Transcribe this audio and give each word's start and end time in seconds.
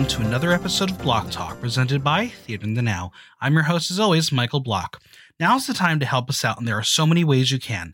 welcome 0.00 0.18
to 0.18 0.26
another 0.26 0.52
episode 0.52 0.90
of 0.90 0.98
Block 1.02 1.30
Talk 1.30 1.60
presented 1.60 2.02
by 2.02 2.28
Theater 2.28 2.64
in 2.64 2.72
the 2.72 2.80
Now. 2.80 3.12
I'm 3.38 3.52
your 3.52 3.64
host, 3.64 3.90
as 3.90 4.00
always, 4.00 4.32
Michael 4.32 4.60
Block. 4.60 4.98
Now's 5.38 5.66
the 5.66 5.74
time 5.74 6.00
to 6.00 6.06
help 6.06 6.30
us 6.30 6.42
out, 6.42 6.58
and 6.58 6.66
there 6.66 6.78
are 6.78 6.82
so 6.82 7.06
many 7.06 7.22
ways 7.22 7.50
you 7.50 7.58
can. 7.58 7.92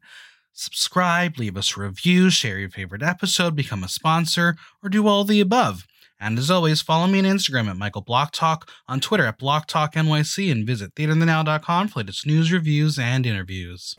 Subscribe, 0.52 1.36
leave 1.36 1.56
us 1.56 1.76
a 1.76 1.80
review, 1.80 2.30
share 2.30 2.60
your 2.60 2.70
favorite 2.70 3.02
episode, 3.02 3.56
become 3.56 3.82
a 3.82 3.88
sponsor, 3.88 4.54
or 4.84 4.88
do 4.88 5.08
all 5.08 5.24
the 5.24 5.40
above. 5.40 5.84
And 6.20 6.38
as 6.38 6.48
always, 6.48 6.80
follow 6.80 7.08
me 7.08 7.18
on 7.18 7.24
Instagram 7.24 7.66
at 7.68 7.76
Michael 7.76 8.02
Block 8.02 8.30
Talk, 8.30 8.70
on 8.86 9.00
Twitter 9.00 9.26
at 9.26 9.38
Block 9.38 9.66
Talk 9.66 9.94
NYC, 9.94 10.52
and 10.52 10.64
visit 10.64 10.94
theaterthenow.com 10.94 11.88
for 11.88 11.98
latest 11.98 12.24
news, 12.24 12.52
reviews, 12.52 13.00
and 13.00 13.26
interviews. 13.26 13.96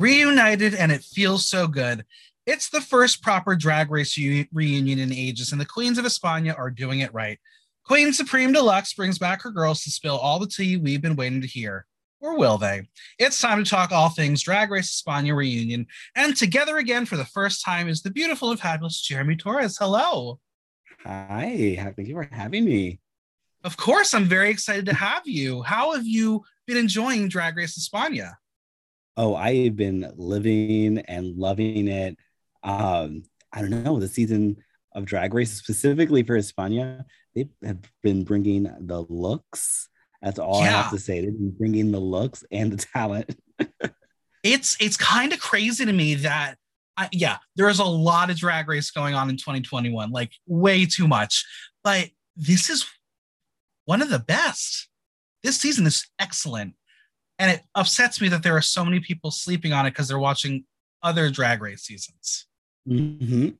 Reunited, 0.00 0.74
and 0.74 0.90
it 0.90 1.04
feels 1.04 1.46
so 1.46 1.68
good. 1.68 2.06
It's 2.46 2.70
the 2.70 2.80
first 2.80 3.22
proper 3.22 3.54
drag 3.54 3.90
race 3.90 4.16
reunion 4.16 4.98
in 4.98 5.12
ages, 5.12 5.52
and 5.52 5.60
the 5.60 5.66
Queens 5.66 5.98
of 5.98 6.06
España 6.06 6.58
are 6.58 6.70
doing 6.70 7.00
it 7.00 7.12
right. 7.12 7.38
Queen 7.84 8.14
Supreme 8.14 8.50
Deluxe 8.50 8.94
brings 8.94 9.18
back 9.18 9.42
her 9.42 9.50
girls 9.50 9.84
to 9.84 9.90
spill 9.90 10.16
all 10.16 10.38
the 10.38 10.46
tea 10.46 10.78
we've 10.78 11.02
been 11.02 11.16
waiting 11.16 11.42
to 11.42 11.46
hear. 11.46 11.84
Or 12.22 12.38
will 12.38 12.56
they? 12.56 12.88
It's 13.18 13.42
time 13.42 13.62
to 13.62 13.70
talk 13.70 13.92
all 13.92 14.08
things 14.08 14.42
Drag 14.42 14.70
Race 14.70 15.02
España 15.02 15.36
reunion. 15.36 15.86
And 16.16 16.34
together 16.34 16.78
again 16.78 17.04
for 17.04 17.18
the 17.18 17.26
first 17.26 17.62
time 17.62 17.86
is 17.86 18.00
the 18.00 18.10
beautiful 18.10 18.50
and 18.50 18.58
fabulous 18.58 19.02
Jeremy 19.02 19.36
Torres. 19.36 19.76
Hello. 19.78 20.40
Hi, 21.04 21.92
thank 21.94 22.08
you 22.08 22.14
for 22.14 22.28
having 22.32 22.64
me. 22.64 23.00
Of 23.64 23.76
course, 23.76 24.14
I'm 24.14 24.24
very 24.24 24.48
excited 24.48 24.86
to 24.86 24.94
have 24.94 25.26
you. 25.26 25.60
How 25.60 25.92
have 25.92 26.06
you 26.06 26.42
been 26.66 26.78
enjoying 26.78 27.28
Drag 27.28 27.54
Race 27.58 27.78
España? 27.78 28.36
Oh, 29.22 29.34
I've 29.34 29.76
been 29.76 30.10
living 30.16 30.96
and 30.96 31.36
loving 31.36 31.88
it. 31.88 32.16
Um, 32.62 33.24
I 33.52 33.60
don't 33.60 33.84
know, 33.84 34.00
the 34.00 34.08
season 34.08 34.56
of 34.94 35.04
Drag 35.04 35.34
Race, 35.34 35.52
specifically 35.52 36.22
for 36.22 36.38
España, 36.38 37.04
they 37.34 37.50
have 37.62 37.80
been 38.02 38.24
bringing 38.24 38.62
the 38.62 39.04
looks. 39.10 39.90
That's 40.22 40.38
all 40.38 40.62
yeah. 40.62 40.68
I 40.68 40.82
have 40.82 40.90
to 40.92 40.98
say. 40.98 41.20
They've 41.20 41.36
been 41.36 41.50
bringing 41.50 41.92
the 41.92 42.00
looks 42.00 42.44
and 42.50 42.72
the 42.72 42.78
talent. 42.78 43.38
it's 44.42 44.78
it's 44.80 44.96
kind 44.96 45.34
of 45.34 45.38
crazy 45.38 45.84
to 45.84 45.92
me 45.92 46.14
that 46.14 46.54
I, 46.96 47.10
yeah, 47.12 47.36
there 47.56 47.68
is 47.68 47.78
a 47.78 47.84
lot 47.84 48.30
of 48.30 48.38
drag 48.38 48.68
race 48.68 48.90
going 48.90 49.14
on 49.14 49.28
in 49.28 49.36
2021, 49.36 50.12
like 50.12 50.32
way 50.46 50.86
too 50.86 51.06
much. 51.06 51.44
But 51.84 52.08
this 52.36 52.70
is 52.70 52.86
one 53.84 54.00
of 54.00 54.08
the 54.08 54.18
best. 54.18 54.88
This 55.42 55.60
season 55.60 55.86
is 55.86 56.08
excellent 56.18 56.72
and 57.40 57.50
it 57.50 57.62
upsets 57.74 58.20
me 58.20 58.28
that 58.28 58.42
there 58.42 58.54
are 58.54 58.62
so 58.62 58.84
many 58.84 59.00
people 59.00 59.30
sleeping 59.30 59.72
on 59.72 59.86
it 59.86 59.90
because 59.90 60.06
they're 60.06 60.18
watching 60.18 60.64
other 61.02 61.30
drag 61.30 61.62
race 61.62 61.82
seasons. 61.82 62.46
Mm-hmm. 62.88 63.50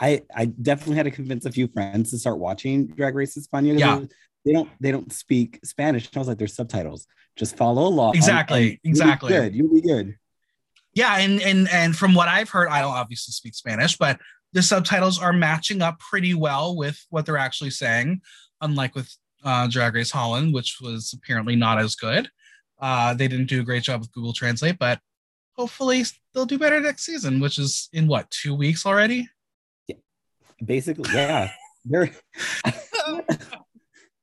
i 0.00 0.22
i 0.34 0.44
definitely 0.44 0.94
had 0.94 1.02
to 1.04 1.10
convince 1.10 1.44
a 1.44 1.50
few 1.50 1.66
friends 1.66 2.12
to 2.12 2.18
start 2.18 2.38
watching 2.38 2.86
drag 2.86 3.16
race 3.16 3.36
españa 3.36 3.76
yeah. 3.76 4.00
they 4.44 4.52
don't 4.52 4.68
they 4.80 4.92
don't 4.92 5.12
speak 5.12 5.58
spanish. 5.64 6.08
I 6.14 6.18
was 6.18 6.28
like 6.28 6.38
there's 6.38 6.54
subtitles. 6.54 7.06
Just 7.36 7.56
follow 7.56 7.86
along. 7.86 8.14
Exactly 8.14 8.80
exactly 8.84 9.32
you'll 9.32 9.42
good. 9.42 9.54
You'll 9.54 9.74
be 9.74 9.80
good. 9.80 10.16
Yeah 10.94 11.18
and 11.18 11.40
and 11.42 11.68
and 11.68 11.96
from 11.96 12.14
what 12.14 12.28
i've 12.28 12.48
heard 12.48 12.68
i 12.68 12.80
don't 12.80 12.94
obviously 12.94 13.32
speak 13.32 13.54
spanish 13.54 13.96
but 13.96 14.18
the 14.52 14.62
subtitles 14.62 15.20
are 15.20 15.32
matching 15.32 15.82
up 15.82 15.98
pretty 15.98 16.34
well 16.34 16.76
with 16.76 17.04
what 17.10 17.26
they're 17.26 17.36
actually 17.36 17.70
saying 17.70 18.20
unlike 18.60 18.94
with 18.94 19.14
uh, 19.44 19.66
drag 19.68 19.94
race 19.94 20.10
holland 20.10 20.54
which 20.54 20.78
was 20.80 21.12
apparently 21.12 21.54
not 21.54 21.78
as 21.78 21.94
good 21.94 22.28
uh, 22.80 23.14
they 23.14 23.28
didn't 23.28 23.46
do 23.46 23.60
a 23.60 23.64
great 23.64 23.82
job 23.82 24.00
with 24.00 24.12
Google 24.12 24.32
Translate, 24.32 24.78
but 24.78 25.00
hopefully 25.56 26.04
they'll 26.32 26.46
do 26.46 26.58
better 26.58 26.80
next 26.80 27.04
season, 27.04 27.40
which 27.40 27.58
is 27.58 27.88
in 27.92 28.06
what 28.06 28.30
two 28.30 28.54
weeks 28.54 28.86
already. 28.86 29.28
Yeah, 29.86 29.96
basically, 30.64 31.10
yeah. 31.12 31.50
They're 31.84 32.10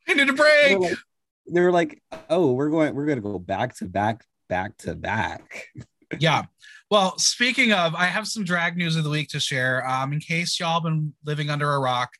I 0.07 0.13
need 0.13 0.29
a 0.29 0.33
break. 0.33 0.79
They're 0.79 0.79
like, 0.79 0.97
they're 1.47 1.71
like, 1.71 2.03
oh, 2.29 2.53
we're 2.53 2.69
going, 2.69 2.93
we're 2.93 3.05
going 3.05 3.17
to 3.17 3.23
go 3.23 3.39
back 3.39 3.75
to 3.77 3.85
back, 3.85 4.23
back 4.49 4.77
to 4.79 4.93
back. 4.93 5.65
yeah. 6.19 6.43
Well, 6.91 7.17
speaking 7.17 7.71
of, 7.71 7.95
I 7.95 8.05
have 8.05 8.27
some 8.27 8.43
drag 8.43 8.77
news 8.77 8.95
of 8.95 9.03
the 9.03 9.09
week 9.09 9.29
to 9.29 9.39
share. 9.39 9.87
Um, 9.87 10.13
in 10.13 10.19
case 10.19 10.59
y'all 10.59 10.81
been 10.81 11.13
living 11.23 11.49
under 11.49 11.71
a 11.71 11.79
rock, 11.79 12.11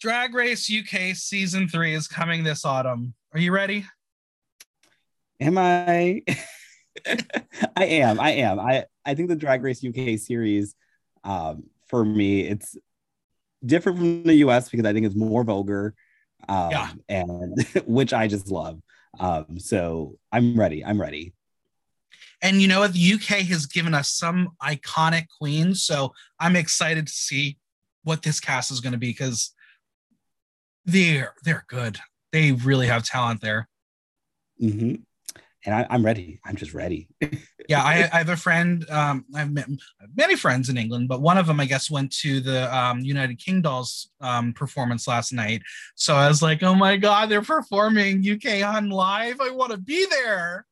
Drag 0.00 0.34
Race 0.34 0.70
UK 0.70 1.16
season 1.16 1.68
three 1.68 1.94
is 1.94 2.06
coming 2.06 2.44
this 2.44 2.64
autumn. 2.66 3.14
Are 3.32 3.40
you 3.40 3.52
ready? 3.52 3.86
Am 5.44 5.58
I? 5.58 6.22
I 7.76 7.84
am. 7.84 8.20
I 8.20 8.30
am. 8.32 8.58
I 8.58 8.84
I 9.04 9.14
think 9.14 9.28
the 9.28 9.36
Drag 9.36 9.62
Race 9.62 9.84
UK 9.84 10.18
series, 10.18 10.74
um, 11.22 11.64
for 11.88 12.04
me, 12.04 12.42
it's 12.42 12.76
different 13.64 13.98
from 13.98 14.22
the 14.24 14.34
US 14.36 14.68
because 14.68 14.86
I 14.86 14.92
think 14.92 15.06
it's 15.06 15.16
more 15.16 15.44
vulgar, 15.44 15.94
um, 16.48 16.70
yeah. 16.70 16.90
and 17.08 17.66
which 17.86 18.12
I 18.12 18.26
just 18.26 18.48
love. 18.48 18.80
Um, 19.18 19.58
so 19.58 20.18
I'm 20.32 20.58
ready. 20.58 20.84
I'm 20.84 21.00
ready. 21.00 21.34
And 22.42 22.60
you 22.60 22.68
know 22.68 22.80
what? 22.80 22.92
The 22.92 23.14
UK 23.14 23.46
has 23.46 23.66
given 23.66 23.94
us 23.94 24.10
some 24.10 24.50
iconic 24.62 25.26
queens, 25.38 25.84
so 25.84 26.12
I'm 26.38 26.56
excited 26.56 27.06
to 27.06 27.12
see 27.12 27.58
what 28.02 28.22
this 28.22 28.40
cast 28.40 28.70
is 28.70 28.80
going 28.80 28.92
to 28.92 28.98
be 28.98 29.08
because 29.08 29.52
they're 30.84 31.34
they're 31.42 31.64
good. 31.68 31.98
They 32.32 32.52
really 32.52 32.86
have 32.86 33.04
talent 33.04 33.40
there. 33.40 33.68
Mm-hmm 34.60 34.94
and 35.64 35.74
I, 35.74 35.94
am 35.94 36.04
ready. 36.04 36.40
I'm 36.44 36.56
just 36.56 36.74
ready. 36.74 37.08
yeah, 37.68 37.82
I, 37.82 38.08
I, 38.12 38.18
have 38.18 38.28
a 38.28 38.36
friend. 38.36 38.88
Um, 38.90 39.24
I've 39.34 39.50
met 39.50 39.68
many 40.14 40.36
friends 40.36 40.68
in 40.68 40.76
England, 40.76 41.08
but 41.08 41.22
one 41.22 41.38
of 41.38 41.46
them, 41.46 41.58
I 41.58 41.64
guess, 41.64 41.90
went 41.90 42.12
to 42.18 42.40
the 42.40 42.74
um, 42.76 43.00
United 43.00 43.38
Kingdom's 43.38 44.10
um, 44.20 44.52
performance 44.52 45.08
last 45.08 45.32
night. 45.32 45.62
So 45.94 46.14
I 46.14 46.28
was 46.28 46.42
like, 46.42 46.62
"Oh 46.62 46.74
my 46.74 46.96
god, 46.96 47.30
they're 47.30 47.42
performing 47.42 48.28
UK 48.28 48.62
on 48.62 48.90
live! 48.90 49.40
I 49.40 49.50
want 49.50 49.72
to 49.72 49.78
be 49.78 50.06
there." 50.10 50.66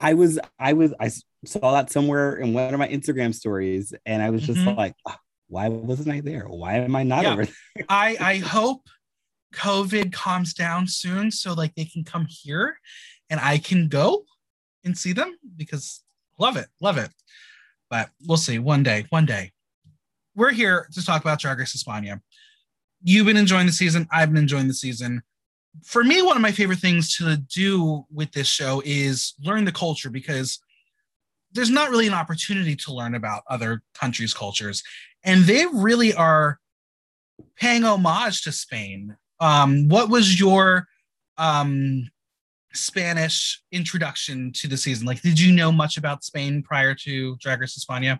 I 0.00 0.14
was, 0.14 0.38
I 0.58 0.72
was, 0.72 0.92
I 0.98 1.10
saw 1.44 1.72
that 1.72 1.90
somewhere 1.90 2.36
in 2.36 2.52
one 2.52 2.72
of 2.72 2.78
my 2.78 2.88
Instagram 2.88 3.34
stories, 3.34 3.92
and 4.06 4.22
I 4.22 4.30
was 4.30 4.42
just 4.42 4.60
mm-hmm. 4.60 4.78
like, 4.78 4.94
oh, 5.06 5.16
"Why 5.48 5.68
wasn't 5.68 6.14
I 6.14 6.20
there? 6.20 6.44
Why 6.44 6.74
am 6.78 6.94
I 6.94 7.02
not 7.02 7.24
yeah. 7.24 7.32
over 7.32 7.44
there?" 7.46 7.86
I 7.88 8.16
I 8.20 8.36
hope 8.36 8.82
COVID 9.54 10.12
calms 10.12 10.54
down 10.54 10.86
soon, 10.86 11.32
so 11.32 11.54
like 11.54 11.74
they 11.74 11.86
can 11.86 12.04
come 12.04 12.26
here 12.28 12.76
and 13.32 13.40
I 13.40 13.56
can 13.56 13.88
go 13.88 14.26
and 14.84 14.96
see 14.96 15.14
them 15.14 15.38
because 15.56 16.04
love 16.38 16.58
it, 16.58 16.66
love 16.82 16.98
it. 16.98 17.08
But 17.88 18.10
we'll 18.26 18.36
see 18.36 18.58
one 18.58 18.82
day, 18.82 19.06
one 19.08 19.24
day. 19.24 19.52
We're 20.36 20.52
here 20.52 20.86
to 20.92 21.04
talk 21.04 21.22
about 21.22 21.40
Drag 21.40 21.58
Race 21.58 21.74
España. 21.74 22.20
You've 23.02 23.26
been 23.26 23.38
enjoying 23.38 23.66
the 23.66 23.72
season. 23.72 24.06
I've 24.12 24.32
been 24.32 24.42
enjoying 24.42 24.68
the 24.68 24.74
season. 24.74 25.22
For 25.82 26.04
me, 26.04 26.20
one 26.20 26.36
of 26.36 26.42
my 26.42 26.52
favorite 26.52 26.78
things 26.78 27.16
to 27.16 27.38
do 27.38 28.04
with 28.12 28.30
this 28.32 28.48
show 28.48 28.82
is 28.84 29.32
learn 29.42 29.64
the 29.64 29.72
culture 29.72 30.10
because 30.10 30.58
there's 31.52 31.70
not 31.70 31.90
really 31.90 32.06
an 32.06 32.14
opportunity 32.14 32.76
to 32.76 32.92
learn 32.92 33.14
about 33.14 33.44
other 33.48 33.82
countries' 33.94 34.34
cultures. 34.34 34.82
And 35.24 35.44
they 35.44 35.64
really 35.72 36.12
are 36.12 36.58
paying 37.56 37.84
homage 37.84 38.42
to 38.42 38.52
Spain. 38.52 39.16
Um, 39.40 39.88
what 39.88 40.10
was 40.10 40.38
your 40.38 40.86
um, 41.38 42.10
Spanish 42.74 43.62
introduction 43.72 44.52
to 44.52 44.68
the 44.68 44.76
season? 44.76 45.06
Like, 45.06 45.22
did 45.22 45.38
you 45.38 45.52
know 45.52 45.72
much 45.72 45.96
about 45.96 46.24
Spain 46.24 46.62
prior 46.62 46.94
to 46.94 47.36
Drag 47.36 47.60
Race 47.60 47.78
España? 47.78 48.18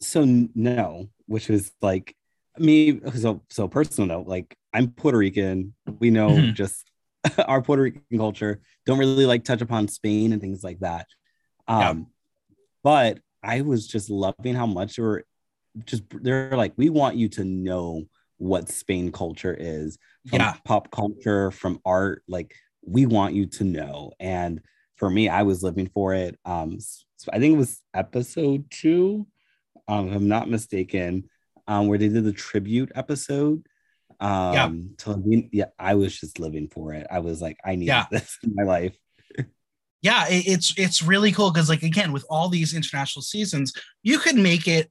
So 0.00 0.24
no, 0.54 1.08
which 1.26 1.48
was 1.48 1.72
like 1.80 2.16
me. 2.58 3.00
So 3.14 3.42
so 3.50 3.68
personal 3.68 4.08
note, 4.08 4.26
like 4.26 4.56
I'm 4.72 4.90
Puerto 4.90 5.18
Rican. 5.18 5.74
We 5.98 6.10
know 6.10 6.30
mm-hmm. 6.30 6.54
just 6.54 6.90
our 7.46 7.62
Puerto 7.62 7.82
Rican 7.82 8.18
culture. 8.18 8.60
Don't 8.86 8.98
really 8.98 9.26
like 9.26 9.44
touch 9.44 9.60
upon 9.60 9.88
Spain 9.88 10.32
and 10.32 10.40
things 10.40 10.64
like 10.64 10.80
that. 10.80 11.06
Um, 11.68 11.80
yeah. 11.80 12.54
but 12.82 13.18
I 13.42 13.60
was 13.60 13.86
just 13.86 14.10
loving 14.10 14.54
how 14.54 14.66
much 14.66 14.98
we're 14.98 15.22
just 15.86 16.02
they're 16.10 16.56
like, 16.56 16.72
we 16.76 16.88
want 16.88 17.16
you 17.16 17.28
to 17.30 17.44
know 17.44 18.04
what 18.38 18.68
Spain 18.68 19.12
culture 19.12 19.56
is 19.58 19.98
from 20.28 20.40
yeah. 20.40 20.54
pop 20.64 20.90
culture, 20.90 21.50
from 21.50 21.80
art, 21.84 22.22
like 22.26 22.54
we 22.84 23.06
want 23.06 23.34
you 23.34 23.46
to 23.46 23.64
know. 23.64 24.12
And 24.20 24.60
for 24.96 25.10
me, 25.10 25.28
I 25.28 25.42
was 25.42 25.62
living 25.62 25.90
for 25.92 26.14
it. 26.14 26.38
Um, 26.44 26.78
so 26.80 27.30
I 27.32 27.38
think 27.38 27.54
it 27.54 27.58
was 27.58 27.80
episode 27.94 28.70
two, 28.70 29.26
um, 29.88 30.08
if 30.08 30.16
I'm 30.16 30.28
not 30.28 30.48
mistaken, 30.48 31.24
um, 31.66 31.88
where 31.88 31.98
they 31.98 32.08
did 32.08 32.24
the 32.24 32.32
tribute 32.32 32.92
episode. 32.94 33.66
Um, 34.20 34.54
yeah. 34.54 34.68
To, 34.98 35.48
yeah, 35.52 35.64
I 35.78 35.94
was 35.94 36.18
just 36.18 36.38
living 36.38 36.68
for 36.68 36.92
it. 36.94 37.06
I 37.10 37.18
was 37.20 37.40
like, 37.42 37.58
I 37.64 37.74
need 37.76 37.86
yeah. 37.86 38.06
this 38.10 38.38
in 38.42 38.54
my 38.54 38.64
life. 38.64 38.96
yeah, 40.02 40.28
it, 40.28 40.46
it's 40.46 40.74
it's 40.76 41.02
really 41.02 41.32
cool 41.32 41.50
because, 41.50 41.68
like, 41.68 41.82
again, 41.82 42.12
with 42.12 42.24
all 42.30 42.48
these 42.48 42.74
international 42.74 43.22
seasons, 43.22 43.72
you 44.02 44.18
could 44.18 44.36
make 44.36 44.68
it 44.68 44.90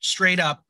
straight 0.00 0.40
up 0.40 0.64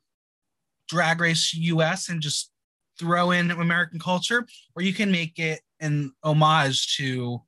Drag 0.89 1.21
Race 1.21 1.55
US 1.55 2.09
and 2.11 2.21
just 2.21 2.51
throw 2.99 3.31
in 3.31 3.51
American 3.51 3.99
culture, 3.99 4.47
or 4.77 4.83
you 4.83 4.93
can 4.93 5.11
make 5.11 5.39
it 5.39 5.61
an 5.83 6.13
homage 6.23 6.97
to 6.97 7.43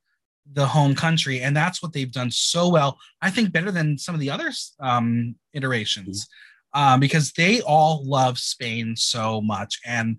the 0.51 0.67
home 0.67 0.93
country. 0.93 1.41
And 1.41 1.55
that's 1.55 1.81
what 1.81 1.93
they've 1.93 2.11
done 2.11 2.29
so 2.29 2.69
well. 2.69 2.99
I 3.21 3.31
think 3.31 3.51
better 3.51 3.71
than 3.71 3.97
some 3.97 4.13
of 4.13 4.21
the 4.21 4.29
other 4.29 4.51
um, 4.79 5.35
iterations 5.53 6.27
um, 6.73 6.99
because 6.99 7.31
they 7.31 7.61
all 7.61 8.03
love 8.05 8.37
Spain 8.37 8.95
so 8.95 9.41
much. 9.41 9.79
And 9.85 10.17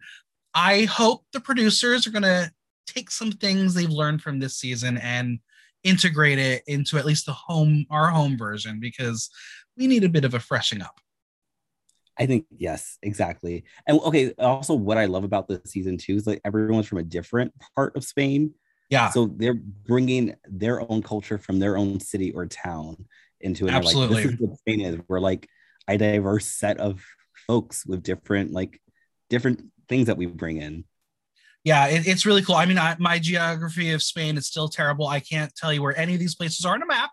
I 0.54 0.84
hope 0.84 1.24
the 1.32 1.40
producers 1.40 2.06
are 2.06 2.10
going 2.10 2.22
to 2.22 2.50
take 2.86 3.10
some 3.10 3.30
things 3.30 3.74
they've 3.74 3.88
learned 3.88 4.22
from 4.22 4.40
this 4.40 4.56
season 4.56 4.96
and 4.98 5.38
integrate 5.84 6.38
it 6.38 6.62
into 6.66 6.98
at 6.98 7.04
least 7.04 7.26
the 7.26 7.32
home, 7.32 7.86
our 7.90 8.08
home 8.08 8.36
version, 8.36 8.80
because 8.80 9.30
we 9.76 9.86
need 9.86 10.02
a 10.02 10.08
bit 10.08 10.24
of 10.24 10.34
a 10.34 10.40
freshening 10.40 10.82
up. 10.82 10.98
I 12.18 12.26
think 12.26 12.46
yes, 12.50 12.98
exactly. 13.02 13.64
And 13.86 14.00
okay, 14.00 14.32
also 14.38 14.74
what 14.74 14.98
I 14.98 15.04
love 15.04 15.24
about 15.24 15.48
this 15.48 15.60
season 15.66 15.98
too 15.98 16.16
is 16.16 16.26
like 16.26 16.40
everyone's 16.44 16.86
from 16.86 16.98
a 16.98 17.02
different 17.02 17.52
part 17.74 17.96
of 17.96 18.04
Spain. 18.04 18.54
Yeah. 18.88 19.10
So 19.10 19.26
they're 19.26 19.54
bringing 19.54 20.34
their 20.44 20.80
own 20.90 21.02
culture 21.02 21.38
from 21.38 21.58
their 21.58 21.76
own 21.76 22.00
city 22.00 22.32
or 22.32 22.46
town 22.46 23.04
into 23.40 23.66
it. 23.66 23.72
Absolutely. 23.72 24.16
Like, 24.16 24.24
this 24.24 24.32
is 24.34 24.40
what 24.40 24.58
Spain 24.58 24.80
is. 24.80 24.98
We're 25.08 25.20
like 25.20 25.48
a 25.88 25.98
diverse 25.98 26.46
set 26.46 26.78
of 26.78 27.04
folks 27.46 27.84
with 27.86 28.02
different 28.02 28.52
like 28.52 28.80
different 29.28 29.64
things 29.88 30.06
that 30.06 30.16
we 30.16 30.26
bring 30.26 30.58
in. 30.58 30.84
Yeah, 31.64 31.88
it, 31.88 32.06
it's 32.06 32.24
really 32.24 32.42
cool. 32.42 32.54
I 32.54 32.64
mean, 32.64 32.78
I, 32.78 32.94
my 33.00 33.18
geography 33.18 33.90
of 33.90 34.02
Spain 34.02 34.36
is 34.36 34.46
still 34.46 34.68
terrible. 34.68 35.08
I 35.08 35.18
can't 35.18 35.52
tell 35.56 35.72
you 35.72 35.82
where 35.82 35.98
any 35.98 36.14
of 36.14 36.20
these 36.20 36.36
places 36.36 36.64
are 36.64 36.74
on 36.74 36.82
a 36.82 36.86
map, 36.86 37.10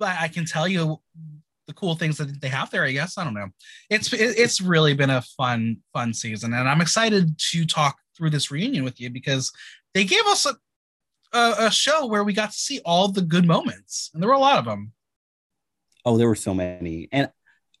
but 0.00 0.16
I 0.20 0.26
can 0.26 0.44
tell 0.44 0.66
you 0.66 1.00
the 1.66 1.74
cool 1.74 1.94
things 1.94 2.18
that 2.18 2.40
they 2.40 2.48
have 2.48 2.70
there. 2.70 2.84
I 2.84 2.92
guess 2.92 3.18
I 3.18 3.24
don't 3.24 3.34
know. 3.34 3.48
It's 3.90 4.12
it, 4.12 4.38
it's 4.38 4.60
really 4.60 4.94
been 4.94 5.10
a 5.10 5.22
fun 5.22 5.78
fun 5.92 6.14
season, 6.14 6.54
and 6.54 6.68
I'm 6.68 6.80
excited 6.80 7.38
to 7.38 7.66
talk 7.66 7.98
through 8.16 8.30
this 8.30 8.50
reunion 8.50 8.84
with 8.84 9.00
you 9.00 9.10
because 9.10 9.52
they 9.94 10.04
gave 10.04 10.24
us 10.26 10.46
a 10.46 10.56
a, 11.32 11.54
a 11.66 11.70
show 11.70 12.06
where 12.06 12.24
we 12.24 12.32
got 12.32 12.50
to 12.50 12.58
see 12.58 12.80
all 12.84 13.08
the 13.08 13.22
good 13.22 13.46
moments, 13.46 14.10
and 14.12 14.22
there 14.22 14.28
were 14.28 14.36
a 14.36 14.40
lot 14.40 14.58
of 14.58 14.64
them. 14.64 14.92
Oh, 16.04 16.18
there 16.18 16.28
were 16.28 16.34
so 16.34 16.54
many, 16.54 17.08
and 17.12 17.30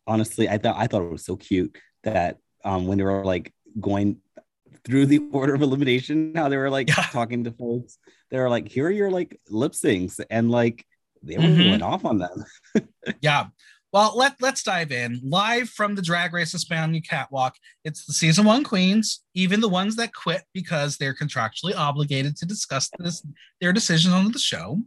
honestly, 0.06 0.48
I 0.48 0.58
thought 0.58 0.76
I 0.78 0.86
thought 0.86 1.02
it 1.02 1.10
was 1.10 1.24
so 1.24 1.36
cute 1.36 1.76
that 2.04 2.38
um, 2.64 2.86
when 2.86 2.98
they 2.98 3.04
were 3.04 3.24
like 3.24 3.52
going 3.80 4.18
through 4.84 5.06
the 5.06 5.20
order 5.32 5.54
of 5.54 5.62
elimination, 5.62 6.34
how 6.34 6.48
they 6.48 6.56
were 6.56 6.70
like 6.70 6.88
yeah. 6.88 7.06
talking 7.10 7.44
to 7.44 7.52
folks. 7.52 7.98
They 8.30 8.38
were 8.38 8.50
like, 8.50 8.68
"Here 8.68 8.86
are 8.86 8.90
your 8.90 9.10
like 9.10 9.38
lip 9.48 9.72
syncs," 9.72 10.20
and 10.30 10.50
like 10.50 10.84
they 11.22 11.36
were 11.36 11.44
mm-hmm. 11.44 11.62
going 11.62 11.82
off 11.82 12.04
on 12.04 12.18
them. 12.18 12.44
yeah. 13.20 13.46
Well, 13.92 14.14
let 14.16 14.36
let's 14.40 14.62
dive 14.62 14.90
in 14.90 15.20
live 15.22 15.68
from 15.68 15.94
the 15.94 16.00
Drag 16.00 16.32
Race 16.32 16.54
España 16.54 17.06
catwalk. 17.06 17.56
It's 17.84 18.06
the 18.06 18.14
season 18.14 18.46
one 18.46 18.64
queens, 18.64 19.22
even 19.34 19.60
the 19.60 19.68
ones 19.68 19.96
that 19.96 20.14
quit 20.14 20.44
because 20.54 20.96
they're 20.96 21.14
contractually 21.14 21.76
obligated 21.76 22.36
to 22.38 22.46
discuss 22.46 22.88
this, 22.98 23.22
their 23.60 23.72
decisions 23.72 24.14
on 24.14 24.32
the 24.32 24.38
show. 24.38 24.80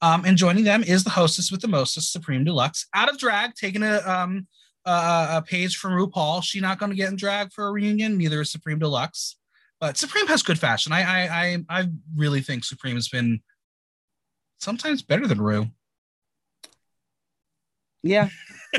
Um, 0.00 0.24
and 0.24 0.38
joining 0.38 0.64
them 0.64 0.82
is 0.82 1.04
the 1.04 1.10
hostess 1.10 1.52
with 1.52 1.60
the 1.60 1.68
mostest, 1.68 2.10
Supreme 2.10 2.42
Deluxe, 2.42 2.86
out 2.94 3.10
of 3.10 3.18
drag, 3.18 3.54
taking 3.54 3.82
a 3.82 3.98
um, 3.98 4.46
a, 4.86 5.28
a 5.32 5.44
page 5.46 5.76
from 5.76 5.92
RuPaul. 5.92 6.42
She's 6.42 6.62
not 6.62 6.78
going 6.78 6.90
to 6.90 6.96
get 6.96 7.10
in 7.10 7.16
drag 7.16 7.52
for 7.52 7.66
a 7.66 7.70
reunion. 7.70 8.16
Neither 8.16 8.40
is 8.40 8.50
Supreme 8.50 8.78
Deluxe, 8.78 9.36
but 9.78 9.98
Supreme 9.98 10.26
has 10.28 10.42
good 10.42 10.58
fashion. 10.58 10.90
I 10.90 11.02
I 11.02 11.28
I, 11.28 11.64
I 11.68 11.88
really 12.16 12.40
think 12.40 12.64
Supreme 12.64 12.94
has 12.94 13.10
been 13.10 13.42
sometimes 14.58 15.02
better 15.02 15.26
than 15.26 15.40
Ru. 15.40 15.68
Yeah. 18.02 18.28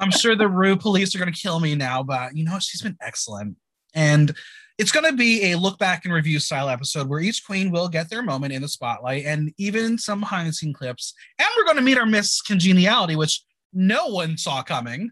I'm 0.00 0.10
sure 0.10 0.34
the 0.34 0.48
Ru 0.48 0.76
police 0.76 1.14
are 1.14 1.18
going 1.18 1.32
to 1.32 1.38
kill 1.38 1.60
me 1.60 1.74
now, 1.74 2.02
but 2.02 2.36
you 2.36 2.44
know 2.44 2.58
she's 2.58 2.82
been 2.82 2.96
excellent. 3.00 3.56
And 3.94 4.34
it's 4.78 4.92
going 4.92 5.04
to 5.04 5.16
be 5.16 5.52
a 5.52 5.58
look 5.58 5.78
back 5.78 6.04
and 6.04 6.14
review 6.14 6.38
style 6.38 6.68
episode 6.68 7.08
where 7.08 7.20
each 7.20 7.44
queen 7.44 7.70
will 7.70 7.88
get 7.88 8.08
their 8.08 8.22
moment 8.22 8.52
in 8.52 8.62
the 8.62 8.68
spotlight 8.68 9.24
and 9.26 9.52
even 9.58 9.98
some 9.98 10.20
behind 10.20 10.48
the 10.48 10.52
scene 10.52 10.72
clips. 10.72 11.12
And 11.38 11.48
we're 11.56 11.64
going 11.64 11.76
to 11.76 11.82
meet 11.82 11.98
our 11.98 12.06
Miss 12.06 12.40
Congeniality, 12.40 13.14
which 13.14 13.44
no 13.72 14.06
one 14.06 14.38
saw 14.38 14.62
coming. 14.62 15.10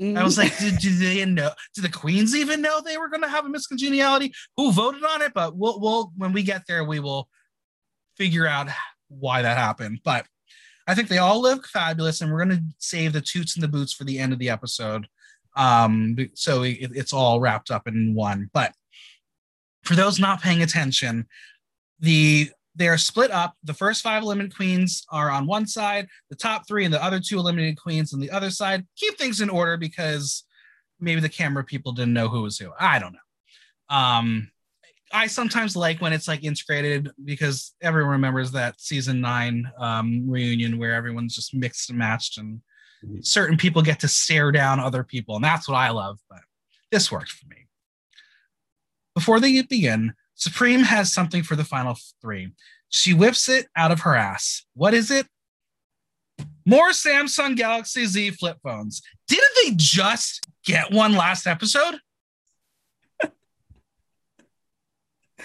I 0.00 0.24
was 0.24 0.36
like, 0.36 0.56
did, 0.58 0.78
did, 0.78 0.98
they 0.98 1.24
know? 1.24 1.52
Did 1.74 1.84
the 1.84 1.88
queens 1.88 2.34
even 2.34 2.60
know 2.60 2.80
they 2.80 2.98
were 2.98 3.08
going 3.08 3.22
to 3.22 3.28
have 3.28 3.46
a 3.46 3.48
Miss 3.48 3.66
Congeniality? 3.66 4.34
Who 4.56 4.72
voted 4.72 5.04
on 5.04 5.22
it? 5.22 5.32
But 5.32 5.56
we'll, 5.56 5.80
we'll, 5.80 6.12
when 6.16 6.32
we 6.32 6.42
get 6.42 6.64
there, 6.66 6.84
we 6.84 7.00
will 7.00 7.28
figure 8.16 8.46
out 8.46 8.68
why 9.08 9.42
that 9.42 9.56
happened. 9.56 10.00
But 10.04 10.26
I 10.86 10.94
think 10.94 11.08
they 11.08 11.18
all 11.18 11.40
look 11.40 11.66
fabulous, 11.66 12.20
and 12.20 12.30
we're 12.30 12.44
going 12.44 12.58
to 12.58 12.64
save 12.78 13.12
the 13.12 13.20
toots 13.20 13.56
and 13.56 13.62
the 13.62 13.68
boots 13.68 13.92
for 13.92 14.04
the 14.04 14.18
end 14.18 14.32
of 14.32 14.38
the 14.38 14.50
episode. 14.50 15.06
Um, 15.56 16.16
so 16.34 16.62
it, 16.62 16.90
it's 16.94 17.12
all 17.12 17.40
wrapped 17.40 17.70
up 17.70 17.86
in 17.86 18.14
one. 18.14 18.50
But 18.52 18.72
for 19.84 19.94
those 19.94 20.18
not 20.18 20.42
paying 20.42 20.62
attention, 20.62 21.26
the 22.00 22.50
they're 22.76 22.98
split 22.98 23.30
up. 23.30 23.54
The 23.62 23.74
first 23.74 24.02
five 24.02 24.22
eliminated 24.22 24.56
queens 24.56 25.06
are 25.10 25.30
on 25.30 25.46
one 25.46 25.66
side, 25.66 26.08
the 26.28 26.36
top 26.36 26.66
three 26.66 26.84
and 26.84 26.92
the 26.92 27.02
other 27.02 27.20
two 27.20 27.38
eliminated 27.38 27.80
queens 27.80 28.12
on 28.12 28.20
the 28.20 28.30
other 28.30 28.50
side. 28.50 28.84
Keep 28.96 29.16
things 29.16 29.40
in 29.40 29.48
order 29.48 29.76
because 29.76 30.44
maybe 30.98 31.20
the 31.20 31.28
camera 31.28 31.62
people 31.62 31.92
didn't 31.92 32.14
know 32.14 32.28
who 32.28 32.42
was 32.42 32.58
who. 32.58 32.72
I 32.78 32.98
don't 32.98 33.12
know. 33.12 33.96
Um, 33.96 34.50
I 35.12 35.26
sometimes 35.26 35.76
like 35.76 36.00
when 36.00 36.12
it's 36.12 36.26
like 36.28 36.44
integrated 36.44 37.10
because 37.24 37.74
everyone 37.82 38.12
remembers 38.12 38.52
that 38.52 38.80
season 38.80 39.20
nine 39.20 39.70
um, 39.78 40.28
reunion 40.28 40.78
where 40.78 40.94
everyone's 40.94 41.34
just 41.34 41.54
mixed 41.54 41.90
and 41.90 41.98
matched 41.98 42.38
and 42.38 42.60
certain 43.20 43.56
people 43.56 43.82
get 43.82 44.00
to 44.00 44.08
stare 44.08 44.50
down 44.52 44.80
other 44.80 45.04
people, 45.04 45.36
and 45.36 45.44
that's 45.44 45.68
what 45.68 45.76
I 45.76 45.90
love. 45.90 46.18
But 46.28 46.40
this 46.90 47.10
works 47.10 47.32
for 47.32 47.46
me. 47.48 47.66
Before 49.14 49.40
they 49.40 49.60
begin, 49.62 50.14
Supreme 50.34 50.80
has 50.80 51.12
something 51.12 51.42
for 51.42 51.56
the 51.56 51.64
final 51.64 51.96
three. 52.20 52.52
She 52.88 53.14
whips 53.14 53.48
it 53.48 53.66
out 53.76 53.90
of 53.90 54.00
her 54.00 54.14
ass. 54.14 54.64
What 54.74 54.94
is 54.94 55.10
it? 55.10 55.26
More 56.66 56.90
Samsung 56.90 57.56
Galaxy 57.56 58.06
Z 58.06 58.30
flip 58.30 58.58
phones. 58.62 59.02
Didn't 59.28 59.44
they 59.62 59.72
just 59.76 60.48
get 60.64 60.92
one 60.92 61.14
last 61.14 61.46
episode? 61.46 61.98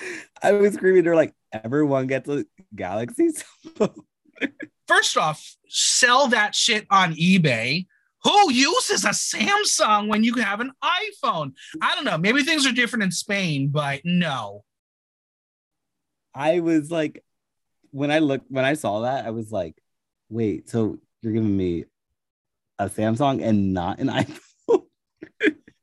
I 0.44 0.54
was 0.54 0.74
screaming. 0.74 1.04
They're 1.04 1.16
like, 1.16 1.34
everyone 1.52 2.08
gets 2.08 2.30
a 2.30 2.46
Galaxy. 2.76 3.32
First 4.88 5.18
off, 5.18 5.56
sell 5.68 6.28
that 6.30 6.56
shit 6.56 6.88
on 6.90 7.14
eBay. 7.16 7.86
Who 8.24 8.52
uses 8.52 9.06
a 9.06 9.10
Samsung 9.10 10.08
when 10.08 10.24
you 10.24 10.36
have 10.36 10.60
an 10.60 10.72
iPhone? 10.84 11.54
I 11.82 11.96
don't 11.96 12.04
know. 12.04 12.18
Maybe 12.18 12.44
things 12.44 12.66
are 12.66 12.72
different 12.72 13.04
in 13.04 13.12
Spain, 13.12 13.70
but 13.70 14.02
no. 14.04 14.64
I 16.34 16.60
was 16.60 16.92
like, 16.92 17.24
when 17.92 18.12
I 18.12 18.20
looked, 18.20 18.52
when 18.52 18.66
I 18.66 18.74
saw 18.74 19.02
that, 19.02 19.26
I 19.26 19.30
was 19.30 19.52
like, 19.52 19.82
wait, 20.30 20.70
so 20.70 21.00
you're 21.22 21.34
giving 21.34 21.56
me 21.56 21.86
a 22.78 22.90
Samsung 22.90 23.42
and 23.42 23.74
not 23.74 24.00
an 24.00 24.08
iPhone? 24.10 24.40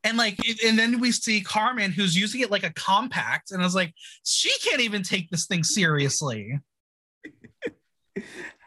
And 0.06 0.16
like, 0.16 0.38
and 0.64 0.78
then 0.78 1.00
we 1.00 1.10
see 1.10 1.40
Carmen 1.40 1.90
who's 1.90 2.16
using 2.16 2.40
it 2.40 2.50
like 2.50 2.62
a 2.62 2.72
compact, 2.72 3.50
and 3.50 3.60
I 3.60 3.64
was 3.64 3.74
like, 3.74 3.92
she 4.24 4.50
can't 4.62 4.80
even 4.80 5.02
take 5.02 5.28
this 5.30 5.46
thing 5.46 5.64
seriously. 5.64 6.60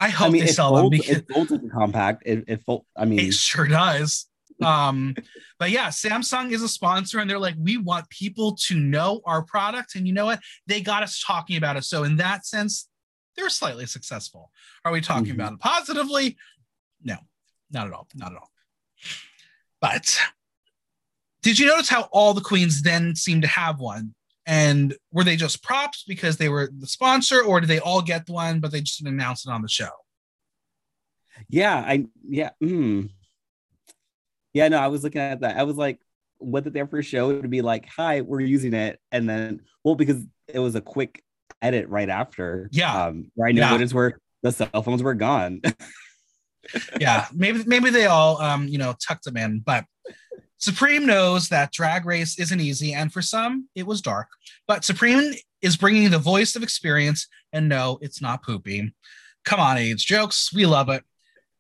I 0.02 0.10
hope 0.10 0.28
I 0.28 0.32
mean, 0.32 0.46
they 0.46 0.52
sell 0.52 0.72
folds, 0.72 0.82
them 0.82 0.90
because 0.90 1.18
it 1.18 1.32
folds 1.32 1.52
like 1.52 1.62
a 1.64 1.70
compact. 1.70 2.24
It, 2.26 2.44
it 2.48 2.64
fold, 2.64 2.86
I 2.96 3.06
mean, 3.06 3.20
it 3.20 3.34
sure 3.34 3.68
does. 3.68 4.28
Um, 4.62 5.16
but 5.58 5.70
yeah, 5.70 5.88
Samsung 5.88 6.52
is 6.52 6.62
a 6.62 6.68
sponsor, 6.68 7.20
and 7.20 7.30
they're 7.30 7.40
like, 7.40 7.56
we 7.58 7.78
want 7.78 8.10
people 8.10 8.58
to 8.68 8.78
know 8.78 9.22
our 9.26 9.42
product, 9.42 9.96
and 9.96 10.06
you 10.06 10.14
know 10.14 10.26
what? 10.26 10.42
They 10.68 10.82
got 10.82 11.04
us 11.04 11.24
talking 11.26 11.56
about 11.56 11.78
it. 11.78 11.86
So 11.86 12.04
in 12.04 12.18
that 12.18 12.46
sense, 12.46 12.90
they're 13.38 13.50
slightly 13.50 13.86
successful. 13.86 14.52
Are 14.84 14.92
we 14.92 15.00
talking 15.00 15.28
mm-hmm. 15.28 15.40
about 15.40 15.54
it 15.54 15.60
positively? 15.60 16.36
No, 17.02 17.16
not 17.72 17.88
at 17.88 17.94
all. 17.94 18.08
Not 18.14 18.34
at 18.34 18.38
all. 18.38 18.52
But 19.80 20.20
did 21.42 21.60
you 21.60 21.68
notice 21.68 21.90
how 21.90 22.04
all 22.12 22.34
the 22.34 22.42
queens 22.42 22.82
then 22.82 23.16
seem 23.16 23.42
to 23.42 23.48
have 23.48 23.80
one? 23.80 24.14
And 24.46 24.96
were 25.12 25.24
they 25.24 25.36
just 25.36 25.62
props 25.62 26.04
because 26.08 26.38
they 26.38 26.50
were 26.50 26.70
the 26.76 26.88
sponsor, 26.88 27.42
or 27.42 27.60
did 27.60 27.70
they 27.70 27.80
all 27.80 28.02
get 28.02 28.28
one, 28.28 28.60
but 28.60 28.72
they 28.72 28.82
just 28.82 29.00
didn't 29.00 29.14
announce 29.14 29.46
it 29.46 29.52
on 29.52 29.62
the 29.62 29.68
show? 29.68 29.90
Yeah, 31.50 31.76
I 31.76 32.06
yeah. 32.28 32.50
Mm. 32.62 33.12
Yeah, 34.54 34.68
no, 34.68 34.80
I 34.80 34.88
was 34.88 35.04
looking 35.04 35.22
at 35.22 35.42
that. 35.42 35.58
I 35.58 35.64
was 35.64 35.78
like, 35.78 36.00
what 36.40 36.64
did 36.64 36.74
their 36.74 36.88
first 36.88 37.10
show 37.10 37.42
to 37.42 37.48
be 37.48 37.62
like, 37.62 37.86
hi, 37.86 38.22
we're 38.22 38.40
using 38.40 38.74
it. 38.74 39.00
And 39.12 39.30
then, 39.30 39.62
well, 39.84 39.96
because 39.96 40.26
it 40.48 40.60
was 40.60 40.76
a 40.76 40.82
quick 40.82 41.24
edit 41.62 41.88
right 41.90 42.10
after. 42.10 42.70
Yeah. 42.72 43.06
Um, 43.06 43.32
I 43.44 43.52
noticed 43.52 43.94
yeah. 43.94 43.96
where 43.96 44.20
the 44.42 44.52
cell 44.52 44.82
phones 44.84 45.04
were 45.04 45.14
gone. 45.14 45.62
yeah. 47.00 47.28
Maybe 47.34 47.64
maybe 47.66 47.90
they 47.90 48.06
all 48.06 48.42
um, 48.42 48.68
you 48.68 48.78
know, 48.78 48.96
tucked 49.06 49.26
them 49.26 49.38
in, 49.38 49.60
but 49.60 49.86
Supreme 50.60 51.06
knows 51.06 51.48
that 51.50 51.72
drag 51.72 52.06
race 52.06 52.38
isn't 52.38 52.60
easy, 52.60 52.94
and 52.94 53.12
for 53.12 53.22
some, 53.22 53.70
it 53.76 53.88
was 53.88 54.02
dark. 54.02 54.28
But 54.68 54.84
Supreme 54.84 55.34
is 55.62 55.78
bringing 55.78 56.12
the 56.12 56.20
voice 56.20 56.56
of 56.56 56.64
experience, 56.64 57.28
and 57.54 57.70
no, 57.70 57.98
it's 58.02 58.22
not 58.22 58.44
poopy. 58.44 58.94
Come 59.46 59.62
on, 59.62 59.78
AIDS 59.78 60.04
jokes. 60.04 60.54
We 60.54 60.66
love 60.66 60.90
it. 60.90 61.04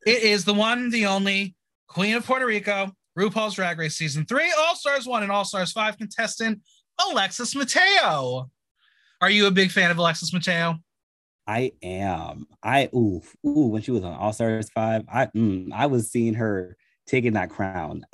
It 0.05 0.23
is 0.23 0.43
the 0.43 0.53
one, 0.53 0.89
the 0.89 1.05
only 1.05 1.55
Queen 1.87 2.15
of 2.15 2.25
Puerto 2.25 2.45
Rico, 2.45 2.91
RuPaul's 3.17 3.55
Drag 3.55 3.79
Race 3.79 3.95
Season 3.95 4.25
3, 4.25 4.53
All 4.59 4.75
Stars 4.75 5.07
1 5.07 5.23
and 5.23 5.31
All 5.31 5.45
Stars 5.45 5.71
5 5.71 5.97
contestant 5.97 6.61
Alexis 7.09 7.55
Mateo. 7.55 8.49
Are 9.21 9.29
you 9.29 9.47
a 9.47 9.51
big 9.51 9.71
fan 9.71 9.91
of 9.91 9.97
Alexis 9.97 10.33
Mateo? 10.33 10.75
I 11.47 11.71
am. 11.81 12.47
I 12.61 12.89
ooh 12.93 13.21
ooh 13.45 13.67
when 13.67 13.81
she 13.81 13.91
was 13.91 14.03
on 14.03 14.13
All 14.13 14.33
Stars 14.33 14.69
5, 14.69 15.05
I 15.11 15.25
mm, 15.27 15.71
I 15.73 15.87
was 15.87 16.11
seeing 16.11 16.33
her 16.35 16.77
taking 17.07 17.33
that 17.33 17.49
crown. 17.49 18.05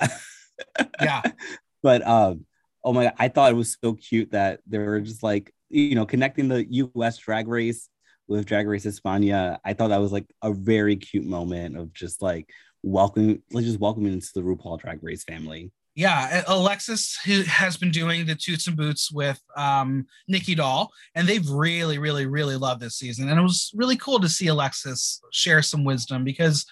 Yeah. 1.00 1.22
but 1.82 2.06
um 2.06 2.46
oh 2.84 2.92
my 2.92 3.04
god, 3.04 3.14
I 3.18 3.28
thought 3.28 3.50
it 3.50 3.56
was 3.56 3.76
so 3.82 3.94
cute 3.94 4.30
that 4.32 4.60
they 4.66 4.78
were 4.78 5.00
just 5.00 5.22
like, 5.22 5.52
you 5.68 5.94
know, 5.94 6.06
connecting 6.06 6.48
the 6.48 6.66
US 6.70 7.18
drag 7.18 7.48
race 7.48 7.88
with 8.28 8.46
Drag 8.46 8.66
Race 8.66 8.86
España. 8.86 9.58
I 9.64 9.72
thought 9.72 9.88
that 9.88 10.00
was 10.00 10.12
like 10.12 10.26
a 10.42 10.52
very 10.52 10.96
cute 10.96 11.24
moment 11.24 11.76
of 11.76 11.92
just 11.92 12.22
like 12.22 12.50
welcoming, 12.82 13.42
like 13.52 13.64
just 13.64 13.80
welcoming 13.80 14.12
into 14.12 14.28
the 14.34 14.42
RuPaul 14.42 14.80
Drag 14.80 15.02
Race 15.02 15.24
family. 15.24 15.72
Yeah, 15.94 16.42
Alexis 16.46 17.18
who 17.24 17.42
has 17.44 17.78
been 17.78 17.90
doing 17.90 18.26
the 18.26 18.34
Toots 18.34 18.66
and 18.66 18.76
Boots 18.76 19.10
with 19.10 19.40
um, 19.56 20.06
Nicky 20.28 20.54
Doll, 20.54 20.92
and 21.14 21.26
they've 21.26 21.48
really, 21.48 21.96
really, 21.98 22.26
really 22.26 22.56
loved 22.56 22.82
this 22.82 22.96
season. 22.96 23.30
And 23.30 23.40
it 23.40 23.42
was 23.42 23.72
really 23.74 23.96
cool 23.96 24.20
to 24.20 24.28
see 24.28 24.48
Alexis 24.48 25.22
share 25.32 25.62
some 25.62 25.84
wisdom 25.84 26.22
because, 26.22 26.66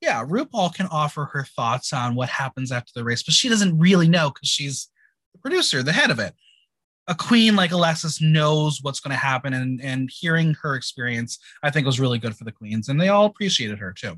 yeah, 0.00 0.24
RuPaul 0.24 0.74
can 0.74 0.86
offer 0.86 1.26
her 1.26 1.44
thoughts 1.44 1.92
on 1.92 2.14
what 2.14 2.28
happens 2.28 2.72
after 2.72 2.92
the 2.94 3.04
race, 3.04 3.22
but 3.22 3.34
she 3.34 3.48
doesn't 3.48 3.78
really 3.78 4.08
know 4.08 4.30
because 4.30 4.48
she's 4.48 4.88
the 5.32 5.38
producer, 5.38 5.82
the 5.82 5.92
head 5.92 6.10
of 6.10 6.18
it. 6.18 6.34
A 7.06 7.14
queen 7.14 7.56
like 7.56 7.72
Alexis 7.72 8.20
knows 8.20 8.78
what's 8.82 9.00
going 9.00 9.10
to 9.10 9.16
happen, 9.16 9.52
and 9.52 9.80
and 9.80 10.10
hearing 10.12 10.54
her 10.62 10.74
experience, 10.74 11.38
I 11.62 11.70
think 11.70 11.86
was 11.86 11.98
really 11.98 12.18
good 12.18 12.36
for 12.36 12.44
the 12.44 12.52
queens, 12.52 12.88
and 12.88 13.00
they 13.00 13.08
all 13.08 13.26
appreciated 13.26 13.78
her 13.78 13.92
too. 13.92 14.16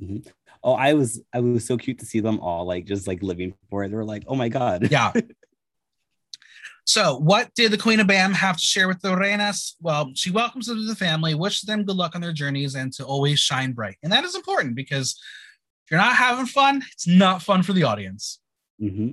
Mm-hmm. 0.00 0.28
Oh, 0.62 0.74
I 0.74 0.94
was 0.94 1.22
I 1.32 1.40
was 1.40 1.64
so 1.64 1.76
cute 1.76 1.98
to 2.00 2.06
see 2.06 2.20
them 2.20 2.38
all 2.40 2.66
like 2.66 2.84
just 2.84 3.06
like 3.06 3.22
living 3.22 3.54
for 3.70 3.84
it. 3.84 3.88
They 3.88 3.96
were 3.96 4.04
like, 4.04 4.24
oh 4.28 4.34
my 4.34 4.48
god. 4.48 4.90
Yeah. 4.90 5.12
so, 6.84 7.16
what 7.16 7.54
did 7.54 7.70
the 7.70 7.78
Queen 7.78 8.00
of 8.00 8.08
Bam 8.08 8.32
have 8.32 8.56
to 8.56 8.62
share 8.62 8.88
with 8.88 9.00
the 9.00 9.10
Reinas? 9.10 9.74
Well, 9.80 10.10
she 10.14 10.30
welcomes 10.30 10.66
them 10.66 10.78
to 10.78 10.84
the 10.84 10.96
family, 10.96 11.34
wishes 11.34 11.62
them 11.62 11.84
good 11.84 11.96
luck 11.96 12.14
on 12.14 12.20
their 12.20 12.32
journeys, 12.32 12.74
and 12.74 12.92
to 12.94 13.04
always 13.04 13.38
shine 13.38 13.72
bright. 13.72 13.96
And 14.02 14.12
that 14.12 14.24
is 14.24 14.34
important 14.34 14.74
because 14.74 15.12
if 15.84 15.90
you're 15.90 16.00
not 16.00 16.16
having 16.16 16.46
fun, 16.46 16.82
it's 16.92 17.06
not 17.06 17.42
fun 17.42 17.62
for 17.62 17.72
the 17.72 17.84
audience. 17.84 18.40
Mm-hmm. 18.80 19.10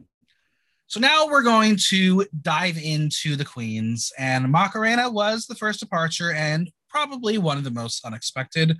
So 0.87 0.99
now 0.99 1.27
we're 1.27 1.43
going 1.43 1.77
to 1.89 2.25
dive 2.41 2.77
into 2.77 3.35
the 3.35 3.45
queens, 3.45 4.11
and 4.17 4.51
Macarena 4.51 5.09
was 5.09 5.45
the 5.45 5.55
first 5.55 5.79
departure 5.79 6.33
and 6.33 6.71
probably 6.89 7.37
one 7.37 7.59
of 7.59 7.63
the 7.63 7.69
most 7.69 8.03
unexpected. 8.03 8.75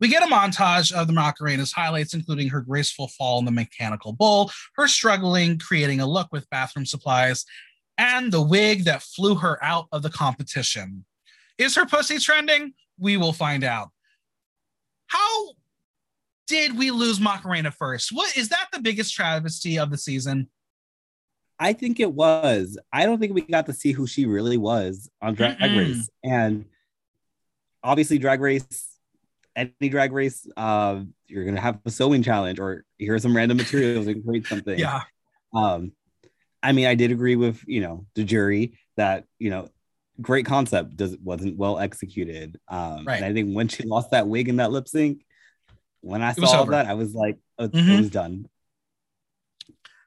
We 0.00 0.08
get 0.08 0.22
a 0.22 0.26
montage 0.26 0.92
of 0.92 1.06
the 1.06 1.14
Macarena's 1.14 1.72
highlights, 1.72 2.12
including 2.12 2.50
her 2.50 2.60
graceful 2.60 3.08
fall 3.08 3.38
in 3.38 3.46
the 3.46 3.50
mechanical 3.50 4.12
bull, 4.12 4.50
her 4.74 4.86
struggling 4.86 5.58
creating 5.58 6.00
a 6.00 6.06
look 6.06 6.28
with 6.30 6.50
bathroom 6.50 6.84
supplies, 6.84 7.46
and 7.98 8.32
the 8.32 8.42
wig 8.42 8.84
that 8.84 9.02
flew 9.02 9.36
her 9.36 9.62
out 9.62 9.86
of 9.92 10.02
the 10.02 10.10
competition. 10.10 11.04
Is 11.58 11.76
her 11.76 11.86
pussy 11.86 12.18
trending? 12.18 12.74
We 12.98 13.16
will 13.16 13.32
find 13.32 13.64
out. 13.64 13.90
How 15.06 15.52
did 16.46 16.76
we 16.76 16.90
lose 16.90 17.20
Macarena 17.20 17.70
first? 17.70 18.10
What 18.12 18.36
is 18.36 18.48
that 18.48 18.66
the 18.72 18.80
biggest 18.80 19.14
travesty 19.14 19.78
of 19.78 19.90
the 19.90 19.98
season? 19.98 20.48
I 21.58 21.72
think 21.72 22.00
it 22.00 22.12
was. 22.12 22.78
I 22.92 23.06
don't 23.06 23.20
think 23.20 23.32
we 23.32 23.42
got 23.42 23.66
to 23.66 23.72
see 23.72 23.92
who 23.92 24.06
she 24.06 24.26
really 24.26 24.56
was 24.56 25.08
on 25.22 25.34
Drag 25.34 25.58
Mm-mm. 25.58 25.78
Race. 25.78 26.10
And 26.24 26.64
obviously, 27.82 28.18
Drag 28.18 28.40
Race, 28.40 28.88
any 29.54 29.88
Drag 29.88 30.12
Race, 30.12 30.46
uh, 30.56 31.02
you're 31.26 31.44
gonna 31.44 31.60
have 31.60 31.78
a 31.84 31.90
sewing 31.90 32.22
challenge 32.22 32.58
or 32.58 32.84
here's 32.98 33.22
some 33.22 33.36
random 33.36 33.56
materials 33.56 34.08
and 34.08 34.24
create 34.24 34.46
something. 34.46 34.78
Yeah. 34.78 35.02
Um, 35.54 35.92
I 36.64 36.72
mean, 36.72 36.86
I 36.86 36.94
did 36.94 37.12
agree 37.12 37.36
with 37.36 37.62
you 37.66 37.80
know 37.80 38.06
the 38.14 38.24
jury 38.24 38.78
that 38.96 39.24
you 39.38 39.50
know 39.50 39.68
great 40.20 40.46
concept 40.46 40.96
does 40.96 41.16
wasn't 41.22 41.56
well 41.56 41.78
executed. 41.78 42.58
Um, 42.68 43.04
Right. 43.04 43.16
And 43.16 43.24
I 43.24 43.32
think 43.32 43.54
when 43.54 43.68
she 43.68 43.82
lost 43.84 44.12
that 44.12 44.26
wig 44.28 44.48
in 44.48 44.56
that 44.56 44.70
lip 44.72 44.88
sync, 44.88 45.24
when 46.00 46.22
I 46.22 46.32
saw 46.32 46.64
that, 46.64 46.86
I 46.86 46.94
was 46.94 47.14
like, 47.14 47.38
oh, 47.58 47.68
Mhm. 47.68 47.94
it 47.94 47.96
was 47.98 48.10
done. 48.10 48.46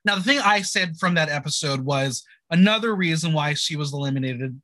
Now, 0.05 0.15
the 0.15 0.23
thing 0.23 0.39
I 0.39 0.61
said 0.61 0.97
from 0.97 1.15
that 1.15 1.27
episode 1.29 1.81
was 1.81 2.23
another 2.49 2.95
reason 2.95 3.33
why 3.33 3.53
she 3.53 3.75
was 3.75 3.93
eliminated 3.93 4.61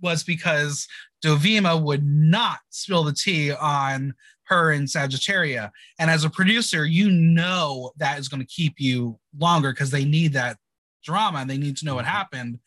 was 0.00 0.24
because 0.24 0.88
Dovima 1.22 1.80
would 1.80 2.04
not 2.04 2.58
spill 2.70 3.04
the 3.04 3.12
tea 3.12 3.52
on 3.52 4.14
her 4.44 4.72
and 4.72 4.88
Sagittaria. 4.88 5.70
And 5.98 6.10
as 6.10 6.24
a 6.24 6.30
producer, 6.30 6.86
you 6.86 7.10
know 7.10 7.92
that 7.98 8.18
is 8.18 8.28
going 8.28 8.40
to 8.40 8.46
keep 8.46 8.80
you 8.80 9.18
longer 9.38 9.72
because 9.72 9.90
they 9.90 10.04
need 10.04 10.32
that 10.32 10.56
drama 11.02 11.38
and 11.38 11.50
they 11.50 11.58
need 11.58 11.76
to 11.78 11.84
know 11.84 11.94
what 11.94 12.04
happened. 12.04 12.58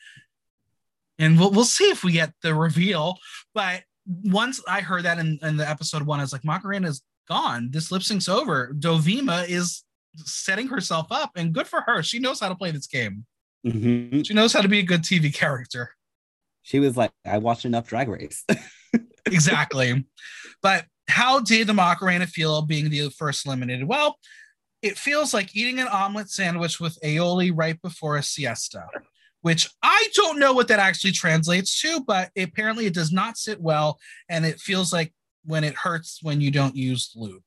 And 1.18 1.40
we'll, 1.40 1.52
we'll 1.52 1.66
see 1.66 1.86
if 1.86 2.04
we 2.04 2.12
get 2.12 2.34
the 2.42 2.54
reveal. 2.54 3.18
But 3.54 3.84
once 4.06 4.62
I 4.68 4.82
heard 4.82 5.04
that 5.04 5.18
in, 5.18 5.40
in 5.42 5.58
the 5.58 5.68
episode 5.70 6.04
one, 6.04 6.20
I 6.20 6.24
was 6.24 6.34
like, 6.34 6.44
Macarena's 6.44 7.02
gone. 7.28 7.70
This 7.72 7.92
lip 7.92 8.04
sync's 8.04 8.30
over. 8.30 8.74
Dovima 8.78 9.48
is 9.48 9.84
setting 10.18 10.68
herself 10.68 11.08
up, 11.12 11.32
and 11.36 11.54
good 11.54 11.68
for 11.68 11.82
her. 11.82 12.02
She 12.04 12.20
knows 12.20 12.40
how 12.40 12.50
to 12.50 12.56
play 12.56 12.72
this 12.72 12.88
game. 12.88 13.26
Mhm. 13.66 14.26
She 14.26 14.34
knows 14.34 14.54
how 14.54 14.62
to 14.62 14.68
be 14.68 14.80
a 14.80 14.84
good 14.84 15.02
TV 15.02 15.34
character. 15.34 15.96
She 16.62 16.80
was 16.80 16.96
like, 16.96 17.12
I 17.26 17.38
watched 17.38 17.66
enough 17.66 17.88
Drag 17.88 18.08
Race. 18.08 18.44
exactly. 19.26 20.06
But 20.62 20.86
how 21.08 21.40
did 21.40 21.68
the 21.68 21.74
Macarena 21.74 22.28
feel 22.28 22.62
being 22.62 22.90
the 22.90 23.10
first 23.10 23.46
eliminated? 23.46 23.88
Well, 23.88 24.18
it 24.86 25.00
feels 25.00 25.34
like 25.34 25.56
eating 25.56 25.80
an 25.80 25.88
omelet 25.88 26.30
sandwich 26.30 26.80
with 26.80 27.00
aioli 27.04 27.52
right 27.54 27.82
before 27.82 28.18
a 28.18 28.24
siesta, 28.24 28.86
which 29.42 29.68
I 29.82 30.10
don't 30.14 30.38
know 30.38 30.54
what 30.54 30.68
that 30.68 30.78
actually 30.78 31.14
translates 31.14 31.82
to, 31.82 32.04
but 32.06 32.30
apparently 32.38 32.86
it 32.86 32.94
does 32.94 33.12
not 33.12 33.36
sit 33.36 33.60
well. 33.60 34.00
And 34.30 34.46
it 34.46 34.60
feels 34.60 34.94
like 34.94 35.12
when 35.44 35.64
it 35.64 35.74
hurts 35.74 36.20
when 36.22 36.40
you 36.40 36.52
don't 36.52 36.76
use 36.76 37.12
lube, 37.16 37.42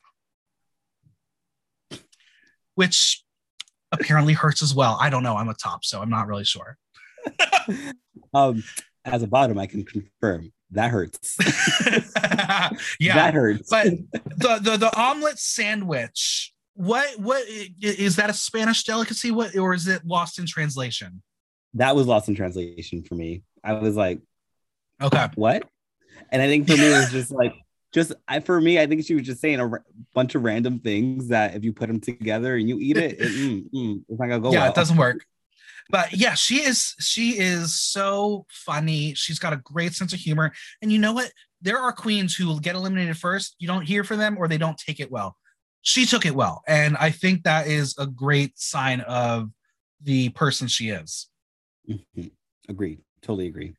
which 2.75 3.23
apparently 3.92 4.33
hurts 4.33 4.61
as 4.61 4.75
well. 4.75 4.99
I 5.00 5.09
don't 5.09 5.23
know. 5.23 5.37
I'm 5.37 5.49
a 5.49 5.54
top, 5.54 5.85
so 5.85 6.02
I'm 6.02 6.11
not 6.11 6.26
really 6.26 6.45
sure. 6.45 6.76
um, 8.35 8.64
as 9.04 9.23
a 9.23 9.28
bottom, 9.28 9.59
I 9.59 9.66
can 9.66 9.85
confirm 9.85 10.52
that 10.73 10.90
hurts. 10.90 11.37
yeah. 12.99 13.14
that 13.14 13.35
hurts. 13.35 13.71
but 13.71 13.87
the, 14.12 14.59
the 14.61 14.76
the 14.76 14.97
omelet 15.00 15.38
sandwich 15.38 16.52
what 16.78 17.18
what 17.18 17.42
is 17.82 18.14
that 18.16 18.30
a 18.30 18.32
spanish 18.32 18.85
delicacy? 18.85 19.32
What 19.32 19.56
or 19.56 19.75
is 19.75 19.88
it 19.88 20.06
lost 20.06 20.38
in 20.38 20.47
translation? 20.47 21.23
That 21.75 21.97
was 21.97 22.06
lost 22.06 22.28
in 22.28 22.37
translation 22.37 23.02
for 23.02 23.16
me. 23.16 23.42
I 23.64 23.73
was 23.73 23.97
like, 23.97 24.20
okay. 25.02 25.26
What? 25.35 25.64
And 26.30 26.40
I 26.40 26.47
think 26.47 26.68
for 26.68 26.76
me, 26.76 26.87
it 26.87 26.97
was 26.97 27.11
just 27.11 27.30
like, 27.32 27.52
just 27.92 28.12
I, 28.28 28.38
for 28.38 28.61
me, 28.61 28.78
I 28.78 28.87
think 28.87 29.04
she 29.04 29.16
was 29.16 29.25
just 29.25 29.40
saying 29.40 29.58
a 29.58 29.68
bunch 30.14 30.37
of 30.37 30.44
random 30.44 30.78
things 30.78 31.28
that 31.28 31.56
if 31.56 31.64
you 31.64 31.73
put 31.73 31.88
them 31.88 31.99
together 32.00 32.54
and 32.54 32.68
you 32.68 32.78
eat 32.78 32.97
it, 32.97 33.20
it 33.20 33.32
mm, 33.32 33.68
mm, 33.75 34.04
it's 34.08 34.20
not 34.20 34.28
gonna 34.28 34.38
go 34.38 34.52
yeah 34.52 34.61
well. 34.61 34.70
it 34.70 34.76
doesn't 34.76 34.97
work. 34.97 35.25
But 35.90 36.12
yeah 36.12 36.35
she 36.35 36.62
is 36.62 36.94
she 37.00 37.40
is 37.40 37.75
so 37.75 38.47
funny. 38.50 39.14
She's 39.14 39.40
got 39.40 39.52
a 39.52 39.56
great 39.56 39.94
sense 39.94 40.12
of 40.12 40.20
humor. 40.20 40.52
And 40.80 40.92
you 40.92 41.00
know 41.00 41.12
what? 41.12 41.32
There 41.61 41.78
are 41.78 41.90
queens 41.90 42.37
who 42.37 42.61
get 42.61 42.76
eliminated 42.76 43.18
first. 43.18 43.56
You 43.58 43.66
don't 43.66 43.82
hear 43.82 44.04
from 44.04 44.18
them 44.18 44.38
or 44.38 44.47
they 44.47 44.58
don't 44.58 44.78
take 44.78 45.00
it 45.00 45.11
well 45.11 45.35
she 45.82 46.04
took 46.04 46.26
it 46.26 46.35
well 46.35 46.62
and 46.66 46.97
i 46.99 47.11
think 47.11 47.42
that 47.42 47.66
is 47.66 47.94
a 47.99 48.06
great 48.06 48.58
sign 48.58 49.00
of 49.02 49.50
the 50.02 50.28
person 50.30 50.68
she 50.68 50.90
is 50.90 51.28
Mhm. 51.88 52.30
Agreed. 52.68 53.00
Totally 53.23 53.47
agree. 53.49 53.75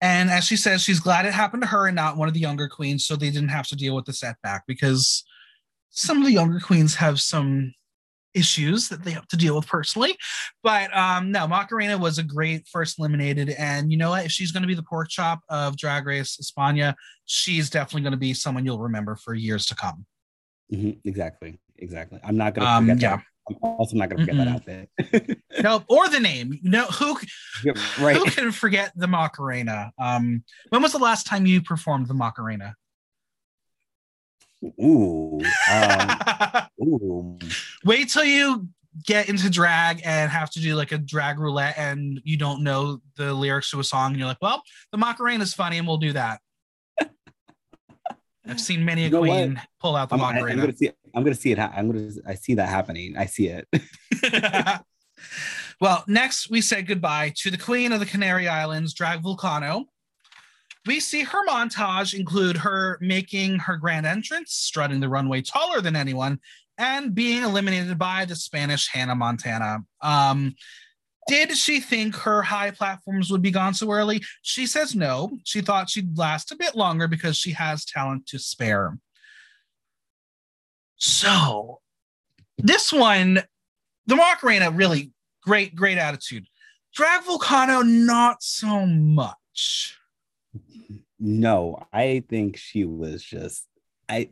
And 0.00 0.30
as 0.30 0.44
she 0.44 0.56
says, 0.56 0.82
she's 0.82 1.00
glad 1.00 1.24
it 1.26 1.32
happened 1.32 1.62
to 1.62 1.68
her 1.68 1.86
and 1.86 1.96
not 1.96 2.16
one 2.16 2.28
of 2.28 2.34
the 2.34 2.40
younger 2.40 2.68
queens, 2.68 3.06
so 3.06 3.16
they 3.16 3.30
didn't 3.30 3.48
have 3.48 3.68
to 3.68 3.76
deal 3.76 3.94
with 3.94 4.04
the 4.04 4.12
setback 4.12 4.64
because 4.66 5.24
some 5.90 6.18
of 6.18 6.24
the 6.24 6.32
younger 6.32 6.60
queens 6.60 6.96
have 6.96 7.20
some 7.20 7.72
issues 8.34 8.88
that 8.88 9.04
they 9.04 9.12
have 9.12 9.28
to 9.28 9.36
deal 9.36 9.54
with 9.56 9.66
personally. 9.66 10.16
But 10.62 10.94
um, 10.96 11.30
no, 11.30 11.46
Macarena 11.46 11.96
was 11.98 12.18
a 12.18 12.22
great 12.22 12.66
first 12.66 12.98
eliminated. 12.98 13.50
And 13.50 13.90
you 13.90 13.96
know 13.96 14.10
what? 14.10 14.24
If 14.26 14.32
she's 14.32 14.52
going 14.52 14.62
to 14.62 14.66
be 14.66 14.74
the 14.74 14.82
pork 14.82 15.08
chop 15.08 15.40
of 15.48 15.76
Drag 15.76 16.06
Race 16.06 16.36
España, 16.36 16.94
she's 17.26 17.70
definitely 17.70 18.02
going 18.02 18.12
to 18.12 18.18
be 18.18 18.34
someone 18.34 18.64
you'll 18.64 18.78
remember 18.80 19.16
for 19.16 19.34
years 19.34 19.66
to 19.66 19.74
come. 19.74 20.04
Mhm. 20.70 21.00
Exactly. 21.04 21.58
Exactly. 21.78 22.20
I'm 22.22 22.36
not 22.36 22.54
gonna 22.54 22.68
Um, 22.68 22.86
forget 22.86 23.02
yeah. 23.02 23.16
that. 23.16 23.24
I'm 23.48 23.56
also 23.62 23.96
not 23.96 24.08
gonna 24.08 24.24
forget 24.24 24.36
that 24.36 24.48
outfit. 24.48 24.90
Nope, 25.62 25.84
or 25.88 26.08
the 26.08 26.20
name. 26.20 26.58
No, 26.62 26.84
who 26.86 27.18
Yeah, 27.64 27.72
right. 28.00 28.16
who 28.16 28.24
can 28.26 28.52
forget 28.52 28.92
the 28.96 29.06
Macarena? 29.08 29.92
Um, 29.98 30.44
when 30.70 30.80
was 30.82 30.92
the 30.92 30.98
last 30.98 31.26
time 31.26 31.44
you 31.46 31.60
performed 31.62 32.06
the 32.08 32.14
Macarena? 32.14 32.74
Ooh. 34.80 35.40
Um, 35.70 36.18
ooh. 36.82 37.38
Wait 37.84 38.08
till 38.08 38.24
you 38.24 38.68
get 39.04 39.28
into 39.28 39.50
drag 39.50 40.00
and 40.04 40.30
have 40.30 40.50
to 40.50 40.60
do 40.60 40.74
like 40.76 40.92
a 40.92 40.98
drag 40.98 41.38
roulette 41.38 41.76
and 41.78 42.20
you 42.24 42.36
don't 42.36 42.62
know 42.62 43.00
the 43.16 43.32
lyrics 43.34 43.70
to 43.70 43.80
a 43.80 43.84
song 43.84 44.10
and 44.12 44.18
you're 44.18 44.28
like, 44.28 44.40
well, 44.42 44.62
the 44.92 44.98
Macarena 44.98 45.42
is 45.42 45.54
funny 45.54 45.78
and 45.78 45.86
we'll 45.86 45.96
do 45.96 46.12
that. 46.12 46.40
I've 48.46 48.60
seen 48.60 48.84
many 48.84 49.02
a 49.02 49.04
You 49.06 49.10
know 49.12 49.20
queen 49.20 49.60
pull 49.80 49.96
out 49.96 50.08
the 50.08 50.16
I'm, 50.16 50.22
I'm 50.22 50.56
gonna 50.56 50.72
see. 50.74 50.90
I'm 51.14 51.22
gonna 51.22 51.34
see 51.34 51.52
it. 51.52 51.58
ha- 51.58 51.72
I'm 51.74 51.90
gonna. 51.90 52.10
I 52.26 52.34
see 52.34 52.54
that 52.54 52.68
happening. 52.68 53.16
I 53.16 53.26
see 53.26 53.48
it. 53.48 53.68
well, 55.80 56.04
next 56.08 56.50
we 56.50 56.60
say 56.60 56.82
goodbye 56.82 57.32
to 57.36 57.50
the 57.50 57.58
queen 57.58 57.92
of 57.92 58.00
the 58.00 58.06
Canary 58.06 58.48
Islands, 58.48 58.94
Drag 58.94 59.22
Vulcano. 59.22 59.84
We 60.84 60.98
see 60.98 61.22
her 61.22 61.46
montage 61.46 62.18
include 62.18 62.56
her 62.56 62.98
making 63.00 63.60
her 63.60 63.76
grand 63.76 64.04
entrance, 64.04 64.52
strutting 64.52 64.98
the 64.98 65.08
runway 65.08 65.42
taller 65.42 65.80
than 65.80 65.94
anyone, 65.94 66.40
and 66.76 67.14
being 67.14 67.44
eliminated 67.44 67.96
by 67.98 68.24
the 68.24 68.34
Spanish 68.34 68.88
Hannah 68.88 69.14
Montana. 69.14 69.84
Um, 70.00 70.56
did 71.28 71.56
she 71.56 71.80
think 71.80 72.14
her 72.16 72.42
high 72.42 72.70
platforms 72.70 73.30
would 73.30 73.42
be 73.42 73.50
gone 73.50 73.74
so 73.74 73.90
early? 73.92 74.22
She 74.42 74.66
says 74.66 74.94
no. 74.94 75.38
She 75.44 75.60
thought 75.60 75.90
she'd 75.90 76.16
last 76.18 76.50
a 76.52 76.56
bit 76.56 76.74
longer 76.74 77.08
because 77.08 77.36
she 77.36 77.52
has 77.52 77.84
talent 77.84 78.26
to 78.28 78.38
spare. 78.38 78.98
So, 80.96 81.80
this 82.58 82.92
one, 82.92 83.42
the 84.06 84.16
Macarena, 84.16 84.70
really 84.70 85.12
great, 85.42 85.74
great 85.74 85.98
attitude. 85.98 86.46
Drag 86.94 87.22
Vulcano, 87.24 87.86
not 87.86 88.42
so 88.42 88.86
much. 88.86 89.98
No, 91.18 91.86
I 91.92 92.24
think 92.28 92.56
she 92.56 92.84
was 92.84 93.22
just 93.22 93.66
I 94.08 94.30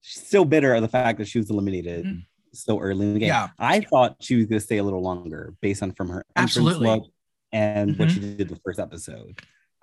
still 0.00 0.44
bitter 0.44 0.74
of 0.74 0.82
the 0.82 0.88
fact 0.88 1.18
that 1.18 1.28
she 1.28 1.38
was 1.38 1.50
eliminated 1.50 2.04
mm-hmm. 2.04 2.18
So 2.54 2.80
early 2.80 3.06
in 3.06 3.14
the 3.14 3.20
game. 3.20 3.28
Yeah. 3.28 3.48
I 3.58 3.80
thought 3.80 4.16
she 4.20 4.36
was 4.36 4.46
gonna 4.46 4.60
stay 4.60 4.78
a 4.78 4.84
little 4.84 5.02
longer 5.02 5.54
based 5.60 5.82
on 5.82 5.92
from 5.92 6.08
her 6.08 6.24
absolutely 6.36 6.86
look 6.86 7.06
and 7.52 7.90
mm-hmm. 7.90 8.02
what 8.02 8.10
she 8.10 8.20
did 8.20 8.48
the 8.48 8.60
first 8.64 8.78
episode. 8.78 9.40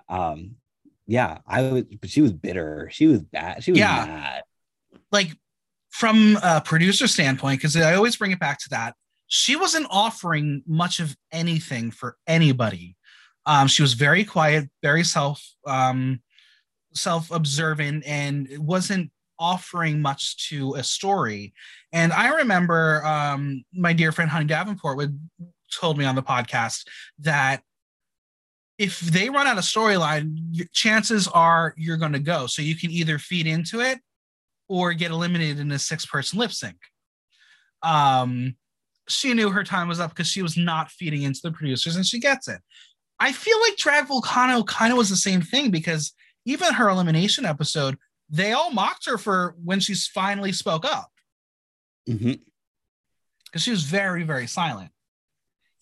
Um 0.08 0.56
yeah, 1.06 1.38
I 1.46 1.62
was 1.62 1.84
but 2.00 2.10
she 2.10 2.22
was 2.22 2.32
bitter. 2.32 2.88
She 2.92 3.06
was 3.06 3.22
bad. 3.22 3.62
She 3.64 3.72
was 3.72 3.78
yeah. 3.78 4.04
mad. 4.06 4.42
Like 5.10 5.30
from 5.90 6.38
a 6.42 6.60
producer 6.60 7.06
standpoint, 7.06 7.60
because 7.60 7.76
I 7.76 7.94
always 7.94 8.16
bring 8.16 8.30
it 8.30 8.40
back 8.40 8.58
to 8.60 8.70
that, 8.70 8.94
she 9.26 9.56
wasn't 9.56 9.86
offering 9.90 10.62
much 10.66 11.00
of 11.00 11.16
anything 11.30 11.90
for 11.90 12.16
anybody. 12.26 12.96
Um, 13.46 13.68
she 13.68 13.82
was 13.82 13.94
very 13.94 14.24
quiet, 14.24 14.68
very 14.82 15.04
self 15.04 15.42
um, 15.66 16.20
self 16.94 17.30
observant, 17.30 18.04
and 18.06 18.48
wasn't 18.58 19.10
offering 19.42 20.00
much 20.00 20.48
to 20.48 20.74
a 20.74 20.84
story. 20.84 21.52
And 21.92 22.12
I 22.12 22.36
remember 22.36 23.04
um, 23.04 23.64
my 23.74 23.92
dear 23.92 24.12
friend 24.12 24.30
Honey 24.30 24.46
Davenport 24.46 24.96
would 24.96 25.18
told 25.72 25.98
me 25.98 26.04
on 26.04 26.14
the 26.14 26.22
podcast 26.22 26.86
that 27.18 27.62
if 28.78 29.00
they 29.00 29.30
run 29.30 29.46
out 29.46 29.58
of 29.58 29.64
storyline, 29.64 30.36
chances 30.72 31.26
are 31.28 31.74
you're 31.76 31.96
going 31.96 32.12
to 32.12 32.20
go. 32.20 32.46
So 32.46 32.62
you 32.62 32.76
can 32.76 32.90
either 32.90 33.18
feed 33.18 33.46
into 33.46 33.80
it 33.80 33.98
or 34.68 34.92
get 34.92 35.10
eliminated 35.10 35.58
in 35.58 35.72
a 35.72 35.78
six 35.78 36.06
person 36.06 36.38
lip 36.38 36.52
sync. 36.52 36.76
Um, 37.82 38.54
she 39.08 39.34
knew 39.34 39.50
her 39.50 39.64
time 39.64 39.88
was 39.88 39.98
up 39.98 40.10
because 40.10 40.28
she 40.28 40.42
was 40.42 40.56
not 40.56 40.90
feeding 40.90 41.22
into 41.22 41.40
the 41.42 41.50
producers 41.50 41.96
and 41.96 42.06
she 42.06 42.20
gets 42.20 42.46
it. 42.48 42.60
I 43.18 43.32
feel 43.32 43.60
like 43.60 43.76
Drag 43.76 44.06
Vulcano 44.06 44.64
kind 44.66 44.92
of 44.92 44.98
was 44.98 45.10
the 45.10 45.16
same 45.16 45.42
thing 45.42 45.70
because 45.70 46.14
even 46.44 46.74
her 46.74 46.88
elimination 46.88 47.44
episode, 47.44 47.96
they 48.32 48.52
all 48.52 48.72
mocked 48.72 49.06
her 49.06 49.18
for 49.18 49.54
when 49.62 49.78
she 49.78 49.94
finally 49.94 50.52
spoke 50.52 50.84
up. 50.84 51.10
Because 52.06 52.22
mm-hmm. 52.24 53.58
she 53.58 53.70
was 53.70 53.84
very, 53.84 54.24
very 54.24 54.46
silent. 54.46 54.90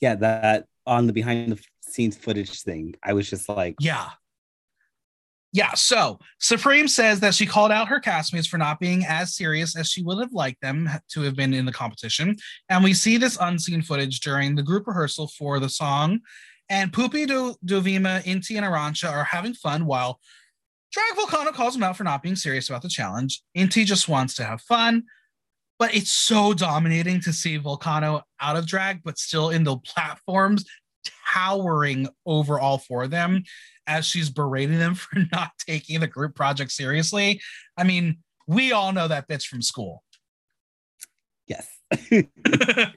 Yeah, 0.01 0.17
that 0.17 0.67
on 0.87 1.07
the 1.07 1.13
behind 1.13 1.53
the 1.53 1.61
scenes 1.81 2.17
footage 2.17 2.63
thing, 2.63 2.97
I 3.03 3.13
was 3.13 3.31
just 3.31 3.49
like, 3.49 3.77
yeah. 3.81 4.11
Yeah, 5.53 5.75
so 5.75 6.21
Supreme 6.39 6.87
says 6.87 7.19
that 7.21 7.35
she 7.35 7.45
called 7.45 7.73
out 7.73 7.89
her 7.89 8.01
castmates 8.01 8.47
for 8.47 8.57
not 8.59 8.79
being 8.79 9.05
as 9.05 9.35
serious 9.35 9.77
as 9.77 9.91
she 9.91 10.03
would 10.03 10.19
have 10.19 10.33
liked 10.33 10.61
them 10.61 10.89
to 11.09 11.23
have 11.23 11.35
been 11.35 11.53
in 11.53 11.65
the 11.65 11.73
competition. 11.73 12.37
And 12.69 12.85
we 12.85 12.95
see 12.95 13.17
this 13.17 13.37
unseen 13.41 13.83
footage 13.83 14.21
during 14.21 14.55
the 14.55 14.63
group 14.63 14.87
rehearsal 14.87 15.27
for 15.27 15.59
the 15.59 15.69
song 15.69 16.21
and 16.71 16.93
Pupi 16.93 17.27
Do- 17.27 17.57
Dovima, 17.67 18.23
Inti, 18.23 18.57
and 18.57 18.65
Arantxa 18.65 19.11
are 19.11 19.25
having 19.25 19.55
fun 19.55 19.85
while 19.85 20.21
Drag 20.93 21.15
Vulcano 21.17 21.53
calls 21.53 21.77
him 21.77 21.83
out 21.83 21.97
for 21.97 22.05
not 22.05 22.23
being 22.23 22.37
serious 22.37 22.69
about 22.69 22.83
the 22.83 22.89
challenge. 22.89 23.43
Inti 23.57 23.85
just 23.85 24.09
wants 24.09 24.35
to 24.37 24.45
have 24.45 24.61
fun, 24.63 25.05
but 25.79 25.95
it's 25.95 26.11
so 26.11 26.53
dominating 26.53 27.21
to 27.21 27.33
see 27.33 27.59
Vulcano 27.59 28.23
out 28.41 28.57
of 28.57 28.67
drag, 28.67 29.03
but 29.05 29.19
still 29.19 29.51
in 29.51 29.65
the 29.65 29.77
platforms, 29.79 30.65
towering 31.33 32.09
over 32.27 32.59
all 32.59 32.79
four 32.79 33.05
of 33.05 33.11
them 33.11 33.45
as 33.87 34.05
she's 34.05 34.31
berating 34.31 34.79
them 34.79 34.95
for 34.97 35.21
not 35.33 35.53
taking 35.59 36.01
the 36.01 36.07
group 36.07 36.35
project 36.35 36.73
seriously. 36.73 37.41
I 37.77 37.85
mean, 37.85 38.19
we 38.47 38.73
all 38.73 38.93
know 38.93 39.09
that 39.09 39.29
bitch 39.29 39.47
from 39.47 39.63
school. 39.63 40.03
Yes. 41.47 41.69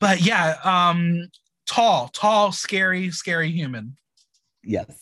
but 0.00 0.20
yeah, 0.20 0.56
um, 0.64 1.28
tall, 1.68 2.08
tall, 2.08 2.52
scary, 2.52 3.10
scary 3.10 3.50
human. 3.50 3.96
Yes. 4.62 4.92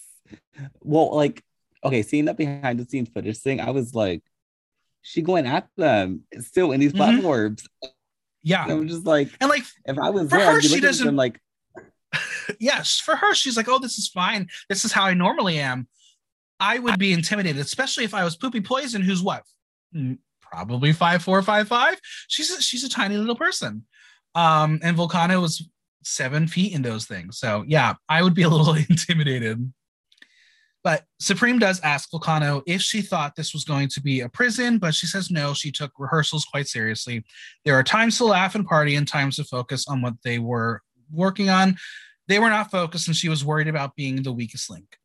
Well, 0.82 1.14
like, 1.14 1.42
okay, 1.85 2.03
seeing 2.03 2.27
that 2.27 2.37
behind 2.37 2.79
the 2.79 2.85
scenes 2.85 3.09
footage 3.09 3.38
thing, 3.38 3.61
I 3.61 3.71
was 3.71 3.95
like, 3.95 4.23
she 5.03 5.23
going 5.23 5.47
at 5.47 5.68
them 5.77 6.23
still 6.40 6.73
in 6.73 6.81
these 6.81 6.92
mm-hmm. 6.92 6.99
platforms. 6.99 7.66
Yeah. 8.42 8.64
And 8.64 8.73
I'm 8.73 8.88
just 8.88 9.05
like, 9.05 9.31
and 9.40 9.51
like, 9.51 9.64
if 9.85 9.99
I 9.99 10.11
was 10.11 10.31
for 10.31 10.38
there, 10.38 10.55
her, 10.55 10.62
she 10.62 10.81
doesn't 10.81 11.07
them, 11.07 11.16
like, 11.16 11.40
yes, 12.61 12.99
for 12.99 13.16
her, 13.16 13.35
she's 13.35 13.57
like, 13.57 13.68
oh, 13.68 13.79
this 13.79 13.99
is 13.99 14.09
fine. 14.09 14.49
This 14.68 14.85
is 14.85 14.92
how 14.92 15.05
I 15.05 15.14
normally 15.14 15.59
am. 15.59 15.88
I 16.61 16.79
would 16.79 16.99
be 16.99 17.12
intimidated, 17.12 17.61
especially 17.61 18.05
if 18.05 18.14
I 18.14 18.23
was 18.23 18.37
Pupi 18.37 18.64
Poisson, 18.64 19.03
who's 19.03 19.23
what, 19.23 19.42
mm, 19.95 20.18
probably 20.40 20.92
five 20.92 21.23
four, 21.23 21.42
five 21.42 21.66
five. 21.66 21.99
She's 22.29 22.51
a, 22.51 22.62
she's 22.62 22.85
a 22.85 22.88
tiny 22.88 23.16
little 23.16 23.35
person. 23.35 23.85
Um, 24.35 24.79
and 24.83 24.97
Vulcano 24.97 25.42
was 25.42 25.68
seven 26.05 26.47
feet 26.47 26.73
in 26.73 26.83
those 26.83 27.07
things. 27.07 27.38
So 27.38 27.64
yeah, 27.66 27.95
I 28.09 28.23
would 28.23 28.35
be 28.35 28.42
a 28.42 28.49
little 28.49 28.75
intimidated. 28.90 29.73
But 30.85 31.05
Supreme 31.21 31.59
does 31.59 31.81
ask 31.81 32.11
Vulcano 32.11 32.62
if 32.66 32.81
she 32.81 33.03
thought 33.03 33.37
this 33.37 33.55
was 33.55 33.64
going 33.64 33.88
to 33.90 34.01
be 34.01 34.21
a 34.21 34.29
prison, 34.29 34.79
but 34.79 34.95
she 34.95 35.07
says 35.07 35.31
no, 35.31 35.55
she 35.55 35.71
took 35.71 35.92
rehearsals 35.99 36.45
quite 36.45 36.66
seriously. 36.66 37.25
There 37.64 37.75
are 37.75 37.85
times 37.85 38.18
to 38.18 38.25
laugh 38.25 38.55
and 38.55 38.66
party 38.66 38.97
and 38.97 39.07
times 39.07 39.37
to 39.37 39.45
focus 39.45 39.87
on 39.88 40.03
what 40.03 40.14
they 40.25 40.38
were 40.38 40.83
working 41.12 41.49
on. 41.49 41.77
They 42.29 42.38
were 42.38 42.51
not 42.51 42.71
focused, 42.71 43.07
and 43.07 43.16
she 43.16 43.29
was 43.29 43.45
worried 43.45 43.68
about 43.68 43.97
being 43.97 44.23
the 44.23 44.33
weakest 44.33 44.71
link. 44.71 44.97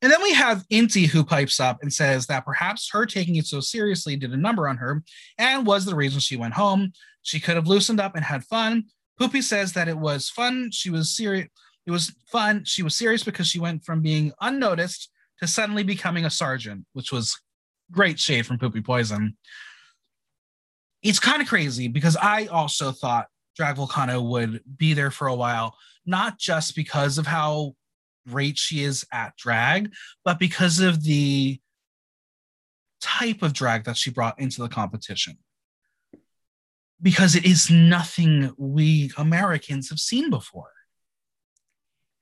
And 0.00 0.12
then 0.12 0.22
we 0.22 0.32
have 0.32 0.64
Inti 0.72 1.06
who 1.06 1.24
pipes 1.24 1.58
up 1.58 1.78
and 1.82 1.92
says 1.92 2.26
that 2.26 2.44
perhaps 2.44 2.88
her 2.92 3.04
taking 3.04 3.36
it 3.36 3.46
so 3.46 3.60
seriously 3.60 4.16
did 4.16 4.32
a 4.32 4.36
number 4.36 4.68
on 4.68 4.76
her 4.76 5.02
and 5.38 5.66
was 5.66 5.84
the 5.84 5.96
reason 5.96 6.20
she 6.20 6.36
went 6.36 6.54
home. 6.54 6.92
She 7.22 7.40
could 7.40 7.56
have 7.56 7.66
loosened 7.66 8.00
up 8.00 8.14
and 8.14 8.24
had 8.24 8.44
fun, 8.44 8.84
Pupi 9.18 9.42
says 9.42 9.72
that 9.72 9.88
it 9.88 9.98
was 9.98 10.28
fun. 10.28 10.70
She 10.72 10.90
was 10.90 11.14
serious. 11.14 11.48
It 11.86 11.90
was 11.90 12.14
fun. 12.30 12.64
She 12.64 12.82
was 12.82 12.94
serious 12.94 13.24
because 13.24 13.48
she 13.48 13.58
went 13.58 13.84
from 13.84 14.00
being 14.00 14.32
unnoticed 14.40 15.10
to 15.40 15.46
suddenly 15.46 15.82
becoming 15.82 16.24
a 16.24 16.30
sergeant, 16.30 16.84
which 16.92 17.12
was 17.12 17.40
great 17.90 18.18
shade 18.18 18.46
from 18.46 18.58
Pupi 18.58 18.84
Poisson. 18.84 19.36
It's 21.02 21.20
kind 21.20 21.40
of 21.40 21.48
crazy 21.48 21.88
because 21.88 22.16
I 22.16 22.46
also 22.46 22.90
thought 22.90 23.28
Drag 23.56 23.76
Vulcano 23.76 24.22
would 24.28 24.62
be 24.76 24.94
there 24.94 25.10
for 25.10 25.28
a 25.28 25.34
while, 25.34 25.76
not 26.04 26.38
just 26.38 26.74
because 26.74 27.18
of 27.18 27.26
how 27.26 27.74
great 28.28 28.58
she 28.58 28.82
is 28.82 29.06
at 29.12 29.36
drag, 29.36 29.92
but 30.24 30.38
because 30.38 30.80
of 30.80 31.02
the 31.02 31.60
type 33.00 33.42
of 33.42 33.52
drag 33.52 33.84
that 33.84 33.96
she 33.96 34.10
brought 34.10 34.38
into 34.40 34.60
the 34.60 34.68
competition 34.68 35.38
because 37.00 37.36
it 37.36 37.44
is 37.44 37.70
nothing 37.70 38.52
we 38.56 39.10
Americans 39.16 39.88
have 39.90 40.00
seen 40.00 40.30
before. 40.30 40.72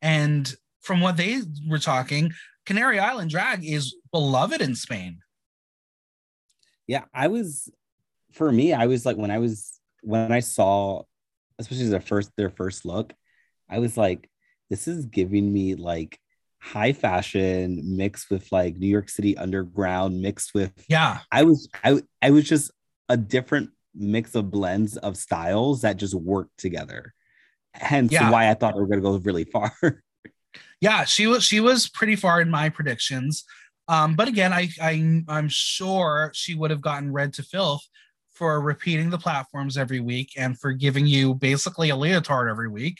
And 0.02 0.52
from 0.82 1.00
what 1.00 1.16
they 1.16 1.40
were 1.68 1.78
talking, 1.78 2.32
Canary 2.66 2.98
Island 2.98 3.30
drag 3.30 3.64
is 3.64 3.94
beloved 4.12 4.60
in 4.60 4.74
Spain. 4.74 5.20
Yeah, 6.86 7.04
I 7.14 7.28
was 7.28 7.70
for 8.32 8.50
me, 8.50 8.72
I 8.72 8.86
was 8.86 9.06
like 9.06 9.16
when 9.16 9.30
I 9.30 9.38
was 9.38 9.80
when 10.02 10.32
I 10.32 10.40
saw 10.40 11.02
especially 11.58 11.88
their 11.88 12.00
first 12.00 12.30
their 12.36 12.50
first 12.50 12.84
look, 12.84 13.14
I 13.68 13.78
was 13.78 13.96
like, 13.96 14.28
this 14.68 14.88
is 14.88 15.06
giving 15.06 15.52
me 15.52 15.74
like 15.74 16.18
high 16.58 16.92
fashion 16.92 17.96
mixed 17.96 18.30
with 18.30 18.50
like 18.50 18.76
New 18.76 18.88
York 18.88 19.08
City 19.08 19.36
underground 19.36 20.20
mixed 20.20 20.54
with 20.54 20.72
yeah. 20.88 21.20
I 21.30 21.44
was 21.44 21.68
I 21.82 22.02
I 22.20 22.30
was 22.30 22.44
just 22.44 22.70
a 23.08 23.16
different 23.16 23.70
mix 23.94 24.34
of 24.34 24.50
blends 24.50 24.96
of 24.96 25.16
styles 25.16 25.82
that 25.82 25.96
just 25.96 26.14
work 26.14 26.48
together. 26.58 27.14
Hence 27.74 28.12
yeah. 28.12 28.30
why 28.30 28.50
I 28.50 28.54
thought 28.54 28.74
we 28.74 28.80
were 28.80 28.86
going 28.86 29.02
to 29.02 29.08
go 29.08 29.16
really 29.18 29.44
far. 29.52 29.72
Yeah, 30.80 31.04
she 31.04 31.26
was 31.26 31.44
she 31.44 31.60
was 31.60 31.88
pretty 31.88 32.16
far 32.16 32.40
in 32.40 32.50
my 32.50 32.68
predictions. 32.68 33.44
Um, 33.88 34.16
but 34.16 34.28
again, 34.28 34.52
I, 34.52 34.68
I 34.80 35.22
I'm 35.28 35.48
sure 35.48 36.30
she 36.34 36.54
would 36.54 36.70
have 36.70 36.80
gotten 36.80 37.12
read 37.12 37.32
to 37.34 37.42
filth 37.42 37.82
for 38.30 38.60
repeating 38.60 39.10
the 39.10 39.18
platforms 39.18 39.78
every 39.78 40.00
week 40.00 40.32
and 40.36 40.58
for 40.58 40.72
giving 40.72 41.06
you 41.06 41.34
basically 41.34 41.90
a 41.90 41.96
leotard 41.96 42.50
every 42.50 42.68
week. 42.68 42.98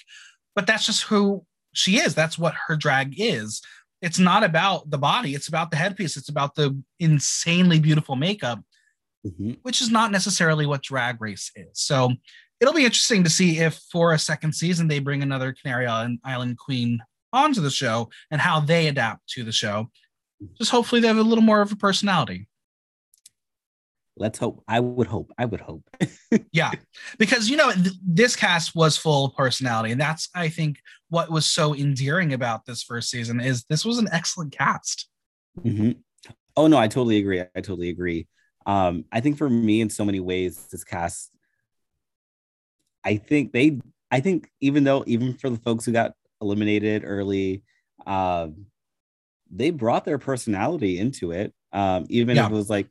But 0.54 0.66
that's 0.66 0.86
just 0.86 1.02
who 1.02 1.44
she 1.74 1.98
is. 1.98 2.14
That's 2.14 2.38
what 2.38 2.54
her 2.68 2.76
drag 2.76 3.20
is. 3.20 3.60
It's 4.00 4.18
not 4.18 4.44
about 4.44 4.88
the 4.90 4.98
body, 4.98 5.34
it's 5.34 5.48
about 5.48 5.70
the 5.70 5.76
headpiece, 5.76 6.16
it's 6.16 6.28
about 6.28 6.54
the 6.54 6.80
insanely 7.00 7.80
beautiful 7.80 8.16
makeup 8.16 8.60
mm-hmm. 9.26 9.52
which 9.62 9.80
is 9.80 9.90
not 9.90 10.12
necessarily 10.12 10.66
what 10.66 10.82
drag 10.82 11.20
race 11.20 11.50
is. 11.56 11.70
So 11.74 12.12
it'll 12.60 12.74
be 12.74 12.84
interesting 12.84 13.24
to 13.24 13.30
see 13.30 13.58
if 13.58 13.80
for 13.90 14.12
a 14.12 14.18
second 14.18 14.54
season 14.54 14.88
they 14.88 14.98
bring 14.98 15.22
another 15.22 15.54
Canary 15.60 15.86
Island, 15.86 16.20
Island 16.24 16.58
Queen 16.58 17.00
onto 17.36 17.60
the 17.60 17.70
show 17.70 18.10
and 18.30 18.40
how 18.40 18.60
they 18.60 18.88
adapt 18.88 19.28
to 19.30 19.44
the 19.44 19.52
show. 19.52 19.90
Just 20.58 20.70
hopefully 20.70 21.00
they 21.00 21.08
have 21.08 21.18
a 21.18 21.22
little 21.22 21.44
more 21.44 21.60
of 21.60 21.72
a 21.72 21.76
personality. 21.76 22.48
Let's 24.18 24.38
hope. 24.38 24.64
I 24.66 24.80
would 24.80 25.06
hope. 25.06 25.30
I 25.36 25.44
would 25.44 25.60
hope. 25.60 25.84
yeah, 26.52 26.72
because 27.18 27.50
you 27.50 27.56
know 27.56 27.70
th- 27.70 27.94
this 28.02 28.34
cast 28.34 28.74
was 28.74 28.96
full 28.96 29.26
of 29.26 29.36
personality, 29.36 29.92
and 29.92 30.00
that's 30.00 30.30
I 30.34 30.48
think 30.48 30.78
what 31.10 31.30
was 31.30 31.44
so 31.44 31.74
endearing 31.74 32.32
about 32.32 32.64
this 32.64 32.82
first 32.82 33.10
season 33.10 33.40
is 33.40 33.64
this 33.64 33.84
was 33.84 33.98
an 33.98 34.08
excellent 34.10 34.56
cast. 34.56 35.08
Mm-hmm. 35.60 35.92
Oh 36.56 36.66
no, 36.66 36.78
I 36.78 36.88
totally 36.88 37.18
agree. 37.18 37.40
I 37.40 37.60
totally 37.60 37.90
agree. 37.90 38.26
Um, 38.64 39.04
I 39.12 39.20
think 39.20 39.36
for 39.36 39.50
me, 39.50 39.82
in 39.82 39.90
so 39.90 40.04
many 40.04 40.20
ways, 40.20 40.66
this 40.72 40.82
cast, 40.82 41.30
I 43.04 43.16
think 43.16 43.52
they, 43.52 43.80
I 44.10 44.20
think 44.20 44.50
even 44.60 44.82
though 44.84 45.04
even 45.06 45.34
for 45.34 45.50
the 45.50 45.58
folks 45.58 45.84
who 45.84 45.92
got 45.92 46.12
eliminated 46.40 47.02
early, 47.04 47.62
um, 48.06 48.66
they 49.50 49.70
brought 49.70 50.04
their 50.04 50.18
personality 50.18 50.98
into 50.98 51.32
it. 51.32 51.54
Um, 51.72 52.06
even 52.08 52.36
yeah. 52.36 52.46
if 52.46 52.52
it 52.52 52.54
was 52.54 52.70
like 52.70 52.88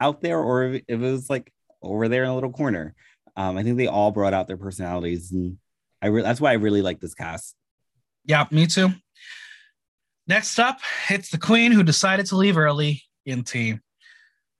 out 0.00 0.20
there 0.20 0.38
or 0.38 0.64
if 0.64 0.82
it 0.88 0.96
was 0.98 1.30
like 1.30 1.52
over 1.82 2.08
there 2.08 2.24
in 2.24 2.30
a 2.30 2.34
little 2.34 2.52
corner. 2.52 2.94
Um, 3.36 3.56
I 3.56 3.62
think 3.62 3.78
they 3.78 3.86
all 3.86 4.10
brought 4.10 4.34
out 4.34 4.46
their 4.46 4.58
personalities, 4.58 5.32
and 5.32 5.56
I 6.02 6.08
re- 6.08 6.22
that's 6.22 6.40
why 6.40 6.50
I 6.50 6.54
really 6.54 6.82
like 6.82 7.00
this 7.00 7.14
cast. 7.14 7.56
Yeah, 8.24 8.46
me 8.50 8.66
too. 8.66 8.90
Next 10.26 10.58
up, 10.58 10.78
it's 11.08 11.30
the 11.30 11.38
queen 11.38 11.72
who 11.72 11.82
decided 11.82 12.26
to 12.26 12.36
leave 12.36 12.58
early 12.58 13.02
in 13.24 13.42
team. 13.42 13.80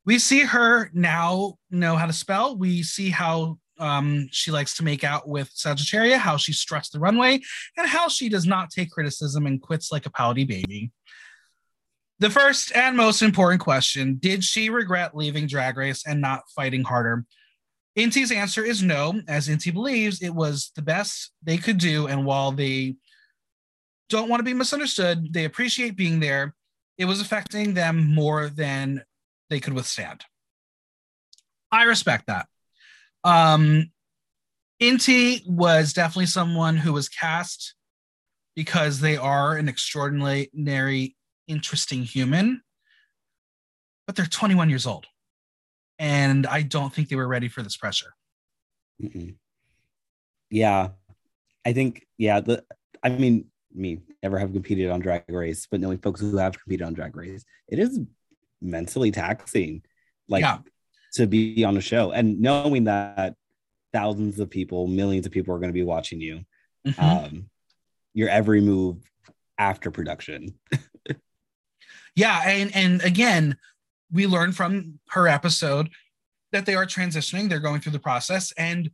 We 0.05 0.19
see 0.19 0.41
her 0.41 0.91
now 0.93 1.57
know 1.71 1.97
how 1.97 2.07
to 2.07 2.13
spell. 2.13 2.57
We 2.57 2.83
see 2.83 3.11
how 3.11 3.59
um, 3.79 4.29
she 4.31 4.51
likes 4.51 4.77
to 4.77 4.85
make 4.85 5.05
out 5.05 5.29
with 5.29 5.51
Sagittaria, 5.55 6.17
how 6.17 6.37
she 6.37 6.53
struts 6.53 6.91
the 6.91 7.01
runway, 7.01 7.41
and 7.77 7.89
how 7.89 8.09
she 8.09 8.29
does 8.29 8.47
not 8.47 8.71
take 8.71 8.91
criticism 8.91 9.47
and 9.47 9.61
quits 9.61 9.91
like 9.91 10.07
a 10.07 10.11
pouty 10.11 10.45
baby. 10.45 10.91
The 12.19 12.31
first 12.31 12.75
and 12.77 12.97
most 12.97 13.23
important 13.23 13.61
question 13.61 14.17
Did 14.21 14.45
she 14.45 14.71
regret 14.71 15.17
leaving 15.17 15.47
Drag 15.47 15.77
Race 15.77 16.07
and 16.07 16.21
not 16.21 16.43
fighting 16.55 16.85
harder? 16.85 17.25
Inti's 17.99 18.33
answer 18.33 18.65
is 18.65 18.83
no, 18.83 19.21
as 19.29 19.49
Inti 19.49 19.73
believes 19.73 20.23
it 20.23 20.35
was 20.35 20.73
the 20.77 20.83
best 20.83 21.33
they 21.43 21.59
could 21.59 21.79
do. 21.79 22.07
And 22.07 22.25
while 22.25 22.53
they 22.53 22.97
don't 24.13 24.29
want 24.29 24.41
to 24.41 24.45
be 24.45 24.55
misunderstood. 24.55 25.33
They 25.33 25.47
appreciate 25.47 25.97
being 25.97 26.21
there. 26.21 26.55
It 26.99 27.07
was 27.07 27.21
affecting 27.21 27.75
them 27.75 28.15
more 28.15 28.51
than 28.51 29.03
they 29.49 29.59
could 29.59 29.73
withstand. 29.73 30.25
I 31.73 31.85
respect 31.85 32.27
that. 32.27 32.47
Um, 33.25 33.91
Inti 34.81 35.47
was 35.47 35.93
definitely 35.93 36.27
someone 36.27 36.77
who 36.77 36.93
was 36.93 37.09
cast 37.09 37.75
because 38.57 39.01
they 39.01 39.17
are 39.17 39.57
an 39.57 39.69
extraordinary, 39.69 41.17
interesting 41.47 42.03
human, 42.03 42.63
but 44.07 44.17
they're 44.17 44.27
21 44.27 44.69
years 44.71 44.87
old. 44.87 45.07
And 45.99 46.47
I 46.47 46.63
don't 46.63 46.93
think 46.93 47.09
they 47.09 47.17
were 47.17 47.29
ready 47.29 47.49
for 47.49 47.63
this 47.63 47.77
pressure. 47.77 48.15
Mm-mm. 49.01 49.37
Yeah. 50.51 50.89
I 51.65 51.73
think, 51.73 52.07
yeah, 52.19 52.41
the, 52.41 52.65
I 53.03 53.11
mean, 53.11 53.47
me 53.75 54.01
never 54.23 54.39
have 54.39 54.53
competed 54.53 54.91
on 54.91 55.01
drag 55.01 55.25
race 55.29 55.67
but 55.71 55.81
knowing 55.81 55.99
folks 55.99 56.21
who 56.21 56.37
have 56.37 56.59
competed 56.59 56.87
on 56.87 56.93
drag 56.93 57.17
race 57.17 57.45
it 57.69 57.79
is 57.79 58.01
mentally 58.61 59.11
taxing 59.11 59.83
like 60.29 60.43
yeah. 60.43 60.59
To 61.13 61.27
be 61.27 61.65
on 61.65 61.77
a 61.77 61.81
show 61.81 62.13
and 62.13 62.41
knowing 62.41 62.85
that 62.85 63.35
thousands 63.93 64.41
of 64.41 64.49
people 64.49 64.87
millions 64.87 65.27
of 65.27 65.33
people 65.33 65.55
are 65.55 65.59
going 65.59 65.69
to 65.69 65.75
be 65.75 65.83
watching 65.83 66.21
you 66.21 66.41
mm-hmm. 66.87 67.01
um 67.01 67.51
your 68.15 68.29
every 68.29 68.61
move 68.61 68.97
after 69.59 69.91
production 69.91 70.55
yeah 72.17 72.43
and 72.47 72.75
and 72.75 73.03
again 73.03 73.57
we 74.11 74.27
learned 74.27 74.57
from 74.57 74.99
her 75.09 75.29
episode 75.29 75.89
that 76.53 76.67
they 76.67 76.75
are 76.75 76.87
transitioning 76.87 77.49
they're 77.49 77.61
going 77.61 77.81
through 77.81 77.93
the 77.93 77.99
process 77.99 78.53
and 78.53 78.91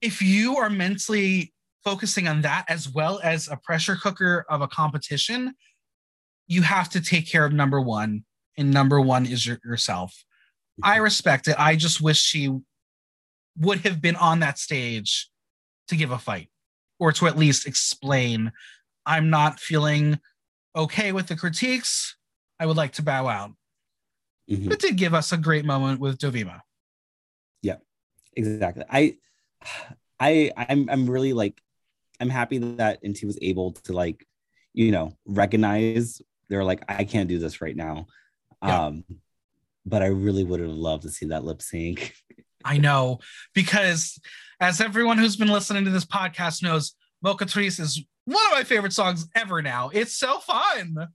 if 0.00 0.20
you 0.20 0.56
are 0.56 0.70
mentally 0.70 1.52
focusing 1.86 2.26
on 2.26 2.42
that 2.42 2.64
as 2.68 2.88
well 2.88 3.20
as 3.22 3.48
a 3.48 3.56
pressure 3.56 3.96
cooker 3.96 4.44
of 4.50 4.60
a 4.60 4.66
competition, 4.66 5.54
you 6.48 6.62
have 6.62 6.88
to 6.90 7.00
take 7.00 7.30
care 7.30 7.44
of 7.44 7.52
number 7.52 7.80
one, 7.80 8.24
and 8.58 8.72
number 8.72 9.00
one 9.00 9.24
is 9.24 9.46
your, 9.46 9.58
yourself. 9.64 10.24
I 10.82 10.96
respect 10.96 11.48
it. 11.48 11.56
I 11.58 11.76
just 11.76 12.00
wish 12.00 12.18
she 12.18 12.54
would 13.58 13.80
have 13.80 14.00
been 14.00 14.16
on 14.16 14.40
that 14.40 14.58
stage 14.58 15.28
to 15.88 15.96
give 15.96 16.10
a 16.10 16.18
fight 16.18 16.48
or 16.98 17.12
to 17.12 17.26
at 17.26 17.38
least 17.38 17.66
explain 17.66 18.52
I'm 19.04 19.30
not 19.30 19.60
feeling 19.60 20.18
okay 20.74 21.12
with 21.12 21.28
the 21.28 21.36
critiques. 21.36 22.16
I 22.58 22.66
would 22.66 22.76
like 22.76 22.92
to 22.94 23.02
bow 23.02 23.28
out. 23.28 23.52
Mm-hmm. 24.50 24.72
It 24.72 24.80
did 24.80 24.96
give 24.96 25.14
us 25.14 25.32
a 25.32 25.36
great 25.36 25.64
moment 25.64 26.00
with 26.00 26.18
Dovima. 26.18 26.60
Yeah, 27.62 27.76
exactly. 28.34 28.84
I 28.90 29.16
I 30.20 30.52
I'm 30.56 30.88
I'm 30.90 31.08
really 31.08 31.32
like 31.32 31.60
I'm 32.20 32.30
happy 32.30 32.58
that 32.58 33.02
Inti 33.02 33.24
was 33.24 33.38
able 33.42 33.72
to 33.72 33.92
like, 33.92 34.26
you 34.72 34.90
know, 34.90 35.16
recognize 35.26 36.22
they're 36.48 36.64
like, 36.64 36.82
I 36.88 37.04
can't 37.04 37.28
do 37.28 37.38
this 37.38 37.60
right 37.60 37.76
now. 37.76 38.06
Yeah. 38.62 38.86
Um, 38.86 39.04
but 39.86 40.02
I 40.02 40.06
really 40.06 40.44
would 40.44 40.60
have 40.60 40.68
loved 40.68 41.04
to 41.04 41.10
see 41.10 41.26
that 41.26 41.44
lip 41.44 41.62
sync. 41.62 42.14
I 42.64 42.78
know 42.78 43.20
because 43.54 44.20
as 44.60 44.80
everyone 44.80 45.18
who's 45.18 45.36
been 45.36 45.48
listening 45.48 45.84
to 45.84 45.90
this 45.90 46.04
podcast 46.04 46.62
knows, 46.62 46.94
Mocatriz 47.24 47.78
is 47.78 48.04
one 48.24 48.44
of 48.46 48.52
my 48.52 48.64
favorite 48.64 48.92
songs 48.92 49.28
ever 49.34 49.62
now. 49.62 49.90
It's 49.92 50.16
so 50.16 50.40
fun. 50.40 51.08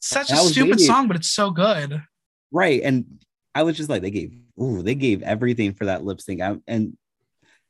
Such 0.00 0.30
a 0.30 0.36
stupid 0.36 0.80
song, 0.80 1.06
but 1.06 1.16
it's 1.16 1.28
so 1.28 1.50
good. 1.50 2.02
Right. 2.50 2.80
And 2.82 3.22
I 3.54 3.62
was 3.62 3.76
just 3.76 3.88
like, 3.88 4.02
they 4.02 4.10
gave, 4.10 4.32
ooh, 4.60 4.82
they 4.82 4.94
gave 4.94 5.22
everything 5.22 5.74
for 5.74 5.86
that 5.86 6.04
lip 6.04 6.20
sync. 6.20 6.40
I, 6.40 6.56
and 6.66 6.96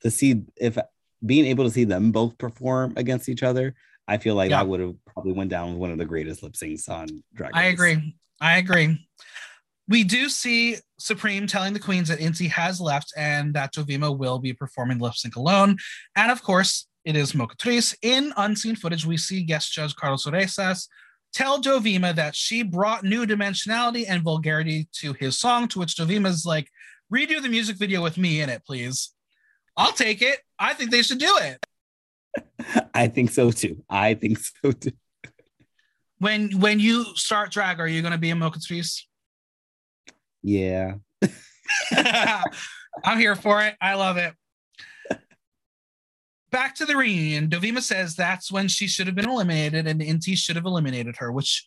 to 0.02 0.10
see 0.10 0.42
if 0.56 0.78
being 1.24 1.46
able 1.46 1.64
to 1.64 1.70
see 1.70 1.84
them 1.84 2.12
both 2.12 2.38
perform 2.38 2.94
against 2.96 3.28
each 3.28 3.42
other, 3.42 3.74
I 4.06 4.18
feel 4.18 4.34
like 4.34 4.50
yeah. 4.50 4.58
that 4.58 4.68
would 4.68 4.80
have 4.80 4.94
probably 5.06 5.32
went 5.32 5.50
down 5.50 5.70
with 5.70 5.78
one 5.78 5.90
of 5.90 5.98
the 5.98 6.04
greatest 6.04 6.42
lip 6.42 6.52
syncs 6.52 6.88
on 6.88 7.06
Drag 7.34 7.54
Race. 7.54 7.62
I 7.62 7.66
agree. 7.66 8.16
I 8.40 8.58
agree. 8.58 9.06
We 9.88 10.02
do 10.04 10.28
see 10.28 10.76
Supreme 10.98 11.46
telling 11.46 11.74
the 11.74 11.80
queens 11.80 12.08
that 12.08 12.18
Inti 12.18 12.48
has 12.48 12.80
left 12.80 13.12
and 13.16 13.52
that 13.54 13.74
Dovima 13.74 14.16
will 14.16 14.38
be 14.38 14.52
performing 14.52 14.98
lip 14.98 15.14
sync 15.14 15.36
alone. 15.36 15.76
And 16.16 16.30
of 16.30 16.42
course, 16.42 16.86
it 17.04 17.16
is 17.16 17.32
Mocatriz. 17.32 17.94
In 18.00 18.32
unseen 18.36 18.76
footage, 18.76 19.04
we 19.04 19.18
see 19.18 19.42
guest 19.42 19.72
judge 19.72 19.94
Carlos 19.94 20.24
Areces 20.24 20.88
tell 21.34 21.60
Dovima 21.60 22.14
that 22.14 22.34
she 22.34 22.62
brought 22.62 23.04
new 23.04 23.26
dimensionality 23.26 24.06
and 24.08 24.22
vulgarity 24.22 24.88
to 25.00 25.12
his 25.14 25.38
song, 25.38 25.68
to 25.68 25.80
which 25.80 25.96
Dovima's 25.96 26.46
like, 26.46 26.70
redo 27.12 27.42
the 27.42 27.48
music 27.48 27.76
video 27.76 28.02
with 28.02 28.16
me 28.16 28.40
in 28.40 28.48
it, 28.48 28.64
please. 28.64 29.10
I'll 29.76 29.92
take 29.92 30.22
it. 30.22 30.38
I 30.58 30.72
think 30.72 30.90
they 30.90 31.02
should 31.02 31.18
do 31.18 31.38
it. 31.42 31.64
I 32.94 33.08
think 33.08 33.30
so 33.30 33.50
too. 33.50 33.84
I 33.90 34.14
think 34.14 34.38
so 34.38 34.72
too. 34.72 34.92
When 36.18 36.60
when 36.60 36.80
you 36.80 37.04
start 37.16 37.50
drag, 37.50 37.80
are 37.80 37.88
you 37.88 38.00
going 38.00 38.12
to 38.12 38.18
be 38.18 38.30
a 38.30 38.34
mocatriz? 38.34 39.02
Yeah. 40.44 40.96
I'm 43.04 43.18
here 43.18 43.34
for 43.34 43.62
it. 43.62 43.74
I 43.80 43.94
love 43.94 44.18
it. 44.18 44.34
Back 46.50 46.76
to 46.76 46.86
the 46.86 46.96
reunion. 46.96 47.48
Dovima 47.48 47.80
says 47.80 48.14
that's 48.14 48.52
when 48.52 48.68
she 48.68 48.86
should 48.86 49.06
have 49.06 49.16
been 49.16 49.28
eliminated 49.28 49.88
and 49.88 50.00
Inti 50.00 50.36
should 50.36 50.54
have 50.54 50.66
eliminated 50.66 51.16
her, 51.16 51.32
which 51.32 51.66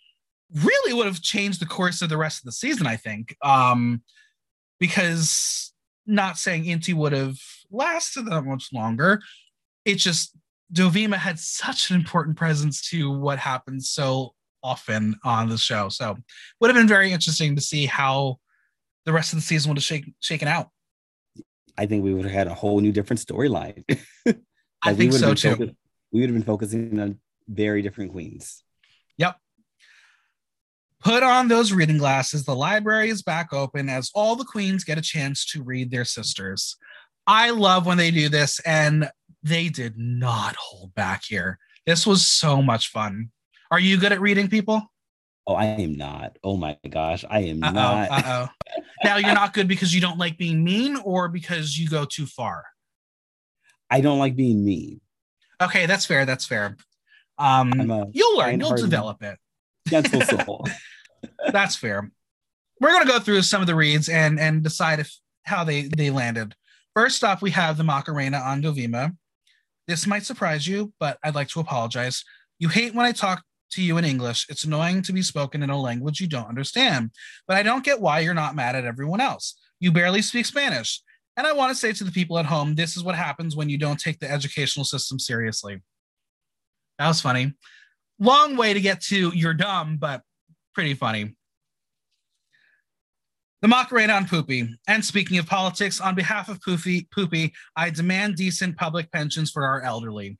really 0.53 0.93
would 0.93 1.07
have 1.07 1.21
changed 1.21 1.59
the 1.59 1.65
course 1.65 2.01
of 2.01 2.09
the 2.09 2.17
rest 2.17 2.39
of 2.39 2.45
the 2.45 2.53
season, 2.53 2.87
I 2.87 2.95
think. 2.95 3.35
Um, 3.41 4.03
because 4.79 5.73
not 6.05 6.37
saying 6.37 6.65
Inti 6.65 6.93
would 6.93 7.11
have 7.11 7.37
lasted 7.71 8.27
that 8.27 8.43
much 8.43 8.69
longer. 8.71 9.21
It 9.83 9.95
just 9.95 10.37
Dovima 10.71 11.15
had 11.15 11.39
such 11.39 11.89
an 11.89 11.95
important 11.95 12.37
presence 12.37 12.87
to 12.89 13.11
what 13.11 13.39
happens 13.39 13.89
so 13.89 14.35
often 14.63 15.15
on 15.23 15.49
the 15.49 15.57
show. 15.57 15.89
So 15.89 16.15
would 16.61 16.67
have 16.69 16.77
been 16.77 16.87
very 16.87 17.11
interesting 17.11 17.55
to 17.55 17.61
see 17.61 17.87
how 17.87 18.39
the 19.07 19.13
rest 19.13 19.31
of 19.31 19.39
the 19.39 19.43
season 19.43 19.69
would 19.69 19.77
have 19.77 19.85
shake, 19.85 20.13
shaken 20.19 20.49
out. 20.49 20.69
I 21.77 21.85
think 21.85 22.03
we 22.03 22.13
would 22.13 22.25
have 22.25 22.33
had 22.33 22.47
a 22.47 22.53
whole 22.53 22.81
new 22.81 22.91
different 22.91 23.21
storyline. 23.21 23.85
I 24.83 24.93
think 24.93 25.13
so 25.13 25.33
too. 25.33 25.51
Focused, 25.51 25.73
we 26.11 26.19
would 26.19 26.29
have 26.29 26.35
been 26.35 26.43
focusing 26.43 26.99
on 26.99 27.19
very 27.47 27.81
different 27.81 28.11
queens. 28.11 28.63
Yep. 29.17 29.37
Put 30.99 31.23
on 31.23 31.47
those 31.47 31.71
reading 31.71 31.97
glasses. 31.97 32.43
The 32.43 32.53
library 32.55 33.09
is 33.09 33.21
back 33.21 33.53
open 33.53 33.87
as 33.87 34.11
all 34.13 34.35
the 34.35 34.43
queens 34.43 34.83
get 34.83 34.97
a 34.97 35.01
chance 35.01 35.45
to 35.51 35.63
read 35.63 35.89
their 35.89 36.05
sisters. 36.05 36.75
I 37.25 37.51
love 37.51 37.85
when 37.85 37.97
they 37.97 38.11
do 38.11 38.27
this, 38.27 38.59
and 38.61 39.09
they 39.41 39.69
did 39.69 39.97
not 39.97 40.55
hold 40.57 40.93
back 40.95 41.23
here. 41.25 41.59
This 41.85 42.05
was 42.05 42.27
so 42.27 42.61
much 42.61 42.89
fun. 42.89 43.31
Are 43.71 43.79
you 43.79 43.97
good 43.97 44.11
at 44.11 44.19
reading 44.19 44.49
people? 44.49 44.81
Oh, 45.47 45.55
I 45.55 45.65
am 45.65 45.95
not. 45.95 46.37
Oh 46.43 46.57
my 46.57 46.77
gosh, 46.89 47.23
I 47.29 47.39
am 47.39 47.63
Uh-oh, 47.63 47.71
not. 47.71 48.11
uh-oh. 48.11 48.47
now 49.05 49.15
you're 49.15 49.33
not 49.33 49.53
good 49.53 49.67
because 49.67 49.95
you 49.95 50.01
don't 50.01 50.17
like 50.17 50.37
being 50.37 50.61
mean 50.63 50.97
or 50.97 51.29
because 51.29 51.77
you 51.79 51.87
go 51.89 52.03
too 52.03 52.25
far. 52.25 52.65
I 53.89 54.01
don't 54.01 54.19
like 54.19 54.35
being 54.35 54.65
mean. 54.65 54.99
Okay, 55.61 55.85
that's 55.85 56.05
fair. 56.05 56.25
That's 56.25 56.45
fair. 56.45 56.75
Um, 57.37 57.71
you'll 58.13 58.37
learn. 58.37 58.59
You'll 58.59 58.75
develop 58.75 59.23
it. 59.23 59.37
gentle 59.87 60.21
soul. 60.45 60.65
That's 61.51 61.75
fair. 61.77 62.11
We're 62.81 62.91
gonna 62.91 63.05
go 63.09 63.19
through 63.19 63.41
some 63.43 63.61
of 63.61 63.67
the 63.67 63.75
reads 63.75 64.09
and 64.09 64.39
and 64.39 64.61
decide 64.63 64.99
if 64.99 65.15
how 65.45 65.63
they 65.63 65.83
they 65.83 66.09
landed. 66.09 66.53
First 66.93 67.23
off, 67.23 67.41
we 67.41 67.51
have 67.51 67.77
the 67.77 67.83
Macarena 67.83 68.37
on 68.39 68.61
Dovima. 68.61 69.15
This 69.87 70.05
might 70.05 70.25
surprise 70.25 70.67
you, 70.67 70.91
but 70.99 71.17
I'd 71.23 71.35
like 71.35 71.47
to 71.49 71.59
apologize. 71.61 72.23
You 72.59 72.67
hate 72.69 72.93
when 72.93 73.05
I 73.05 73.13
talk 73.13 73.43
to 73.71 73.81
you 73.81 73.97
in 73.97 74.05
English. 74.05 74.45
It's 74.49 74.63
annoying 74.63 75.01
to 75.03 75.13
be 75.13 75.21
spoken 75.21 75.63
in 75.63 75.69
a 75.69 75.79
language 75.79 76.19
you 76.19 76.27
don't 76.27 76.47
understand, 76.47 77.11
but 77.47 77.57
I 77.57 77.63
don't 77.63 77.83
get 77.83 78.01
why 78.01 78.19
you're 78.19 78.33
not 78.33 78.55
mad 78.55 78.75
at 78.75 78.85
everyone 78.85 79.21
else. 79.21 79.55
You 79.79 79.91
barely 79.91 80.21
speak 80.21 80.45
Spanish. 80.45 81.01
And 81.35 81.45
I 81.45 81.53
want 81.53 81.71
to 81.71 81.75
say 81.75 81.93
to 81.93 82.03
the 82.03 82.11
people 82.11 82.39
at 82.39 82.47
home, 82.47 82.73
this 82.73 82.97
is 82.97 83.03
what 83.03 83.15
happens 83.15 83.55
when 83.55 83.69
you 83.69 83.77
don't 83.77 83.99
take 83.99 84.19
the 84.19 84.29
educational 84.29 84.85
system 84.85 85.19
seriously. 85.19 85.81
That 86.97 87.07
was 87.07 87.21
funny. 87.21 87.53
Long 88.19 88.57
way 88.57 88.73
to 88.73 88.81
get 88.81 89.01
to 89.03 89.31
you're 89.35 89.53
dumb, 89.53 89.97
but 89.97 90.23
pretty 90.73 90.95
funny. 90.95 91.35
The 93.61 93.67
Macarena 93.67 94.13
on 94.13 94.25
Pupi. 94.25 94.69
And 94.87 95.03
speaking 95.03 95.37
of 95.37 95.47
politics, 95.47 95.99
on 95.99 96.15
behalf 96.15 96.49
of 96.49 96.59
Pupi, 96.59 97.07
Pupi, 97.09 97.51
I 97.75 97.89
demand 97.89 98.35
decent 98.35 98.77
public 98.77 99.11
pensions 99.11 99.51
for 99.51 99.65
our 99.65 99.81
elderly. 99.81 100.37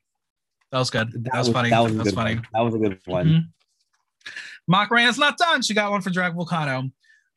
That 0.70 0.78
was 0.78 0.90
good. 0.90 1.24
That, 1.24 1.38
was, 1.38 1.48
funny. 1.48 1.70
That 1.70 1.76
That 1.76 1.82
was, 1.82 1.92
was, 1.92 2.00
a 2.00 2.04
good 2.04 2.14
funny. 2.14 2.34
One. 2.34 2.46
That 2.52 2.60
was 2.60 2.74
a 2.74 2.78
good 2.78 3.00
one. 3.06 3.26
Mhm. 3.26 4.32
Macarena's 4.66 5.18
not 5.18 5.38
done. 5.38 5.62
She 5.62 5.72
got 5.72 5.90
one 5.90 6.02
for 6.02 6.10
Drag 6.10 6.34
Vulcano. 6.34 6.92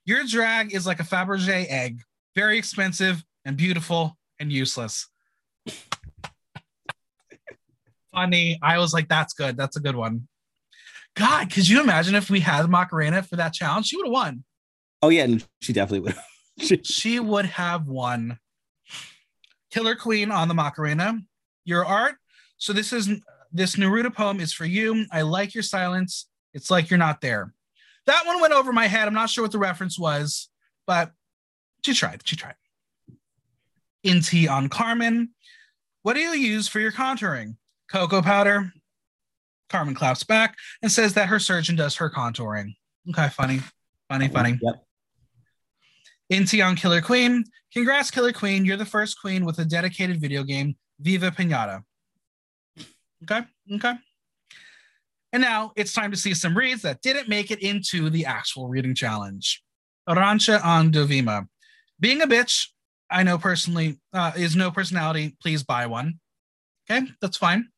Your 0.05 0.23
drag 0.25 0.73
is 0.73 0.85
like 0.85 0.99
a 0.99 1.03
Fabergé 1.03 1.65
egg, 1.69 2.01
very 2.35 2.57
expensive 2.57 3.23
and 3.45 3.55
beautiful 3.55 4.17
and 4.39 4.51
useless. 4.51 5.07
Funny. 8.13 8.59
I 8.61 8.77
was 8.77 8.93
like, 8.93 9.07
that's 9.07 9.33
good. 9.33 9.55
That's 9.55 9.77
a 9.77 9.79
good 9.79 9.95
one. 9.95 10.27
God, 11.15 11.51
could 11.51 11.67
you 11.67 11.81
imagine 11.81 12.15
if 12.15 12.29
we 12.29 12.41
had 12.41 12.69
Macarena 12.69 13.23
for 13.23 13.37
that 13.37 13.53
challenge? 13.53 13.87
She 13.87 13.97
would 13.97 14.07
have 14.07 14.13
won. 14.13 14.43
Oh 15.01 15.09
yeah, 15.09 15.23
and 15.23 15.45
she 15.61 15.73
definitely 15.73 16.01
would. 16.01 16.15
she, 16.59 16.81
She 16.83 17.19
would 17.19 17.45
have 17.45 17.87
won. 17.87 18.39
Killer 19.71 19.95
Queen 19.95 20.31
on 20.31 20.47
the 20.47 20.53
Macarena. 20.53 21.19
Your 21.63 21.85
art. 21.85 22.15
So 22.61 22.73
this 22.73 22.93
is 22.93 23.09
this 23.51 23.75
Neruda 23.75 24.13
poem 24.13 24.39
is 24.39 24.53
for 24.53 24.65
you. 24.65 25.07
I 25.11 25.23
like 25.23 25.55
your 25.55 25.63
silence. 25.63 26.29
It's 26.53 26.69
like 26.69 26.91
you're 26.91 26.99
not 26.99 27.19
there. 27.19 27.55
That 28.05 28.27
one 28.27 28.39
went 28.39 28.53
over 28.53 28.71
my 28.71 28.85
head. 28.85 29.07
I'm 29.07 29.15
not 29.15 29.31
sure 29.31 29.43
what 29.43 29.51
the 29.51 29.57
reference 29.57 29.97
was, 29.97 30.47
but 30.85 31.11
she 31.83 31.95
tried. 31.95 32.21
She 32.23 32.35
tried. 32.35 32.53
Inti 34.05 34.47
on 34.47 34.69
Carmen. 34.69 35.31
What 36.03 36.13
do 36.13 36.19
you 36.19 36.33
use 36.33 36.67
for 36.67 36.79
your 36.79 36.91
contouring? 36.91 37.55
Cocoa 37.91 38.21
powder. 38.21 38.71
Carmen 39.69 39.95
claps 39.95 40.23
back 40.23 40.55
and 40.83 40.91
says 40.91 41.15
that 41.15 41.29
her 41.29 41.39
surgeon 41.39 41.75
does 41.75 41.95
her 41.95 42.11
contouring. 42.11 42.75
Okay, 43.09 43.29
funny, 43.29 43.61
funny, 44.07 44.27
funny. 44.27 44.59
Yep. 44.61 44.83
Inti 46.31 46.63
on 46.63 46.75
Killer 46.75 47.01
Queen. 47.01 47.43
Congrats, 47.73 48.11
Killer 48.11 48.33
Queen. 48.33 48.65
You're 48.65 48.77
the 48.77 48.85
first 48.85 49.19
queen 49.19 49.45
with 49.45 49.57
a 49.57 49.65
dedicated 49.65 50.21
video 50.21 50.43
game. 50.43 50.75
Viva 50.99 51.31
Pinata. 51.31 51.81
Okay, 53.23 53.41
okay. 53.73 53.93
And 55.33 55.41
now 55.41 55.71
it's 55.75 55.93
time 55.93 56.11
to 56.11 56.17
see 56.17 56.33
some 56.33 56.57
reads 56.57 56.81
that 56.81 57.01
didn't 57.01 57.29
make 57.29 57.51
it 57.51 57.59
into 57.59 58.09
the 58.09 58.25
actual 58.25 58.67
reading 58.67 58.95
challenge. 58.95 59.63
Arantxa 60.09 60.63
on 60.63 60.91
Dovima. 60.91 61.47
Being 61.99 62.21
a 62.21 62.27
bitch, 62.27 62.67
I 63.09 63.23
know 63.23 63.37
personally, 63.37 63.99
uh, 64.13 64.31
is 64.35 64.55
no 64.55 64.71
personality. 64.71 65.37
Please 65.41 65.63
buy 65.63 65.85
one. 65.85 66.19
Okay, 66.89 67.07
that's 67.21 67.37
fine. 67.37 67.69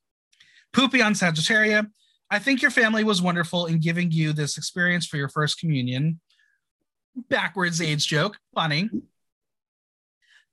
Pupi 0.73 1.05
on 1.05 1.13
Sagittaria. 1.13 1.87
I 2.31 2.39
think 2.39 2.61
your 2.61 2.71
family 2.71 3.03
was 3.03 3.21
wonderful 3.21 3.67
in 3.67 3.79
giving 3.79 4.11
you 4.11 4.33
this 4.33 4.57
experience 4.57 5.05
for 5.05 5.17
your 5.17 5.29
first 5.29 5.59
communion. 5.59 6.19
Backwards 7.29 7.79
age 7.79 8.07
joke. 8.07 8.37
Funny. 8.55 8.89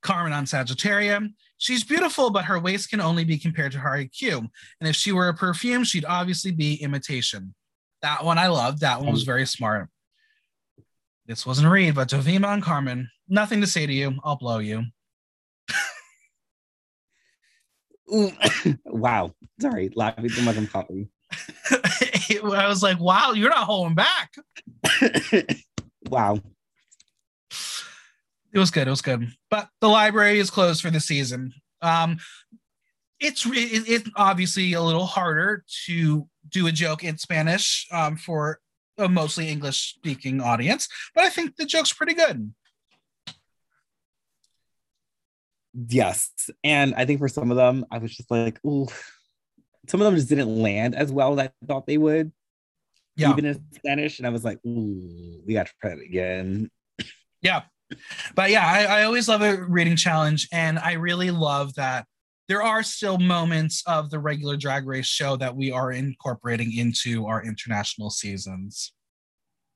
Carmen 0.03 0.33
on 0.33 0.45
Sagittaria. 0.45 1.27
She's 1.61 1.83
beautiful, 1.83 2.31
but 2.31 2.45
her 2.45 2.59
waist 2.59 2.89
can 2.89 2.99
only 2.99 3.23
be 3.23 3.37
compared 3.37 3.71
to 3.73 3.77
her 3.77 3.91
IQ. 3.91 4.49
And 4.79 4.89
if 4.89 4.95
she 4.95 5.11
were 5.11 5.27
a 5.27 5.33
perfume, 5.35 5.83
she'd 5.83 6.05
obviously 6.05 6.49
be 6.49 6.73
imitation. 6.81 7.53
That 8.01 8.25
one 8.25 8.39
I 8.39 8.47
loved. 8.47 8.79
That 8.79 8.99
one 8.99 9.11
was 9.11 9.21
mm. 9.21 9.27
very 9.27 9.45
smart. 9.45 9.87
This 11.27 11.45
wasn't 11.45 11.67
a 11.67 11.69
read, 11.69 11.93
but 11.93 12.09
Dovima 12.09 12.51
and 12.51 12.63
Carmen. 12.63 13.11
Nothing 13.29 13.61
to 13.61 13.67
say 13.67 13.85
to 13.85 13.93
you. 13.93 14.15
I'll 14.23 14.37
blow 14.37 14.57
you. 14.57 14.85
Wow. 18.85 19.35
Sorry, 19.61 19.91
laughing 19.95 20.29
too 20.29 20.41
much. 20.41 20.57
I'm 20.57 20.65
coughing. 20.65 21.09
I 21.71 22.67
was 22.67 22.81
like, 22.81 22.99
wow, 22.99 23.33
you're 23.33 23.51
not 23.51 23.65
holding 23.65 23.93
back. 23.93 24.33
wow. 26.09 26.39
It 28.53 28.59
was 28.59 28.71
good. 28.71 28.87
It 28.87 28.91
was 28.91 29.01
good. 29.01 29.31
But 29.49 29.69
the 29.79 29.87
library 29.87 30.39
is 30.39 30.49
closed 30.49 30.81
for 30.81 30.89
the 30.91 30.99
season. 30.99 31.53
Um, 31.81 32.17
it's 33.19 33.45
it, 33.45 33.83
it's 33.87 34.09
obviously 34.15 34.73
a 34.73 34.81
little 34.81 35.05
harder 35.05 35.63
to 35.85 36.27
do 36.49 36.67
a 36.67 36.71
joke 36.71 37.03
in 37.03 37.17
Spanish 37.17 37.87
um, 37.91 38.17
for 38.17 38.59
a 38.97 39.07
mostly 39.07 39.47
English 39.49 39.93
speaking 39.95 40.41
audience, 40.41 40.87
but 41.15 41.23
I 41.23 41.29
think 41.29 41.55
the 41.55 41.65
joke's 41.65 41.93
pretty 41.93 42.13
good. 42.13 42.53
Yes. 45.73 46.31
And 46.63 46.93
I 46.95 47.05
think 47.05 47.19
for 47.19 47.27
some 47.29 47.51
of 47.51 47.57
them, 47.57 47.85
I 47.91 47.97
was 47.99 48.15
just 48.15 48.29
like, 48.29 48.59
ooh, 48.65 48.87
some 49.87 50.01
of 50.01 50.05
them 50.05 50.15
just 50.15 50.29
didn't 50.29 50.61
land 50.61 50.95
as 50.95 51.11
well 51.11 51.39
as 51.39 51.47
I 51.47 51.65
thought 51.65 51.87
they 51.87 51.97
would, 51.97 52.31
Yeah. 53.15 53.31
even 53.31 53.45
in 53.45 53.63
Spanish. 53.73 54.19
And 54.19 54.27
I 54.27 54.31
was 54.31 54.43
like, 54.43 54.59
ooh, 54.65 55.41
we 55.45 55.53
got 55.53 55.67
to 55.67 55.73
try 55.79 55.91
it 55.91 56.01
again. 56.05 56.69
Yeah. 57.41 57.63
But 58.35 58.49
yeah, 58.49 58.65
I, 58.65 59.01
I 59.01 59.03
always 59.03 59.27
love 59.27 59.41
a 59.41 59.63
reading 59.63 59.95
challenge. 59.95 60.47
And 60.51 60.79
I 60.79 60.93
really 60.93 61.31
love 61.31 61.73
that 61.75 62.05
there 62.47 62.63
are 62.63 62.83
still 62.83 63.17
moments 63.17 63.83
of 63.87 64.09
the 64.09 64.19
regular 64.19 64.57
drag 64.57 64.85
race 64.85 65.07
show 65.07 65.37
that 65.37 65.55
we 65.55 65.71
are 65.71 65.91
incorporating 65.91 66.75
into 66.75 67.25
our 67.27 67.43
international 67.43 68.09
seasons. 68.09 68.93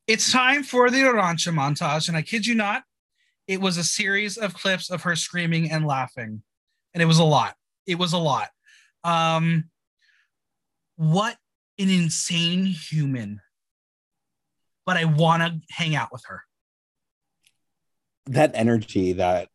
It's 0.08 0.32
time 0.32 0.64
for 0.64 0.90
the 0.90 1.00
Arantxa 1.00 1.54
montage. 1.54 2.08
And 2.08 2.18
I 2.18 2.22
kid 2.22 2.46
you 2.46 2.56
not, 2.56 2.84
it 3.48 3.62
was 3.62 3.78
a 3.78 3.84
series 3.84 4.38
of 4.38 4.54
clips 4.54 4.90
of 4.90 5.04
her 5.04 5.16
screaming 5.16 5.72
and 5.72 5.86
laughing. 5.86 6.44
And 6.94 7.02
it 7.02 7.06
was 7.06 7.20
a 7.20 7.24
lot. 7.24 7.56
It 7.88 7.96
was 7.96 8.14
a 8.14 8.18
lot. 8.18 8.50
Um, 9.04 9.70
what 10.96 11.38
an 11.78 11.90
insane 11.90 12.66
human. 12.66 13.42
But 14.86 14.98
I 14.98 15.06
want 15.06 15.44
to 15.44 15.60
hang 15.72 15.96
out 15.96 16.10
with 16.12 16.24
her. 16.28 16.44
That 18.28 18.52
energy 18.56 19.14
that 19.14 19.50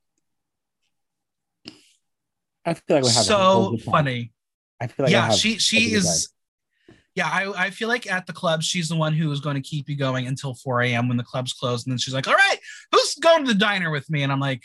I 2.64 2.74
feel 2.74 2.96
like 2.96 3.04
we 3.04 3.10
have 3.10 3.24
so 3.24 3.38
whole 3.38 3.70
good 3.70 3.84
time. 3.84 3.92
funny. 3.92 4.32
I 4.80 4.86
feel 4.86 5.04
like 5.04 5.12
yeah, 5.12 5.26
have 5.26 5.34
she 5.34 5.58
she 5.58 5.94
is. 5.94 6.30
Yeah, 7.16 7.26
I, 7.26 7.66
I 7.66 7.70
feel 7.70 7.88
like 7.88 8.10
at 8.10 8.26
the 8.26 8.32
club, 8.32 8.62
she's 8.62 8.88
the 8.88 8.96
one 8.96 9.12
who 9.12 9.30
is 9.32 9.40
going 9.40 9.56
to 9.56 9.60
keep 9.60 9.88
you 9.88 9.96
going 9.96 10.28
until 10.28 10.54
4 10.54 10.82
a.m. 10.82 11.08
when 11.08 11.16
the 11.16 11.24
club's 11.24 11.52
closed. 11.52 11.86
And 11.86 11.92
then 11.92 11.98
she's 11.98 12.14
like, 12.14 12.28
All 12.28 12.34
right, 12.34 12.56
who's 12.92 13.16
going 13.16 13.44
to 13.44 13.52
the 13.52 13.58
diner 13.58 13.90
with 13.90 14.08
me? 14.08 14.22
And 14.22 14.30
I'm 14.30 14.38
like, 14.38 14.62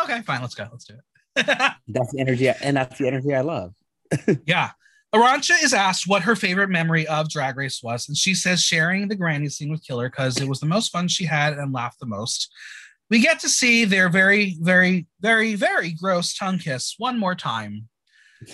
Okay, 0.00 0.20
fine, 0.22 0.42
let's 0.42 0.54
go. 0.54 0.68
Let's 0.70 0.84
do 0.84 0.94
it. 0.94 1.46
That's 1.88 2.12
the 2.12 2.20
energy, 2.20 2.48
and 2.48 2.76
that's 2.76 2.98
the 2.98 3.06
energy 3.06 3.34
I 3.34 3.40
love. 3.40 3.72
yeah. 4.44 4.70
Arantxa 5.14 5.62
is 5.62 5.72
asked 5.72 6.06
what 6.06 6.22
her 6.22 6.36
favorite 6.36 6.70
memory 6.70 7.06
of 7.06 7.28
Drag 7.28 7.56
Race 7.56 7.82
was. 7.82 8.08
And 8.08 8.16
she 8.16 8.34
says 8.34 8.62
sharing 8.62 9.08
the 9.08 9.16
granny 9.16 9.48
scene 9.48 9.70
with 9.70 9.84
Killer 9.84 10.08
because 10.08 10.40
it 10.40 10.48
was 10.48 10.60
the 10.60 10.66
most 10.66 10.90
fun 10.90 11.08
she 11.08 11.24
had 11.24 11.54
and 11.54 11.72
laughed 11.72 11.98
the 11.98 12.06
most. 12.06 12.52
We 13.10 13.20
get 13.20 13.40
to 13.40 13.48
see 13.48 13.84
their 13.84 14.08
very, 14.08 14.56
very, 14.60 15.06
very, 15.20 15.54
very 15.56 15.92
gross 15.92 16.32
tongue 16.34 16.58
kiss 16.58 16.94
one 16.98 17.18
more 17.18 17.34
time. 17.34 17.88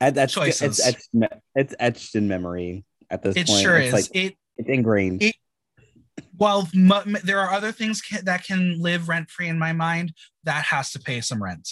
And 0.00 0.16
that's 0.16 0.32
Choices. 0.34 0.80
it's 0.80 0.84
etched, 0.88 1.32
it's 1.54 1.74
etched 1.78 2.16
in 2.16 2.26
memory 2.26 2.84
at 3.08 3.22
this 3.22 3.36
It 3.36 3.46
point. 3.46 3.62
sure 3.62 3.76
it's 3.76 3.86
is. 3.86 3.92
like 3.92 4.16
it 4.16 4.36
it's 4.56 4.68
ingrained. 4.68 5.22
It- 5.22 5.36
while 6.36 6.68
m- 6.74 7.16
there 7.22 7.38
are 7.38 7.52
other 7.52 7.70
things 7.70 8.02
ca- 8.02 8.22
that 8.24 8.42
can 8.44 8.80
live 8.82 9.08
rent 9.08 9.30
free 9.30 9.46
in 9.48 9.60
my 9.60 9.72
mind, 9.72 10.12
that 10.42 10.64
has 10.64 10.90
to 10.92 10.98
pay 10.98 11.20
some 11.20 11.40
rent. 11.40 11.68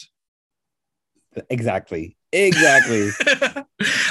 exactly. 1.50 2.16
Exactly. 2.33 3.11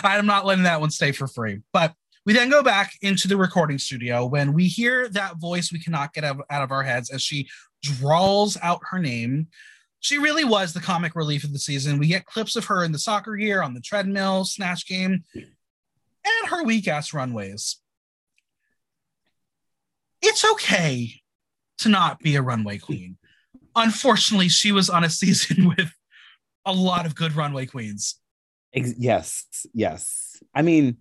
I'm 0.03 0.25
not 0.25 0.45
letting 0.45 0.65
that 0.65 0.81
one 0.81 0.91
stay 0.91 1.13
for 1.13 1.25
free. 1.27 1.61
But 1.71 1.93
we 2.29 2.35
then 2.35 2.51
go 2.51 2.61
back 2.61 2.93
into 3.01 3.27
the 3.27 3.35
recording 3.35 3.79
studio 3.79 4.23
when 4.23 4.53
we 4.53 4.67
hear 4.67 5.09
that 5.09 5.37
voice 5.37 5.71
we 5.71 5.79
cannot 5.79 6.13
get 6.13 6.23
out 6.23 6.45
of 6.47 6.71
our 6.71 6.83
heads 6.83 7.09
as 7.09 7.23
she 7.23 7.49
drawls 7.83 8.55
out 8.61 8.79
her 8.91 8.99
name. 8.99 9.47
She 9.99 10.19
really 10.19 10.43
was 10.43 10.71
the 10.71 10.79
comic 10.79 11.15
relief 11.15 11.43
of 11.43 11.53
the 11.53 11.57
season. 11.57 11.97
We 11.97 12.05
get 12.05 12.27
clips 12.27 12.55
of 12.55 12.65
her 12.65 12.83
in 12.83 12.91
the 12.91 12.99
soccer 12.99 13.35
gear, 13.35 13.63
on 13.63 13.73
the 13.73 13.81
treadmill, 13.81 14.45
snatch 14.45 14.87
game, 14.87 15.23
and 15.33 16.49
her 16.49 16.63
weak 16.63 16.87
ass 16.87 17.15
runways. 17.15 17.77
it's 20.21 20.45
okay 20.45 21.09
to 21.79 21.89
not 21.89 22.19
be 22.19 22.35
a 22.35 22.43
runway 22.43 22.77
queen. 22.77 23.17
Unfortunately, 23.75 24.49
she 24.49 24.71
was 24.71 24.87
on 24.87 25.03
a 25.03 25.09
season 25.09 25.67
with 25.75 25.91
a 26.63 26.73
lot 26.73 27.07
of 27.07 27.15
good 27.15 27.35
runway 27.35 27.65
queens. 27.65 28.19
Yes, 28.71 29.47
yes. 29.73 30.43
I 30.53 30.61
mean, 30.61 30.97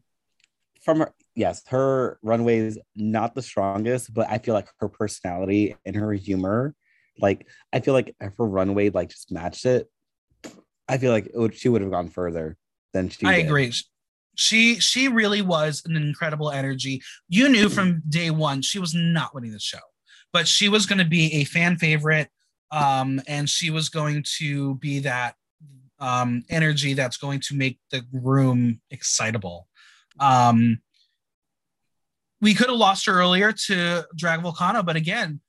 from 0.88 1.00
her, 1.00 1.12
yes, 1.34 1.62
her 1.66 2.18
runway 2.22 2.56
is 2.60 2.78
not 2.96 3.34
the 3.34 3.42
strongest, 3.42 4.14
but 4.14 4.26
I 4.30 4.38
feel 4.38 4.54
like 4.54 4.68
her 4.80 4.88
personality 4.88 5.76
and 5.84 5.94
her 5.94 6.14
humor, 6.14 6.74
like 7.20 7.46
I 7.74 7.80
feel 7.80 7.92
like 7.92 8.16
if 8.22 8.32
her 8.38 8.46
runway 8.46 8.88
like 8.88 9.10
just 9.10 9.30
matched 9.30 9.66
it, 9.66 9.86
I 10.88 10.96
feel 10.96 11.12
like 11.12 11.30
would, 11.34 11.54
she 11.54 11.68
would 11.68 11.82
have 11.82 11.90
gone 11.90 12.08
further 12.08 12.56
than 12.94 13.10
she. 13.10 13.26
I 13.26 13.36
did. 13.36 13.44
agree. 13.44 13.70
She 14.36 14.80
she 14.80 15.08
really 15.08 15.42
was 15.42 15.82
an 15.84 15.94
incredible 15.94 16.50
energy. 16.50 17.02
You 17.28 17.50
knew 17.50 17.68
from 17.68 18.02
day 18.08 18.30
one 18.30 18.62
she 18.62 18.78
was 18.78 18.94
not 18.94 19.34
winning 19.34 19.52
the 19.52 19.60
show, 19.60 19.84
but 20.32 20.48
she 20.48 20.70
was 20.70 20.86
going 20.86 21.00
to 21.00 21.04
be 21.04 21.34
a 21.34 21.44
fan 21.44 21.76
favorite, 21.76 22.30
um, 22.70 23.20
and 23.28 23.46
she 23.46 23.68
was 23.68 23.90
going 23.90 24.24
to 24.38 24.76
be 24.76 25.00
that 25.00 25.34
um, 26.00 26.44
energy 26.48 26.94
that's 26.94 27.18
going 27.18 27.40
to 27.40 27.54
make 27.54 27.78
the 27.90 28.06
room 28.10 28.80
excitable. 28.90 29.67
Um, 30.20 30.80
we 32.40 32.54
could 32.54 32.68
have 32.68 32.76
lost 32.76 33.06
her 33.06 33.12
earlier 33.12 33.52
to 33.52 34.06
Drag 34.14 34.40
Vulcano, 34.40 34.84
but 34.84 34.96
again, 34.96 35.40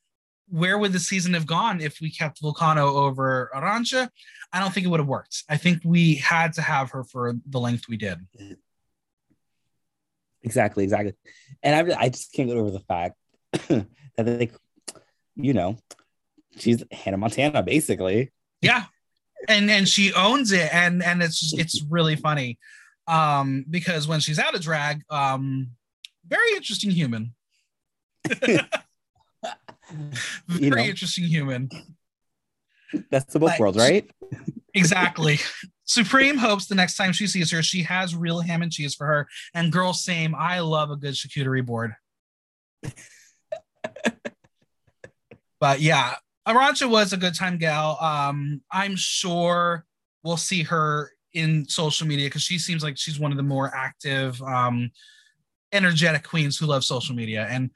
where 0.47 0.77
would 0.77 0.93
the 0.93 0.99
season 0.99 1.33
have 1.33 1.45
gone 1.45 1.79
if 1.81 2.01
we 2.01 2.09
kept 2.09 2.41
Vulcano 2.41 2.93
over 2.95 3.51
Arantxa? 3.55 4.09
I 4.51 4.59
don't 4.59 4.73
think 4.73 4.85
it 4.85 4.89
would 4.89 4.99
have 4.99 5.07
worked. 5.07 5.43
I 5.47 5.57
think 5.57 5.81
we 5.85 6.15
had 6.15 6.53
to 6.53 6.61
have 6.61 6.91
her 6.91 7.03
for 7.03 7.35
the 7.47 7.59
length 7.59 7.87
we 7.87 7.97
did. 7.97 8.19
Exactly, 10.41 10.83
exactly. 10.83 11.13
And 11.61 11.93
I, 11.93 12.05
I 12.05 12.09
just 12.09 12.33
can't 12.33 12.47
get 12.47 12.57
over 12.57 12.71
the 12.71 12.79
fact 12.79 13.15
that 13.51 13.85
they, 14.17 14.49
you 15.35 15.53
know, 15.53 15.77
she's 16.57 16.83
Hannah 16.91 17.17
Montana 17.17 17.61
basically. 17.61 18.31
Yeah, 18.61 18.85
and 19.47 19.69
and 19.69 19.87
she 19.87 20.13
owns 20.13 20.51
it, 20.51 20.73
and 20.73 21.03
and 21.03 21.21
it's 21.21 21.39
just, 21.39 21.59
it's 21.59 21.83
really 21.89 22.15
funny, 22.15 22.57
um, 23.09 23.65
because 23.69 24.07
when 24.07 24.19
she's 24.19 24.39
out 24.39 24.55
of 24.55 24.61
drag, 24.61 25.01
um, 25.09 25.71
very 26.27 26.51
interesting 26.55 26.91
human. 26.91 27.33
very 28.41 28.61
You 30.47 30.69
know. 30.69 30.77
interesting 30.77 31.23
human. 31.25 31.69
That's 33.09 33.33
the 33.33 33.39
both 33.39 33.49
Like, 33.49 33.59
worlds, 33.59 33.77
right? 33.77 34.09
Exactly. 34.73 35.39
Supreme 35.85 36.37
hopes 36.37 36.67
the 36.67 36.75
next 36.75 36.95
time 36.95 37.11
she 37.13 37.25
sees 37.25 37.49
her, 37.51 37.63
she 37.63 37.81
has 37.83 38.15
real 38.15 38.41
ham 38.41 38.61
and 38.61 38.71
cheese 38.71 38.93
for 38.93 39.07
her. 39.07 39.27
And 39.55 39.71
girl, 39.71 39.91
same. 39.93 40.35
I 40.35 40.59
love 40.59 40.91
a 40.91 40.95
good 40.95 41.15
charcuterie 41.15 41.65
board. 41.65 41.95
but 45.59 45.81
yeah, 45.81 46.13
Arantxa 46.47 46.87
was 46.87 47.11
a 47.11 47.17
good 47.17 47.33
time 47.33 47.57
gal. 47.57 47.97
Um, 47.99 48.61
I'm 48.71 48.95
sure 48.95 49.85
we'll 50.23 50.37
see 50.37 50.61
her 50.63 51.11
in 51.33 51.67
social 51.67 52.07
media 52.07 52.27
because 52.27 52.41
she 52.41 52.57
seems 52.57 52.83
like 52.83 52.97
she's 52.97 53.19
one 53.19 53.31
of 53.31 53.37
the 53.37 53.43
more 53.43 53.73
active, 53.75 54.41
um, 54.41 54.91
energetic 55.71 56.23
queens 56.23 56.57
who 56.57 56.65
love 56.65 56.83
social 56.83 57.15
media. 57.15 57.47
And 57.49 57.69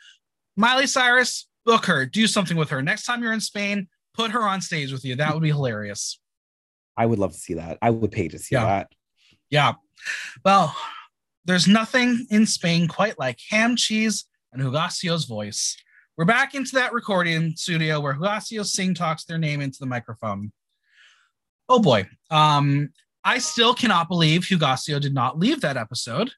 Miley 0.58 0.88
Cyrus, 0.88 1.48
book 1.66 1.86
her, 1.86 2.06
do 2.06 2.28
something 2.28 2.58
with 2.58 2.70
her. 2.70 2.82
Next 2.82 3.06
time 3.06 3.22
you're 3.22 3.34
in 3.34 3.40
Spain, 3.42 3.88
put 4.14 4.32
her 4.32 4.42
on 4.44 4.62
stage 4.62 4.92
with 4.92 5.06
you. 5.06 5.16
That 5.16 5.34
would 5.34 5.44
be 5.44 5.50
hilarious. 5.50 6.20
I 6.98 7.06
would 7.06 7.20
love 7.20 7.32
to 7.34 7.38
see 7.38 7.56
that. 7.56 7.78
I 7.82 7.90
would 7.90 8.12
pay 8.12 8.28
to 8.28 8.38
see 8.40 8.56
Yeah. 8.56 8.66
that. 8.66 8.92
Yeah. 9.50 9.74
Well, 10.44 10.76
there's 11.46 11.68
nothing 11.68 12.26
in 12.30 12.46
Spain 12.46 12.88
quite 12.88 13.18
like 13.20 13.40
ham 13.50 13.76
cheese 13.76 14.26
and 14.52 14.62
Hugáceo's 14.62 15.26
voice. 15.26 15.78
We're 16.18 16.26
back 16.26 16.54
into 16.54 16.74
that 16.76 16.94
recording 16.94 17.56
studio 17.56 18.00
where 18.00 18.14
Hugacio 18.14 18.64
sing 18.64 18.94
talks 18.94 19.26
their 19.26 19.40
name 19.40 19.62
into 19.62 19.78
the 19.80 19.86
microphone. 19.88 20.52
Oh 21.68 21.80
boy. 21.80 22.08
Um, 22.30 22.90
I 23.24 23.40
still 23.40 23.74
cannot 23.74 24.10
believe 24.10 24.42
Hugáceo 24.42 25.00
did 25.00 25.14
not 25.14 25.40
leave 25.40 25.62
that 25.62 25.78
episode. 25.78 26.32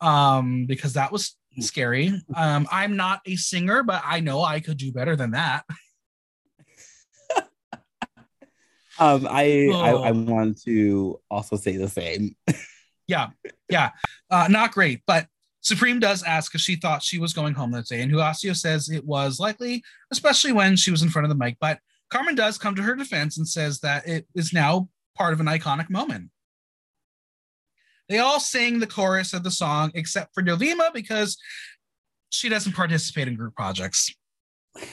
Um, 0.00 0.66
because 0.66 0.94
that 0.94 1.12
was 1.12 1.36
scary. 1.60 2.12
Um, 2.34 2.66
I'm 2.72 2.96
not 2.96 3.20
a 3.24 3.36
singer, 3.36 3.84
but 3.84 4.02
I 4.04 4.18
know 4.18 4.42
I 4.42 4.58
could 4.58 4.76
do 4.76 4.90
better 4.90 5.14
than 5.14 5.30
that. 5.32 5.64
Um, 8.98 9.26
I, 9.28 9.68
I 9.72 9.92
Oh. 9.92 10.02
I 10.02 10.10
want 10.12 10.62
to 10.62 11.18
also 11.30 11.56
say 11.56 11.76
the 11.76 11.88
same. 11.88 12.36
yeah, 13.08 13.30
yeah, 13.68 13.90
uh, 14.30 14.48
not 14.50 14.72
great. 14.72 15.00
But 15.06 15.26
Supreme 15.60 15.98
does 15.98 16.22
ask 16.22 16.54
if 16.54 16.60
she 16.60 16.76
thought 16.76 17.02
she 17.02 17.18
was 17.18 17.32
going 17.32 17.54
home 17.54 17.70
that 17.72 17.86
day, 17.86 18.02
and 18.02 18.12
Hugáceo 18.12 18.54
says 18.54 18.90
it 18.90 19.04
was 19.04 19.40
likely, 19.40 19.82
especially 20.10 20.52
when 20.52 20.76
she 20.76 20.90
was 20.90 21.02
in 21.02 21.08
front 21.08 21.24
of 21.24 21.30
the 21.30 21.42
mic. 21.44 21.56
But 21.60 21.78
Carmen 22.10 22.34
does 22.34 22.58
come 22.58 22.74
to 22.76 22.82
her 22.82 22.94
defense 22.94 23.38
and 23.38 23.48
says 23.48 23.80
that 23.80 24.06
it 24.06 24.26
is 24.34 24.52
now 24.52 24.88
part 25.14 25.32
of 25.32 25.40
an 25.40 25.46
iconic 25.46 25.90
moment. 25.90 26.30
They 28.08 28.18
all 28.18 28.40
sing 28.40 28.78
the 28.78 28.86
chorus 28.86 29.32
of 29.32 29.42
the 29.42 29.50
song 29.50 29.92
except 29.94 30.34
for 30.34 30.42
Dovima 30.42 30.92
because 30.92 31.38
she 32.30 32.48
doesn't 32.48 32.72
participate 32.72 33.28
in 33.28 33.36
group 33.36 33.54
projects. 33.54 34.12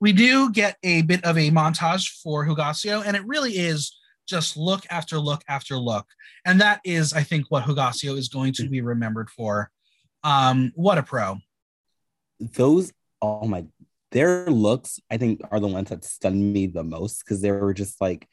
we 0.00 0.12
do 0.12 0.50
get 0.50 0.76
a 0.82 1.02
bit 1.02 1.24
of 1.24 1.38
a 1.38 1.50
montage 1.50 2.20
for 2.22 2.46
Hugáceo, 2.46 3.04
and 3.04 3.16
it 3.16 3.24
really 3.24 3.52
is 3.52 3.96
just 4.26 4.56
look 4.56 4.84
after 4.90 5.18
look 5.18 5.42
after 5.48 5.76
look. 5.76 6.06
And 6.44 6.60
that 6.60 6.80
is, 6.84 7.12
I 7.12 7.22
think, 7.22 7.46
what 7.48 7.64
Hugáceo 7.64 8.16
is 8.16 8.28
going 8.28 8.52
to 8.54 8.68
be 8.68 8.80
remembered 8.80 9.30
for. 9.30 9.70
Um, 10.24 10.72
what 10.74 10.98
a 10.98 11.02
pro. 11.02 11.38
Those, 12.40 12.92
oh 13.20 13.46
my, 13.46 13.66
their 14.10 14.46
looks, 14.46 15.00
I 15.10 15.16
think, 15.16 15.40
are 15.50 15.60
the 15.60 15.68
ones 15.68 15.90
that 15.90 16.04
stunned 16.04 16.52
me 16.52 16.66
the 16.66 16.84
most 16.84 17.20
because 17.20 17.40
they 17.40 17.50
were 17.50 17.74
just 17.74 18.00
like, 18.00 18.28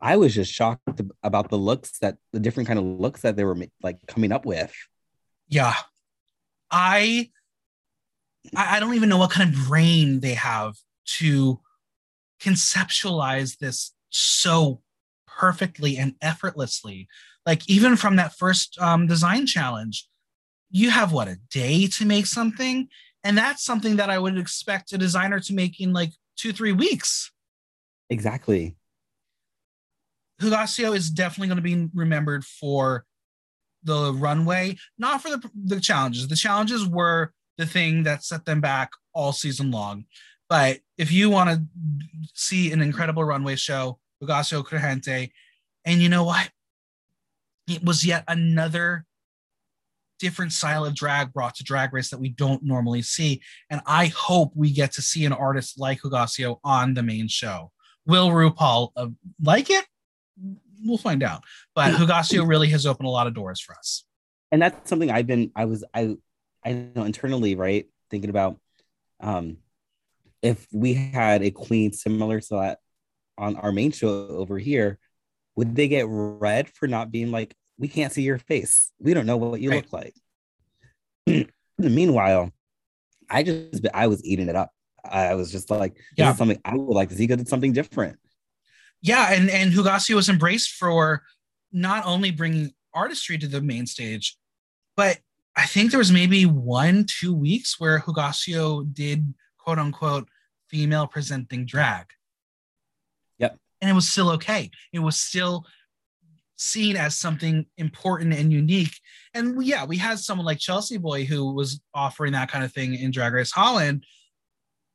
I 0.00 0.16
was 0.16 0.34
just 0.34 0.52
shocked 0.52 1.00
about 1.22 1.50
the 1.50 1.58
looks 1.58 1.98
that 1.98 2.16
the 2.32 2.40
different 2.40 2.66
kind 2.66 2.78
of 2.78 2.84
looks 2.84 3.20
that 3.22 3.36
they 3.36 3.44
were 3.44 3.56
like 3.82 3.98
coming 4.06 4.32
up 4.32 4.46
with. 4.46 4.72
Yeah. 5.48 5.74
I 6.70 7.30
I 8.56 8.80
don't 8.80 8.94
even 8.94 9.08
know 9.08 9.18
what 9.18 9.30
kind 9.30 9.52
of 9.52 9.66
brain 9.66 10.20
they 10.20 10.34
have 10.34 10.76
to 11.18 11.60
conceptualize 12.40 13.58
this 13.58 13.92
so 14.08 14.80
perfectly 15.26 15.98
and 15.98 16.14
effortlessly. 16.22 17.08
Like 17.44 17.68
even 17.68 17.96
from 17.96 18.16
that 18.16 18.34
first 18.34 18.78
um, 18.80 19.06
design 19.06 19.46
challenge, 19.46 20.08
you 20.70 20.90
have 20.90 21.12
what 21.12 21.28
a 21.28 21.38
day 21.50 21.86
to 21.88 22.06
make 22.06 22.26
something, 22.26 22.88
and 23.24 23.36
that's 23.36 23.64
something 23.64 23.96
that 23.96 24.08
I 24.08 24.18
would 24.18 24.38
expect 24.38 24.92
a 24.92 24.98
designer 24.98 25.40
to 25.40 25.54
make 25.54 25.80
in 25.80 25.92
like 25.92 26.12
two 26.36 26.52
three 26.52 26.72
weeks. 26.72 27.30
Exactly. 28.08 28.76
Hugáceo 30.40 30.96
is 30.96 31.10
definitely 31.10 31.48
going 31.48 31.56
to 31.56 31.62
be 31.62 31.88
remembered 31.94 32.44
for 32.44 33.04
the 33.82 34.12
runway, 34.12 34.76
not 34.98 35.22
for 35.22 35.30
the, 35.30 35.50
the 35.54 35.80
challenges. 35.80 36.28
The 36.28 36.36
challenges 36.36 36.86
were 36.86 37.32
the 37.58 37.66
thing 37.66 38.04
that 38.04 38.24
set 38.24 38.44
them 38.44 38.60
back 38.60 38.90
all 39.14 39.32
season 39.32 39.70
long. 39.70 40.04
But 40.48 40.80
if 40.98 41.12
you 41.12 41.30
want 41.30 41.50
to 41.50 41.62
see 42.34 42.72
an 42.72 42.80
incredible 42.80 43.24
runway 43.24 43.56
show, 43.56 43.98
Hugáceo 44.22 44.64
Corrente, 44.64 45.30
and 45.84 46.02
you 46.02 46.08
know 46.08 46.24
what? 46.24 46.50
It 47.68 47.84
was 47.84 48.04
yet 48.04 48.24
another 48.26 49.06
different 50.18 50.52
style 50.52 50.84
of 50.84 50.94
drag 50.94 51.32
brought 51.32 51.54
to 51.56 51.64
Drag 51.64 51.92
Race 51.92 52.10
that 52.10 52.20
we 52.20 52.28
don't 52.28 52.62
normally 52.62 53.02
see. 53.02 53.40
And 53.70 53.80
I 53.86 54.06
hope 54.06 54.52
we 54.54 54.70
get 54.70 54.92
to 54.92 55.02
see 55.02 55.24
an 55.24 55.32
artist 55.32 55.78
like 55.78 56.02
Hugáceo 56.02 56.58
on 56.62 56.94
the 56.94 57.02
main 57.02 57.28
show. 57.28 57.72
Will 58.06 58.30
RuPaul 58.30 58.90
uh, 58.96 59.08
like 59.42 59.70
it? 59.70 59.86
We'll 60.84 60.98
find 60.98 61.22
out. 61.22 61.44
But 61.74 61.94
Hugáceo 61.94 62.46
really 62.48 62.68
has 62.70 62.86
opened 62.86 63.06
a 63.06 63.10
lot 63.10 63.26
of 63.26 63.34
doors 63.34 63.60
for 63.60 63.74
us. 63.76 64.04
And 64.52 64.60
that's 64.62 64.88
something 64.88 65.10
I've 65.10 65.26
been, 65.26 65.52
I 65.54 65.64
was, 65.66 65.84
I, 65.94 66.16
I 66.64 66.72
know 66.94 67.04
internally, 67.04 67.54
right? 67.54 67.86
Thinking 68.10 68.30
about 68.30 68.58
um 69.20 69.58
if 70.42 70.66
we 70.72 70.94
had 70.94 71.42
a 71.42 71.50
queen 71.50 71.92
similar 71.92 72.40
to 72.40 72.48
that 72.54 72.78
on 73.36 73.56
our 73.56 73.72
main 73.72 73.92
show 73.92 74.26
over 74.28 74.58
here, 74.58 74.98
would 75.56 75.76
they 75.76 75.88
get 75.88 76.06
red 76.08 76.68
for 76.68 76.88
not 76.88 77.10
being 77.12 77.30
like, 77.30 77.54
we 77.78 77.88
can't 77.88 78.12
see 78.12 78.22
your 78.22 78.38
face. 78.38 78.90
We 78.98 79.14
don't 79.14 79.26
know 79.26 79.36
what 79.36 79.60
you 79.60 79.70
Right. 79.70 79.84
look 79.84 79.92
like. 79.92 80.14
In 81.26 81.48
the 81.78 81.90
meanwhile, 81.90 82.50
I 83.28 83.42
just 83.42 83.86
I 83.94 84.06
was 84.06 84.24
eating 84.24 84.48
it 84.48 84.56
up. 84.56 84.70
I 85.04 85.34
was 85.34 85.50
just 85.52 85.70
like, 85.70 85.94
this 85.94 86.02
Yeah. 86.16 86.30
is 86.32 86.38
something 86.38 86.60
I 86.64 86.74
would 86.74 86.94
like 86.94 87.08
to 87.10 87.14
see 87.14 87.26
because 87.26 87.40
it's 87.40 87.50
something 87.50 87.72
different. 87.72 88.18
Yeah, 89.02 89.32
and 89.32 89.48
and 89.50 89.72
Hugáceo 89.72 90.14
was 90.14 90.28
embraced 90.28 90.72
for 90.72 91.22
not 91.72 92.04
only 92.06 92.30
bringing 92.30 92.72
artistry 92.92 93.38
to 93.38 93.46
the 93.46 93.60
main 93.60 93.86
stage, 93.86 94.36
but 94.96 95.18
I 95.56 95.66
think 95.66 95.90
there 95.90 95.98
was 95.98 96.12
maybe 96.12 96.46
one, 96.46 97.06
two 97.06 97.34
weeks 97.34 97.78
where 97.80 98.00
Hugáceo 98.00 98.92
did 98.92 99.34
quote 99.58 99.78
unquote 99.78 100.28
female 100.68 101.06
presenting 101.06 101.66
drag. 101.66 102.06
Yep. 103.38 103.58
And 103.80 103.90
it 103.90 103.94
was 103.94 104.08
still 104.08 104.30
okay. 104.30 104.70
It 104.92 105.00
was 105.00 105.16
still 105.18 105.66
seen 106.56 106.96
as 106.96 107.18
something 107.18 107.66
important 107.78 108.34
and 108.34 108.52
unique. 108.52 108.94
And 109.34 109.64
yeah, 109.64 109.84
we 109.84 109.96
had 109.96 110.18
someone 110.18 110.44
like 110.44 110.58
Chelsea 110.58 110.98
Boy 110.98 111.24
who 111.24 111.52
was 111.52 111.80
offering 111.94 112.32
that 112.32 112.50
kind 112.50 112.64
of 112.64 112.72
thing 112.72 112.94
in 112.94 113.10
Drag 113.10 113.32
Race 113.32 113.50
Holland, 113.50 114.04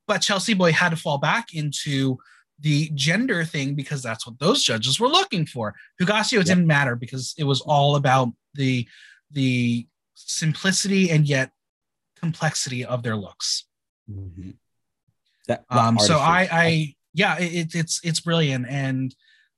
but 0.08 0.22
Chelsea 0.22 0.54
Boy 0.54 0.72
had 0.72 0.90
to 0.90 0.96
fall 0.96 1.18
back 1.18 1.54
into 1.54 2.18
the 2.60 2.90
gender 2.94 3.44
thing 3.44 3.76
because 3.76 4.02
that's 4.02 4.26
what 4.26 4.40
those 4.40 4.64
judges 4.64 5.00
were 5.00 5.08
looking 5.08 5.46
for. 5.46 5.76
Hugáceo 6.02 6.38
yep. 6.38 6.46
didn't 6.46 6.68
matter 6.68 6.96
because 6.96 7.34
it 7.38 7.44
was 7.44 7.62
all 7.62 7.96
about 7.96 8.30
the 8.54 8.88
the 9.32 9.88
simplicity 10.14 11.10
and 11.10 11.28
yet 11.28 11.52
complexity 12.20 12.86
of 12.86 13.04
their 13.04 13.16
looks. 13.16 13.66
Mm-hmm. 14.10 14.52
That, 15.48 15.64
um, 15.70 16.00
so 16.00 16.18
I, 16.18 16.48
I, 16.52 16.96
yeah, 17.14 17.38
it, 17.38 17.76
it's 17.76 18.00
it's 18.04 18.20
brilliant, 18.20 18.66
and 18.68 19.14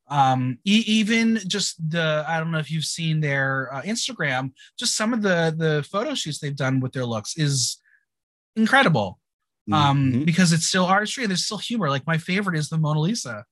um, 0.09 0.57
e- 0.65 0.83
even 0.85 1.39
just 1.47 1.77
the 1.89 2.25
I 2.27 2.39
don't 2.39 2.51
know 2.51 2.57
if 2.57 2.69
you've 2.69 2.83
seen 2.83 3.21
their 3.21 3.69
uh, 3.73 3.81
Instagram, 3.83 4.51
just 4.77 4.95
some 4.95 5.13
of 5.13 5.21
the 5.21 5.55
the 5.57 5.87
photo 5.89 6.13
shoots 6.13 6.39
they've 6.39 6.55
done 6.55 6.81
with 6.81 6.91
their 6.91 7.05
looks 7.05 7.37
is 7.37 7.77
incredible 8.57 9.19
um 9.71 10.11
mm-hmm. 10.11 10.23
because 10.23 10.53
it's 10.53 10.67
still 10.67 10.85
artistry 10.85 11.23
and 11.23 11.31
there's 11.31 11.45
still 11.45 11.57
humor. 11.57 11.89
Like 11.89 12.07
my 12.07 12.17
favorite 12.17 12.57
is 12.57 12.69
the 12.69 12.77
mona 12.77 12.99
lisa 12.99 13.45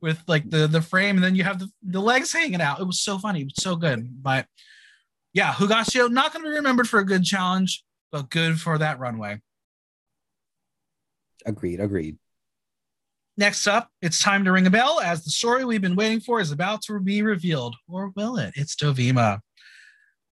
with 0.00 0.22
like 0.26 0.48
the 0.50 0.66
the 0.66 0.82
frame 0.82 1.16
and 1.16 1.24
then 1.24 1.34
you 1.34 1.44
have 1.44 1.58
the, 1.58 1.70
the 1.82 2.00
legs 2.00 2.32
hanging 2.32 2.60
out. 2.60 2.80
It 2.80 2.86
was 2.86 3.00
so 3.00 3.18
funny. 3.18 3.42
It 3.42 3.46
was 3.56 3.62
so 3.62 3.76
good. 3.76 4.22
But 4.22 4.46
yeah 5.32 5.52
Hugáceo 5.52 6.10
not 6.10 6.32
going 6.32 6.44
to 6.44 6.50
be 6.50 6.56
remembered 6.56 6.88
for 6.88 7.00
a 7.00 7.06
good 7.06 7.24
challenge 7.24 7.84
but 8.12 8.30
good 8.30 8.60
for 8.60 8.78
that 8.78 8.98
runway. 8.98 9.40
Agreed 11.46 11.80
agreed. 11.80 12.18
Next 13.36 13.66
up 13.66 13.88
it's 14.02 14.22
time 14.22 14.44
to 14.44 14.52
ring 14.52 14.66
a 14.66 14.70
bell 14.70 15.00
as 15.00 15.24
the 15.24 15.30
story 15.30 15.64
we've 15.64 15.80
been 15.80 15.96
waiting 15.96 16.20
for 16.20 16.40
is 16.40 16.52
about 16.52 16.82
to 16.82 17.00
be 17.00 17.22
revealed. 17.22 17.76
Or 17.88 18.12
will 18.14 18.36
it? 18.36 18.52
It's 18.56 18.76
dovima 18.76 19.40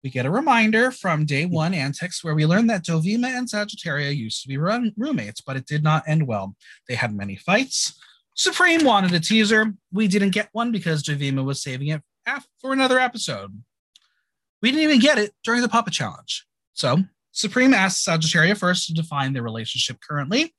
we 0.03 0.09
get 0.09 0.25
a 0.25 0.31
reminder 0.31 0.91
from 0.91 1.25
day 1.25 1.45
mm. 1.45 1.51
one 1.51 1.73
antics 1.73 2.23
where 2.23 2.35
we 2.35 2.45
learn 2.45 2.67
that 2.67 2.85
Dovima 2.85 3.27
and 3.27 3.47
Sagittaria 3.47 4.15
used 4.15 4.41
to 4.41 4.47
be 4.47 4.57
run- 4.57 4.93
roommates, 4.97 5.41
but 5.41 5.57
it 5.57 5.65
did 5.65 5.83
not 5.83 6.03
end 6.07 6.27
well. 6.27 6.55
They 6.87 6.95
had 6.95 7.15
many 7.15 7.35
fights. 7.35 7.99
Supreme 8.35 8.85
wanted 8.85 9.13
a 9.13 9.19
teaser. 9.19 9.73
We 9.91 10.07
didn't 10.07 10.29
get 10.29 10.49
one 10.53 10.71
because 10.71 11.03
Dovima 11.03 11.43
was 11.43 11.61
saving 11.61 11.89
it 11.89 12.01
for 12.59 12.71
another 12.71 12.99
episode. 12.99 13.63
We 14.61 14.71
didn't 14.71 14.83
even 14.83 14.99
get 14.99 15.17
it 15.17 15.33
during 15.43 15.61
the 15.61 15.69
Puppet 15.69 15.93
Challenge. 15.93 16.45
So 16.73 16.99
Supreme 17.31 17.73
asked 17.73 18.05
Sagittaria 18.05 18.57
first 18.57 18.87
to 18.87 18.93
define 18.93 19.33
their 19.33 19.43
relationship 19.43 19.97
currently. 20.07 20.53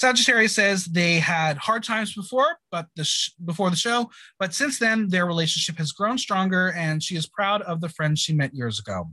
Sagittarius 0.00 0.54
says 0.54 0.86
they 0.86 1.18
had 1.18 1.58
hard 1.58 1.84
times 1.84 2.14
before, 2.14 2.56
but 2.70 2.86
the 2.96 3.04
sh- 3.04 3.32
before 3.44 3.68
the 3.68 3.76
show, 3.76 4.10
but 4.38 4.54
since 4.54 4.78
then 4.78 5.10
their 5.10 5.26
relationship 5.26 5.76
has 5.76 5.92
grown 5.92 6.16
stronger, 6.16 6.72
and 6.72 7.02
she 7.02 7.16
is 7.16 7.26
proud 7.26 7.60
of 7.62 7.82
the 7.82 7.88
friends 7.90 8.18
she 8.18 8.32
met 8.32 8.54
years 8.54 8.78
ago. 8.78 9.10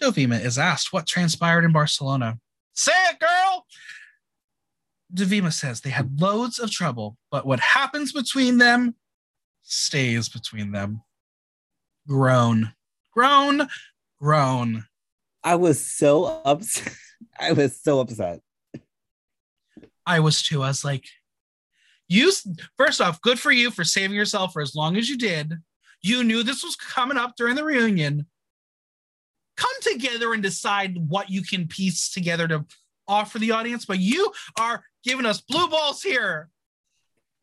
Dovima 0.00 0.40
is 0.40 0.56
asked 0.56 0.92
what 0.92 1.08
transpired 1.08 1.64
in 1.64 1.72
Barcelona. 1.72 2.38
Say 2.74 2.92
it, 3.10 3.18
girl. 3.18 3.66
Dovima 5.12 5.52
says 5.52 5.80
they 5.80 5.90
had 5.90 6.20
loads 6.20 6.60
of 6.60 6.70
trouble, 6.70 7.16
but 7.32 7.44
what 7.44 7.58
happens 7.58 8.12
between 8.12 8.58
them 8.58 8.94
stays 9.64 10.28
between 10.28 10.70
them. 10.70 11.02
Grown, 12.06 12.72
grown, 13.12 13.66
grown. 14.20 14.84
I 15.42 15.56
was 15.56 15.84
so 15.84 16.40
upset. 16.44 16.94
I 17.40 17.50
was 17.50 17.76
so 17.82 17.98
upset. 17.98 18.42
I 20.10 20.18
was 20.18 20.42
too. 20.42 20.64
I 20.64 20.66
was 20.66 20.84
like, 20.84 21.06
you 22.08 22.32
first 22.76 23.00
off, 23.00 23.22
good 23.22 23.38
for 23.38 23.52
you 23.52 23.70
for 23.70 23.84
saving 23.84 24.16
yourself 24.16 24.52
for 24.52 24.60
as 24.60 24.74
long 24.74 24.96
as 24.96 25.08
you 25.08 25.16
did. 25.16 25.54
You 26.02 26.24
knew 26.24 26.42
this 26.42 26.64
was 26.64 26.74
coming 26.74 27.16
up 27.16 27.36
during 27.36 27.54
the 27.54 27.62
reunion. 27.62 28.26
Come 29.56 29.70
together 29.82 30.32
and 30.32 30.42
decide 30.42 30.96
what 30.96 31.30
you 31.30 31.42
can 31.42 31.68
piece 31.68 32.10
together 32.10 32.48
to 32.48 32.64
offer 33.06 33.38
the 33.38 33.52
audience, 33.52 33.84
but 33.84 34.00
you 34.00 34.32
are 34.58 34.82
giving 35.04 35.26
us 35.26 35.40
blue 35.40 35.68
balls 35.68 36.02
here. 36.02 36.48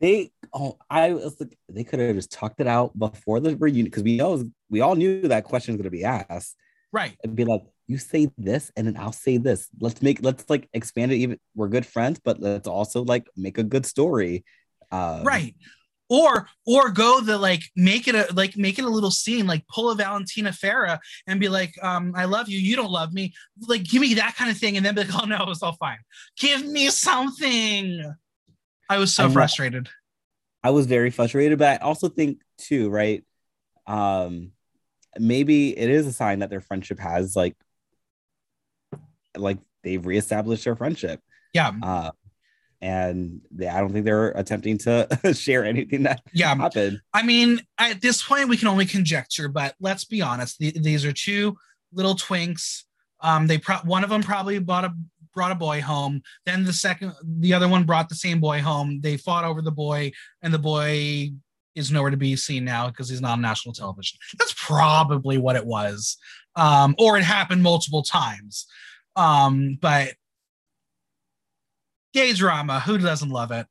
They 0.00 0.30
oh, 0.52 0.76
I 0.90 1.14
was 1.14 1.40
like, 1.40 1.56
they 1.70 1.84
could 1.84 2.00
have 2.00 2.16
just 2.16 2.30
talked 2.30 2.60
it 2.60 2.66
out 2.66 2.96
before 2.98 3.40
the 3.40 3.56
reunion 3.56 3.86
because 3.86 4.02
we 4.02 4.18
know 4.18 4.44
we 4.68 4.82
all 4.82 4.94
knew 4.94 5.22
that 5.22 5.44
question 5.44 5.72
was 5.72 5.78
going 5.78 5.90
to 5.90 5.96
be 5.96 6.04
asked. 6.04 6.54
Right. 6.92 7.16
And 7.24 7.34
be 7.34 7.46
like, 7.46 7.62
you 7.88 7.96
say 7.96 8.28
this 8.36 8.70
and 8.76 8.86
then 8.86 8.96
I'll 8.96 9.12
say 9.12 9.38
this. 9.38 9.68
Let's 9.80 10.00
make 10.02 10.22
let's 10.22 10.48
like 10.48 10.68
expand 10.74 11.10
it 11.10 11.16
even 11.16 11.40
we're 11.56 11.68
good 11.68 11.86
friends, 11.86 12.20
but 12.22 12.38
let's 12.40 12.68
also 12.68 13.02
like 13.02 13.26
make 13.34 13.58
a 13.58 13.62
good 13.62 13.86
story. 13.86 14.44
Um, 14.92 15.24
right. 15.24 15.56
Or 16.10 16.48
or 16.66 16.90
go 16.90 17.20
the 17.20 17.36
like 17.36 17.62
make 17.74 18.06
it 18.08 18.14
a 18.14 18.32
like 18.34 18.56
make 18.56 18.78
it 18.78 18.84
a 18.84 18.88
little 18.88 19.10
scene, 19.10 19.46
like 19.46 19.66
pull 19.68 19.90
a 19.90 19.94
Valentina 19.94 20.50
Farrah 20.50 20.98
and 21.26 21.40
be 21.40 21.48
like, 21.48 21.74
um, 21.82 22.12
I 22.14 22.26
love 22.26 22.48
you, 22.48 22.58
you 22.58 22.76
don't 22.76 22.90
love 22.90 23.12
me. 23.12 23.34
Like 23.66 23.84
give 23.84 24.00
me 24.00 24.14
that 24.14 24.36
kind 24.36 24.50
of 24.50 24.56
thing, 24.56 24.76
and 24.76 24.84
then 24.84 24.94
be 24.94 25.04
like, 25.04 25.22
oh 25.22 25.26
no, 25.26 25.46
it's 25.48 25.62
all 25.62 25.74
fine. 25.74 25.98
Give 26.38 26.64
me 26.64 26.88
something. 26.88 28.14
I 28.88 28.98
was 28.98 29.14
so 29.14 29.24
I'm 29.24 29.32
frustrated. 29.32 29.84
Not, 29.84 29.92
I 30.62 30.70
was 30.70 30.86
very 30.86 31.10
frustrated, 31.10 31.58
but 31.58 31.80
I 31.80 31.84
also 31.84 32.08
think 32.08 32.40
too, 32.58 32.88
right? 32.88 33.24
Um, 33.86 34.52
maybe 35.18 35.76
it 35.76 35.90
is 35.90 36.06
a 36.06 36.12
sign 36.12 36.38
that 36.38 36.50
their 36.50 36.60
friendship 36.60 36.98
has 36.98 37.36
like 37.36 37.54
like 39.38 39.58
they've 39.82 40.04
reestablished 40.04 40.64
their 40.64 40.76
friendship. 40.76 41.20
Yeah. 41.54 41.72
Uh, 41.82 42.10
and 42.80 43.40
they, 43.50 43.66
I 43.66 43.80
don't 43.80 43.92
think 43.92 44.04
they're 44.04 44.30
attempting 44.30 44.78
to 44.78 45.08
share 45.34 45.64
anything 45.64 46.04
that 46.04 46.22
yeah. 46.32 46.54
happened. 46.54 47.00
I 47.12 47.22
mean, 47.22 47.60
at 47.78 48.00
this 48.00 48.22
point, 48.22 48.48
we 48.48 48.56
can 48.56 48.68
only 48.68 48.86
conjecture, 48.86 49.48
but 49.48 49.74
let's 49.80 50.04
be 50.04 50.22
honest. 50.22 50.58
The, 50.58 50.70
these 50.70 51.04
are 51.04 51.12
two 51.12 51.56
little 51.92 52.14
twinks. 52.14 52.84
Um, 53.20 53.46
they 53.46 53.58
pro- 53.58 53.78
one 53.78 54.04
of 54.04 54.10
them 54.10 54.22
probably 54.22 54.58
bought 54.58 54.84
a 54.84 54.94
brought 55.34 55.50
a 55.52 55.56
boy 55.56 55.80
home. 55.80 56.22
Then 56.46 56.64
the 56.64 56.72
second, 56.72 57.12
the 57.22 57.54
other 57.54 57.68
one 57.68 57.84
brought 57.84 58.08
the 58.08 58.14
same 58.14 58.40
boy 58.40 58.60
home. 58.60 59.00
They 59.00 59.16
fought 59.16 59.44
over 59.44 59.62
the 59.62 59.72
boy, 59.72 60.12
and 60.42 60.54
the 60.54 60.58
boy 60.58 61.30
is 61.74 61.92
nowhere 61.92 62.10
to 62.10 62.16
be 62.16 62.34
seen 62.36 62.64
now 62.64 62.88
because 62.88 63.08
he's 63.08 63.20
not 63.20 63.32
on 63.32 63.40
national 63.40 63.74
television. 63.74 64.18
That's 64.38 64.54
probably 64.56 65.38
what 65.38 65.56
it 65.56 65.64
was, 65.64 66.16
um, 66.56 66.94
or 66.98 67.18
it 67.18 67.24
happened 67.24 67.62
multiple 67.62 68.02
times. 68.02 68.66
Um, 69.18 69.76
but 69.80 70.14
gay 72.14 72.32
drama, 72.32 72.80
who 72.80 72.98
doesn't 72.98 73.30
love 73.30 73.50
it? 73.50 73.66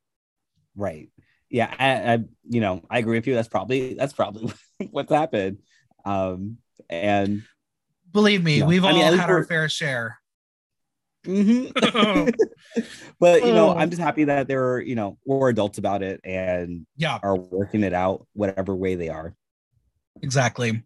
Right. 0.76 1.08
Yeah, 1.48 1.74
I, 1.78 2.14
I 2.14 2.18
you 2.48 2.60
know, 2.60 2.82
I 2.90 2.98
agree 2.98 3.16
with 3.16 3.26
you. 3.26 3.34
That's 3.34 3.48
probably 3.48 3.94
that's 3.94 4.12
probably 4.12 4.52
what's 4.90 5.10
happened. 5.10 5.58
Um, 6.04 6.58
and 6.90 7.42
believe 8.12 8.44
me, 8.44 8.56
you 8.56 8.60
know, 8.60 8.66
we've 8.66 8.84
all 8.84 8.90
I 8.90 9.10
mean, 9.10 9.18
had 9.18 9.30
our 9.30 9.44
fair 9.44 9.68
share. 9.70 10.18
Mm-hmm. 11.26 12.28
but 13.18 13.44
you 13.44 13.52
know, 13.52 13.74
I'm 13.74 13.88
just 13.88 14.02
happy 14.02 14.24
that 14.24 14.48
they're 14.48 14.80
you 14.80 14.94
know 14.94 15.16
we're 15.24 15.48
adults 15.48 15.78
about 15.78 16.02
it 16.02 16.20
and 16.24 16.86
yeah 16.96 17.18
are 17.22 17.36
working 17.36 17.82
it 17.82 17.94
out 17.94 18.26
whatever 18.34 18.76
way 18.76 18.94
they 18.94 19.08
are. 19.08 19.34
Exactly. 20.22 20.82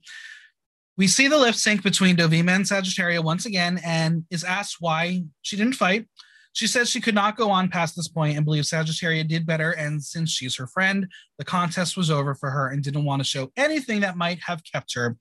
We 0.99 1.07
see 1.07 1.26
the 1.26 1.38
lip 1.38 1.55
sync 1.55 1.82
between 1.82 2.16
Dovima 2.16 2.51
and 2.51 2.66
Sagittaria 2.66 3.22
once 3.22 3.47
again 3.47 3.80
and 3.84 4.24
is 4.30 4.45
asked 4.45 4.76
why 4.80 5.24
she 5.40 5.57
didn't 5.57 5.74
fight. 5.74 6.07
She 6.55 6.66
says 6.66 6.90
she 6.90 7.01
could 7.01 7.14
not 7.14 7.36
go 7.36 7.51
on 7.51 7.70
past 7.70 7.97
this 7.97 8.09
point 8.09 8.36
and 8.36 8.45
believes 8.45 8.68
Sagittaria 8.68 9.26
did 9.26 9.47
better. 9.47 9.70
And 9.70 10.03
since 10.03 10.30
she's 10.30 10.57
her 10.57 10.66
friend, 10.66 11.07
the 11.38 11.47
contest 11.47 11.97
was 11.97 12.11
over 12.11 12.34
for 12.34 12.51
her 12.51 12.68
and 12.68 12.82
didn't 12.82 13.07
want 13.07 13.20
to 13.20 13.24
show 13.24 13.51
anything 13.57 14.01
that 14.01 14.18
might 14.18 14.40
have 14.40 14.62
kept 14.70 14.93
her. 14.95 15.16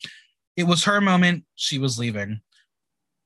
It 0.57 0.63
was 0.63 0.83
her 0.83 0.99
moment. 0.99 1.45
She 1.55 1.79
was 1.79 1.97
leaving. 1.97 2.41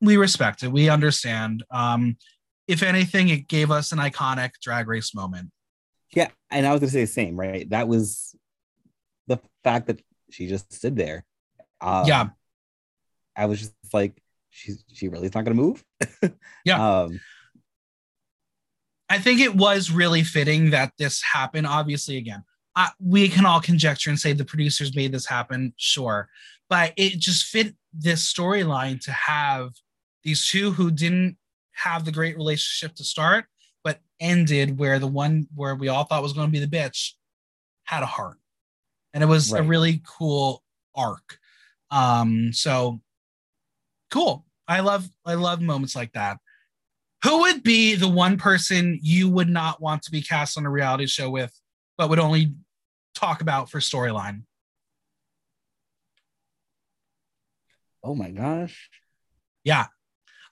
We 0.02 0.18
respect 0.18 0.62
it. 0.62 0.72
We 0.72 0.88
understand. 0.88 1.64
Um, 1.72 2.18
if 2.68 2.84
anything, 2.84 3.30
it 3.30 3.48
gave 3.48 3.72
us 3.72 3.92
an 3.92 3.98
iconic 3.98 4.52
drag 4.62 4.88
race 4.88 5.16
moment. 5.16 5.50
Yeah. 6.14 6.30
And 6.52 6.68
I 6.68 6.72
was 6.72 6.82
going 6.82 6.90
to 6.90 6.94
say 6.94 7.02
the 7.02 7.08
same, 7.08 7.36
right? 7.40 7.68
That 7.72 7.88
was 7.88 8.36
the 9.26 9.40
fact 9.64 9.88
that 9.88 10.00
she 10.30 10.48
just 10.48 10.72
stood 10.72 10.96
there 10.96 11.26
um, 11.82 12.06
yeah. 12.06 12.30
I 13.36 13.46
was 13.46 13.60
just 13.60 13.74
like, 13.94 14.22
she's 14.50 14.84
she 14.94 15.08
really 15.08 15.28
is 15.28 15.36
not 15.36 15.44
gonna 15.44 15.56
move. 15.56 15.84
yeah. 16.66 17.02
Um, 17.02 17.20
I 19.10 19.20
think 19.20 19.40
it 19.40 19.56
was 19.56 19.92
really 19.92 20.24
fitting 20.24 20.72
that 20.72 20.94
this 20.98 21.22
happened. 21.22 21.68
Obviously, 21.68 22.18
again, 22.18 22.44
I, 22.76 22.90
we 23.00 23.30
can 23.30 23.46
all 23.46 23.62
conjecture 23.62 24.10
and 24.10 24.20
say 24.20 24.34
the 24.34 24.46
producers 24.46 24.96
made 24.96 25.12
this 25.12 25.28
happen, 25.28 25.74
sure, 25.78 26.30
but 26.70 26.94
it 26.98 27.20
just 27.20 27.46
fit 27.46 27.76
this 27.94 28.32
storyline 28.32 29.00
to 29.06 29.12
have 29.12 29.72
these 30.24 30.48
two 30.48 30.72
who 30.72 30.92
didn't 30.92 31.38
have 31.74 32.04
the 32.04 32.12
great 32.12 32.36
relationship 32.36 32.96
to 32.96 33.04
start, 33.04 33.46
but 33.84 34.00
ended 34.20 34.78
where 34.80 34.98
the 34.98 35.08
one 35.08 35.48
where 35.54 35.76
we 35.76 35.88
all 35.88 36.04
thought 36.04 36.24
was 36.24 36.34
going 36.34 36.48
to 36.48 36.52
be 36.52 36.64
the 36.64 36.68
bitch 36.68 37.12
had 37.84 38.02
a 38.02 38.08
heart, 38.08 38.38
and 39.14 39.24
it 39.24 39.28
was 39.28 39.52
right. 39.52 39.62
a 39.62 39.64
really 39.64 40.02
cool 40.06 40.64
arc. 40.96 41.38
Um, 41.92 42.52
so 42.54 43.02
cool. 44.12 44.46
I 44.68 44.80
love 44.80 45.08
I 45.26 45.36
love 45.36 45.62
moments 45.62 45.96
like 45.96 46.14
that. 46.14 46.38
Who 47.24 47.42
would 47.42 47.64
be 47.64 47.96
the 47.96 48.08
one 48.08 48.38
person 48.38 49.00
you 49.02 49.30
would 49.30 49.50
not 49.50 49.82
want 49.82 50.04
to 50.04 50.12
be 50.12 50.22
cast 50.22 50.58
on 50.58 50.66
a 50.66 50.70
reality 50.70 51.08
show 51.08 51.30
with, 51.30 51.52
but 51.98 52.10
would 52.10 52.20
only 52.20 52.54
talk 53.14 53.42
about 53.42 53.70
for 53.70 53.80
storyline? 53.80 54.44
Oh 58.04 58.14
my 58.14 58.30
gosh. 58.30 58.90
Yeah. 59.64 59.88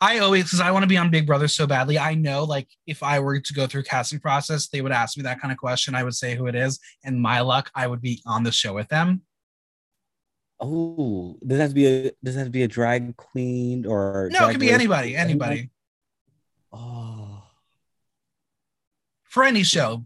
I 0.02 0.20
always 0.20 0.46
because 0.46 0.60
I 0.60 0.72
want 0.72 0.84
to 0.84 0.88
be 0.88 0.98
on 0.98 1.12
Big 1.12 1.28
Brother 1.28 1.48
so 1.48 1.66
badly. 1.66 1.98
I 1.98 2.16
know 2.16 2.44
like 2.44 2.68
if 2.88 3.04
I 3.04 3.20
were 3.20 3.40
to 3.40 3.54
go 3.54 3.68
through 3.68 3.84
casting 3.84 4.20
process, 4.20 4.68
they 4.68 4.82
would 4.82 4.92
ask 4.92 5.16
me 5.16 5.24
that 5.24 5.40
kind 5.40 5.52
of 5.52 5.58
question. 5.58 5.96
I 5.96 6.04
would 6.04 6.16
say 6.16 6.36
who 6.36 6.48
it 6.48 6.56
is, 6.56 6.80
and 7.06 7.22
my 7.22 7.40
luck, 7.40 7.72
I 7.74 7.88
would 7.88 8.02
be 8.02 8.22
on 8.26 8.44
the 8.44 8.52
show 8.52 8.74
with 8.74 8.90
them. 8.90 9.22
Oh, 10.66 11.38
does 11.46 11.58
that 11.58 11.64
have 11.64 11.72
to 11.72 11.76
be 11.76 11.86
a 11.88 12.12
does 12.24 12.36
that 12.36 12.50
be 12.50 12.64
a 12.64 12.70
drag 12.70 13.18
queen 13.18 13.86
or 13.86 14.30
no? 14.32 14.48
It 14.48 14.52
could 14.52 14.62
be 14.62 14.72
anybody, 14.72 15.14
anybody. 15.14 15.70
Oh, 16.72 17.44
for 19.26 19.44
any 19.44 19.64
show, 19.64 20.06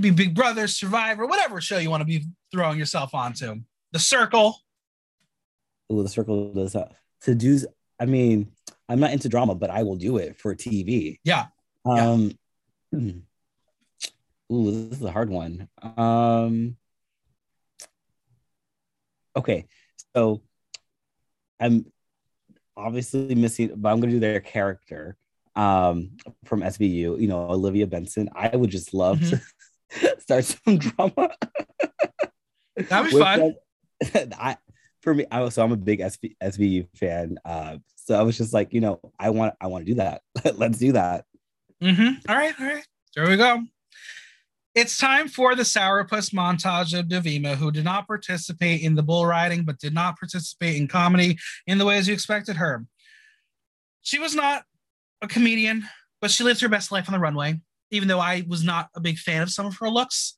be 0.00 0.10
Big 0.10 0.34
Brother, 0.34 0.66
Survivor, 0.66 1.24
whatever 1.24 1.60
show 1.60 1.78
you 1.78 1.88
want 1.88 2.00
to 2.00 2.04
be 2.04 2.24
throwing 2.50 2.80
yourself 2.80 3.14
onto. 3.14 3.60
The 3.92 4.00
Circle. 4.00 4.56
Oh, 5.88 6.02
the 6.02 6.08
Circle 6.08 6.52
does 6.52 6.72
that. 6.72 6.96
To 7.22 7.34
do, 7.36 7.60
I 8.00 8.06
mean, 8.06 8.50
I'm 8.88 8.98
not 8.98 9.12
into 9.12 9.28
drama, 9.28 9.54
but 9.54 9.70
I 9.70 9.84
will 9.84 9.96
do 9.96 10.16
it 10.16 10.36
for 10.36 10.52
TV. 10.56 11.20
Yeah. 11.22 11.46
Um. 11.84 12.32
Yeah. 12.90 12.98
Ooh, 14.52 14.88
this 14.88 14.98
is 14.98 15.04
a 15.04 15.12
hard 15.12 15.30
one. 15.30 15.68
Um. 15.96 16.76
Okay, 19.36 19.66
so 20.14 20.42
I'm 21.60 21.86
obviously 22.76 23.34
missing, 23.34 23.72
but 23.76 23.90
I'm 23.90 24.00
going 24.00 24.10
to 24.10 24.16
do 24.16 24.20
their 24.20 24.40
character 24.40 25.16
um, 25.56 26.12
from 26.44 26.60
SVU. 26.60 27.20
You 27.20 27.28
know, 27.28 27.50
Olivia 27.50 27.86
Benson. 27.86 28.28
I 28.34 28.54
would 28.54 28.70
just 28.70 28.94
love 28.94 29.18
mm-hmm. 29.18 30.00
to 30.00 30.16
start 30.20 30.44
some 30.44 30.78
drama. 30.78 31.30
That'd 32.76 33.12
be 33.12 33.18
fun. 33.18 33.54
I 34.38 34.56
for 35.02 35.14
me, 35.14 35.26
I 35.30 35.40
was 35.40 35.54
so 35.54 35.64
I'm 35.64 35.72
a 35.72 35.76
big 35.76 36.00
SV, 36.00 36.36
SVU 36.42 36.88
fan. 36.96 37.38
Uh, 37.44 37.78
so 37.96 38.18
I 38.18 38.22
was 38.22 38.36
just 38.36 38.52
like, 38.52 38.72
you 38.72 38.80
know, 38.80 39.00
I 39.18 39.30
want 39.30 39.54
I 39.60 39.66
want 39.66 39.86
to 39.86 39.92
do 39.92 39.96
that. 39.96 40.22
Let's 40.56 40.78
do 40.78 40.92
that. 40.92 41.24
Mm-hmm. 41.82 42.30
All 42.30 42.36
right, 42.36 42.54
all 42.60 42.66
right. 42.66 42.86
There 43.14 43.28
we 43.28 43.36
go. 43.36 43.62
It's 44.78 44.96
time 44.96 45.26
for 45.26 45.56
the 45.56 45.64
sourpuss 45.64 46.32
montage 46.32 46.96
of 46.96 47.06
Dovima, 47.06 47.56
who 47.56 47.72
did 47.72 47.82
not 47.82 48.06
participate 48.06 48.80
in 48.80 48.94
the 48.94 49.02
bull 49.02 49.26
riding, 49.26 49.64
but 49.64 49.80
did 49.80 49.92
not 49.92 50.16
participate 50.16 50.76
in 50.76 50.86
comedy 50.86 51.36
in 51.66 51.78
the 51.78 51.84
ways 51.84 52.06
you 52.06 52.14
expected 52.14 52.54
her. 52.54 52.86
She 54.02 54.20
was 54.20 54.36
not 54.36 54.62
a 55.20 55.26
comedian, 55.26 55.82
but 56.20 56.30
she 56.30 56.44
lived 56.44 56.60
her 56.60 56.68
best 56.68 56.92
life 56.92 57.08
on 57.08 57.12
the 57.12 57.18
runway, 57.18 57.60
even 57.90 58.06
though 58.06 58.20
I 58.20 58.44
was 58.46 58.62
not 58.62 58.88
a 58.94 59.00
big 59.00 59.18
fan 59.18 59.42
of 59.42 59.50
some 59.50 59.66
of 59.66 59.76
her 59.78 59.90
looks. 59.90 60.36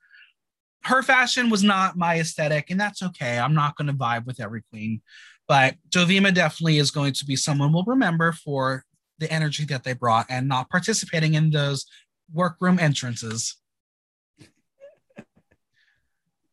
Her 0.84 1.02
fashion 1.02 1.50
was 1.50 1.62
not 1.62 1.98
my 1.98 2.18
aesthetic, 2.18 2.70
and 2.70 2.80
that's 2.80 3.02
okay. 3.02 3.38
I'm 3.38 3.52
not 3.52 3.76
going 3.76 3.88
to 3.88 3.92
vibe 3.92 4.24
with 4.24 4.40
every 4.40 4.62
queen, 4.70 5.02
but 5.48 5.74
Dovima 5.90 6.32
definitely 6.32 6.78
is 6.78 6.90
going 6.90 7.12
to 7.12 7.26
be 7.26 7.36
someone 7.36 7.74
we'll 7.74 7.84
remember 7.84 8.32
for 8.32 8.86
the 9.18 9.30
energy 9.30 9.66
that 9.66 9.84
they 9.84 9.92
brought 9.92 10.24
and 10.30 10.48
not 10.48 10.70
participating 10.70 11.34
in 11.34 11.50
those 11.50 11.84
workroom 12.32 12.78
entrances 12.78 13.59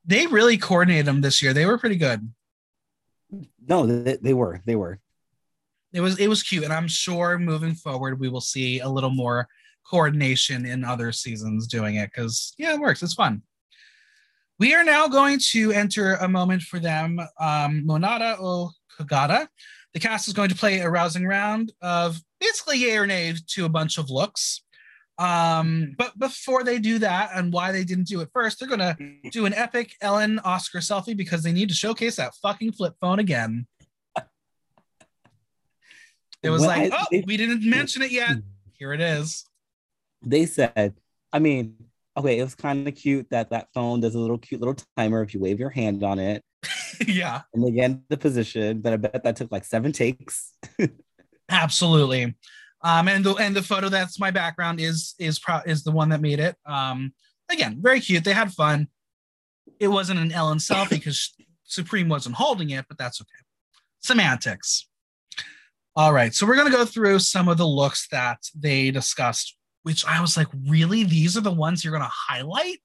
they 0.08 0.26
really 0.26 0.58
coordinated 0.58 1.06
them 1.06 1.22
this 1.22 1.44
year. 1.44 1.54
They 1.54 1.66
were 1.66 1.78
pretty 1.78 1.98
good. 1.98 2.32
No, 3.68 3.86
they, 3.86 4.18
they 4.22 4.34
were. 4.34 4.62
They 4.66 4.76
were. 4.76 5.00
It 5.94 6.02
was 6.02 6.18
it 6.20 6.28
was 6.28 6.44
cute, 6.44 6.64
and 6.64 6.74
I'm 6.74 6.88
sure 6.88 7.38
moving 7.38 7.74
forward 7.74 8.20
we 8.20 8.30
will 8.30 8.42
see 8.42 8.80
a 8.80 8.90
little 8.90 9.10
more 9.10 9.48
coordination 9.86 10.66
in 10.66 10.84
other 10.84 11.12
seasons 11.12 11.68
doing 11.68 11.96
it 11.96 12.10
because 12.10 12.54
yeah, 12.58 12.74
it 12.74 12.80
works. 12.80 13.04
It's 13.04 13.14
fun. 13.14 13.42
We 14.60 14.74
are 14.74 14.84
now 14.84 15.08
going 15.08 15.40
to 15.52 15.72
enter 15.72 16.16
a 16.16 16.28
moment 16.28 16.64
for 16.64 16.80
them. 16.80 17.20
Um, 17.40 17.84
Monada 17.86 18.38
o 18.40 18.72
Kagata. 19.00 19.48
The 19.94 20.00
cast 20.00 20.28
is 20.28 20.34
going 20.34 20.50
to 20.50 20.56
play 20.56 20.80
a 20.80 20.90
rousing 20.90 21.26
round 21.26 21.72
of 21.82 22.20
basically 22.40 22.80
yay 22.80 22.98
or 22.98 23.08
nay 23.08 23.34
to 23.48 23.66
a 23.66 23.70
bunch 23.70 23.98
of 23.98 24.10
looks. 24.10 24.64
Um, 25.20 25.96
but 25.98 26.18
before 26.20 26.64
they 26.64 26.78
do 26.78 27.00
that 27.00 27.32
and 27.34 27.52
why 27.52 27.72
they 27.72 27.84
didn't 27.84 28.08
do 28.08 28.22
it 28.22 28.30
first, 28.34 28.60
they're 28.60 28.70
gonna 28.70 28.98
do 29.32 29.46
an 29.46 29.54
epic 29.54 29.94
Ellen 30.02 30.40
Oscar 30.40 30.80
selfie 30.80 31.18
because 31.18 31.44
they 31.44 31.52
need 31.52 31.70
to 31.70 31.76
showcase 31.76 32.18
that 32.18 32.36
fucking 32.36 32.74
flip 32.74 32.96
phone 33.02 33.20
again. 33.20 33.68
It 36.44 36.50
was 36.50 36.66
like, 36.66 36.94
I, 36.94 36.98
oh, 37.02 37.06
they, 37.12 37.24
we 37.26 37.36
didn't 37.36 37.68
mention 37.68 38.02
it 38.04 38.12
yet. 38.12 38.38
Here 38.74 38.94
it 38.94 39.02
is. 39.02 39.44
They 40.22 40.46
said, 40.46 40.94
I 41.34 41.40
mean, 41.40 41.76
okay, 42.16 42.40
it 42.40 42.44
was 42.44 42.56
kind 42.56 42.88
of 42.88 42.96
cute 42.96 43.30
that 43.32 43.50
that 43.50 43.70
phone 43.74 44.02
does 44.02 44.16
a 44.16 44.20
little 44.20 44.38
cute 44.38 44.62
little 44.62 44.76
timer 44.96 45.24
if 45.24 45.34
you 45.34 45.40
wave 45.40 45.60
your 45.60 45.70
hand 45.70 46.04
on 46.04 46.20
it. 46.20 46.44
yeah. 47.08 47.42
And 47.54 47.68
again, 47.68 48.04
the 48.10 48.18
position, 48.18 48.82
but 48.82 48.94
I 48.94 48.98
bet 48.98 49.24
that 49.24 49.36
took 49.36 49.52
like 49.52 49.66
seven 49.66 49.92
takes. 49.92 50.54
Absolutely. 51.50 52.36
Um, 52.82 53.08
and 53.08 53.26
the 53.26 53.34
and 53.36 53.56
the 53.56 53.64
photo 53.64 53.90
that's 53.90 54.20
my 54.20 54.32
background 54.32 54.80
is 54.80 55.16
is 55.20 55.40
pro- 55.40 55.62
is 55.66 55.84
the 55.84 55.92
one 55.92 56.10
that 56.10 56.22
made 56.22 56.40
it. 56.40 56.56
Um, 56.66 57.14
again, 57.50 57.80
very 57.82 58.00
cute. 58.00 58.24
They 58.24 58.34
had 58.34 58.52
fun. 58.52 58.88
It 59.80 59.88
wasn't 59.88 60.20
an 60.20 60.32
Ellen 60.32 60.60
selfie 60.60 60.92
because 60.92 61.34
Supreme 61.64 62.10
wasn't 62.10 62.36
holding 62.36 62.70
it, 62.70 62.86
but 62.88 62.98
that's 62.98 63.22
okay. 63.22 63.44
Semantics. 64.02 64.88
All 65.96 66.14
right, 66.14 66.34
so 66.34 66.46
we're 66.46 66.56
gonna 66.56 66.70
go 66.70 66.86
through 66.86 67.20
some 67.20 67.48
of 67.48 67.58
the 67.58 67.68
looks 67.68 68.08
that 68.10 68.38
they 68.54 68.92
discussed, 68.92 69.58
which 69.82 70.06
I 70.06 70.22
was 70.22 70.38
like, 70.38 70.48
really? 70.68 71.04
These 71.04 71.36
are 71.36 71.42
the 71.42 71.52
ones 71.52 71.84
you're 71.84 71.94
gonna 71.94 72.08
highlight? 72.12 72.78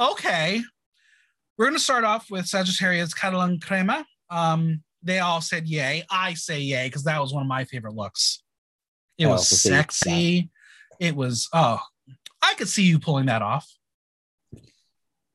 Okay. 0.00 0.62
We're 1.56 1.66
gonna 1.66 1.78
start 1.78 2.04
off 2.04 2.30
with 2.30 2.46
Sagittaria's 2.46 3.14
Catalan 3.14 3.60
Crema. 3.60 4.04
Um, 4.30 4.82
they 5.02 5.20
all 5.20 5.40
said 5.40 5.68
yay. 5.68 6.04
I 6.10 6.34
say 6.34 6.60
yay 6.60 6.88
because 6.88 7.04
that 7.04 7.20
was 7.20 7.32
one 7.32 7.42
of 7.42 7.48
my 7.48 7.64
favorite 7.64 7.94
looks. 7.94 8.42
It 9.20 9.26
was 9.26 9.46
sexy. 9.46 10.50
It 10.98 11.14
was 11.14 11.48
oh, 11.52 11.78
I 12.42 12.54
could 12.54 12.68
see 12.68 12.84
you 12.84 12.98
pulling 12.98 13.26
that 13.26 13.42
off. 13.42 13.70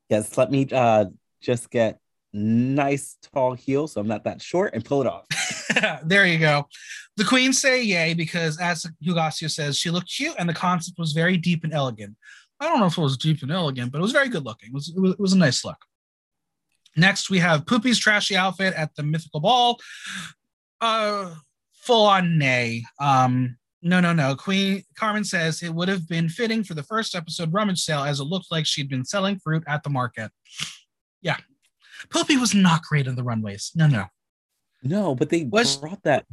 Yes, 0.10 0.38
let 0.38 0.52
me 0.52 0.68
uh 0.72 1.06
just 1.42 1.70
get 1.70 2.00
nice 2.34 3.18
tall 3.34 3.54
heels 3.54 3.94
so 3.94 4.02
I'm 4.02 4.08
not 4.08 4.26
that 4.26 4.42
short 4.42 4.74
and 4.74 4.84
pull 4.84 5.02
it 5.02 5.08
off. 5.08 5.26
there 6.04 6.26
you 6.26 6.40
go. 6.40 6.68
The 7.16 7.24
queens 7.24 7.62
say 7.62 7.84
yay 7.84 8.14
because 8.14 8.60
as 8.60 8.86
Hugáceo 9.06 9.50
says, 9.50 9.78
she 9.78 9.90
looked 9.90 10.12
cute 10.12 10.36
and 10.38 10.50
the 10.50 10.54
concept 10.54 10.98
was 10.98 11.14
very 11.14 11.38
deep 11.38 11.64
and 11.64 11.74
elegant. 11.74 12.16
I 12.60 12.66
don't 12.66 12.80
know 12.80 12.88
if 12.88 12.98
it 12.98 13.02
was 13.02 13.18
deep 13.18 13.44
and 13.44 13.52
elegant, 13.52 13.92
but 13.92 14.00
it 14.00 14.02
was 14.02 14.12
very 14.12 14.30
good 14.30 14.46
looking. 14.46 14.70
It 14.70 14.74
was, 14.74 14.90
it 14.90 15.00
was, 15.00 15.12
it 15.12 15.20
was 15.20 15.34
a 15.34 15.38
nice 15.38 15.64
look. 15.64 15.78
Next, 16.98 17.30
we 17.30 17.40
have 17.40 17.66
Pupi's 17.66 18.00
trashy 18.00 18.36
outfit 18.36 18.74
at 18.74 18.96
the 18.96 19.04
mythical 19.04 19.42
ball. 19.42 19.80
Uh, 20.80 21.36
full 21.74 22.06
on 22.06 22.38
nay. 22.38 22.84
Um, 23.00 23.58
no, 23.86 24.00
no, 24.00 24.14
no. 24.14 24.36
Queen 24.36 24.84
Carmen 24.96 25.24
says 25.24 25.62
it 25.62 25.70
would 25.70 25.88
have 25.88 26.10
been 26.10 26.28
fitting 26.28 26.64
for 26.64 26.74
the 26.74 26.82
first 26.82 27.14
episode 27.14 27.54
rummage 27.54 27.80
sale 27.80 28.04
as 28.04 28.20
it 28.20 28.24
looked 28.24 28.48
like 28.50 28.66
she'd 28.66 28.90
been 28.90 29.06
selling 29.06 29.38
fruit 29.38 29.64
at 29.68 29.84
the 29.84 29.92
market. 29.92 30.32
Yeah. 31.22 31.38
Pupi 32.10 32.40
was 32.40 32.56
not 32.56 32.82
great 32.82 33.06
in 33.06 33.16
the 33.16 33.24
runways. 33.24 33.72
No, 33.76 33.86
no. 33.86 34.06
No, 34.82 35.14
but 35.14 35.30
they 35.30 35.44
was, 35.44 35.78
brought 35.78 36.02
that 36.02 36.26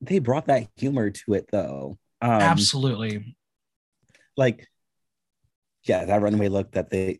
they 0.00 0.20
brought 0.20 0.46
that 0.46 0.68
humor 0.76 1.10
to 1.10 1.34
it 1.34 1.48
though. 1.50 1.98
Um, 2.22 2.30
absolutely. 2.30 3.36
Like, 4.36 4.68
yeah, 5.82 6.04
that 6.04 6.22
runway 6.22 6.48
look 6.48 6.70
that 6.72 6.90
they 6.90 7.18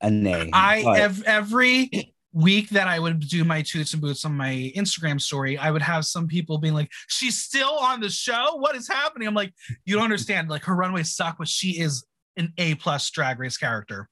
a 0.00 0.10
nay. 0.10 0.48
I 0.54 0.98
have 1.00 1.22
every 1.24 2.14
week 2.32 2.70
that 2.70 2.86
I 2.86 2.98
would 2.98 3.20
do 3.20 3.44
my 3.44 3.62
toots 3.62 3.92
and 3.92 4.02
boots 4.02 4.24
on 4.24 4.36
my 4.36 4.72
Instagram 4.76 5.20
story, 5.20 5.58
I 5.58 5.70
would 5.70 5.82
have 5.82 6.06
some 6.06 6.26
people 6.26 6.58
being 6.58 6.74
like, 6.74 6.90
"She's 7.08 7.38
still 7.38 7.78
on 7.78 8.00
the 8.00 8.10
show. 8.10 8.56
What 8.56 8.76
is 8.76 8.88
happening?" 8.88 9.28
I'm 9.28 9.34
like, 9.34 9.52
"You 9.84 9.96
don't 9.96 10.04
understand. 10.04 10.48
Like 10.48 10.64
her 10.64 10.74
runway 10.74 11.02
suck, 11.02 11.38
but 11.38 11.48
she 11.48 11.80
is 11.80 12.04
an 12.36 12.52
A 12.58 12.74
plus 12.76 13.08
drag 13.10 13.38
race 13.38 13.56
character." 13.56 14.08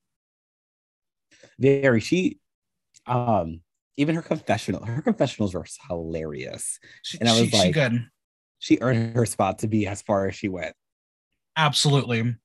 Very. 1.59 2.01
She, 2.01 2.39
um, 3.07 3.61
even 3.97 4.15
her 4.15 4.23
confessional, 4.23 4.85
her 4.85 5.03
confessionals 5.03 5.55
were 5.55 5.67
hilarious, 5.89 6.79
she, 7.03 7.19
and 7.19 7.29
I 7.29 7.33
was 7.33 7.51
she, 7.51 7.57
like, 7.57 7.67
she 7.67 7.73
good. 7.73 8.07
She 8.61 8.79
earned 8.81 9.15
her 9.15 9.27
spot 9.27 9.61
to 9.61 9.69
be 9.69 9.87
as 9.87 10.03
far 10.03 10.29
as 10.29 10.35
she 10.35 10.49
went. 10.49 10.75
Absolutely. 11.57 12.37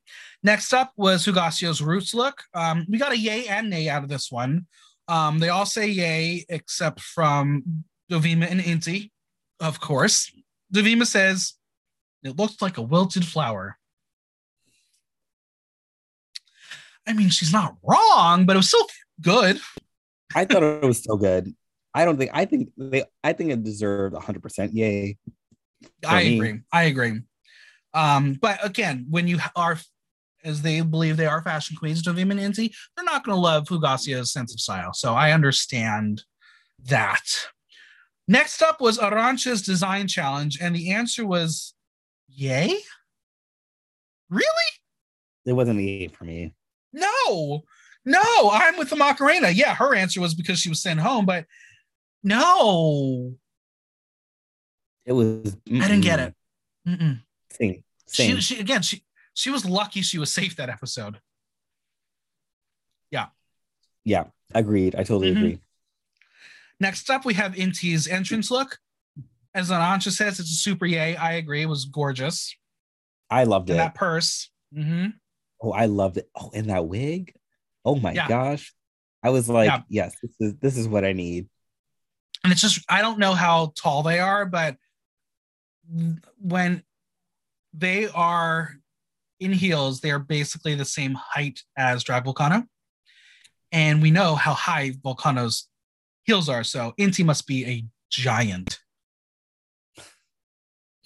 Next 0.41 0.73
up 0.73 0.91
was 0.97 1.25
Hugáceo's 1.25 1.81
roots 1.81 2.13
look. 2.13 2.43
Um, 2.53 2.85
we 2.89 2.97
got 2.97 3.11
a 3.11 3.17
yay 3.17 3.47
and 3.47 3.69
nay 3.69 3.87
out 3.87 4.03
of 4.03 4.09
this 4.09 4.31
one. 4.31 4.65
Um, 5.07 5.39
they 5.39 5.49
all 5.49 5.65
say 5.65 5.87
yay 5.87 6.45
except 6.49 7.01
from 7.01 7.83
Dovima 8.11 8.49
and 8.49 8.61
Inti, 8.61 9.11
of 9.59 9.79
course. 9.79 10.31
Dovima 10.73 11.05
says 11.05 11.53
it 12.23 12.37
looks 12.37 12.61
like 12.61 12.77
a 12.77 12.81
wilted 12.81 13.25
flower. 13.25 13.77
I 17.05 17.13
mean, 17.13 17.29
she's 17.29 17.51
not 17.51 17.75
wrong, 17.83 18.45
but 18.45 18.55
it 18.55 18.59
was 18.59 18.69
still 18.69 18.87
good. 19.21 19.59
I 20.33 20.45
thought 20.45 20.63
it 20.63 20.83
was 20.83 20.99
still 20.99 21.17
good. 21.17 21.53
I 21.93 22.05
don't 22.05 22.17
think 22.17 22.31
I 22.33 22.45
think 22.45 22.69
they 22.77 23.03
I 23.23 23.33
think 23.33 23.51
it 23.51 23.63
deserved 23.63 24.15
100% 24.15 24.69
yay. 24.73 25.17
I 26.05 26.23
me. 26.23 26.35
agree. 26.35 26.59
I 26.71 26.83
agree. 26.83 27.21
Um, 27.93 28.37
but 28.41 28.65
again, 28.65 29.05
when 29.09 29.27
you 29.27 29.39
are 29.55 29.77
as 30.43 30.61
they 30.61 30.81
believe 30.81 31.17
they 31.17 31.25
are 31.25 31.41
fashion 31.41 31.75
queens, 31.77 32.03
Dovima 32.03 32.31
and 32.31 32.39
Inti, 32.53 32.73
they're 32.95 33.05
not 33.05 33.23
going 33.23 33.35
to 33.35 33.41
love 33.41 33.65
Hugáceo's 33.65 34.31
sense 34.31 34.53
of 34.53 34.59
style. 34.59 34.93
So 34.93 35.13
I 35.13 35.31
understand 35.31 36.23
that. 36.85 37.23
Next 38.27 38.61
up 38.61 38.79
was 38.79 38.97
Arantxa's 38.97 39.61
design 39.61 40.07
challenge, 40.07 40.57
and 40.61 40.75
the 40.75 40.91
answer 40.91 41.25
was 41.25 41.73
yay. 42.29 42.77
Really? 44.29 44.47
It 45.45 45.53
wasn't 45.53 45.79
a 45.79 45.83
yay 45.83 46.07
for 46.07 46.23
me. 46.23 46.53
No, 46.93 47.63
no, 48.05 48.49
I'm 48.51 48.77
with 48.77 48.89
the 48.89 48.95
Macarena. 48.95 49.49
Yeah, 49.49 49.75
her 49.75 49.95
answer 49.95 50.21
was 50.21 50.33
because 50.35 50.59
she 50.59 50.69
was 50.69 50.81
sent 50.81 50.99
home, 50.99 51.25
but 51.25 51.45
no, 52.23 53.35
It 55.05 55.11
was. 55.11 55.57
I 55.67 55.87
didn't 55.87 56.01
get 56.01 56.19
it. 56.19 56.33
Mm-mm. 56.87 57.21
Same. 57.51 57.83
She, 58.09 58.23
Same. 58.23 58.39
she 58.39 58.59
again, 58.59 58.81
she 58.81 59.03
she 59.33 59.49
was 59.49 59.65
lucky 59.65 60.01
she 60.01 60.17
was 60.19 60.31
safe 60.33 60.55
that 60.57 60.69
episode. 60.69 61.19
yeah, 63.11 63.27
Yeah, 64.05 64.25
agreed. 64.53 64.95
I 64.95 64.99
totally 65.03 65.33
Mhm. 65.33 65.37
agree. 65.37 65.59
Next 66.79 67.09
up, 67.09 67.23
we 67.25 67.35
have 67.35 67.53
Inti's 67.53 68.07
entrance 68.07 68.49
look. 68.51 68.79
As 69.53 69.69
Arantxa 69.69 70.11
says, 70.11 70.39
it's 70.39 70.51
a 70.51 70.55
super 70.55 70.85
yay. 70.85 71.15
I 71.15 71.33
agree. 71.33 71.61
It 71.61 71.67
was 71.67 71.85
gorgeous. 71.85 72.55
I 73.29 73.43
loved 73.45 73.69
And 73.69 73.77
it. 73.77 73.83
that 73.83 73.95
purse. 73.95 74.49
Mm-hmm. 74.75 75.11
Oh, 75.61 75.71
I 75.71 75.85
loved 75.85 76.17
it. 76.17 76.29
Oh, 76.35 76.51
and 76.53 76.69
that 76.69 76.87
wig. 76.87 77.33
Oh 77.85 77.95
my 77.95 78.11
Yeah. 78.13 78.27
gosh. 78.27 78.73
I 79.21 79.29
was 79.29 79.47
like, 79.47 79.67
Yeah. 79.69 79.83
yes, 79.87 80.15
this 80.21 80.31
is 80.39 80.55
this 80.59 80.75
is 80.77 80.87
what 80.87 81.05
I 81.05 81.13
need. 81.13 81.47
And 82.43 82.51
it's 82.51 82.61
just, 82.61 82.83
I 82.89 83.01
don't 83.01 83.19
know 83.19 83.33
how 83.35 83.71
tall 83.77 84.03
they 84.03 84.19
are, 84.19 84.45
but 84.45 84.77
when 86.39 86.83
they 87.73 88.07
are 88.07 88.75
in 89.43 89.53
heels, 89.53 90.01
they 90.01 90.11
are 90.11 90.19
basically 90.19 90.75
the 90.75 90.85
same 90.85 91.15
height 91.15 91.61
as 91.77 92.03
Drag 92.03 92.23
Vulcano. 92.25 92.65
And 93.71 94.01
we 94.01 94.11
know 94.11 94.35
how 94.35 94.53
high 94.53 94.91
Vulcano's 94.91 95.67
heels 96.23 96.49
are. 96.49 96.63
So 96.63 96.93
Inti 96.99 97.25
must 97.25 97.47
be 97.47 97.65
a 97.65 97.85
giant. 98.09 98.79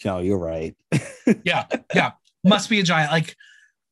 No, 0.05 0.19
you're 0.19 0.37
right. 0.37 0.75
Yeah, 1.43 1.65
yeah, 1.93 2.11
must 2.45 2.69
be 2.69 2.79
a 2.79 2.83
giant. 2.83 3.11
Like 3.11 3.35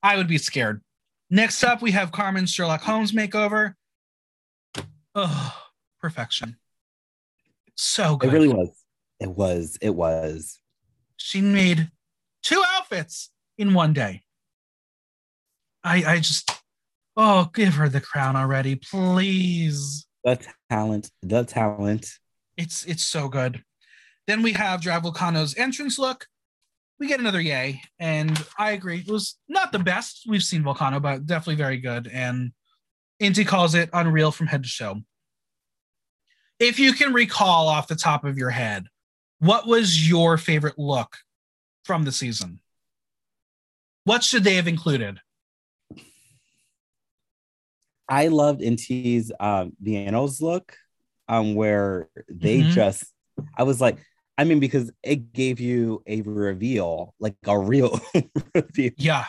I 0.02 0.16
would 0.16 0.28
be 0.30 0.38
scared. 0.38 0.82
Next 1.30 1.62
up, 1.66 1.82
we 1.82 1.92
have 1.92 2.14
Carmen's 2.14 2.50
Sherlock 2.50 2.82
Holmes 2.82 3.12
makeover. 3.12 3.74
Oh, 5.14 5.54
perfection. 6.00 6.56
So 7.76 8.16
good. 8.16 8.30
It 8.30 8.34
really 8.34 8.48
was. 8.48 8.70
It 9.20 9.30
was. 9.32 9.78
It 9.82 9.96
was. 9.96 10.60
she 11.18 11.42
made 11.42 11.92
two 12.42 12.64
outfits 12.76 13.32
in 13.58 13.74
one 13.74 13.92
day. 13.92 14.22
I 15.86 16.04
I 16.14 16.20
just 16.20 16.52
oh 17.16 17.50
give 17.54 17.76
her 17.76 17.88
the 17.88 18.02
crown 18.02 18.36
already, 18.36 18.76
please. 18.76 20.06
The 20.24 20.44
talent. 20.70 21.12
The 21.22 21.44
talent. 21.44 22.10
It's 22.58 22.84
it's 22.86 23.04
so 23.04 23.30
good. 23.30 23.64
Then 24.28 24.42
we 24.42 24.54
have 24.54 24.82
Drag 24.82 25.04
Vulcano's 25.04 25.56
entrance 25.56 26.00
look. 26.00 26.26
We 27.00 27.08
get 27.08 27.20
another 27.20 27.42
yay, 27.42 27.82
and 28.00 28.44
I 28.58 28.72
agree. 28.72 29.04
It 29.06 29.12
was 29.12 29.38
not 29.48 29.72
the 29.72 29.80
best 29.80 30.24
we've 30.28 30.42
seen 30.42 30.64
Volcano, 30.64 31.00
but 31.00 31.26
definitely 31.26 31.56
very 31.56 31.78
good. 31.78 32.10
And 32.12 32.54
Inti 33.22 33.46
calls 33.46 33.76
it 33.76 33.90
unreal 33.94 34.32
from 34.32 34.48
head 34.48 34.64
to 34.64 34.70
toe. 34.70 35.02
If 36.58 36.80
you 36.80 36.94
can 36.94 37.14
recall 37.14 37.68
off 37.68 37.88
the 37.88 37.96
top 37.96 38.24
of 38.24 38.38
your 38.38 38.50
head, 38.50 38.88
what 39.40 39.68
was 39.68 40.10
your 40.10 40.38
favorite 40.38 40.80
look 40.80 41.18
from 41.84 42.04
the 42.06 42.14
season? 42.14 42.62
What 44.06 44.24
should 44.24 44.44
they 44.44 44.56
have 44.56 44.68
included? 44.68 45.20
I 48.08 48.28
loved 48.28 48.62
Inti's 48.62 49.32
um 49.40 49.74
Veneno's 49.84 50.42
look, 50.42 50.78
um, 51.28 51.56
where 51.56 52.10
they 52.30 52.62
Mhm. 52.62 52.70
just 52.70 53.04
I 53.58 53.64
was 53.64 53.82
like, 53.82 53.98
I 54.38 54.44
mean, 54.44 54.60
because 54.60 54.92
it 55.04 55.34
gave 55.34 55.60
you 55.60 56.04
a 56.08 56.22
reveal, 56.22 57.14
like 57.20 57.36
a 57.46 57.58
real 57.58 58.00
reveal. 58.56 58.92
Yeah. 58.98 59.26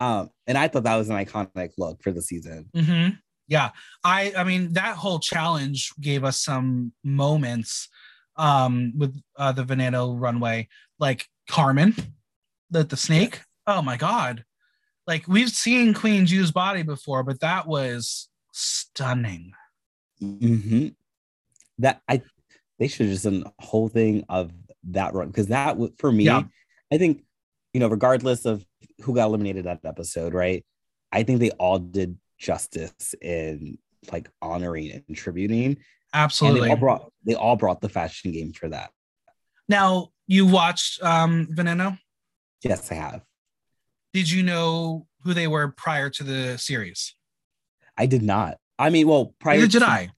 Um, 0.00 0.30
and 0.46 0.56
I 0.56 0.68
thought 0.68 0.84
that 0.84 0.96
was 0.96 1.08
an 1.10 1.16
iconic 1.16 1.72
look 1.78 2.02
for 2.02 2.12
the 2.12 2.22
season. 2.22 2.70
hmm 2.74 3.08
Yeah. 3.48 3.70
I 4.04 4.32
I 4.36 4.44
mean 4.44 4.72
that 4.74 4.96
whole 4.96 5.18
challenge 5.18 5.92
gave 6.00 6.24
us 6.24 6.40
some 6.40 6.92
moments 7.02 7.88
um 8.36 8.92
with 8.96 9.20
uh, 9.36 9.50
the 9.52 9.64
Veneno 9.64 10.14
runway, 10.18 10.68
like 11.00 11.26
Carmen, 11.48 11.94
the 12.70 12.84
the 12.84 12.96
snake. 12.96 13.40
Oh 13.66 13.82
my 13.82 13.96
god. 13.96 14.44
Like 15.08 15.26
we've 15.26 15.48
seen 15.48 15.94
Queen 15.94 16.26
Jew's 16.26 16.52
body 16.52 16.82
before, 16.82 17.22
but 17.22 17.40
that 17.40 17.66
was 17.66 18.28
stunning. 18.52 19.52
Mm-hmm. 20.22 20.88
That 21.78 22.02
I 22.06 22.20
they 22.78 22.88
should 22.88 23.06
have 23.06 23.14
just 23.14 23.24
done 23.24 23.44
a 23.46 23.62
whole 23.64 23.88
thing 23.88 24.24
of 24.28 24.52
that 24.90 25.14
run 25.14 25.28
because 25.28 25.46
that 25.46 25.78
would 25.78 25.98
for 25.98 26.12
me, 26.12 26.24
Yeah. 26.24 26.42
I 26.92 26.98
think 26.98 27.24
you 27.72 27.80
know, 27.80 27.88
regardless 27.88 28.44
of 28.44 28.64
who 29.02 29.14
got 29.14 29.26
eliminated 29.26 29.64
that 29.64 29.80
episode, 29.84 30.34
right? 30.34 30.64
I 31.10 31.22
think 31.22 31.40
they 31.40 31.50
all 31.52 31.78
did 31.78 32.18
justice 32.38 33.14
in 33.22 33.78
like 34.12 34.28
honoring 34.42 35.02
and 35.08 35.16
tributing. 35.16 35.64
And 35.64 35.76
Absolutely. 36.12 36.60
they 36.60 36.68
all 36.70 36.76
brought 36.76 37.12
they 37.24 37.34
all 37.34 37.56
brought 37.56 37.80
the 37.80 37.88
fashion 37.88 38.30
game 38.32 38.52
for 38.52 38.68
that. 38.68 38.90
now 39.70 40.08
you 40.26 40.44
watched 40.44 41.02
um 41.02 41.46
Veneno. 41.50 41.98
Yes, 42.62 42.92
I 42.92 42.96
have. 42.96 43.22
Did 44.18 44.28
you 44.32 44.42
know 44.42 45.06
who 45.22 45.32
they 45.32 45.46
were 45.46 45.68
prior 45.68 46.10
to 46.10 46.24
the 46.24 46.58
series? 46.58 47.14
I 47.96 48.06
did 48.06 48.20
not. 48.20 48.56
I 48.76 48.90
mean, 48.90 49.06
well, 49.06 49.32
prior 49.38 49.58
Neither 49.58 49.68
did 49.68 49.78
to, 49.78 49.86
I. 49.86 50.10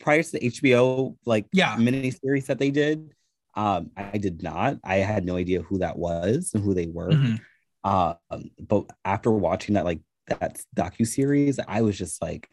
prior 0.00 0.20
to 0.20 0.32
the 0.32 0.40
HBO 0.40 1.16
like 1.24 1.46
Yeah. 1.52 1.76
mini 1.76 2.10
series 2.10 2.48
that 2.48 2.58
they 2.58 2.72
did, 2.72 3.12
um, 3.54 3.92
I 3.96 4.18
did 4.18 4.42
not. 4.42 4.78
I 4.82 4.96
had 4.96 5.24
no 5.24 5.36
idea 5.36 5.62
who 5.62 5.78
that 5.78 5.96
was 5.96 6.50
and 6.54 6.64
who 6.64 6.74
they 6.74 6.88
were. 6.88 7.10
Mhm. 7.10 7.40
Um, 7.84 8.50
but 8.58 8.86
after 9.04 9.30
watching 9.30 9.76
that 9.76 9.84
like 9.84 10.00
that 10.26 10.60
docu 10.76 11.06
series, 11.06 11.60
I 11.68 11.82
was 11.82 11.96
just 11.96 12.20
like, 12.20 12.48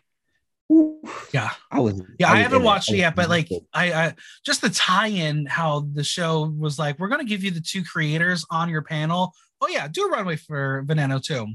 Yeah. 1.34 1.50
I 1.72 1.80
was. 1.80 2.04
Yeah, 2.20 2.30
I, 2.30 2.34
was 2.34 2.42
haven't 2.44 2.62
watched 2.64 2.92
I 2.92 2.94
it 2.94 2.98
yet, 3.00 3.16
but 3.16 3.30
like. 3.30 3.50
I, 3.74 3.94
I 3.94 4.14
just 4.46 4.62
the 4.62 4.70
tie-in 4.70 5.48
how 5.48 5.88
the 5.92 6.04
show 6.04 6.54
was 6.56 6.78
like, 6.78 7.00
we're 7.00 7.08
gonna 7.10 7.24
give 7.24 7.44
you 7.44 7.50
the 7.50 7.62
two 7.62 7.84
creators 7.84 8.46
on 8.52 8.70
your 8.70 8.84
panel. 8.84 9.34
Oh 9.62 9.68
yeah, 9.68 9.88
do 9.88 10.04
a 10.06 10.10
runway 10.10 10.36
for 10.36 10.84
Veneno 10.86 11.22
too. 11.24 11.48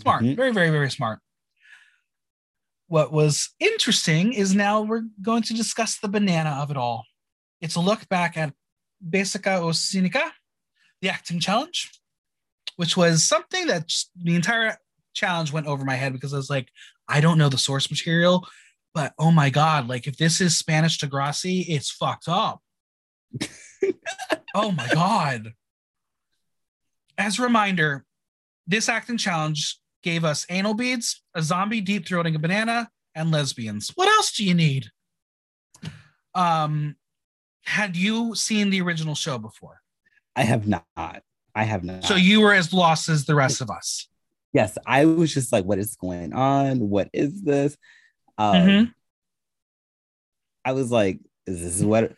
Smart, 0.00 0.24
Mhm. 0.24 0.36
very, 0.36 0.52
very, 0.52 0.70
very 0.70 0.90
smart. 0.90 1.20
What 2.88 3.12
was 3.12 3.50
interesting 3.60 4.32
is 4.32 4.54
now 4.54 4.82
we're 4.82 5.04
going 5.22 5.42
to 5.44 5.54
discuss 5.54 5.98
the 5.98 6.08
banana 6.08 6.50
of 6.50 6.70
it 6.70 6.76
all. 6.76 7.04
It's 7.60 7.76
a 7.76 7.80
look 7.80 8.08
back 8.08 8.36
at 8.36 8.54
Basica 9.06 9.58
o 9.60 9.68
Cinica, 9.68 10.32
the 11.00 11.10
acting 11.10 11.38
challenge, 11.38 11.90
which 12.76 12.96
was 12.96 13.24
something 13.24 13.66
that 13.66 13.88
just 13.88 14.10
the 14.16 14.34
entire 14.34 14.78
challenge 15.14 15.52
went 15.52 15.66
over 15.66 15.84
my 15.84 15.96
head 15.96 16.12
because 16.12 16.32
I 16.32 16.38
was 16.38 16.50
like, 16.50 16.68
I 17.08 17.20
don't 17.20 17.38
know 17.38 17.48
the 17.48 17.58
source 17.58 17.90
material, 17.90 18.46
but 18.94 19.12
oh 19.18 19.30
my 19.30 19.50
god, 19.50 19.86
like 19.86 20.06
if 20.06 20.16
this 20.16 20.40
is 20.40 20.58
Spanish 20.58 20.98
to 20.98 21.06
Degrassi, 21.08 21.64
it's 21.68 21.90
fucked 21.90 22.28
up. 22.28 22.60
oh 24.54 24.72
my 24.72 24.88
god. 24.92 25.52
As 27.18 27.38
a 27.38 27.42
reminder, 27.42 28.04
this 28.66 28.88
acting 28.88 29.18
challenge 29.18 29.78
gave 30.02 30.24
us 30.24 30.46
anal 30.48 30.74
beads, 30.74 31.22
a 31.34 31.42
zombie 31.42 31.80
deep 31.80 32.06
throating 32.06 32.36
a 32.36 32.38
banana, 32.38 32.88
and 33.14 33.30
lesbians. 33.32 33.90
What 33.96 34.08
else 34.08 34.32
do 34.32 34.44
you 34.44 34.54
need? 34.54 34.86
Um, 36.34 36.94
had 37.64 37.96
you 37.96 38.34
seen 38.36 38.70
the 38.70 38.80
original 38.80 39.16
show 39.16 39.38
before? 39.38 39.80
I 40.36 40.44
have 40.44 40.68
not. 40.68 40.86
I 41.54 41.64
have 41.64 41.82
not. 41.82 42.04
So 42.04 42.14
you 42.14 42.40
were 42.40 42.54
as 42.54 42.72
lost 42.72 43.08
as 43.08 43.24
the 43.24 43.34
rest 43.34 43.60
of 43.60 43.68
us. 43.70 44.06
yes, 44.52 44.78
I 44.86 45.04
was 45.04 45.34
just 45.34 45.52
like, 45.52 45.64
what 45.64 45.78
is 45.78 45.96
going 45.96 46.32
on? 46.32 46.88
What 46.88 47.10
is 47.12 47.42
this? 47.42 47.76
Um, 48.38 48.54
Mhm. 48.54 48.94
I 50.64 50.72
was 50.72 50.90
like, 50.92 51.18
is 51.46 51.60
this 51.60 51.82
what 51.82 52.16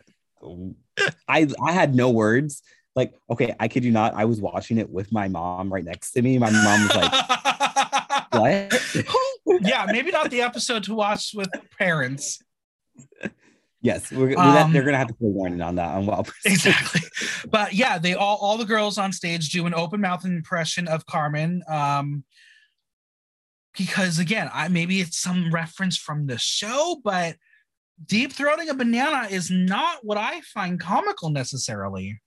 I 1.27 1.47
I 1.59 1.71
had 1.71 1.95
no 1.95 2.11
words. 2.11 2.61
Like, 2.95 3.13
okay, 3.29 3.55
I 3.59 3.67
kid 3.67 3.85
you 3.85 3.91
not, 3.91 4.13
I 4.13 4.25
was 4.25 4.41
watching 4.41 4.77
it 4.77 4.89
with 4.89 5.11
my 5.11 5.27
mom 5.27 5.71
right 5.71 5.83
next 5.83 6.11
to 6.11 6.21
me. 6.21 6.37
My 6.37 6.51
mom 6.51 6.81
was 6.87 6.95
like, 6.95 7.11
what? 9.45 9.61
yeah, 9.61 9.85
maybe 9.87 10.11
not 10.11 10.29
the 10.29 10.41
episode 10.41 10.83
to 10.83 10.95
watch 10.95 11.31
with 11.33 11.49
parents. 11.77 12.41
yes, 13.81 14.11
we're, 14.11 14.37
Um, 14.37 14.73
they're 14.73 14.83
gonna 14.83 14.97
have 14.97 15.07
to 15.07 15.13
put 15.13 15.27
a 15.27 15.29
warning 15.29 15.61
on 15.61 15.75
that 15.75 15.95
on 15.95 16.05
Wild 16.05 16.31
exactly 16.45 17.01
but 17.49 17.73
yeah 17.73 17.97
they 17.97 18.13
all 18.13 18.37
all 18.37 18.57
the 18.57 18.65
girls 18.65 18.97
on 18.97 19.11
stage 19.11 19.49
do 19.49 19.65
an 19.65 19.73
open 19.73 20.01
mouth 20.01 20.25
impression 20.25 20.87
of 20.87 21.05
carmen 21.05 21.63
um 21.67 22.23
because 23.77 24.19
again 24.19 24.49
i 24.53 24.67
maybe 24.67 25.01
it's 25.01 25.19
some 25.19 25.51
reference 25.51 25.97
from 25.97 26.27
the 26.27 26.37
show 26.37 26.99
but 27.03 27.35
deep 28.05 28.33
throating 28.33 28.69
a 28.69 28.73
banana 28.73 29.27
is 29.29 29.49
not 29.49 29.99
what 30.03 30.17
i 30.17 30.41
find 30.41 30.79
comical 30.79 31.29
necessarily 31.29 32.21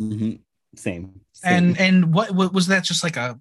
Mhm. 0.00 0.40
Same. 0.76 1.20
same. 1.32 1.52
and 1.52 1.80
and 1.80 2.14
what, 2.14 2.30
what 2.32 2.52
was 2.52 2.66
that 2.68 2.84
just 2.84 3.02
like 3.02 3.16
a 3.16 3.40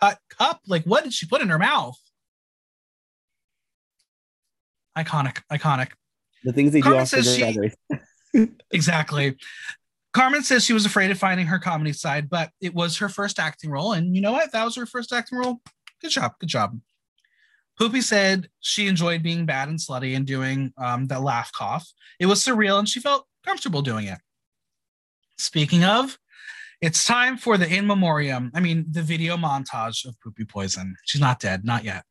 cut 0.00 0.18
cup 0.30 0.60
like 0.66 0.84
what 0.84 1.04
did 1.04 1.12
she 1.12 1.26
put 1.26 1.42
in 1.42 1.48
her 1.48 1.58
mouth 1.58 1.98
iconic 4.96 5.42
iconic 5.52 5.90
The 6.44 6.52
things 6.52 6.72
they 6.72 6.80
Carmen 6.80 7.00
do 7.00 7.06
says 7.06 7.34
she- 7.36 8.48
exactly. 8.70 9.36
Carmen 10.12 10.42
says 10.42 10.64
she 10.64 10.72
was 10.72 10.86
afraid 10.86 11.10
of 11.10 11.18
finding 11.18 11.46
her 11.46 11.58
comedy 11.58 11.92
side, 11.92 12.28
but 12.30 12.50
it 12.60 12.72
was 12.74 12.98
her 12.98 13.08
first 13.08 13.38
acting 13.40 13.70
role. 13.70 13.92
And 13.92 14.14
you 14.14 14.20
know 14.22 14.32
what? 14.32 14.52
That 14.52 14.64
was 14.64 14.76
her 14.76 14.86
first 14.86 15.12
acting 15.12 15.38
role. 15.38 15.60
Good 16.00 16.10
job. 16.10 16.32
Good 16.40 16.48
job. 16.48 16.78
Pupi 17.80 18.02
said 18.02 18.48
she 18.60 18.86
enjoyed 18.86 19.22
being 19.24 19.46
bad 19.46 19.68
and 19.68 19.78
slutty 19.78 20.14
and 20.16 20.24
doing 20.26 20.72
um, 20.78 21.06
the 21.08 21.18
laugh 21.18 21.50
cough. 21.52 21.88
It 22.20 22.26
was 22.26 22.44
surreal 22.44 22.78
and 22.78 22.88
she 22.88 23.00
felt 23.00 23.26
comfortable 23.44 23.82
doing 23.82 24.06
it. 24.06 24.18
Speaking 25.38 25.84
of, 25.84 26.18
it's 26.80 27.04
time 27.04 27.36
for 27.36 27.56
the 27.56 27.66
in 27.68 27.86
memoriam. 27.86 28.50
I 28.54 28.60
mean, 28.60 28.86
the 28.90 29.02
video 29.02 29.36
montage 29.36 30.04
of 30.06 30.16
Pupi 30.20 30.48
Poisson. 30.48 30.96
She's 31.04 31.20
not 31.20 31.40
dead, 31.40 31.64
not 31.64 31.84
yet. 31.84 32.04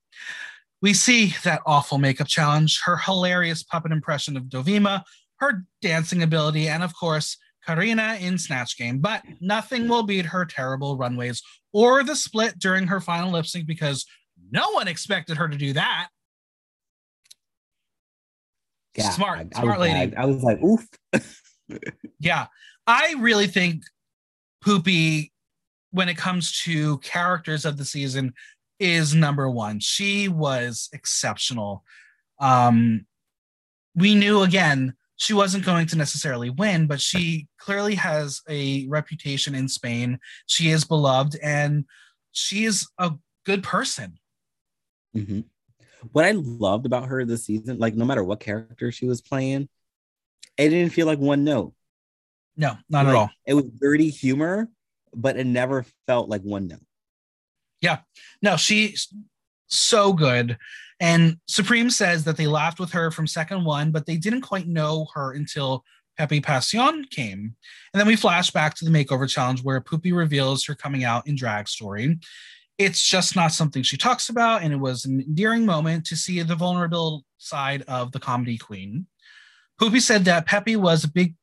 We 0.81 0.93
see 0.93 1.33
that 1.43 1.61
awful 1.65 1.97
makeup 1.97 2.27
challenge, 2.27 2.81
her 2.85 2.97
hilarious 2.97 3.63
puppet 3.63 3.91
impression 3.91 4.35
of 4.35 4.43
Dovima, 4.45 5.03
her 5.37 5.63
dancing 5.81 6.23
ability, 6.23 6.67
and 6.67 6.83
of 6.83 6.95
course, 6.95 7.37
Karina 7.65 8.17
in 8.19 8.37
Snatch 8.37 8.77
Game. 8.77 8.99
But 8.99 9.23
nothing 9.39 9.87
will 9.87 10.03
beat 10.03 10.25
her 10.25 10.43
terrible 10.45 10.97
runways 10.97 11.41
or 11.71 12.03
the 12.03 12.15
split 12.15 12.59
during 12.59 12.87
her 12.87 12.99
final 12.99 13.31
lip 13.31 13.45
sync 13.45 13.65
because 13.65 14.05
no 14.51 14.71
one 14.71 14.87
expected 14.87 15.37
her 15.37 15.47
to 15.47 15.57
do 15.57 15.73
that. 15.73 16.09
Yeah, 18.95 19.09
Smart, 19.09 19.39
I, 19.39 19.41
I 19.55 19.61
smart 19.61 19.79
was 19.79 19.87
lady. 19.87 20.11
mad. 20.11 20.15
I 20.17 20.25
was 20.25 20.43
like, 20.43 20.61
oof. 20.61 20.87
Yeah, 22.19 22.47
I 22.87 23.15
really 23.19 23.47
think 23.47 23.83
Pupi, 24.63 25.31
when 25.91 26.09
it 26.09 26.17
comes 26.17 26.61
to 26.63 26.97
characters 26.99 27.65
of 27.65 27.77
the 27.77 27.85
season, 27.85 28.33
is 28.79 29.13
number 29.13 29.49
one. 29.49 29.79
She 29.79 30.27
was 30.27 30.89
exceptional. 30.93 31.83
Um, 32.39 33.05
we 33.95 34.15
knew 34.15 34.41
again 34.41 34.95
she 35.15 35.33
wasn't 35.33 35.65
going 35.65 35.85
to 35.87 35.97
necessarily 35.97 36.49
win, 36.49 36.87
but 36.87 36.99
she 36.99 37.47
clearly 37.57 37.95
has 37.95 38.41
a 38.49 38.85
reputation 38.87 39.55
in 39.55 39.67
Spain. 39.69 40.19
She 40.47 40.69
is 40.69 40.83
beloved 40.83 41.37
and 41.41 41.85
she 42.31 42.65
is 42.65 42.87
a 42.97 43.13
good 43.45 43.63
person. 43.63 44.17
hmm 45.13 45.41
What 46.11 46.25
I 46.25 46.31
loved 46.31 46.85
about 46.85 47.07
her 47.07 47.23
this 47.23 47.45
season, 47.45 47.77
like 47.77 47.95
no 47.95 48.05
matter 48.05 48.23
what 48.23 48.39
character 48.39 48.91
she 48.91 49.05
was 49.05 49.21
playing, 49.21 49.69
it 50.57 50.69
didn't 50.69 50.93
feel 50.93 51.07
like 51.07 51.19
one 51.19 51.43
note. 51.43 51.73
No, 52.55 52.77
not 52.89 53.07
at 53.07 53.15
all. 53.15 53.31
It 53.45 53.53
was 53.55 53.65
dirty 53.65 54.09
humor, 54.09 54.69
but 55.13 55.37
it 55.37 55.45
never 55.45 55.85
felt 56.07 56.29
like 56.29 56.41
one 56.41 56.67
note. 56.67 56.85
Yeah. 57.81 57.99
No, 58.41 58.57
she's 58.57 59.13
so 59.67 60.13
good. 60.13 60.57
And 60.99 61.37
Supreme 61.47 61.89
says 61.89 62.23
that 62.23 62.37
they 62.37 62.47
laughed 62.47 62.79
with 62.79 62.91
her 62.91 63.11
from 63.11 63.27
second 63.27 63.65
one, 63.65 63.91
but 63.91 64.05
they 64.05 64.17
didn't 64.17 64.41
quite 64.41 64.67
know 64.67 65.07
her 65.15 65.33
until 65.33 65.83
Pepe 66.17 66.41
Passion 66.41 67.05
came. 67.09 67.55
And 67.93 67.99
then 67.99 68.07
we 68.07 68.15
flash 68.15 68.51
back 68.51 68.75
to 68.75 68.85
the 68.85 68.91
makeover 68.91 69.27
challenge 69.27 69.63
where 69.63 69.81
Pupi 69.81 70.15
reveals 70.15 70.65
her 70.65 70.75
coming 70.75 71.03
out 71.03 71.27
in 71.27 71.35
drag 71.35 71.67
story. 71.67 72.19
It's 72.77 73.07
just 73.07 73.35
not 73.35 73.51
something 73.51 73.83
she 73.83 73.97
talks 73.97 74.29
about, 74.29 74.63
and 74.63 74.73
it 74.73 74.79
was 74.79 75.05
an 75.05 75.19
endearing 75.19 75.65
moment 75.65 76.05
to 76.05 76.15
see 76.15 76.41
the 76.41 76.55
vulnerable 76.55 77.23
side 77.37 77.83
of 77.87 78.11
the 78.11 78.19
comedy 78.19 78.57
queen. 78.57 79.07
Pupi 79.79 80.01
said 80.01 80.25
that 80.25 80.45
Pepe 80.45 80.75
was 80.75 81.03
a 81.03 81.11
big 81.11 81.35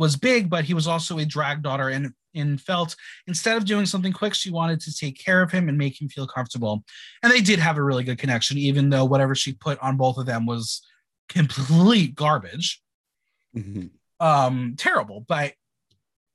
was 0.00 0.16
big, 0.16 0.48
but 0.48 0.64
he 0.64 0.72
was 0.72 0.88
also 0.88 1.18
a 1.18 1.26
drag 1.26 1.62
daughter 1.62 1.90
and, 1.90 2.12
and 2.34 2.58
felt 2.58 2.96
instead 3.26 3.58
of 3.58 3.66
doing 3.66 3.84
something 3.84 4.14
quick, 4.14 4.32
she 4.32 4.50
wanted 4.50 4.80
to 4.80 4.94
take 4.94 5.22
care 5.22 5.42
of 5.42 5.52
him 5.52 5.68
and 5.68 5.76
make 5.76 6.00
him 6.00 6.08
feel 6.08 6.26
comfortable. 6.26 6.82
And 7.22 7.30
they 7.30 7.42
did 7.42 7.58
have 7.58 7.76
a 7.76 7.82
really 7.82 8.02
good 8.02 8.18
connection, 8.18 8.56
even 8.56 8.88
though 8.88 9.04
whatever 9.04 9.34
she 9.34 9.52
put 9.52 9.78
on 9.80 9.98
both 9.98 10.16
of 10.16 10.24
them 10.24 10.46
was 10.46 10.80
complete 11.28 12.14
garbage. 12.14 12.82
Mhm. 13.54 13.90
Um, 14.18 14.74
terrible. 14.78 15.24
But 15.28 15.52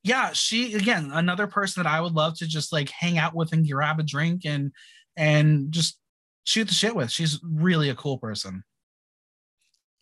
yeah, 0.03 0.31
she 0.33 0.75
again, 0.75 1.09
another 1.11 1.47
person 1.47 1.81
that 1.81 1.89
I 1.89 1.99
would 1.99 2.13
love 2.13 2.37
to 2.37 2.47
just 2.47 2.71
like 2.71 2.91
hang 2.91 3.17
out 3.17 3.33
with 3.33 3.51
and 3.51 3.67
grab 3.67 3.99
a 3.99 4.03
drink 4.03 4.45
and 4.45 4.71
and 5.17 5.71
just 5.71 5.97
shoot 6.43 6.67
the 6.67 6.75
shit 6.75 6.95
with. 6.95 7.09
She's 7.09 7.39
really 7.43 7.89
a 7.89 7.95
cool 7.95 8.19
person. 8.19 8.63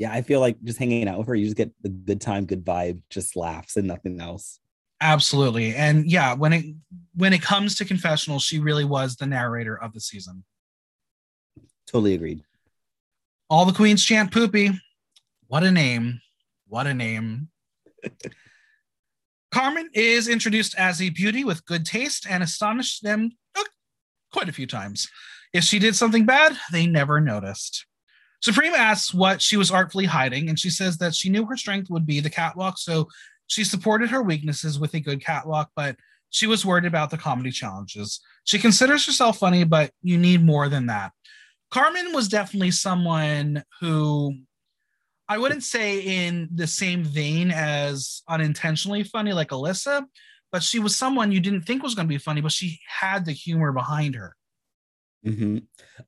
Yeah, 0.04 0.12
I 0.12 0.22
feel 0.22 0.42
like 0.42 0.62
just 0.62 0.80
hanging 0.80 1.08
out 1.08 1.18
with 1.18 1.28
her, 1.28 1.36
you 1.36 1.46
just 1.46 1.56
get 1.56 1.72
the 1.82 1.88
good 1.88 2.20
time, 2.20 2.44
good 2.46 2.66
vibe, 2.66 3.00
just 3.10 3.38
laughs 3.38 3.78
and 3.78 3.88
nothing 3.88 4.20
else. 4.20 4.60
Absolutely. 5.00 5.74
And 5.76 6.12
yeah, 6.12 6.34
when 6.34 6.52
it 6.52 6.66
when 7.16 7.32
it 7.32 7.42
comes 7.42 7.76
to 7.76 7.86
confessional, 7.86 8.38
she 8.38 8.60
really 8.60 8.84
was 8.84 9.16
the 9.16 9.26
narrator 9.26 9.82
of 9.82 9.94
the 9.94 10.02
season. 10.02 10.44
Totally 11.88 12.16
agreed. 12.16 12.44
All 13.50 13.64
the 13.64 13.72
queens 13.72 14.04
chant 14.04 14.30
Pupi. 14.30 14.78
What 15.48 15.64
a 15.64 15.72
name. 15.72 16.20
What 16.68 16.86
a 16.86 16.94
name. 16.94 17.48
Carmen 19.54 19.90
is 19.94 20.28
introduced 20.28 20.76
as 20.78 21.02
a 21.02 21.12
beauty 21.12 21.46
with 21.46 21.66
good 21.66 21.86
taste 21.86 22.28
and 22.30 22.44
astonished 22.44 23.04
them 23.04 23.32
uh, 23.58 23.64
quite 24.34 24.50
a 24.50 24.54
few 24.54 24.68
times. 24.68 25.08
If 25.54 25.64
she 25.64 25.80
did 25.80 25.96
something 25.96 26.26
bad, 26.26 26.58
they 26.74 26.88
never 26.88 27.22
noticed. 27.22 27.86
Supreme 28.44 28.74
asks 28.74 29.14
what 29.14 29.42
she 29.42 29.56
was 29.56 29.72
artfully 29.72 30.04
hiding, 30.04 30.50
and 30.50 30.60
she 30.60 30.70
says 30.70 30.98
that 30.98 31.16
she 31.16 31.30
knew 31.30 31.46
her 31.46 31.56
strength 31.56 31.90
would 31.90 32.06
be 32.06 32.20
the 32.20 32.30
catwalk, 32.30 32.78
so 32.78 33.08
she 33.48 33.64
supported 33.64 34.10
her 34.10 34.22
weaknesses 34.22 34.78
with 34.78 34.94
a 34.96 35.00
good 35.00 35.24
catwalk, 35.24 35.70
but 35.78 35.96
she 36.30 36.46
was 36.46 36.66
worried 36.66 36.84
about 36.84 37.10
the 37.10 37.18
comedy 37.18 37.52
challenges. 37.52 38.20
She 38.44 38.60
considers 38.60 39.06
herself 39.06 39.38
funny, 39.38 39.64
but 39.64 39.92
you 40.02 40.18
need 40.18 40.44
more 40.44 40.68
than 40.68 40.88
that. 40.88 41.14
Carmen 41.72 42.12
was 42.12 42.28
definitely 42.28 42.72
someone 42.72 43.64
who 43.80 44.36
I 45.30 45.38
wouldn't 45.38 45.64
say 45.64 46.02
in 46.02 46.50
the 46.54 46.68
same 46.68 47.06
vein 47.06 47.50
as 47.50 48.24
unintentionally 48.28 49.04
funny 49.04 49.32
like 49.32 49.52
Alyssa, 49.52 50.04
but 50.52 50.64
she 50.64 50.80
was 50.80 50.98
someone 50.98 51.32
you 51.32 51.40
didn't 51.40 51.62
think 51.62 51.82
was 51.82 51.96
going 51.96 52.10
to 52.10 52.14
be 52.14 52.18
funny, 52.18 52.42
but 52.42 52.52
she 52.52 52.78
had 52.90 53.24
the 53.24 53.32
humor 53.32 53.72
behind 53.72 54.16
her. 54.16 54.36
hmm 55.24 55.60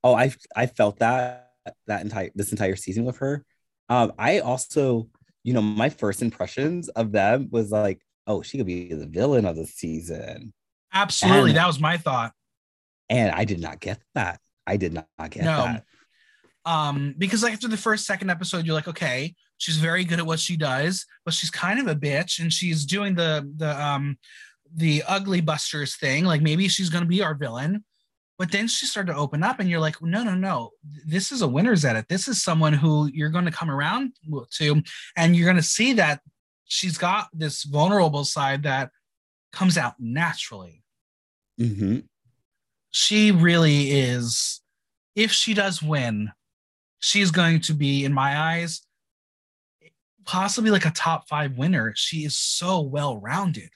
Oh, 0.03 0.15
I 0.15 0.33
I 0.53 0.65
felt 0.65 0.99
that 0.99 1.54
that 1.87 2.01
entire 2.01 2.31
this 2.35 2.51
entire 2.51 2.75
season 2.75 3.05
with 3.05 3.17
her. 3.17 3.43
Um, 3.89 4.13
I 4.17 4.39
also, 4.39 5.09
you 5.43 5.53
know, 5.53 5.61
my 5.61 5.89
first 5.89 6.21
impressions 6.21 6.89
of 6.89 7.11
them 7.11 7.49
was 7.51 7.71
like, 7.71 8.01
oh, 8.27 8.41
she 8.41 8.57
could 8.57 8.65
be 8.67 8.93
the 8.93 9.05
villain 9.07 9.45
of 9.45 9.55
the 9.55 9.65
season, 9.65 10.53
Absolutely, 10.93 11.51
And- 11.51 11.57
that 11.57 11.67
was 11.67 11.79
my 11.79 11.97
thought. 11.97 12.33
and 13.09 13.31
I 13.31 13.45
did 13.45 13.59
not 13.59 13.79
get 13.79 13.99
that. 14.15 14.39
I 14.65 14.77
did 14.77 14.93
not 14.93 15.07
get 15.29 15.43
No. 15.43 15.63
that. 15.65 15.83
Um, 16.65 17.13
because 17.17 17.43
like 17.43 17.53
after 17.53 17.67
the 17.67 17.77
first 17.77 18.05
second 18.05 18.31
episode, 18.31 18.65
you're 18.65 18.73
like, 18.73 18.87
okay, 18.87 19.35
she's 19.59 19.77
very 19.77 20.03
good 20.03 20.17
at 20.19 20.25
what 20.25 20.39
she 20.39 20.57
does, 20.57 21.05
but 21.23 21.33
she's 21.35 21.51
kind 21.51 21.79
of 21.79 21.87
a 21.87 21.95
bitch, 21.95 22.39
and 22.39 22.51
she's 22.51 22.85
doing 22.85 23.13
the 23.13 23.47
the 23.57 23.79
um 23.79 24.17
the 24.75 25.03
ugly 25.07 25.41
busters 25.41 25.95
thing. 25.95 26.25
Like 26.25 26.41
maybe 26.41 26.67
she's 26.67 26.89
gonna 26.89 27.05
be 27.05 27.21
our 27.21 27.35
villain. 27.35 27.83
But 28.37 28.51
then 28.51 28.67
she 28.67 28.85
started 28.85 29.13
to 29.13 29.17
open 29.17 29.43
up, 29.43 29.59
and 29.59 29.69
you're 29.69 29.79
like, 29.79 30.01
no, 30.01 30.23
no, 30.23 30.35
no. 30.35 30.71
This 31.05 31.31
is 31.31 31.41
a 31.41 31.47
winner's 31.47 31.85
edit. 31.85 32.07
This 32.09 32.27
is 32.27 32.43
someone 32.43 32.73
who 32.73 33.09
you're 33.13 33.29
going 33.29 33.45
to 33.45 33.51
come 33.51 33.71
around 33.71 34.13
to, 34.57 34.81
and 35.15 35.35
you're 35.35 35.45
going 35.45 35.55
to 35.55 35.63
see 35.63 35.93
that 35.93 36.19
she's 36.65 36.97
got 36.97 37.29
this 37.31 37.63
vulnerable 37.63 38.25
side 38.25 38.63
that 38.63 38.91
comes 39.53 39.77
out 39.77 39.93
naturally. 39.99 40.83
hmm 41.57 41.99
She 42.91 43.31
really 43.31 43.91
is. 43.91 44.61
If 45.15 45.31
she 45.31 45.53
does 45.53 45.81
win, 45.81 46.31
she's 46.99 47.31
going 47.31 47.61
to 47.61 47.73
be, 47.73 48.03
in 48.03 48.11
my 48.11 48.37
eyes, 48.37 48.81
possibly 50.25 50.71
like 50.71 50.85
a 50.85 50.91
top 50.91 51.29
five 51.29 51.57
winner. 51.57 51.93
She 51.95 52.25
is 52.25 52.35
so 52.35 52.81
well 52.81 53.17
rounded. 53.17 53.69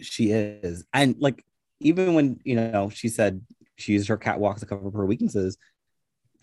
She 0.00 0.32
is, 0.32 0.84
and 0.92 1.14
like 1.20 1.44
even 1.78 2.14
when 2.14 2.40
you 2.42 2.56
know 2.56 2.90
she 2.92 3.08
said 3.08 3.40
she 3.76 3.92
used 3.92 4.08
her 4.08 4.16
catwalk 4.16 4.58
to 4.60 4.66
cover 4.66 4.90
her 4.90 5.06
weaknesses, 5.06 5.56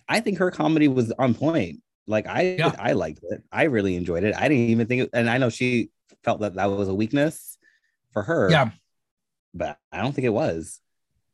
I 0.08 0.20
think 0.20 0.38
her 0.40 0.52
comedy 0.52 0.88
was 0.88 1.12
on 1.14 1.34
point. 1.34 1.82
Like 2.08 2.28
I, 2.28 2.56
Yeah. 2.58 2.76
I 2.78 2.94
liked 2.94 3.22
it. 3.30 3.44
I 3.52 3.64
really 3.64 3.96
enjoyed 3.96 4.24
it. 4.24 4.36
I 4.36 4.48
didn't 4.48 4.70
even 4.70 4.88
think, 4.88 5.04
it, 5.04 5.10
and 5.14 5.30
I 5.30 5.38
know 5.38 5.50
she 5.50 5.90
felt 6.24 6.42
that 6.42 6.56
that 6.56 6.66
was 6.66 6.90
a 6.90 6.94
weakness 6.94 7.58
for 8.12 8.24
her. 8.24 8.50
Yeah. 8.50 8.72
but 9.54 9.78
I 9.92 10.02
don't 10.02 10.14
think 10.14 10.26
it 10.26 10.30
was. 10.34 10.80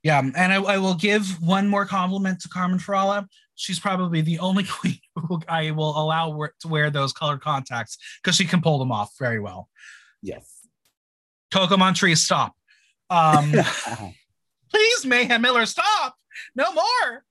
Yeah, 0.04 0.20
and 0.20 0.54
I, 0.54 0.56
I 0.62 0.78
will 0.78 0.94
give 0.94 1.42
one 1.42 1.68
more 1.68 1.86
compliment 1.86 2.40
to 2.42 2.50
Carmen 2.50 2.78
Farala. 2.80 3.28
She's 3.56 3.80
probably 3.80 4.22
the 4.22 4.40
only 4.40 4.64
queen 4.70 5.00
who 5.16 5.42
I 5.50 5.72
will 5.72 6.00
allow 6.00 6.30
wear- 6.30 6.54
to 6.62 6.68
wear 6.68 6.90
those 6.92 7.12
colored 7.12 7.42
contacts 7.42 7.98
because 8.22 8.36
she 8.36 8.46
can 8.46 8.62
pull 8.62 8.78
them 8.80 8.92
off 8.92 9.14
very 9.20 9.40
well. 9.40 9.70
Yes. 10.22 10.68
Coco 11.52 11.76
Montrese, 11.78 12.24
stop. 12.24 12.56
Um, 13.10 13.54
please, 14.70 15.06
Mayhem 15.06 15.42
Miller, 15.42 15.66
stop. 15.66 16.16
No 16.56 16.72
more. 16.74 17.24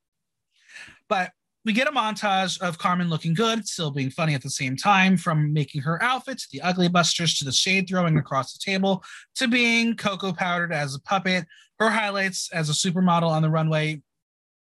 But 1.09 1.33
we 1.65 1.73
get 1.73 1.89
a 1.89 1.93
montage 1.93 2.61
of 2.61 2.79
Carmen 2.79 3.09
looking 3.11 3.35
good, 3.35 3.67
still 3.67 3.91
being 3.91 4.11
funny 4.11 4.35
at 4.35 4.43
the 4.43 4.51
same 4.51 4.77
time, 4.77 5.17
from 5.17 5.53
making 5.53 5.83
her 5.83 6.01
outfit 6.03 6.39
to 6.39 6.47
the 6.53 6.63
ugly 6.63 6.89
busters 6.89 7.35
to 7.39 7.45
the 7.45 7.53
shade 7.53 7.89
throwing 7.89 8.17
across 8.19 8.53
the 8.53 8.61
table 8.65 9.03
to 9.35 9.49
being 9.49 9.97
cocoa 9.97 10.33
powdered 10.33 10.73
as 10.73 10.95
a 10.95 11.01
puppet. 11.01 11.45
Her 11.81 11.91
highlights 11.91 12.51
as 12.53 12.71
a 12.71 12.73
supermodel 12.73 13.29
on 13.29 13.43
the 13.43 13.51
runway, 13.51 14.03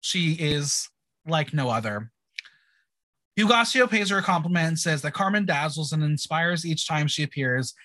she 0.01 0.33
is 0.33 0.89
like 1.27 1.53
no 1.53 1.69
other. 1.69 2.11
Hugáceo 3.37 3.87
pays 3.87 4.09
her 4.09 4.17
a 4.17 4.23
compliment 4.23 4.67
and 4.67 4.79
says 4.79 5.03
that 5.03 5.13
Carmen 5.13 5.45
dazzles 5.45 5.91
and 5.91 6.03
inspires 6.03 6.65
each 6.65 6.87
time 6.87 7.07
she 7.07 7.21
appears. 7.21 7.75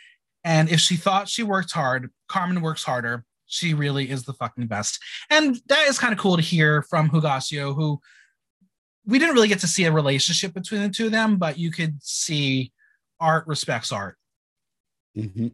And 0.43 0.71
if 0.71 0.81
she 0.81 0.97
thought 0.97 1.29
she 1.29 1.43
worked 1.43 1.73
hard, 1.73 2.11
Carmen 2.29 2.63
works 2.63 2.83
harder. 2.83 3.25
She 3.53 3.75
really 3.75 4.11
is 4.11 4.25
the 4.25 4.33
fucking 4.33 4.67
best. 4.67 4.99
And 5.29 5.61
that 5.69 5.87
is 5.89 5.99
kind 5.99 6.15
of 6.15 6.19
cool 6.19 6.37
to 6.37 6.43
hear 6.43 6.81
from 6.83 7.11
Hugáceo, 7.11 7.75
who 7.75 8.01
we 9.05 9.19
didn't 9.19 9.35
really 9.35 9.49
get 9.49 9.61
to 9.61 9.69
see 9.69 9.85
a 9.85 9.93
relationship 9.93 10.55
between 10.55 10.81
the 10.81 10.89
two 10.89 11.07
of 11.07 11.13
them, 11.13 11.37
but 11.37 11.59
you 11.59 11.71
could 11.71 12.03
see 12.03 12.73
art 13.21 13.47
respects 13.47 13.93
art. 13.93 14.17
Mm-hmm. 15.15 15.49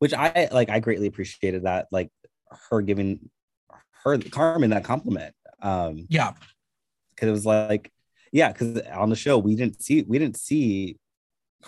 Which 0.00 0.12
I 0.12 0.48
like, 0.50 0.68
I 0.68 0.80
greatly 0.80 1.06
appreciated 1.06 1.62
that, 1.62 1.86
like 1.92 2.10
her 2.70 2.82
giving 2.82 3.30
her 4.02 4.18
Carmen 4.18 4.70
that 4.70 4.82
compliment. 4.82 5.36
Um, 5.60 6.06
yeah, 6.10 6.32
because 7.14 7.28
it 7.28 7.32
was 7.32 7.46
like, 7.46 7.92
yeah, 8.32 8.50
because 8.50 8.80
on 8.88 9.10
the 9.10 9.16
show 9.16 9.38
we 9.38 9.54
didn't 9.54 9.80
see 9.80 10.02
we 10.02 10.18
didn't 10.18 10.38
see 10.38 10.98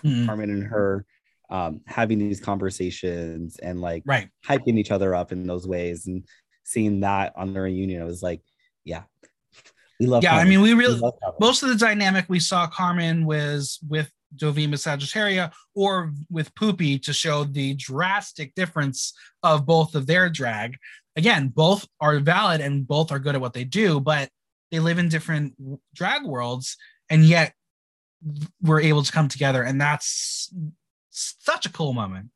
mm. 0.04 0.26
Carmen 0.26 0.50
and 0.50 0.64
her 0.64 1.06
um, 1.54 1.82
having 1.86 2.18
these 2.18 2.40
conversations 2.40 3.58
and 3.58 3.80
like 3.80 4.02
right 4.04 4.28
hyping 4.44 4.76
each 4.76 4.90
other 4.90 5.14
up 5.14 5.30
in 5.30 5.46
those 5.46 5.68
ways 5.68 6.08
and 6.08 6.24
seeing 6.64 6.98
that 7.00 7.32
on 7.36 7.54
the 7.54 7.60
reunion, 7.60 8.02
it 8.02 8.04
was 8.04 8.24
like, 8.24 8.42
yeah, 8.82 9.02
we 10.00 10.06
love. 10.06 10.24
Yeah, 10.24 10.30
Carmen. 10.30 10.46
I 10.46 10.50
mean, 10.50 10.62
we 10.62 10.74
really 10.74 11.00
we 11.00 11.10
most 11.38 11.62
of 11.62 11.68
the 11.68 11.76
dynamic 11.76 12.24
we 12.28 12.40
saw 12.40 12.66
Carmen 12.66 13.24
was 13.24 13.78
with 13.88 14.10
Dovima 14.34 14.74
Sagittaria 14.74 15.52
or 15.76 16.12
with 16.28 16.52
Pupi 16.56 17.00
to 17.04 17.12
show 17.12 17.44
the 17.44 17.74
drastic 17.74 18.52
difference 18.56 19.14
of 19.44 19.64
both 19.64 19.94
of 19.94 20.08
their 20.08 20.28
drag. 20.28 20.76
Again, 21.14 21.52
both 21.54 21.86
are 22.00 22.18
valid 22.18 22.62
and 22.62 22.84
both 22.84 23.12
are 23.12 23.20
good 23.20 23.36
at 23.36 23.40
what 23.40 23.52
they 23.52 23.62
do, 23.62 24.00
but 24.00 24.28
they 24.72 24.80
live 24.80 24.98
in 24.98 25.08
different 25.08 25.54
drag 25.94 26.24
worlds 26.24 26.76
and 27.08 27.22
yet 27.22 27.54
we're 28.60 28.80
able 28.80 29.04
to 29.04 29.12
come 29.12 29.28
together. 29.28 29.62
And 29.62 29.80
that's 29.80 30.52
such 31.14 31.66
a 31.66 31.72
cool 31.72 31.92
moment. 31.92 32.30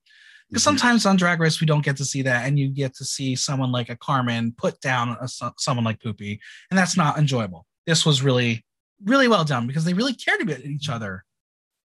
Because 0.48 0.62
mm-hmm. 0.62 0.76
sometimes 0.76 1.06
on 1.06 1.16
Drag 1.16 1.40
Race, 1.40 1.60
we 1.60 1.66
don't 1.66 1.84
get 1.84 1.96
to 1.98 2.04
see 2.04 2.22
that. 2.22 2.46
And 2.46 2.58
you 2.58 2.68
get 2.68 2.94
to 2.96 3.04
see 3.04 3.36
someone 3.36 3.70
like 3.70 3.90
a 3.90 3.96
Carmen 3.96 4.54
put 4.56 4.80
down 4.80 5.16
a, 5.20 5.28
someone 5.58 5.84
like 5.84 6.00
Pupi. 6.00 6.38
And 6.70 6.78
that's 6.78 6.96
not 6.96 7.18
enjoyable. 7.18 7.66
This 7.86 8.06
was 8.06 8.22
really, 8.22 8.64
really 9.04 9.28
well 9.28 9.44
done 9.44 9.66
because 9.66 9.84
they 9.84 9.92
really 9.92 10.14
cared 10.14 10.40
about 10.40 10.60
each 10.60 10.88
other 10.88 11.24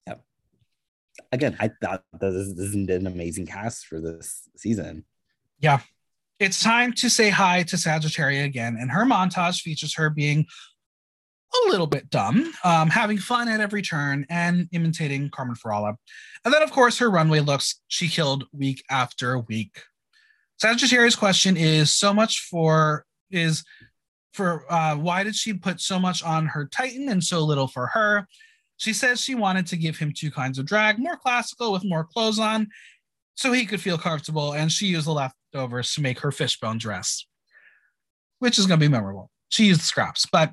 Yep. 0.07 0.25
again, 1.33 1.57
I 1.61 1.71
thought 1.83 2.05
this, 2.21 2.53
this 2.55 2.69
is 2.69 2.75
an 2.75 3.07
amazing 3.07 3.47
cast 3.47 3.87
for 3.87 4.01
this 4.01 4.49
season. 4.57 5.05
Yeah. 5.59 5.81
It's 6.39 6.63
time 6.63 6.95
to 6.95 7.11
say 7.11 7.29
hi 7.29 7.65
to 7.65 7.77
Sagittaria 7.77 8.45
again, 8.45 8.79
and 8.81 8.91
her 8.91 9.05
montage 9.05 9.61
features 9.61 9.95
her 9.97 10.09
being 10.09 10.47
a 11.53 11.69
little 11.71 11.87
bit 11.87 12.11
dumb, 12.11 12.53
um, 12.65 12.89
having 12.89 13.19
fun 13.19 13.49
at 13.49 13.61
every 13.61 13.83
turn, 13.83 14.27
and 14.31 14.69
imitating 14.73 15.31
Carmen 15.31 15.57
Farala. 15.57 15.97
And 16.45 16.55
then, 16.55 16.63
of 16.63 16.71
course, 16.71 16.99
her 16.99 17.11
runway 17.11 17.41
looks 17.41 17.81
she 17.89 18.09
killed 18.09 18.45
week 18.53 18.85
after 18.91 19.39
week. 19.39 19.83
Sagittaria's 20.61 21.17
question 21.17 21.57
is 21.57 21.93
so 21.93 22.13
much 22.13 22.47
for 22.51 23.05
is 23.31 23.65
for 24.33 24.71
uh, 24.73 24.95
why 24.97 25.25
did 25.25 25.35
she 25.35 25.53
put 25.53 25.81
so 25.81 25.99
much 25.99 26.23
on 26.23 26.47
her 26.47 26.67
Titan 26.67 27.09
and 27.09 27.23
so 27.23 27.41
little 27.41 27.67
for 27.67 27.89
her? 27.89 28.27
She 28.77 28.93
says 28.93 29.21
she 29.21 29.35
wanted 29.35 29.67
to 29.69 29.77
give 29.77 29.99
him 29.99 30.13
two 30.17 30.31
kinds 30.31 30.59
of 30.59 30.67
drag, 30.67 30.99
more 30.99 31.17
classical 31.17 31.73
with 31.73 31.85
more 31.85 32.05
clothes 32.05 32.39
on, 32.39 32.69
so 33.35 33.53
he 33.53 33.67
could 33.67 33.81
feel 33.81 33.99
comfortable, 33.99 34.53
and 34.53 34.71
she 34.71 34.87
used 34.87 35.07
the 35.07 35.13
leftovers 35.13 35.95
to 35.95 36.01
make 36.01 36.21
her 36.21 36.33
fishbone 36.33 36.79
dress, 36.79 37.27
which 38.39 38.59
is 38.59 38.67
going 38.67 38.81
to 38.81 38.85
be 38.87 38.91
memorable. 38.91 39.31
She 39.51 39.67
used 39.67 39.81
the 39.81 39.85
scraps, 39.85 40.27
but 40.31 40.53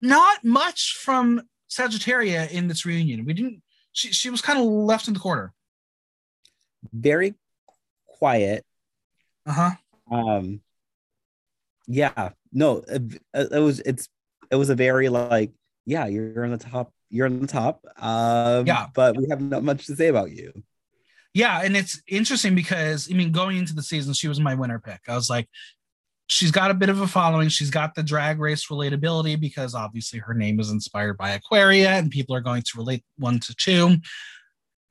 not 0.00 0.44
much 0.44 0.96
from 1.00 1.42
Sagittaria 1.70 2.50
in 2.50 2.68
this 2.68 2.84
reunion. 2.84 3.24
We 3.24 3.34
didn't. 3.34 3.62
She 3.92 4.12
she 4.12 4.30
was 4.30 4.42
kind 4.42 4.58
of 4.58 4.64
left 4.64 5.08
in 5.08 5.14
the 5.14 5.20
corner. 5.20 5.52
Very 6.92 7.34
quiet. 8.06 8.64
Uh 9.46 9.52
huh. 9.52 10.16
Um. 10.16 10.60
Yeah. 11.86 12.30
No. 12.52 12.84
It, 12.88 13.20
it 13.34 13.60
was. 13.60 13.80
It's. 13.80 14.08
It 14.50 14.56
was 14.56 14.70
a 14.70 14.74
very 14.74 15.08
like. 15.08 15.52
Yeah, 15.84 16.06
you're 16.06 16.44
on 16.44 16.50
the 16.50 16.58
top 16.58 16.92
you're 17.10 17.26
on 17.26 17.40
the 17.40 17.46
top. 17.46 17.84
Um, 17.98 18.66
yeah, 18.66 18.86
but 18.94 19.16
we 19.16 19.26
have 19.30 19.40
not 19.40 19.62
much 19.62 19.86
to 19.86 19.96
say 19.96 20.08
about 20.08 20.30
you. 20.30 20.52
Yeah, 21.34 21.60
and 21.62 21.76
it's 21.76 22.02
interesting 22.06 22.54
because 22.54 23.08
I 23.10 23.14
mean, 23.14 23.32
going 23.32 23.56
into 23.56 23.74
the 23.74 23.82
season, 23.82 24.14
she 24.14 24.28
was 24.28 24.40
my 24.40 24.54
winner 24.54 24.78
pick. 24.78 25.00
I 25.08 25.14
was 25.14 25.30
like, 25.30 25.48
she's 26.28 26.50
got 26.50 26.70
a 26.70 26.74
bit 26.74 26.88
of 26.88 27.00
a 27.00 27.06
following. 27.06 27.48
She's 27.48 27.70
got 27.70 27.94
the 27.94 28.02
drag 28.02 28.38
race 28.38 28.66
relatability 28.68 29.38
because 29.40 29.74
obviously 29.74 30.20
her 30.20 30.34
name 30.34 30.60
is 30.60 30.70
inspired 30.70 31.16
by 31.18 31.30
Aquaria, 31.30 31.90
and 31.90 32.10
people 32.10 32.34
are 32.34 32.40
going 32.40 32.62
to 32.62 32.78
relate 32.78 33.04
one 33.18 33.40
to 33.40 33.54
two. 33.54 33.96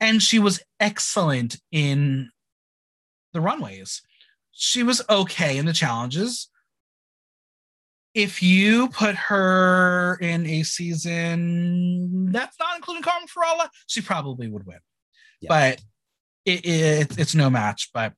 And 0.00 0.22
she 0.22 0.38
was 0.38 0.60
excellent 0.78 1.56
in 1.72 2.30
the 3.32 3.40
runways. 3.40 4.02
She 4.52 4.82
was 4.82 5.02
okay 5.08 5.56
in 5.56 5.66
the 5.66 5.72
challenges 5.72 6.48
if 8.18 8.42
you 8.42 8.88
put 8.88 9.14
her 9.14 10.18
in 10.20 10.44
a 10.44 10.62
season 10.64 12.32
that's 12.32 12.58
not 12.58 12.76
including 12.76 13.02
Carmen 13.02 13.28
Farala, 13.28 13.68
she 13.86 14.00
probably 14.00 14.48
would 14.48 14.66
win. 14.66 14.78
Yeah. 15.40 15.48
But 15.48 15.80
it, 16.44 16.66
it, 16.66 17.18
it's 17.18 17.34
no 17.34 17.48
match. 17.48 17.90
But 17.94 18.14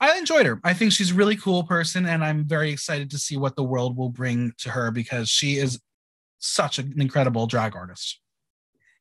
I 0.00 0.16
enjoyed 0.16 0.46
her. 0.46 0.60
I 0.64 0.72
think 0.72 0.92
she's 0.92 1.10
a 1.10 1.14
really 1.14 1.36
cool 1.36 1.64
person, 1.64 2.06
and 2.06 2.24
I'm 2.24 2.44
very 2.44 2.70
excited 2.70 3.10
to 3.10 3.18
see 3.18 3.36
what 3.36 3.54
the 3.54 3.64
world 3.64 3.96
will 3.96 4.08
bring 4.08 4.52
to 4.58 4.70
her 4.70 4.90
because 4.90 5.28
she 5.28 5.56
is 5.56 5.78
such 6.38 6.78
an 6.78 6.94
incredible 6.98 7.46
drag 7.46 7.76
artist. 7.76 8.18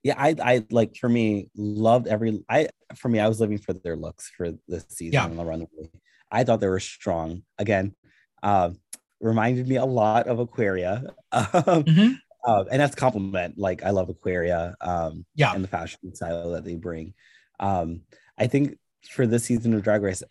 Yeah, 0.03 0.15
I, 0.17 0.35
I 0.41 0.65
like 0.71 0.95
for 0.95 1.09
me 1.09 1.49
loved 1.55 2.07
every. 2.07 2.43
I 2.49 2.69
for 2.95 3.09
me, 3.09 3.19
I 3.19 3.27
was 3.27 3.39
living 3.39 3.57
for 3.57 3.73
their 3.73 3.95
looks 3.95 4.29
for 4.35 4.51
this 4.67 4.85
season 4.89 5.13
yeah. 5.13 5.25
on 5.25 5.37
the 5.37 5.45
runway. 5.45 5.89
I 6.31 6.43
thought 6.43 6.59
they 6.59 6.67
were 6.67 6.79
strong. 6.79 7.43
Again, 7.57 7.95
uh, 8.43 8.71
reminded 9.19 9.67
me 9.67 9.77
a 9.77 9.85
lot 9.85 10.27
of 10.27 10.39
Aquaria. 10.39 11.03
Um, 11.31 11.83
mm-hmm. 11.83 12.13
uh, 12.43 12.63
and 12.71 12.81
that's 12.81 12.95
a 12.95 12.97
compliment. 12.97 13.57
Like 13.57 13.83
I 13.83 13.91
love 13.91 14.09
Aquaria. 14.09 14.75
Um, 14.81 15.25
yeah, 15.35 15.53
and 15.53 15.63
the 15.63 15.67
fashion 15.67 16.15
style 16.15 16.51
that 16.51 16.63
they 16.63 16.75
bring. 16.75 17.13
Um, 17.59 18.01
I 18.37 18.47
think 18.47 18.77
for 19.11 19.27
this 19.27 19.43
season 19.43 19.73
of 19.73 19.83
Drag 19.83 20.01
Race, 20.01 20.23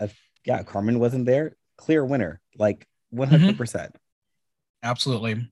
yeah, 0.48 0.62
Carmen 0.62 0.98
wasn't 0.98 1.26
there, 1.26 1.54
clear 1.76 2.02
winner, 2.02 2.40
like 2.56 2.88
one 3.10 3.28
hundred 3.28 3.58
percent. 3.58 3.92
Mm-hmm. 3.92 4.90
Absolutely. 4.90 5.50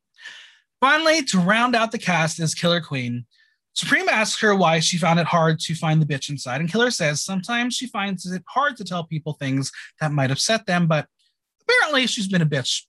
Finally, 0.80 1.22
to 1.24 1.38
round 1.38 1.76
out 1.76 1.92
the 1.92 1.98
cast 1.98 2.40
is 2.40 2.54
Killer 2.54 2.80
Queen. 2.80 3.26
Supreme 3.74 4.08
asks 4.08 4.40
her 4.40 4.56
why 4.56 4.80
she 4.80 4.96
found 4.96 5.20
it 5.20 5.26
hard 5.26 5.60
to 5.60 5.74
find 5.74 6.00
the 6.00 6.06
bitch 6.06 6.30
inside, 6.30 6.62
and 6.62 6.72
Killer 6.72 6.90
says 6.90 7.22
sometimes 7.22 7.76
she 7.76 7.88
finds 7.88 8.24
it 8.24 8.42
hard 8.48 8.78
to 8.78 8.84
tell 8.84 9.04
people 9.04 9.34
things 9.34 9.70
that 10.00 10.12
might 10.12 10.30
upset 10.30 10.64
them, 10.64 10.86
but 10.86 11.06
apparently 11.62 12.06
she's 12.06 12.28
been 12.28 12.40
a 12.40 12.46
bitch 12.46 12.84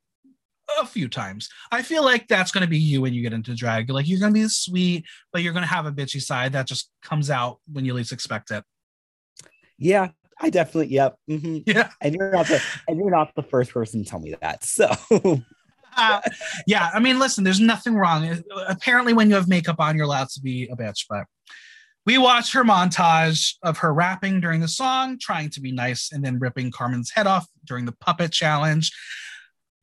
a 0.80 0.86
few 0.86 1.10
times. 1.10 1.50
I 1.74 1.82
feel 1.82 2.06
like 2.06 2.30
that's 2.30 2.54
going 2.54 2.62
to 2.62 2.70
be 2.70 2.80
you 2.80 3.02
when 3.02 3.14
you 3.14 3.22
get 3.22 3.34
into 3.34 3.54
drag. 3.54 3.90
like 3.90 4.08
you're 4.08 4.20
going 4.20 4.34
to 4.34 4.40
be 4.40 4.48
sweet, 4.48 5.06
but 5.34 5.42
you're 5.42 5.54
going 5.54 5.64
to 5.64 5.70
have 5.70 5.86
a 5.86 5.92
bitchy 5.92 6.22
side 6.22 6.54
that 6.54 6.68
just 6.68 6.90
comes 7.02 7.30
out 7.30 7.60
when 7.72 7.84
you 7.84 7.94
least 7.94 8.14
expect 8.14 8.52
it. 8.52 8.64
Yeah, 9.78 10.10
I 10.40 10.50
definitely. 10.50 10.94
Yep. 10.94 11.16
Mm-hmm. 11.30 11.58
Yeah. 11.66 11.90
And 12.02 12.16
you're 12.16 12.32
not 12.32 12.48
the 12.48 12.62
and 12.88 13.00
you're 13.00 13.12
not 13.12 13.34
the 13.36 13.44
first 13.44 13.72
person 13.72 14.04
to 14.04 14.10
tell 14.10 14.20
me 14.20 14.36
that. 14.42 14.64
So. 14.64 14.90
uh, 15.98 16.22
yeah, 16.68 16.90
I 16.94 17.00
mean, 17.00 17.20
listen, 17.20 17.44
there's 17.44 17.60
nothing 17.60 17.96
wrong. 17.96 18.44
Apparently, 18.68 19.14
when 19.14 19.30
you 19.30 19.36
have 19.36 19.48
makeup 19.48 19.80
on, 19.80 19.96
you're 19.96 20.06
allowed 20.06 20.30
to 20.30 20.42
be 20.42 20.70
a 20.72 20.76
bitch, 20.76 21.06
but. 21.10 21.26
We 22.06 22.18
watch 22.18 22.54
her 22.54 22.64
montage 22.64 23.56
of 23.64 23.80
her 23.80 23.94
rapping 23.94 24.40
during 24.40 24.62
the 24.62 24.70
song, 24.70 25.18
trying 25.20 25.50
to 25.50 25.60
be 25.60 25.74
nice, 25.74 26.14
and 26.14 26.24
then 26.24 26.40
ripping 26.40 26.72
Carmen's 26.72 27.12
head 27.12 27.28
off 27.28 27.46
during 27.66 27.84
the 27.84 27.92
puppet 27.92 28.32
challenge 28.32 28.94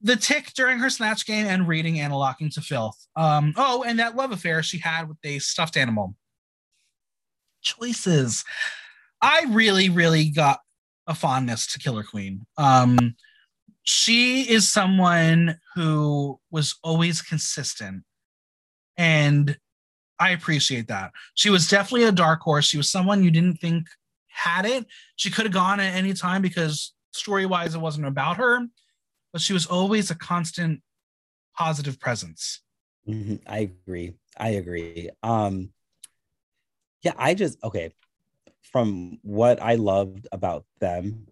the 0.05 0.16
tick 0.16 0.52
during 0.55 0.78
her 0.78 0.90
snatch 0.90 1.26
game 1.26 1.46
and 1.46 1.66
reading 1.66 1.98
and 1.98 2.12
Locking 2.12 2.50
to 2.50 2.61
Filth. 2.61 3.07
Um, 3.16 3.55
oh, 3.57 3.82
and 3.84 3.98
that 3.98 4.14
love 4.14 4.32
affair 4.32 4.62
she 4.62 4.78
had 4.78 5.09
with 5.09 5.16
a 5.24 5.38
stuffed 5.38 5.78
animal. 5.78 6.14
Choices. 7.62 8.44
I 9.20 9.46
really, 9.48 9.88
really 9.88 10.30
got 10.30 10.60
a 11.06 11.14
fondness 11.14 11.66
to 11.72 11.78
Killer 11.78 12.02
Queen. 12.02 12.46
Um, 12.56 13.16
she 13.82 14.42
is 14.42 14.68
someone 14.68 15.58
who 15.74 16.38
was 16.50 16.76
always 16.82 17.20
consistent. 17.20 18.04
And 18.96 19.56
I 20.18 20.30
appreciate 20.30 20.88
that. 20.88 21.12
She 21.34 21.50
was 21.50 21.68
definitely 21.68 22.06
a 22.06 22.12
dark 22.12 22.40
horse. 22.40 22.64
She 22.64 22.76
was 22.76 22.90
someone 22.90 23.24
you 23.24 23.30
didn't 23.30 23.60
think 23.60 23.86
had 24.28 24.64
it. 24.66 24.86
She 25.16 25.30
could 25.30 25.44
have 25.46 25.52
gone 25.54 25.80
at 25.80 25.94
any 25.94 26.14
time 26.14 26.42
because 26.42 26.94
story 27.12 27.46
wise, 27.46 27.74
it 27.74 27.80
wasn't 27.80 28.06
about 28.06 28.36
her 28.38 28.66
but 29.34 29.42
she 29.42 29.52
was 29.52 29.66
always 29.66 30.12
a 30.12 30.14
constant 30.14 30.80
positive 31.58 31.98
presence. 31.98 32.62
Mm-hmm. 33.06 33.34
I 33.48 33.58
agree. 33.58 34.14
I 34.38 34.50
agree. 34.50 35.10
Um, 35.24 35.70
yeah, 37.02 37.14
I 37.18 37.34
just 37.34 37.62
okay. 37.64 37.92
From 38.75 39.20
what 39.22 39.62
I 39.62 39.77
loved 39.77 40.27
about 40.33 40.64
them 40.81 41.29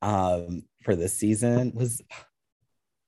um, 0.00 0.62
for 0.82 0.96
this 0.96 1.12
season 1.12 1.72
was, 1.74 2.00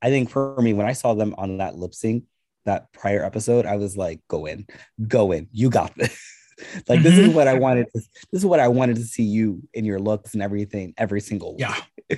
I 0.03 0.11
think 0.11 0.29
for 0.29 0.61
me 0.61 0.75
when 0.75 0.87
I 0.87 0.93
saw 0.93 1.15
them 1.15 1.35
on 1.39 1.57
that 1.57 1.75
lip 1.75 1.95
sync 1.95 2.25
that 2.67 2.93
prior 2.93 3.25
episode, 3.25 3.65
I 3.65 3.77
was 3.77 3.97
like, 3.97 4.21
go 4.29 4.45
in, 4.45 4.67
go 5.07 5.33
in, 5.33 5.49
you 5.53 5.71
got 5.71 5.97
this. 5.97 6.21
like 6.89 7.03
this 7.03 7.17
is 7.17 7.29
mm-hmm. 7.29 7.37
what 7.37 7.49
I 7.49 7.55
wanted 7.55 7.87
to 7.95 8.03
this 8.31 8.43
is 8.43 8.45
what 8.45 8.61
I 8.61 8.69
wanted 8.69 8.97
to 8.97 9.05
see 9.05 9.23
you 9.23 9.63
in 9.73 9.87
your 9.87 9.99
looks 9.99 10.35
and 10.35 10.43
everything 10.43 10.93
every 10.99 11.23
single 11.23 11.57
week. 11.57 11.67
Yeah. 12.11 12.17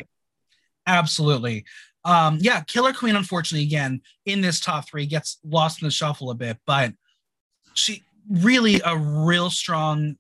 Absolutely. 0.89 1.67
Um, 2.05 2.39
yeah, 2.41 2.63
Killer 2.63 2.93
Queen, 2.93 3.15
unfortunately, 3.15 3.65
again, 3.65 4.01
in 4.27 4.41
this 4.41 4.59
top 4.59 4.89
three, 4.89 5.07
gets 5.07 5.39
lost 5.45 5.83
in 5.83 5.87
the 5.87 5.93
shuffle 5.93 6.33
a 6.33 6.35
bit, 6.35 6.59
but 6.67 6.95
she 7.75 8.03
really 8.29 8.81
a 8.85 8.97
real 8.97 9.51
strong 9.51 10.17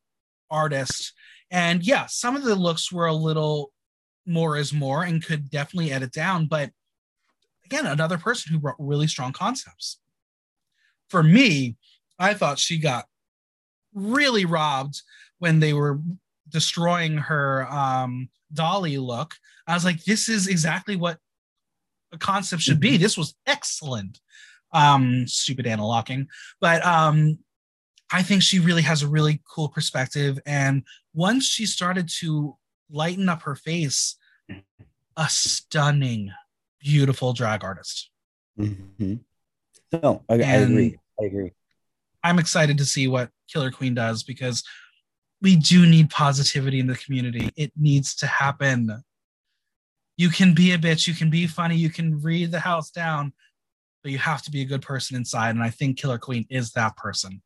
artist. 0.49 1.13
And 1.51 1.83
yeah, 1.85 2.07
some 2.07 2.37
of 2.37 2.45
the 2.45 2.55
looks 2.55 2.93
were 2.93 3.07
a 3.07 3.15
little 3.15 3.73
more 4.27 4.57
is 4.57 4.73
more 4.73 5.03
and 5.03 5.25
could 5.25 5.51
definitely 5.51 5.93
edit 5.93 6.13
down, 6.13 6.47
but 6.47 6.71
again, 7.65 7.87
another 7.87 8.19
person 8.19 8.53
who 8.53 8.59
brought 8.59 8.77
really 8.79 9.07
strong 9.07 9.33
concepts. 9.33 9.99
For 11.09 11.23
me, 11.23 11.77
I 12.19 12.35
thought 12.35 12.59
she 12.59 12.79
got 12.79 13.07
really 13.95 14.45
robbed 14.45 15.03
when 15.39 15.61
they 15.61 15.73
were 15.73 16.01
destroying 16.49 17.17
her 17.17 17.67
um, 17.71 18.29
Dolly 18.53 18.99
look. 18.99 19.35
I 19.67 19.75
was 19.75 19.85
like, 19.85 20.05
this 20.05 20.29
is 20.29 20.49
exactly 20.49 20.97
what 20.97 21.19
a 22.13 22.19
concept 22.19 22.63
should 22.63 22.81
be. 22.81 22.93
Mm-hmm. 22.93 23.03
This 23.03 23.17
was 23.19 23.35
excellent. 23.47 24.21
Um, 24.73 25.27
stupid 25.27 25.67
Ana 25.67 25.85
Locking, 25.85 26.29
but 26.61 26.85
um, 26.87 27.39
I 28.13 28.23
think 28.23 28.43
she 28.43 28.59
really 28.59 28.83
has 28.83 29.03
a 29.03 29.09
really 29.09 29.41
cool 29.49 29.69
perspective. 29.69 30.39
And 30.47 30.83
once 31.15 31.47
she 31.47 31.67
started 31.67 32.09
to 32.21 32.57
lighten 32.91 33.29
up 33.29 33.43
her 33.43 33.55
face, 33.55 34.17
a 35.17 35.29
stunning, 35.29 36.33
beautiful 36.81 37.33
drag 37.33 37.63
artist. 37.63 38.11
Mm-hmm. 38.59 39.15
No, 40.03 40.23
I, 40.29 40.35
I 40.35 40.37
agree. 40.37 40.97
I 41.21 41.25
agree. 41.25 41.53
I'm 42.23 42.39
excited 42.39 42.79
to 42.79 42.85
see 42.85 43.07
what 43.07 43.31
Killer 43.53 43.71
Queen 43.71 43.95
does 43.95 44.23
because 44.23 44.63
we 45.43 45.57
do 45.57 45.87
need 45.87 46.11
positivity 46.11 46.81
in 46.81 46.87
the 46.87 46.97
community. 46.97 47.51
It 47.57 47.73
needs 47.77 48.15
to 48.17 48.27
happen. 48.27 49.03
You 50.17 50.29
can 50.29 50.55
be 50.55 50.73
a 50.73 50.79
bitch, 50.79 51.07
you 51.07 51.15
can 51.15 51.31
be 51.31 51.47
funny, 51.47 51.77
you 51.77 51.89
can 51.89 52.21
read 52.21 52.51
the 52.51 52.61
house 52.61 52.91
down, 52.91 53.33
but 54.03 54.13
you 54.13 54.19
have 54.19 54.43
to 54.43 54.51
be 54.51 54.61
a 54.61 54.67
good 54.67 54.83
person 54.83 55.17
inside. 55.17 55.51
And 55.51 55.63
I 55.63 55.71
think 55.71 55.99
Killer 55.99 56.19
Queen 56.19 56.47
is 56.51 56.73
that 56.73 56.97
person. 56.97 57.41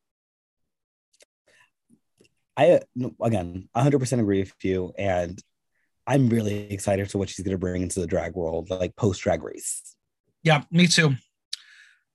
I 2.57 2.79
again 3.21 3.69
100% 3.75 4.19
agree 4.19 4.39
with 4.39 4.53
you, 4.63 4.93
and 4.97 5.41
I'm 6.07 6.29
really 6.29 6.71
excited 6.71 7.09
to 7.09 7.17
what 7.17 7.29
she's 7.29 7.43
going 7.43 7.55
to 7.55 7.57
bring 7.57 7.81
into 7.81 7.99
the 7.99 8.07
drag 8.07 8.33
world, 8.35 8.69
like 8.69 8.95
post 8.95 9.21
drag 9.21 9.43
race. 9.43 9.95
Yeah, 10.43 10.63
me 10.71 10.87
too. 10.87 11.15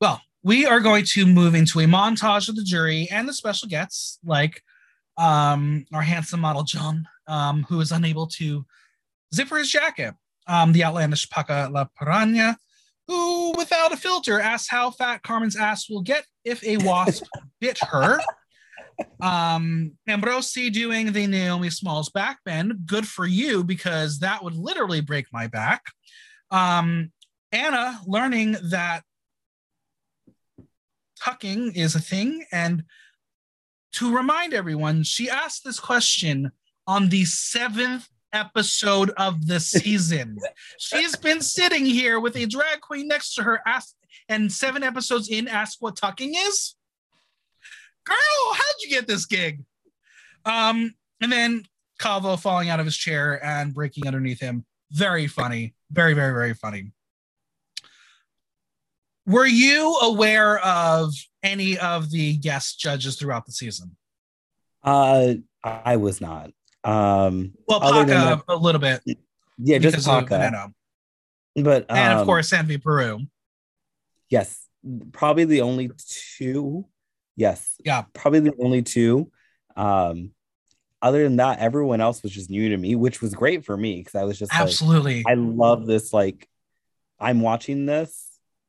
Well, 0.00 0.20
we 0.42 0.64
are 0.66 0.80
going 0.80 1.04
to 1.04 1.26
move 1.26 1.54
into 1.54 1.80
a 1.80 1.84
montage 1.84 2.48
of 2.48 2.56
the 2.56 2.64
jury 2.64 3.08
and 3.10 3.28
the 3.28 3.34
special 3.34 3.68
guests, 3.68 4.18
like 4.24 4.62
um, 5.18 5.84
our 5.92 6.02
handsome 6.02 6.40
model 6.40 6.62
John, 6.62 7.06
um, 7.26 7.64
who 7.68 7.80
is 7.80 7.92
unable 7.92 8.26
to 8.28 8.64
zipper 9.34 9.58
his 9.58 9.70
jacket. 9.70 10.14
Um, 10.46 10.72
the 10.72 10.84
outlandish 10.84 11.28
Paca 11.28 11.68
La 11.70 11.86
Piraña, 12.00 12.56
who, 13.06 13.52
without 13.56 13.92
a 13.92 13.96
filter, 13.96 14.40
asks 14.40 14.68
how 14.68 14.90
fat 14.90 15.22
Carmen's 15.22 15.56
ass 15.56 15.88
will 15.88 16.00
get 16.00 16.24
if 16.44 16.64
a 16.64 16.78
wasp 16.78 17.24
bit 17.60 17.78
her. 17.78 18.20
Um, 19.20 19.92
Ambrossi 20.08 20.70
doing 20.70 21.12
the 21.12 21.26
Naomi 21.26 21.70
Smalls 21.70 22.10
backbend. 22.10 22.86
Good 22.86 23.06
for 23.06 23.26
you, 23.26 23.62
because 23.64 24.20
that 24.20 24.42
would 24.42 24.54
literally 24.54 25.00
break 25.00 25.26
my 25.32 25.46
back. 25.46 25.82
Um, 26.50 27.12
Anna 27.52 28.00
learning 28.06 28.56
that 28.70 29.02
tucking 31.20 31.72
is 31.74 31.94
a 31.94 32.00
thing. 32.00 32.44
And 32.52 32.84
to 33.92 34.14
remind 34.14 34.54
everyone, 34.54 35.02
she 35.02 35.28
asked 35.28 35.64
this 35.64 35.80
question 35.80 36.52
on 36.86 37.08
the 37.08 37.24
seventh 37.24 38.08
episode 38.32 39.10
of 39.16 39.46
the 39.46 39.60
season. 39.60 40.38
She's 40.78 41.16
been 41.16 41.40
sitting 41.40 41.84
here 41.84 42.20
with 42.20 42.36
a 42.36 42.46
drag 42.46 42.80
queen 42.80 43.08
next 43.08 43.34
to 43.34 43.42
her, 43.42 43.60
ask, 43.66 43.94
and 44.28 44.50
seven 44.50 44.82
episodes 44.82 45.28
in, 45.28 45.48
ask 45.48 45.80
what 45.80 45.96
tucking 45.96 46.34
is. 46.34 46.76
Girl, 48.06 48.54
how'd 48.54 48.82
you 48.82 48.90
get 48.90 49.06
this 49.06 49.26
gig? 49.26 49.62
Um, 50.44 50.94
and 51.20 51.30
then 51.30 51.64
Calvo 51.98 52.36
falling 52.36 52.70
out 52.70 52.80
of 52.80 52.86
his 52.86 52.96
chair 52.96 53.44
and 53.44 53.74
breaking 53.74 54.06
underneath 54.06 54.40
him. 54.40 54.64
Very 54.90 55.26
funny. 55.26 55.74
Very, 55.90 56.14
very, 56.14 56.32
very 56.32 56.54
funny. 56.54 56.92
Were 59.26 59.46
you 59.46 59.96
aware 60.02 60.58
of 60.60 61.12
any 61.42 61.78
of 61.78 62.10
the 62.10 62.36
guest 62.38 62.80
judges 62.80 63.16
throughout 63.16 63.46
the 63.46 63.52
season? 63.52 63.96
Uh, 64.82 65.34
I 65.62 65.96
was 65.96 66.20
not. 66.20 66.50
Um, 66.82 67.52
well, 67.68 67.80
Paca 67.80 68.42
a 68.48 68.56
little 68.56 68.80
bit. 68.80 69.02
Yeah, 69.58 69.78
just 69.78 70.06
Paca. 70.06 70.72
But 71.54 71.90
um, 71.90 71.96
and 71.96 72.14
of 72.14 72.20
um, 72.20 72.26
course, 72.26 72.52
Envy 72.52 72.78
Peru. 72.78 73.20
Yes, 74.30 74.66
probably 75.12 75.44
the 75.44 75.60
only 75.60 75.90
two. 76.38 76.86
Yes. 77.36 77.76
Yeah. 77.84 78.04
Probably 78.12 78.40
the 78.40 78.54
only 78.60 78.82
two. 78.82 79.30
Um, 79.76 80.32
other 81.02 81.22
than 81.22 81.36
that, 81.36 81.60
everyone 81.60 82.00
else 82.00 82.22
was 82.22 82.32
just 82.32 82.50
new 82.50 82.68
to 82.68 82.76
me, 82.76 82.94
which 82.94 83.22
was 83.22 83.34
great 83.34 83.64
for 83.64 83.76
me 83.76 83.98
because 83.98 84.14
I 84.14 84.24
was 84.24 84.38
just 84.38 84.54
absolutely. 84.54 85.22
Like, 85.22 85.26
I 85.28 85.34
love 85.34 85.86
this. 85.86 86.12
Like, 86.12 86.48
I'm 87.18 87.40
watching 87.40 87.86
this 87.86 88.28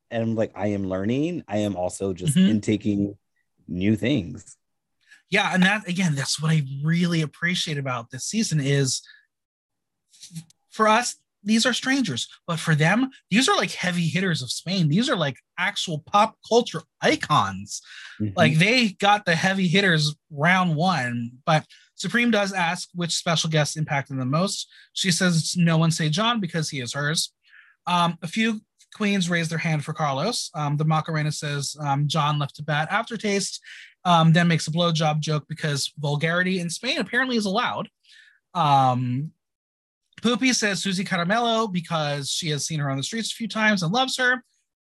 and 0.10 0.24
I'm 0.24 0.36
like, 0.36 0.52
I 0.56 0.68
am 0.68 0.88
learning. 0.88 1.44
I 1.48 1.60
am 1.60 1.76
also 1.76 2.14
just 2.14 2.36
mm-hmm. 2.36 2.50
intaking 2.50 3.18
new 3.68 3.96
things. 3.96 4.58
Yeah, 5.30 5.54
and 5.54 5.64
that 5.64 5.88
again, 5.88 6.16
that's 6.16 6.42
what 6.42 6.52
I 6.52 6.64
really 6.84 7.22
appreciate 7.22 7.78
about 7.78 8.12
this 8.12 8.26
season 8.26 8.60
is 8.60 9.02
for 10.70 10.88
us, 10.88 11.16
these 11.44 11.66
are 11.66 11.74
strangers, 11.74 12.28
but 12.48 12.60
for 12.60 12.76
them, 12.76 13.10
these 13.30 13.50
are 13.50 13.56
like 13.58 13.72
heavy 13.72 14.08
hitters 14.08 14.42
of 14.42 14.52
Spain. 14.52 14.88
These 14.88 15.10
are 15.10 15.16
like 15.16 15.38
actual 15.58 16.00
pop 16.06 16.38
culture 16.48 16.82
icons. 17.02 17.82
Mm-hmm. 18.20 18.34
Like 18.38 18.56
they 18.58 18.90
got 18.90 19.26
the 19.26 19.36
heavy 19.36 19.68
hitters 19.68 20.16
round 20.30 20.76
one, 20.76 21.32
but 21.46 21.66
Supremme 21.96 22.32
does 22.32 22.54
ask 22.54 22.90
which 22.94 23.16
special 23.16 23.50
guest 23.50 23.78
impacted 23.78 24.20
the 24.20 24.26
most. 24.26 24.68
She 24.94 25.12
says 25.12 25.56
no 25.56 25.78
one 25.78 25.92
say 25.92 26.10
John 26.10 26.40
because 26.40 26.70
he 26.70 26.80
is 26.80 26.94
hers. 26.94 27.34
Um, 27.88 28.18
a 28.22 28.28
few 28.28 28.62
queens 28.94 29.30
raise 29.30 29.50
their 29.50 29.58
hand 29.58 29.84
for 29.86 29.94
Carlos. 29.94 30.50
Um, 30.54 30.78
the 30.78 30.86
Macarena 30.86 31.32
says 31.32 31.76
um, 31.80 32.08
John 32.08 32.40
left 32.40 32.60
a 32.60 32.64
bad 32.64 32.88
aftertaste, 32.90 33.62
um, 34.04 34.34
then 34.34 34.48
makes 34.48 34.68
a 34.68 34.72
blowjob 34.72 35.20
joke 35.20 35.46
because 35.48 35.92
vulgarity 35.98 36.60
in 36.60 36.70
Spain 36.70 37.00
apparently 37.00 37.38
is 37.38 37.46
allowed. 37.46 37.90
Um, 38.54 39.32
Pupi 40.22 40.54
says 40.54 40.82
Susi 40.82 41.04
Caramelo 41.04 41.72
because 41.72 42.30
she 42.30 42.50
has 42.50 42.66
seen 42.66 42.80
her 42.80 42.90
on 42.90 42.98
the 42.98 43.04
streets 43.04 43.32
a 43.32 43.36
few 43.36 43.48
times 43.48 43.84
and 43.84 43.92
loves 43.92 44.18
her. 44.18 44.44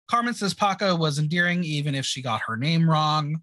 Carmen 0.08 0.34
says 0.34 0.54
Paco 0.54 0.94
was 0.96 1.18
endearing 1.18 1.64
even 1.64 1.94
if 1.94 2.04
she 2.04 2.22
got 2.22 2.42
her 2.46 2.56
name 2.56 2.88
wrong. 2.88 3.42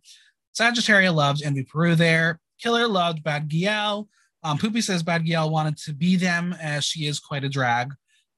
Sagittaria 0.57 1.13
loved 1.13 1.43
Envy 1.43 1.63
Peru 1.63 1.95
there. 1.95 2.39
Killer 2.61 2.87
loved 2.87 3.23
Bad 3.23 3.49
Gyal. 3.49 4.07
Um, 4.43 4.57
Pupi 4.57 4.81
says 4.81 5.03
Bad 5.03 5.25
Gyal 5.25 5.51
wanted 5.51 5.77
to 5.77 5.93
be 5.93 6.15
them 6.15 6.55
as 6.61 6.83
she 6.83 7.07
is 7.07 7.19
quite 7.19 7.43
a 7.43 7.49
drag. 7.49 7.93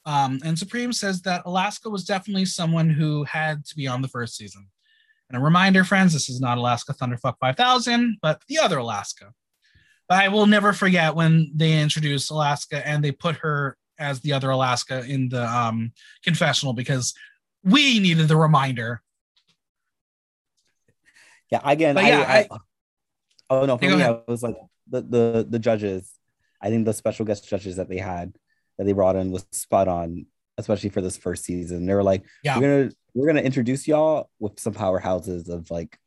Um, 0.06 0.39
and 0.43 0.58
Supremme 0.58 0.93
says 0.93 1.22
that 1.22 1.43
Alaska 1.45 1.89
was 1.89 2.04
definitely 2.04 2.45
someone 2.45 2.89
who 2.89 3.24
had 3.24 3.66
to 3.66 3.76
be 3.76 3.88
on 3.88 4.01
the 4.01 4.08
first 4.08 4.36
season. 4.36 4.68
And 5.30 5.38
a 5.38 5.43
reminder, 5.43 5.84
friends, 5.84 6.14
this 6.14 6.30
is 6.30 6.41
not 6.41 6.58
Alaska 6.58 6.93
Thunderfuck 6.93 7.36
5000, 7.39 8.18
but 8.22 8.41
the 8.47 8.60
other 8.60 8.78
Alaska. 8.78 9.34
But 10.14 10.22
I 10.22 10.28
will 10.28 10.45
never 10.45 10.74
forget 10.74 11.16
when 11.16 11.49
they 11.55 11.82
introduced 11.82 12.30
Alaska 12.30 12.88
and 12.88 13.03
they 13.03 13.11
put 13.11 13.38
her 13.38 13.76
as 13.97 14.20
the 14.20 14.34
other 14.34 14.51
Alaska 14.51 15.03
in 15.03 15.28
the 15.28 15.43
um, 15.43 15.91
confessional 16.24 16.74
because 16.74 17.16
we 17.64 17.97
needed 17.97 18.28
the 18.28 18.38
reminder. 18.38 19.01
Yeah, 21.49 21.61
again, 21.66 21.97
I, 21.97 22.07
yeah, 22.07 22.20
I, 22.20 22.38
I, 22.53 22.57
oh 23.49 23.66
no, 23.66 23.76
for 23.80 23.86
me, 23.86 24.03
I 24.03 24.20
was 24.28 24.43
like 24.43 24.55
the, 24.88 25.01
the 25.01 25.47
the 25.49 25.57
judges. 25.57 26.14
I 26.61 26.70
think 26.70 26.86
the 26.86 26.93
special 26.93 27.26
guest 27.26 27.49
judges 27.49 27.78
that 27.78 27.89
they 27.89 27.97
had 27.97 28.36
that 28.78 28.84
they 28.84 28.93
brought 28.93 29.16
in 29.16 29.32
was 29.32 29.47
spot 29.51 29.88
on, 29.88 30.28
especially 30.59 30.89
for 30.89 31.01
this 31.01 31.18
first 31.18 31.43
season. 31.43 31.88
They 31.88 31.95
were 31.95 32.03
like, 32.03 32.24
yeah. 32.43 32.59
we're 32.59 32.84
gonna 32.84 32.95
we're 33.16 33.26
gonna 33.26 33.41
introduce 33.41 33.88
y'all 33.88 34.30
with 34.38 34.59
some 34.59 34.76
powerhouses 34.76 35.49
of 35.49 35.72
like 35.72 35.97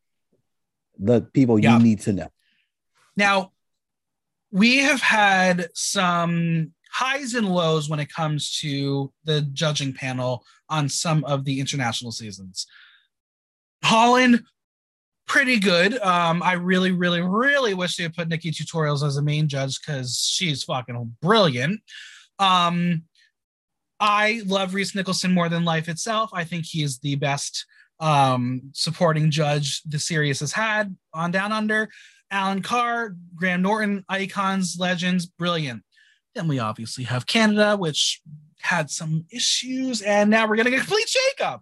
the 0.97 1.23
people 1.23 1.59
yeah. 1.59 1.77
you 1.77 1.83
need 1.83 2.03
to 2.03 2.13
know. 2.13 2.29
Now, 3.17 3.51
we 4.51 4.79
have 4.79 5.01
had 5.01 5.69
some 5.75 6.73
highs 6.93 7.35
and 7.35 7.49
lows 7.49 7.89
when 7.89 8.01
it 8.01 8.13
comes 8.13 8.59
to 8.61 9.13
the 9.25 9.43
judging 9.53 9.93
panel 9.93 10.45
on 10.69 10.89
some 10.89 11.25
of 11.25 11.45
the 11.45 11.61
international 11.61 12.13
seasons. 12.13 12.67
Holland, 13.85 14.43
pretty 15.27 15.59
good. 15.59 15.99
Um, 15.99 16.43
I 16.43 16.55
really, 16.55 16.93
really, 16.93 17.21
really 17.21 17.75
wish 17.75 17.97
they 17.97 18.05
had 18.05 18.15
put 18.15 18.29
NikkieTutorials 18.29 19.07
as 19.07 19.17
a 19.17 19.23
main 19.23 19.49
judge 19.49 19.81
because 19.81 20.19
she's 20.19 20.63
fucking 20.65 21.17
brilliant. 21.21 21.81
Um, 22.39 23.03
I 23.99 24.43
love 24.47 24.75
Rhys 24.75 24.95
Nicholson 24.95 25.33
more 25.33 25.49
than 25.49 25.65
life 25.65 25.89
itself. 25.89 26.31
I 26.33 26.45
think 26.45 26.67
he 26.67 26.83
is 26.83 26.99
the 26.99 27.17
best 27.17 27.67
um, 27.99 28.63
supporting 28.73 29.31
judge 29.31 29.83
the 29.83 29.99
series 29.99 30.41
has 30.41 30.53
had 30.53 30.95
on 31.15 31.31
Down 31.31 31.53
Under. 31.53 31.89
Alan 32.31 32.63
Carr, 32.63 33.15
Graham 33.35 33.63
Norton, 33.63 34.05
icons, 34.09 34.77
legends, 34.79 35.27
brilliant. 35.27 35.83
Then 36.35 36.49
we 36.49 36.59
obviously 36.59 37.05
have 37.05 37.27
Canada, 37.27 37.77
which 37.77 38.21
had 38.61 38.91
some 38.91 39.25
issues, 39.31 40.03
and 40.03 40.31
now 40.31 40.49
we're 40.49 40.57
getting 40.57 40.75
a 40.75 40.79
complete 40.79 41.09
shakeup 41.09 41.61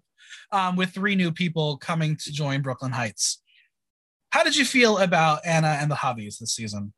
um, 0.51 0.77
with 0.77 0.91
three 0.91 1.15
new 1.15 1.33
people 1.33 1.77
coming 1.77 2.17
to 2.17 2.33
join 2.33 2.63
Brooke 2.63 2.83
Lynn 2.83 2.93
Hytes. 2.93 3.43
How 4.31 4.43
did 4.43 4.57
you 4.57 4.65
feel 4.65 4.99
about 4.99 5.41
Anna 5.45 5.79
and 5.81 5.91
the 5.91 5.97
Javis 5.97 6.39
this 6.39 6.55
season? 6.55 6.93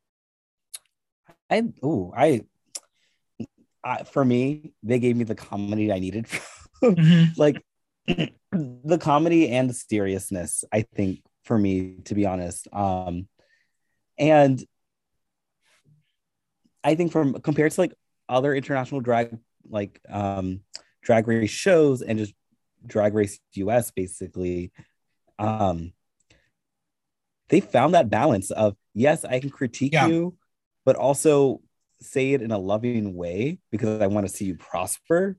I 1.49 1.63
oh 1.83 2.13
I, 2.15 2.41
I 3.83 4.03
for 4.03 4.25
me 4.25 4.73
they 4.83 4.99
gave 4.99 5.15
me 5.15 5.23
the 5.23 5.35
comedy 5.35 5.91
I 5.91 5.99
needed. 5.99 6.25
mm-hmm. 6.83 7.25
Like 7.37 7.63
the 8.51 8.97
comedy 8.99 9.49
and 9.49 9.69
the 9.69 9.73
seriousness. 9.73 10.63
I 10.71 10.81
think 10.81 11.21
for 11.43 11.57
me 11.57 11.97
to 12.05 12.15
be 12.15 12.25
honest, 12.25 12.67
um, 12.73 13.27
and 14.17 14.63
I 16.83 16.95
think 16.95 17.11
from 17.11 17.33
compared 17.41 17.71
to 17.71 17.81
like 17.81 17.93
other 18.29 18.53
international 18.53 19.01
drag 19.01 19.37
like 19.69 19.99
um 20.09 20.61
drag 21.03 21.27
race 21.27 21.49
shows 21.49 22.01
and 22.01 22.19
just 22.19 22.33
drag 22.85 23.13
race 23.13 23.39
US 23.53 23.91
basically 23.91 24.71
um 25.39 25.93
they 27.49 27.59
found 27.59 27.93
that 27.93 28.09
balance 28.09 28.51
of 28.51 28.75
yes 28.93 29.25
I 29.25 29.39
can 29.39 29.49
critique 29.49 29.93
yeah. 29.93 30.07
you 30.07 30.37
but 30.85 30.95
also 30.95 31.61
say 32.01 32.33
it 32.33 32.41
in 32.41 32.51
a 32.51 32.57
loving 32.57 33.15
way 33.15 33.59
because 33.71 34.01
I 34.01 34.07
want 34.07 34.27
to 34.27 34.33
see 34.33 34.45
you 34.45 34.55
prosper. 34.55 35.37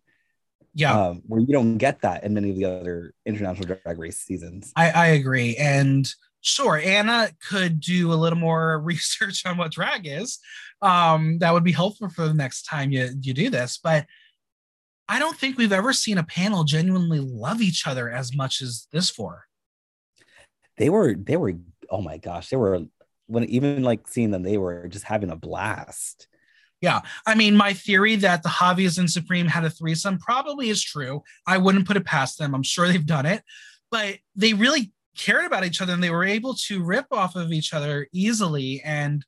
Yeah. 0.74 0.92
Um, 0.92 1.22
where 1.26 1.40
you 1.40 1.46
don't 1.48 1.78
get 1.78 2.02
that 2.02 2.24
in 2.24 2.34
many 2.34 2.50
of 2.50 2.56
the 2.56 2.66
other 2.66 3.14
international 3.26 3.66
drag 3.82 3.98
race 3.98 4.20
seasons. 4.20 4.72
I, 4.76 4.90
I 4.90 5.06
agree. 5.08 5.56
And 5.56 6.08
sure 6.40 6.76
anna 6.78 7.30
could 7.48 7.80
do 7.80 8.12
a 8.12 8.14
little 8.14 8.38
more 8.38 8.80
research 8.84 9.44
on 9.46 9.56
what 9.56 9.72
drag 9.72 10.06
is 10.06 10.38
um, 10.80 11.38
that 11.40 11.52
would 11.52 11.64
be 11.64 11.72
helpful 11.72 12.08
for 12.08 12.28
the 12.28 12.34
next 12.34 12.62
time 12.62 12.92
you, 12.92 13.10
you 13.20 13.34
do 13.34 13.50
this 13.50 13.78
but 13.82 14.06
i 15.08 15.18
don't 15.18 15.36
think 15.36 15.56
we've 15.56 15.72
ever 15.72 15.92
seen 15.92 16.18
a 16.18 16.24
panel 16.24 16.64
genuinely 16.64 17.20
love 17.20 17.60
each 17.60 17.86
other 17.86 18.10
as 18.10 18.34
much 18.34 18.62
as 18.62 18.86
this 18.92 19.10
four 19.10 19.44
they 20.76 20.88
were 20.88 21.14
they 21.14 21.36
were 21.36 21.54
oh 21.90 22.00
my 22.00 22.18
gosh 22.18 22.48
they 22.48 22.56
were 22.56 22.80
when 23.26 23.44
even 23.44 23.82
like 23.82 24.06
seeing 24.06 24.30
them 24.30 24.42
they 24.42 24.58
were 24.58 24.88
just 24.88 25.04
having 25.04 25.30
a 25.30 25.36
blast 25.36 26.28
yeah. 26.80 27.00
I 27.26 27.34
mean, 27.34 27.56
my 27.56 27.72
theory 27.72 28.16
that 28.16 28.42
the 28.42 28.54
Javis 28.60 28.98
and 28.98 29.10
Supremme 29.10 29.48
had 29.48 29.64
a 29.64 29.70
threesome 29.70 30.18
probably 30.18 30.68
is 30.68 30.82
true. 30.82 31.22
I 31.46 31.58
wouldn't 31.58 31.86
put 31.86 31.96
it 31.96 32.04
past 32.04 32.38
them. 32.38 32.54
I'm 32.54 32.62
sure 32.62 32.86
they've 32.86 33.04
done 33.04 33.26
it, 33.26 33.42
but 33.90 34.18
they 34.36 34.52
really 34.52 34.92
cared 35.18 35.44
about 35.44 35.64
each 35.64 35.82
other 35.82 35.92
and 35.92 36.02
they 36.02 36.10
were 36.10 36.24
able 36.24 36.54
to 36.54 36.82
rip 36.82 37.06
off 37.10 37.36
of 37.36 37.52
each 37.52 37.74
other 37.74 38.06
easily 38.12 38.80
and 38.84 39.24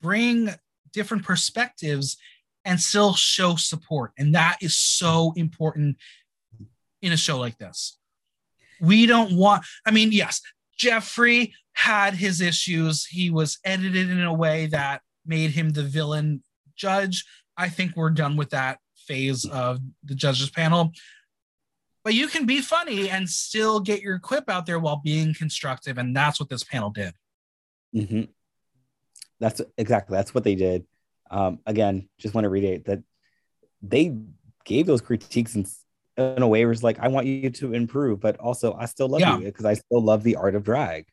bring 0.00 0.50
different 0.92 1.24
perspectives 1.24 2.16
and 2.64 2.80
still 2.80 3.14
show 3.14 3.56
support. 3.56 4.12
And 4.16 4.34
that 4.34 4.56
is 4.62 4.76
so 4.76 5.34
important 5.36 5.96
in 7.02 7.12
a 7.12 7.16
show 7.16 7.38
like 7.38 7.58
this. 7.58 7.98
We 8.80 9.06
don't 9.06 9.36
want, 9.36 9.64
I 9.86 9.90
mean, 9.90 10.12
yes, 10.12 10.40
Jeffrey 10.78 11.54
had 11.74 12.14
his 12.14 12.40
issues. 12.40 13.04
He 13.04 13.30
was 13.30 13.58
edited 13.64 14.10
in 14.10 14.22
a 14.22 14.32
way 14.32 14.66
that 14.66 15.02
made 15.26 15.50
him 15.50 15.70
the 15.70 15.82
villain 15.82 16.42
judge. 16.76 17.24
I 17.56 17.68
think 17.68 17.96
we're 17.96 18.10
done 18.10 18.36
with 18.36 18.50
that 18.50 18.78
phase 19.06 19.44
of 19.44 19.80
the 20.02 20.14
judges 20.14 20.50
panel 20.50 20.92
but 22.04 22.14
you 22.14 22.28
can 22.28 22.44
be 22.44 22.60
funny 22.60 23.08
and 23.08 23.28
still 23.28 23.80
get 23.80 24.02
your 24.02 24.18
quip 24.18 24.48
out 24.48 24.66
there 24.66 24.78
while 24.78 25.00
being 25.02 25.34
constructive 25.34 25.98
and 25.98 26.14
that's 26.14 26.38
what 26.38 26.48
this 26.48 26.62
panel 26.62 26.90
did 26.90 27.14
mm-hmm. 27.94 28.22
that's 29.40 29.60
exactly 29.76 30.16
that's 30.16 30.34
what 30.34 30.44
they 30.44 30.54
did 30.54 30.86
um, 31.30 31.58
again 31.66 32.08
just 32.18 32.34
want 32.34 32.44
to 32.44 32.48
reiterate 32.50 32.84
that 32.84 33.02
they 33.82 34.14
gave 34.64 34.86
those 34.86 35.00
critiques 35.00 35.56
in, 35.56 35.66
in 36.16 36.42
a 36.42 36.48
way 36.48 36.64
where 36.64 36.72
it's 36.72 36.82
like 36.82 37.00
i 37.00 37.08
want 37.08 37.26
you 37.26 37.50
to 37.50 37.72
improve 37.72 38.20
but 38.20 38.36
also 38.38 38.74
i 38.74 38.84
still 38.84 39.08
love 39.08 39.20
yeah. 39.20 39.38
you 39.38 39.46
because 39.46 39.64
i 39.64 39.74
still 39.74 40.02
love 40.02 40.22
the 40.22 40.36
art 40.36 40.54
of 40.54 40.62
drag 40.62 41.06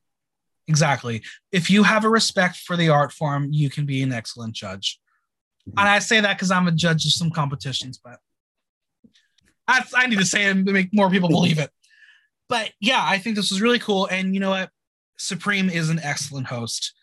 exactly 0.67 1.23
if 1.51 1.69
you 1.69 1.83
have 1.83 2.05
a 2.05 2.09
respect 2.09 2.57
for 2.57 2.77
the 2.77 2.89
art 2.89 3.11
form 3.11 3.47
you 3.51 3.69
can 3.69 3.85
be 3.85 4.03
an 4.03 4.13
excellent 4.13 4.53
judge 4.53 4.99
mm-hmm. 5.67 5.79
and 5.79 5.89
i 5.89 5.97
say 5.97 6.19
that 6.19 6.35
because 6.37 6.51
i'm 6.51 6.67
a 6.67 6.71
judge 6.71 7.05
of 7.05 7.11
some 7.11 7.31
competitions 7.31 7.99
but 8.03 8.19
I, 9.71 9.83
I 9.95 10.07
need 10.07 10.19
to 10.19 10.25
say 10.25 10.45
it 10.45 10.65
to 10.65 10.73
make 10.73 10.93
more 10.93 11.09
people 11.09 11.29
believe 11.29 11.59
it. 11.59 11.69
But 12.49 12.71
yeah, 12.81 13.01
I 13.01 13.17
think 13.17 13.35
this 13.35 13.49
was 13.49 13.61
really 13.61 13.79
cool. 13.79 14.07
And 14.07 14.33
you 14.33 14.41
know 14.41 14.49
what? 14.49 14.69
Supremme 15.17 15.69
is 15.69 15.89
an 15.89 15.99
excellent 16.03 16.47
host. 16.47 16.93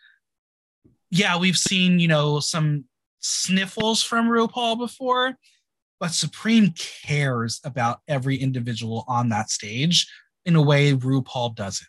Yeah, 1.11 1.39
we've 1.39 1.57
seen, 1.57 2.01
you 2.01 2.09
know, 2.09 2.41
some 2.41 2.85
sniffles 3.21 4.03
from 4.03 4.29
RuPaul 4.29 4.79
before, 4.79 5.37
but 5.99 6.09
Supremme 6.09 6.75
cares 6.77 7.61
about 7.65 8.01
every 8.07 8.37
individual 8.37 9.05
on 9.09 9.31
that 9.31 9.51
stage 9.51 10.07
in 10.45 10.55
a 10.55 10.63
way 10.63 10.93
RuPaul 10.93 11.55
doesn't. 11.55 11.89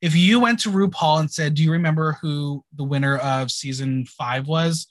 If 0.00 0.14
you 0.14 0.38
went 0.38 0.60
to 0.60 0.70
RuPaul 0.70 1.20
and 1.20 1.30
said, 1.30 1.54
Do 1.54 1.64
you 1.64 1.72
remember 1.72 2.18
who 2.20 2.64
the 2.76 2.84
winner 2.84 3.16
of 3.16 3.50
season 3.50 4.04
five 4.06 4.46
was? 4.46 4.86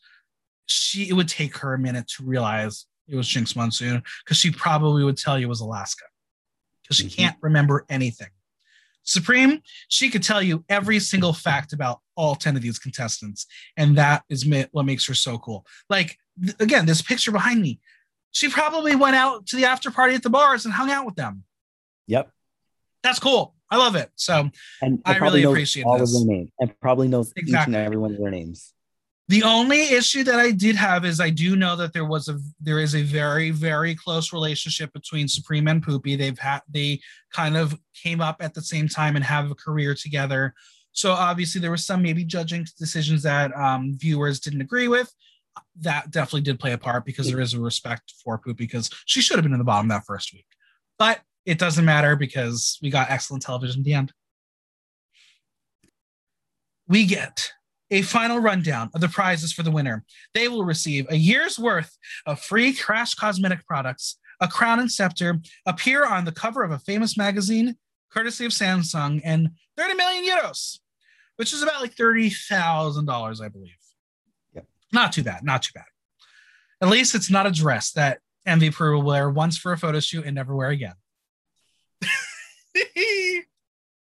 She 0.65 1.09
it 1.09 1.13
would 1.13 1.30
take 1.30 1.57
her 1.57 1.74
a 1.74 1.80
minute 1.80 2.07
to 2.17 2.24
realize 2.24 2.86
it 3.08 3.16
was 3.16 3.28
Jinkx 3.28 3.56
Monsoon 3.56 4.04
because 4.24 4.38
she 4.38 4.51
probably 4.51 5.04
would 5.04 5.18
tell 5.18 5.38
you 5.38 5.45
it 5.47 5.49
was 5.49 5.62
Alaska 5.62 6.06
because 6.82 6.97
she 6.97 7.06
mm-hmm. 7.06 7.22
can't 7.22 7.38
remember 7.41 7.86
anything. 7.89 8.30
Supremme, 9.04 9.62
she 9.89 10.10
could 10.10 10.24
tell 10.24 10.41
you 10.41 10.64
every 10.70 10.99
single 10.99 11.34
fact 11.34 11.74
about 11.74 11.99
all 12.16 12.36
10 12.36 12.56
of 12.56 12.62
these 12.62 12.80
contestants. 12.80 13.45
And 13.76 13.97
that 13.97 14.24
is 14.30 14.47
what 14.72 14.86
makes 14.86 15.06
her 15.08 15.14
so 15.14 15.38
cool. 15.38 15.66
Like, 15.89 16.18
th- 16.41 16.56
again, 16.60 16.86
this 16.86 17.01
picture 17.01 17.32
behind 17.32 17.62
me, 17.62 17.80
she 18.32 18.49
probably 18.49 18.95
went 18.95 19.16
out 19.16 19.45
to 19.47 19.58
the 19.58 19.66
after 19.66 19.91
party 19.91 20.16
at 20.16 20.24
the 20.24 20.30
bars 20.30 20.66
and 20.66 20.74
hung 20.74 20.89
out 20.89 21.06
with 21.06 21.16
them. 21.16 21.43
Yep. 22.08 22.32
That's 23.04 23.20
cool. 23.20 23.56
I 23.70 23.78
love 23.78 23.95
it. 23.95 24.10
So 24.16 24.49
and 24.82 25.01
I 25.06 25.18
really 25.18 25.43
appreciate 25.43 25.84
all 25.84 25.97
this. 25.97 26.16
of 26.16 26.25
their 26.25 26.36
names 26.36 26.51
and 26.59 26.80
probably 26.80 27.08
knows 27.08 27.34
exactly. 27.36 27.74
each 27.74 27.75
and 27.75 27.75
every 27.75 27.97
one 27.97 28.12
of 28.12 28.20
their 28.20 28.32
names. 28.32 28.74
The 29.29 29.43
only 29.43 29.82
issue 29.93 30.24
that 30.25 30.39
I 30.39 30.51
did 30.51 30.75
have 30.75 31.05
is 31.05 31.21
I 31.21 31.29
do 31.29 31.55
know 31.55 31.78
that 31.78 31.93
there 31.93 32.05
was 32.05 32.28
a 32.28 32.37
there 32.59 32.79
is 32.79 32.93
a 32.93 33.04
very 33.04 33.51
very 33.51 33.95
close 33.95 34.33
relationship 34.33 34.91
between 34.91 35.28
Supremme 35.29 35.70
and 35.70 35.86
Pupi. 35.86 36.17
They've 36.17 36.37
had 36.37 36.62
they 36.70 37.00
kind 37.32 37.55
of 37.55 37.78
came 37.95 38.20
up 38.20 38.37
at 38.41 38.54
the 38.54 38.62
same 38.62 38.89
time 38.89 39.16
and 39.16 39.24
have 39.24 39.50
a 39.50 39.55
career 39.55 39.95
together. 39.95 40.54
So 40.91 41.13
obviously 41.13 41.62
there 41.62 41.71
was 41.71 41.86
some 41.86 42.01
maybe 42.01 42.25
judging 42.25 42.67
decisions 42.78 43.24
that 43.24 43.55
um, 43.55 43.97
viewers 43.97 44.39
didn't 44.39 44.62
agree 44.62 44.89
with. 44.89 45.12
That 45.79 46.12
definitely 46.12 46.41
did 46.41 46.59
play 46.59 46.74
a 46.74 46.78
part 46.78 47.05
because 47.05 47.29
there 47.29 47.39
is 47.39 47.54
a 47.54 47.59
respect 47.59 48.13
for 48.24 48.37
Pupi 48.37 48.58
because 48.58 48.89
she 49.05 49.21
should 49.21 49.37
have 49.37 49.43
been 49.43 49.54
in 49.54 49.59
the 49.59 49.66
bottom 49.66 49.87
that 49.87 50.05
first 50.05 50.33
week. 50.33 50.45
But 51.00 51.21
it 51.45 51.59
doesn't 51.59 51.86
matter 51.86 52.16
because 52.16 52.78
we 52.82 52.89
got 52.89 53.09
excellent 53.09 53.43
television 53.43 53.82
at 53.82 53.86
the 53.86 53.93
end. 53.93 54.13
We 56.87 57.05
get 57.05 57.51
a 57.92 58.01
final 58.01 58.39
rundown 58.39 58.89
of 58.93 59.01
the 59.01 59.08
prizes 59.08 59.54
for 59.54 59.64
the 59.64 59.72
winner. 59.72 60.04
They 60.34 60.47
will 60.47 60.66
receive 60.66 61.05
a 61.10 61.16
year's 61.16 61.60
worth 61.60 61.97
of 62.26 62.39
free 62.39 62.74
Krash 62.74 63.18
Kosmetic 63.18 63.66
products, 63.66 64.18
a 64.39 64.47
crown 64.47 64.80
and 64.80 64.92
scepter, 64.92 65.39
appear 65.66 66.05
on 66.05 66.26
the 66.26 66.32
cover 66.32 66.64
of 66.64 66.72
a 66.72 66.80
famous 66.80 67.18
magazine, 67.18 67.76
courtesy 68.12 68.46
of 68.46 68.51
Samsung, 68.51 69.22
and 69.24 69.51
30 69.78 69.96
million 69.96 70.26
euros, 70.26 70.80
which 71.36 71.54
is 71.54 71.62
about 71.62 71.82
like 71.82 71.96
$30,000, 71.96 73.42
I 73.42 73.50
believe. 73.50 73.72
Yep. 74.54 74.66
Not 74.92 75.14
too 75.14 75.24
bad. 75.24 75.43
Not 75.43 75.64
too 75.64 75.72
bad. 75.74 75.86
At 76.82 76.89
least 76.89 77.16
it's 77.16 77.32
not 77.32 77.47
a 77.47 77.51
dress 77.51 77.92
that 77.92 78.20
MVP 78.47 78.80
will 78.80 79.01
wear 79.01 79.30
once 79.30 79.58
for 79.58 79.72
a 79.72 79.78
photo 79.78 80.00
shoot 80.00 80.26
and 80.26 80.36
never 80.36 80.55
wear 80.55 80.70
again. 80.70 80.96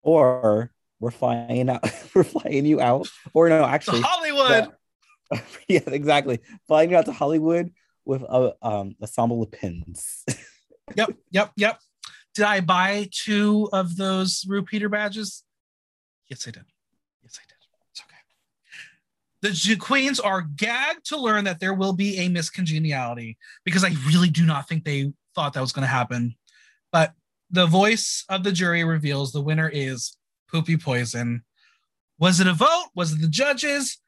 or 0.03 0.71
we're 1.01 1.11
flying 1.11 1.69
out 1.69 1.83
we're 2.15 2.25
flying 2.25 2.67
you 2.67 2.81
out. 2.81 3.09
Or 3.33 3.49
no 3.49 3.65
actually 3.65 4.01
to 4.01 4.07
hollywood. 4.07 4.73
Yeah 5.69 5.81
exactly. 5.87 6.41
Flying 6.67 6.91
you 6.91 6.97
out 6.97 7.05
to 7.07 7.13
hollywood 7.13 7.71
with 8.05 8.23
a 8.23 8.55
um 8.63 8.97
ensemble 9.01 9.43
of 9.43 9.53
pins. 9.53 10.25
Yep 10.97 11.11
yep 11.31 11.53
yep. 11.57 11.79
Did 12.35 12.47
i 12.47 12.61
buy 12.61 13.09
two 13.13 13.69
of 13.75 13.97
those 13.99 14.47
repeater 14.49 14.89
badges? 14.89 15.45
Yes 16.31 16.49
i 16.49 16.51
did. 16.51 16.65
Yes 17.23 17.39
i 17.39 17.45
did. 17.47 17.57
It's 17.91 18.01
okay. 18.01 19.75
The 19.75 19.77
queens 19.77 20.19
are 20.19 20.41
gagged 20.41 21.05
to 21.09 21.19
learn 21.19 21.45
that 21.45 21.61
there 21.61 21.75
will 21.75 21.93
be 21.93 22.17
a 22.21 22.31
miscongeniality 22.31 23.37
because 23.65 23.85
i 23.85 23.91
really 24.07 24.31
do 24.31 24.47
not 24.47 24.67
think 24.67 24.85
they 24.85 25.13
thought 25.35 25.53
that 25.53 25.61
was 25.61 25.73
going 25.73 25.83
to 25.83 25.89
happen. 25.89 26.37
But 26.91 27.13
the 27.51 27.67
voice 27.67 28.25
of 28.29 28.45
the 28.45 28.53
jury 28.53 28.85
reveals 28.85 29.33
the 29.33 29.41
winner 29.41 29.69
is 29.69 30.17
Pupi 30.53 30.81
Poisson. 30.83 31.43
Was 32.19 32.41
it 32.41 32.47
a 32.47 32.53
vote? 32.53 32.87
Was 32.95 33.13
it 33.13 33.21
the 33.21 33.29
judges? 33.29 33.99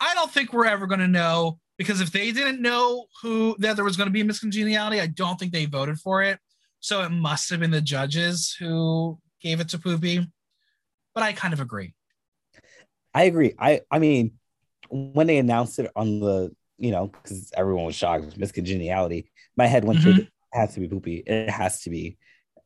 I 0.00 0.14
don't 0.14 0.30
think 0.30 0.52
we're 0.52 0.66
ever 0.66 0.86
going 0.86 1.00
to 1.00 1.08
know 1.08 1.58
because 1.78 2.00
if 2.00 2.10
they 2.10 2.32
didn't 2.32 2.60
know 2.60 3.06
who 3.22 3.54
that 3.58 3.76
there 3.76 3.84
was 3.84 3.96
going 3.96 4.08
to 4.08 4.12
be 4.12 4.20
a 4.20 4.24
miscongeniality, 4.24 5.00
I 5.00 5.06
don't 5.06 5.38
think 5.38 5.52
they 5.52 5.66
voted 5.66 5.98
for 5.98 6.22
it. 6.22 6.38
So 6.80 7.02
it 7.02 7.10
must 7.10 7.50
have 7.50 7.60
been 7.60 7.70
the 7.70 7.80
judges 7.80 8.56
who 8.58 9.18
gave 9.40 9.60
it 9.60 9.68
to 9.70 9.78
Pupi, 9.78 10.26
but 11.14 11.22
I 11.22 11.32
kind 11.32 11.54
of 11.54 11.60
agree. 11.60 11.94
I 13.14 13.24
agree. 13.24 13.54
I 13.58 13.82
I 13.90 13.98
mean, 13.98 14.32
when 14.90 15.26
they 15.26 15.38
announced 15.38 15.78
it 15.78 15.90
on 15.94 16.20
the, 16.20 16.54
you 16.78 16.90
know, 16.90 17.06
because 17.08 17.52
everyone 17.56 17.84
was 17.84 17.94
shocked, 17.94 18.36
Miss 18.36 18.52
Congeniality, 18.52 19.30
my 19.56 19.66
head 19.66 19.84
went 19.84 20.00
Mhm. 20.00 20.02
to 20.16 20.22
it 20.22 20.28
has 20.52 20.74
to 20.74 20.80
be 20.80 20.88
Pupi. 20.88 21.22
It 21.26 21.48
has 21.50 21.82
to 21.82 21.90
be. 21.90 22.18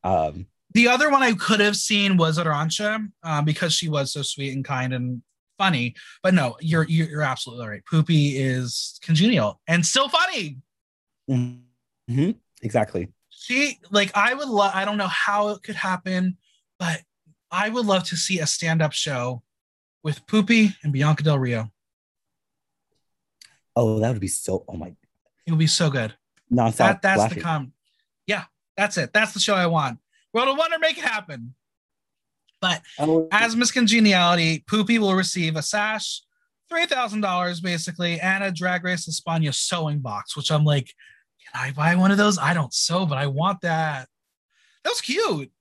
Um, 0.03 0.47
The 0.73 0.87
other 0.87 1.09
one 1.09 1.23
I 1.23 1.33
could 1.33 1.59
have 1.59 1.75
seen 1.75 2.17
was 2.17 2.37
Arantxa 2.37 3.07
uh, 3.23 3.41
because 3.41 3.73
she 3.73 3.89
was 3.89 4.11
so 4.11 4.21
sweet 4.21 4.53
and 4.53 4.63
kind 4.65 4.93
and 4.93 5.21
funny. 5.57 5.95
But 6.21 6.33
no, 6.33 6.55
you're 6.61 6.83
you're, 6.87 7.07
you're 7.09 7.21
absolutely 7.23 7.67
right. 7.67 7.81
Pupi 7.91 8.33
is 8.35 8.99
congenial 9.01 9.61
and 9.67 9.85
still 9.85 10.09
funny. 10.09 10.57
mhm, 11.29 12.35
Exactly. 12.61 13.09
She 13.29 13.79
like 13.91 14.11
I 14.15 14.33
would 14.33 14.49
love. 14.49 14.71
I 14.75 14.83
don't 14.85 14.97
know 14.97 15.07
how 15.07 15.49
it 15.49 15.63
could 15.63 15.75
happen, 15.75 16.37
but 16.79 17.01
I 17.49 17.69
would 17.69 17.85
love 17.85 18.03
to 18.05 18.17
see 18.17 18.39
a 18.39 18.45
stand-up 18.47 18.91
show 18.93 19.41
with 20.03 20.25
Pupi 20.27 20.75
and 20.83 20.91
Bianca 20.91 21.23
Del 21.23 21.39
Rio. 21.39 21.71
Oh, 23.75 23.99
that 23.99 24.11
would 24.11 24.19
be 24.21 24.27
so. 24.27 24.65
Oh 24.67 24.73
my, 24.75 24.93
It 25.45 25.51
would 25.51 25.59
be 25.59 25.67
so 25.67 25.89
good. 25.89 26.13
nonstop. 26.51 26.77
That 26.77 27.01
that's 27.01 27.33
the 27.33 27.39
com. 27.41 27.73
Yeah, 28.25 28.45
that's 28.75 28.97
it. 28.97 29.13
That's 29.13 29.33
the 29.33 29.39
show 29.39 29.55
I 29.55 29.67
want. 29.67 29.99
World 30.33 30.49
of 30.49 30.57
Wonder, 30.57 30.77
make 30.79 30.97
it 30.97 31.03
happen. 31.03 31.55
But 32.61 32.81
Oh, 32.99 33.27
as 33.31 33.55
Miss 33.55 33.71
Congeniality, 33.71 34.63
Pupi 34.69 34.97
will 34.97 35.13
receive 35.13 35.55
a 35.55 35.61
sash, 35.61 36.21
three 36.69 36.85
thousand 36.85 37.21
dollars 37.21 37.61
basically, 37.61 38.19
and 38.19 38.43
a 38.43 38.51
Drag 38.51 38.83
Race 38.83 39.07
España 39.07 39.53
sewing 39.53 39.99
box. 39.99 40.35
Which 40.35 40.51
I'm 40.51 40.63
like, 40.65 40.91
can 41.43 41.61
I 41.61 41.71
buy 41.71 41.95
one 41.95 42.11
of 42.11 42.17
those? 42.17 42.37
I 42.39 42.53
don't 42.53 42.73
sew, 42.73 43.05
but 43.05 43.17
I 43.17 43.27
want 43.27 43.61
that. 43.61 44.07
That 44.83 44.89
was 44.89 45.01
cute. 45.01 45.51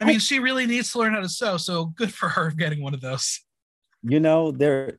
I 0.00 0.04
mean, 0.04 0.18
she 0.18 0.38
really 0.40 0.66
needs 0.66 0.92
to 0.92 0.98
learn 0.98 1.14
how 1.14 1.20
to 1.20 1.28
sew, 1.28 1.56
so 1.56 1.86
good 1.86 2.12
for 2.12 2.28
her 2.28 2.50
getting 2.50 2.82
one 2.82 2.92
of 2.92 3.00
those. 3.00 3.40
you 4.02 4.20
know, 4.20 4.50
they're 4.52 4.98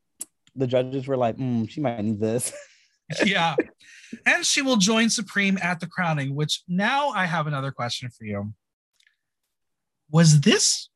the 0.56 0.66
judges 0.66 1.08
were 1.08 1.18
like, 1.18 1.38
mm, 1.38 1.70
she 1.70 1.80
might 1.82 2.04
need 2.04 2.20
this. 2.20 2.52
yeah. 3.24 3.56
And 4.26 4.46
she 4.46 4.62
will 4.62 4.78
join 4.78 5.10
Supremme 5.10 5.58
at 5.62 5.80
the 5.80 5.88
crowning, 5.88 6.36
which 6.36 6.64
now 6.68 7.10
I 7.10 7.26
have 7.26 7.48
another 7.48 7.72
question 7.72 8.10
for 8.10 8.26
you. 8.26 8.54
Was 10.10 10.42
this 10.42 10.90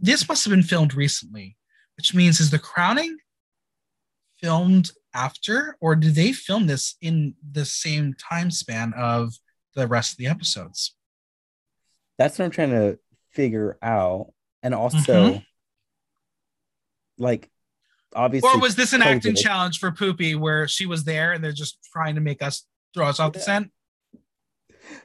this 0.00 0.28
must 0.28 0.44
have 0.44 0.50
been 0.50 0.62
filmed 0.62 0.94
recently, 0.94 1.56
which 1.96 2.14
means 2.14 2.40
is 2.40 2.50
the 2.50 2.58
crowning 2.58 3.18
filmed 4.40 4.90
after, 5.14 5.76
or 5.80 5.94
did 5.94 6.14
they 6.14 6.32
film 6.32 6.66
this 6.66 6.96
in 7.00 7.34
the 7.52 7.64
same 7.64 8.14
time 8.14 8.50
span 8.50 8.92
of 8.94 9.34
the 9.74 9.86
rest 9.86 10.12
of 10.12 10.18
the 10.18 10.26
episodes? 10.26 10.96
That's 12.18 12.38
what 12.38 12.46
I'm 12.46 12.50
trying 12.50 12.70
to 12.70 12.98
figure 13.32 13.78
out. 13.82 14.32
And 14.62 14.74
also, 14.74 15.34
Mhm. 15.34 15.46
like, 17.18 17.49
obviously, 18.14 18.50
Or 18.50 18.58
was 18.58 18.74
this 18.76 18.92
an 18.92 19.02
acting 19.02 19.34
COVID. 19.34 19.42
challenge 19.42 19.78
for 19.78 19.90
Pupi 19.90 20.36
where 20.38 20.66
she 20.68 20.86
was 20.86 21.04
there 21.04 21.32
and 21.32 21.42
they're 21.42 21.52
just 21.52 21.78
trying 21.92 22.14
to 22.16 22.20
make 22.20 22.42
us 22.42 22.64
throw 22.94 23.06
us 23.06 23.20
off 23.20 23.32
the 23.32 23.40
scent? 23.40 23.70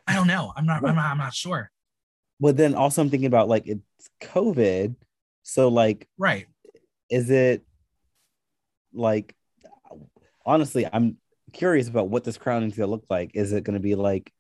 I 0.08 0.16
don't 0.16 0.28
know. 0.28 0.52
I'm 0.56 0.66
not 0.66 0.84
I'm 0.84 0.96
not, 0.96 1.12
I'm 1.12 1.18
not 1.18 1.34
sure. 1.34 1.72
But 2.40 2.58
then 2.58 2.76
also, 2.76 3.02
I'm 3.02 3.10
thinking 3.10 3.28
about 3.28 3.48
like 3.48 3.68
it's 3.68 4.10
COVID. 4.22 4.96
So, 5.44 5.68
like, 5.70 6.08
Right. 6.18 6.48
is 7.10 7.30
it 7.30 7.64
like, 8.94 9.36
honestly, 10.46 10.88
I'm 10.92 11.18
curious 11.54 11.88
about 11.88 12.10
what 12.10 12.24
this 12.24 12.38
crowning 12.38 12.70
is 12.70 12.76
going 12.78 12.88
to 12.88 12.92
look 12.92 13.06
like. 13.10 13.32
Is 13.36 13.54
it 13.54 13.64
going 13.64 13.76
to 13.76 13.80
be 13.80 13.96
like 13.96 14.32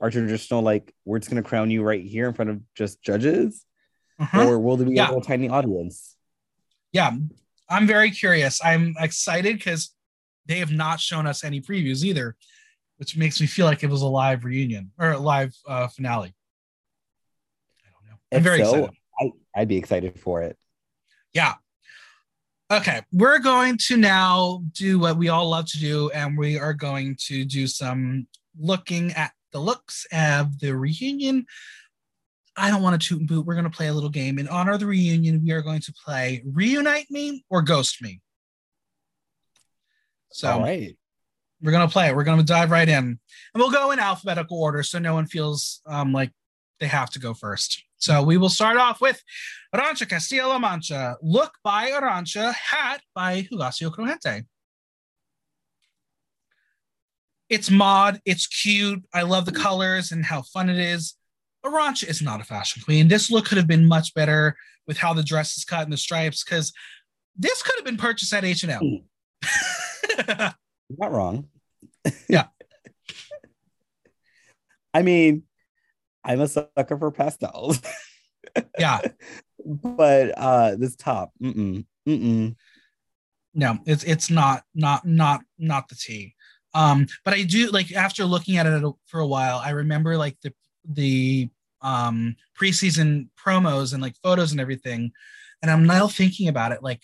our 0.00 0.10
traditional, 0.10 0.62
like, 0.62 0.94
we're 1.04 1.18
just 1.18 1.30
going 1.30 1.42
to 1.42 1.48
crown 1.48 1.70
you 1.70 1.82
right 1.82 2.04
here 2.04 2.28
in 2.28 2.34
front 2.34 2.50
of 2.50 2.60
just 2.74 3.02
judges? 3.02 3.64
Uh-huh. 4.18 4.48
Or 4.48 4.58
will 4.58 4.76
there 4.76 4.86
be 4.86 4.94
Yeah. 4.96 5.06
a 5.06 5.08
little 5.08 5.22
tiny 5.22 5.48
audience? 5.48 6.16
yeah, 6.92 7.12
I'm 7.70 7.86
very 7.86 8.10
curious. 8.10 8.60
I'm 8.62 8.94
excited 8.98 9.56
because 9.56 9.94
they 10.46 10.58
have 10.58 10.72
not 10.72 10.98
shown 11.00 11.26
us 11.26 11.44
any 11.44 11.60
previews 11.60 12.04
either, 12.04 12.36
which 12.96 13.16
makes 13.16 13.40
me 13.40 13.46
feel 13.46 13.64
like 13.64 13.84
it 13.84 13.88
was 13.88 14.02
a 14.02 14.08
live 14.08 14.44
reunion 14.44 14.90
or 14.98 15.12
a 15.12 15.18
live 15.18 15.54
uh, 15.66 15.86
finale. 15.86 16.34
I 17.80 17.90
don't 17.92 18.10
know. 18.10 18.18
I'm 18.32 18.38
If 18.38 18.42
very 18.42 18.64
so, 18.64 18.70
excited. 18.70 18.90
I, 19.20 19.60
I'd 19.60 19.68
be 19.68 19.76
excited 19.76 20.18
for 20.18 20.42
it. 20.42 20.58
Yeah. 21.32 21.54
Okay, 22.72 23.02
we're 23.12 23.40
going 23.40 23.78
to 23.86 23.96
now 23.96 24.62
do 24.72 24.98
what 25.00 25.16
we 25.16 25.28
all 25.28 25.48
love 25.48 25.66
to 25.66 25.78
do, 25.78 26.10
and 26.10 26.38
we 26.38 26.58
are 26.58 26.74
going 26.74 27.16
to 27.26 27.44
do 27.44 27.66
some 27.66 28.28
looking 28.58 29.12
at 29.12 29.32
the 29.52 29.58
looks 29.58 30.06
of 30.12 30.58
the 30.60 30.76
reunion. 30.76 31.46
I 32.56 32.70
don't 32.70 32.82
want 32.82 33.00
to 33.00 33.08
toot 33.08 33.20
and 33.20 33.28
boot. 33.28 33.46
We're 33.46 33.54
going 33.54 33.64
to 33.64 33.70
play 33.70 33.88
a 33.88 33.92
little 33.92 34.10
game. 34.10 34.38
In 34.38 34.48
honor 34.48 34.72
of 34.72 34.80
the 34.80 34.86
reunion, 34.86 35.42
we 35.44 35.52
are 35.52 35.62
going 35.62 35.80
to 35.80 35.92
play 35.92 36.42
Reunite 36.44 37.10
Me 37.10 37.44
or 37.48 37.62
Ghost 37.62 38.02
Me. 38.02 38.20
So 40.32 40.50
All 40.50 40.60
right. 40.60 40.96
we're 41.60 41.72
gonna 41.72 41.88
play 41.88 42.08
it. 42.08 42.16
We're 42.16 42.24
gonna 42.24 42.42
dive 42.42 42.70
right 42.70 42.88
in, 42.88 42.96
and 42.96 43.18
we'll 43.54 43.70
go 43.70 43.90
in 43.90 43.98
alphabetical 43.98 44.60
order 44.60 44.82
so 44.82 44.98
no 44.98 45.14
one 45.14 45.26
feels 45.26 45.82
um, 45.86 46.12
like 46.12 46.30
they 46.78 46.86
have 46.86 47.10
to 47.10 47.18
go 47.18 47.34
first. 47.34 47.82
So 47.96 48.22
we 48.22 48.38
will 48.38 48.48
start 48.48 48.78
off 48.78 49.00
with 49.00 49.22
Arantxa 49.74 50.08
Castilla-La 50.08 50.58
Mancha, 50.58 51.16
look 51.20 51.54
by 51.62 51.90
Arantxa, 51.90 52.54
hat 52.54 53.02
by 53.14 53.42
Hugáceo 53.42 53.90
Crujiente. 53.90 54.44
It's 57.50 57.70
mod, 57.70 58.20
it's 58.24 58.46
cute. 58.46 59.04
I 59.12 59.22
love 59.22 59.44
the 59.44 59.52
colors 59.52 60.12
and 60.12 60.24
how 60.24 60.42
fun 60.42 60.70
it 60.70 60.78
is. 60.78 61.16
Arantxa 61.64 62.08
is 62.08 62.22
not 62.22 62.40
a 62.40 62.44
fashion 62.44 62.82
queen. 62.82 63.08
This 63.08 63.30
look 63.30 63.46
could 63.46 63.58
have 63.58 63.66
been 63.66 63.86
much 63.86 64.14
better 64.14 64.56
with 64.86 64.96
how 64.96 65.12
the 65.12 65.22
dress 65.22 65.56
is 65.56 65.64
cut 65.64 65.84
and 65.84 65.92
the 65.92 65.96
stripes, 65.96 66.42
because 66.42 66.72
this 67.36 67.62
could 67.62 67.74
have 67.76 67.84
been 67.84 67.96
purchased 67.96 68.32
at 68.32 68.44
H&M. 68.44 69.02
Not 70.98 71.12
wrong. 71.12 71.48
Yeah. 72.28 72.46
I 74.94 75.02
mean, 75.02 75.44
I'm 76.24 76.40
a 76.40 76.48
sucker 76.48 76.98
for 76.98 77.10
pastels, 77.10 77.80
yeah. 78.78 79.00
but 79.64 80.32
uh 80.36 80.76
this 80.76 80.96
top, 80.96 81.32
mm-mm, 81.42 81.84
mm-mm. 82.08 82.56
no 83.54 83.78
it's 83.86 84.04
it's 84.04 84.30
not 84.30 84.62
not 84.74 85.06
not 85.06 85.42
not 85.58 85.88
the 85.88 85.94
tea 85.94 86.34
um 86.72 87.06
but 87.24 87.34
i 87.34 87.42
do 87.42 87.68
like 87.70 87.92
after 87.92 88.24
looking 88.24 88.56
at 88.56 88.66
it 88.66 88.82
for 89.06 89.20
a 89.20 89.26
while 89.26 89.58
i 89.58 89.70
remember 89.70 90.16
like 90.16 90.36
the 90.42 90.52
the 90.84 91.48
um 91.82 92.36
preseason 92.60 93.28
promos 93.42 93.92
and 93.92 94.02
like 94.02 94.16
photos 94.22 94.52
and 94.52 94.60
everything. 94.60 95.12
And 95.62 95.70
i'm 95.70 95.86
now 95.86 96.08
thinking 96.08 96.48
about 96.48 96.72
it 96.72 96.82
like 96.82 97.02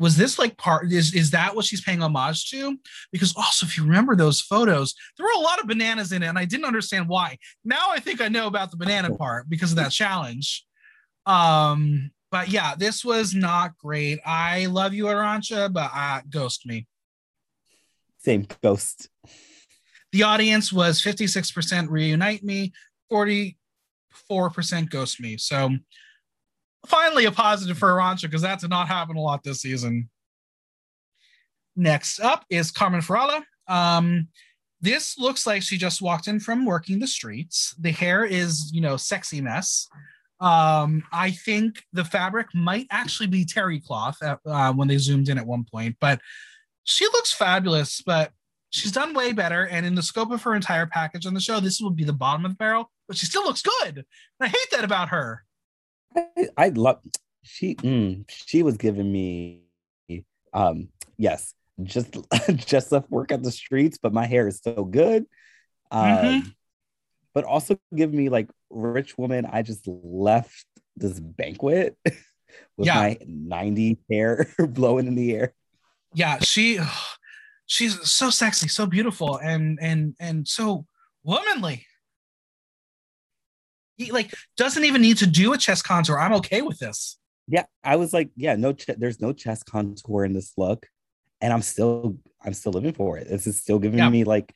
was 0.00 0.16
this 0.16 0.38
like 0.38 0.56
part 0.56 0.90
is 0.90 1.14
is 1.14 1.30
that 1.30 1.54
what 1.54 1.66
she's 1.66 1.82
paying 1.82 2.02
homage 2.02 2.50
to? 2.50 2.76
Because 3.12 3.34
also 3.36 3.66
if 3.66 3.76
you 3.76 3.84
remember 3.84 4.16
those 4.16 4.40
photos 4.40 4.94
there 5.16 5.26
were 5.26 5.38
a 5.38 5.44
lot 5.44 5.60
of 5.60 5.66
bananas 5.66 6.10
in 6.12 6.22
it 6.22 6.26
and 6.26 6.38
i 6.38 6.44
didn't 6.44 6.64
understand 6.64 7.06
why. 7.06 7.36
Now 7.64 7.90
i 7.90 8.00
think 8.00 8.20
i 8.20 8.28
know 8.28 8.46
about 8.46 8.70
the 8.70 8.78
banana 8.78 9.14
part 9.14 9.48
because 9.48 9.70
of 9.70 9.76
that 9.76 9.92
challenge. 9.92 10.64
Um 11.26 12.10
but 12.30 12.48
yeah 12.48 12.74
this 12.76 13.04
was 13.04 13.34
not 13.34 13.76
great. 13.76 14.20
I 14.24 14.66
love 14.66 14.94
you 14.94 15.04
arantxa 15.04 15.72
but 15.72 15.90
uh 15.94 16.22
ghost 16.28 16.66
me. 16.66 16.86
Same 18.18 18.46
ghost. 18.62 19.08
The 20.12 20.22
audience 20.24 20.72
was 20.72 21.00
56% 21.00 21.88
reunite 21.88 22.42
me 22.42 22.72
44% 23.12 23.54
ghost 24.90 25.20
me. 25.20 25.36
So 25.36 25.70
finally 26.86 27.26
a 27.26 27.32
positive 27.32 27.78
for 27.78 27.90
arantxa 27.90 28.22
because 28.22 28.42
that 28.42 28.60
did 28.60 28.70
not 28.70 28.88
happen 28.88 29.16
a 29.16 29.20
lot 29.20 29.42
this 29.42 29.60
season. 29.60 30.08
Next 31.76 32.20
up 32.20 32.44
is 32.50 32.70
carmen 32.70 33.00
farala 33.00 33.42
um 33.68 34.28
this 34.82 35.18
looks 35.18 35.46
like 35.46 35.62
she 35.62 35.76
just 35.76 36.00
walked 36.00 36.26
in 36.26 36.40
from 36.40 36.64
working 36.64 36.98
the 36.98 37.06
streets. 37.06 37.74
The 37.78 37.90
hair 37.90 38.24
is 38.24 38.70
you 38.72 38.80
know 38.80 38.96
sexy 38.96 39.40
mess. 39.40 39.88
Um 40.40 41.02
i 41.12 41.30
think 41.30 41.82
the 41.92 42.04
fabric 42.04 42.48
might 42.54 42.86
actually 42.90 43.26
be 43.28 43.44
terry 43.44 43.78
cloth 43.78 44.22
at, 44.22 44.40
uh, 44.46 44.72
when 44.72 44.88
they 44.88 44.98
zoomed 44.98 45.28
in 45.28 45.38
at 45.38 45.46
one 45.46 45.64
point 45.70 45.96
but 46.00 46.18
she 46.84 47.04
looks 47.06 47.32
fabulous 47.32 48.00
but 48.00 48.32
she's 48.70 48.92
done 48.92 49.14
way 49.14 49.32
better 49.32 49.66
and 49.66 49.84
in 49.84 49.94
the 49.94 50.02
scope 50.02 50.30
of 50.30 50.42
her 50.42 50.54
entire 50.54 50.86
package 50.86 51.26
on 51.26 51.34
the 51.34 51.40
show 51.40 51.60
this 51.60 51.80
will 51.80 51.90
be 51.90 52.04
the 52.04 52.12
bottom 52.12 52.44
of 52.44 52.52
the 52.52 52.56
barrel 52.56 52.90
but 53.08 53.16
she 53.16 53.26
still 53.26 53.44
looks 53.44 53.62
good 53.62 53.96
and 53.98 54.04
i 54.40 54.46
hate 54.48 54.70
that 54.72 54.84
about 54.84 55.08
her 55.10 55.44
I, 56.16 56.48
I 56.56 56.68
love 56.70 56.98
she 57.42 57.74
mm, 57.76 58.24
she 58.28 58.62
was 58.62 58.76
giving 58.76 59.10
me 59.10 59.62
um 60.52 60.88
yes, 61.16 61.54
just 61.82 62.16
just 62.56 62.90
left 62.90 63.08
work 63.10 63.30
at 63.30 63.42
the 63.44 63.52
streets, 63.52 63.96
but 64.02 64.12
my 64.12 64.26
hair 64.26 64.48
is 64.48 64.60
so 64.62 64.84
good. 64.84 65.26
Um 65.92 66.08
Mhm. 66.08 66.54
but 67.32 67.44
also 67.44 67.78
give 67.94 68.12
me 68.12 68.28
like 68.28 68.50
rich 68.70 69.16
woman. 69.16 69.46
I 69.46 69.62
just 69.62 69.86
left 69.86 70.66
this 70.96 71.20
banquet 71.20 71.96
with 72.76 72.86
Yeah. 72.86 72.94
my 72.96 73.18
90 73.24 73.98
hair 74.10 74.52
blowing 74.68 75.06
in 75.06 75.14
the 75.14 75.32
air. 75.34 75.54
yeah 76.14 76.40
she 76.40 76.80
she's 77.72 77.94
so 78.10 78.30
sexy 78.30 78.66
so 78.66 78.84
beautiful 78.84 79.36
and 79.38 79.78
and 79.80 80.14
and 80.18 80.48
so 80.48 80.84
womanly 81.22 81.86
he 83.96 84.10
like 84.10 84.34
doesn't 84.56 84.84
even 84.84 85.00
need 85.02 85.18
to 85.18 85.26
do 85.26 85.52
a 85.52 85.58
chest 85.58 85.84
contour. 85.84 86.18
I'm 86.18 86.32
okay 86.34 86.62
with 86.62 86.78
this. 86.78 87.18
Yeah, 87.46 87.64
I 87.84 87.96
was 87.96 88.12
like, 88.12 88.30
yeah, 88.34 88.56
no, 88.56 88.72
ch- 88.72 88.86
there's 88.96 89.20
no 89.20 89.32
chest 89.32 89.66
contour 89.66 90.24
in 90.24 90.32
this 90.32 90.52
look, 90.56 90.86
and 91.40 91.52
I'm 91.52 91.60
still, 91.62 92.16
I'm 92.42 92.54
still 92.54 92.72
living 92.72 92.94
for 92.94 93.18
it. 93.18 93.28
This 93.28 93.46
is 93.46 93.58
still 93.60 93.78
giving 93.78 93.98
Yeah. 93.98 94.08
me 94.08 94.24
like, 94.24 94.54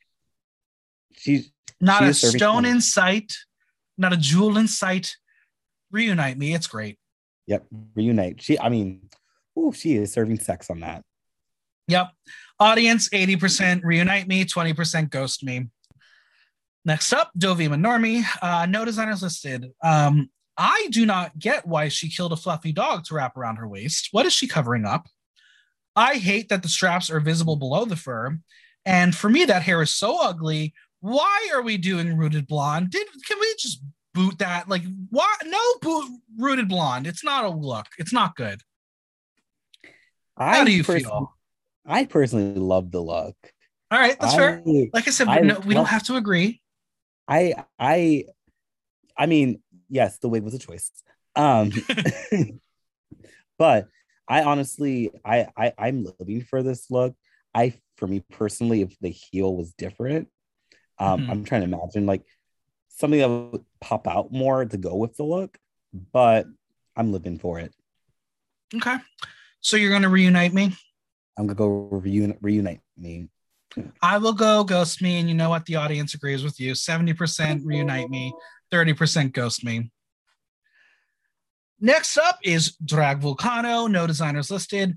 she's 1.13 1.51
Not 1.81 2.03
She 2.03 2.09
a 2.09 2.15
stone 2.15 2.65
in 2.65 2.81
sight, 2.81 3.35
not 3.99 4.13
a 4.13 4.17
jewel 4.17 4.57
in 4.57 4.67
sight. 4.67 5.15
Reunite 5.91 6.39
me. 6.39 6.55
It's 6.55 6.67
great. 6.67 6.99
yep, 7.47 7.67
reunite. 7.95 8.41
She, 8.41 8.59
I 8.59 8.71
mean, 8.71 9.11
oh, 9.57 9.73
she 9.73 9.97
is 9.97 10.11
serving 10.13 10.39
sex 10.39 10.71
on 10.71 10.81
that. 10.81 11.03
Yep. 11.89 12.09
Audience 12.61 13.09
80% 13.09 13.83
reunite 13.83 14.29
me, 14.29 14.45
20% 14.45 15.11
ghost 15.11 15.43
me. 15.43 15.69
Next 16.85 17.13
up, 17.13 17.31
Dovima 17.39 17.79
Nurmi. 17.81 18.25
Uh, 18.43 18.67
no 18.67 18.85
designers 18.85 19.23
listed. 19.23 19.73
Um, 19.83 20.31
I 20.57 20.89
do 20.91 21.05
not 21.07 21.39
get 21.39 21.67
why 21.67 21.89
she 21.89 22.11
killed 22.11 22.33
a 22.33 22.37
fluffy 22.37 22.73
dog 22.73 23.05
to 23.07 23.15
wrap 23.15 23.37
around 23.37 23.57
her 23.57 23.67
waist. 23.67 24.09
What 24.13 24.27
is 24.27 24.33
she 24.33 24.47
covering 24.47 24.85
up? 24.85 25.07
I 25.97 26.15
hate 26.15 26.49
that 26.49 26.63
the 26.63 26.69
straps 26.69 27.11
are 27.11 27.21
visible 27.21 27.57
below 27.57 27.85
the 27.85 27.97
fur. 27.97 28.39
And 28.85 29.15
for 29.15 29.31
me, 29.31 29.45
that 29.47 29.63
hair 29.63 29.83
is 29.83 29.91
so 29.91 30.21
ugly. 30.21 30.75
Why 31.01 31.51
are 31.55 31.63
we 31.63 31.77
doing 31.77 32.17
rooted 32.17 32.47
blonde? 32.47 32.91
Did 32.91 33.07
can 33.27 33.39
we 33.41 33.55
just 33.59 33.83
boot 34.13 34.39
that? 34.39 34.69
Like, 34.69 34.83
why 35.11 35.35
no 35.45 35.61
boot 35.81 36.21
rooted 36.39 36.69
blonde? 36.69 37.07
It's 37.07 37.25
not 37.25 37.45
a 37.45 37.49
look. 37.49 37.87
It's 37.99 38.13
not 38.13 38.37
good. 38.37 38.61
How 40.37 40.65
do 40.65 40.73
you 40.73 40.85
feel? 40.85 41.34
I 41.87 42.05
personally 42.07 42.55
love 42.55 42.91
the 42.91 43.01
look. 43.01 43.37
All 43.91 43.99
right, 43.99 44.19
that's 44.19 44.35
fair. 44.35 44.63
Like 44.93 45.07
I 45.07 45.11
said, 45.11 45.29
I 45.29 45.41
no, 45.41 45.61
we 45.61 45.75
don't 45.75 45.87
have 45.87 46.03
to 46.05 46.17
agree. 46.17 46.61
I, 47.29 47.55
I, 47.79 48.25
I 49.17 49.27
mean, 49.27 49.63
yes, 49.89 50.19
the 50.19 50.29
wig 50.29 50.43
was 50.43 50.55
a 50.55 50.59
choice. 50.59 50.91
Um, 51.37 51.73
but 53.59 53.89
I 54.29 54.43
honestly, 54.43 55.11
I, 55.25 55.49
I, 55.57 55.73
I'm 55.79 56.07
living 56.19 56.43
for 56.43 56.63
this 56.63 56.91
look. 56.91 57.15
I, 57.55 57.75
for 57.97 58.07
me 58.07 58.21
personally, 58.33 58.83
if 58.83 58.99
the 59.01 59.11
heel 59.11 59.55
was 59.55 59.73
different, 59.75 60.29
um, 60.99 61.23
Mhm. 61.23 61.31
I'm 61.31 61.45
trying 61.45 61.61
to 61.61 61.77
imagine 61.77 62.07
like 62.07 62.23
something 62.89 63.21
that 63.21 63.29
would 63.29 63.65
pop 63.81 64.09
out 64.09 64.33
more 64.33 64.65
to 64.65 64.77
go 64.77 64.97
with 64.97 65.17
the 65.17 65.25
look. 65.25 65.57
But 66.13 66.47
I'm 66.97 67.13
living 67.13 67.39
for 67.39 67.61
it. 67.61 67.73
Okay. 68.75 68.97
So 69.61 69.77
you're 69.77 69.91
going 69.91 70.03
to 70.03 70.09
reunite 70.09 70.53
me? 70.53 70.75
I'm 71.37 71.47
gonna 71.47 71.55
go 71.55 71.89
reunite, 71.91 72.39
reunite 72.41 72.81
me. 72.97 73.29
I 74.01 74.19
will 74.19 74.33
go 74.33 74.65
ghost 74.65 75.03
me. 75.03 75.19
And 75.19 75.29
you 75.29 75.35
know 75.35 75.51
what? 75.51 75.67
The 75.67 75.77
audience 75.77 76.15
agrees 76.15 76.45
with 76.45 76.61
you 76.61 76.73
70% 76.73 77.63
reunite 77.65 78.09
me, 78.09 78.33
30% 78.73 79.33
ghost 79.33 79.65
me. 79.65 79.91
Next 81.81 82.17
up 82.17 82.39
is 82.43 82.77
Drag 82.85 83.21
Vulcano. 83.21 83.91
No 83.91 84.07
designers 84.07 84.51
listed. 84.51 84.97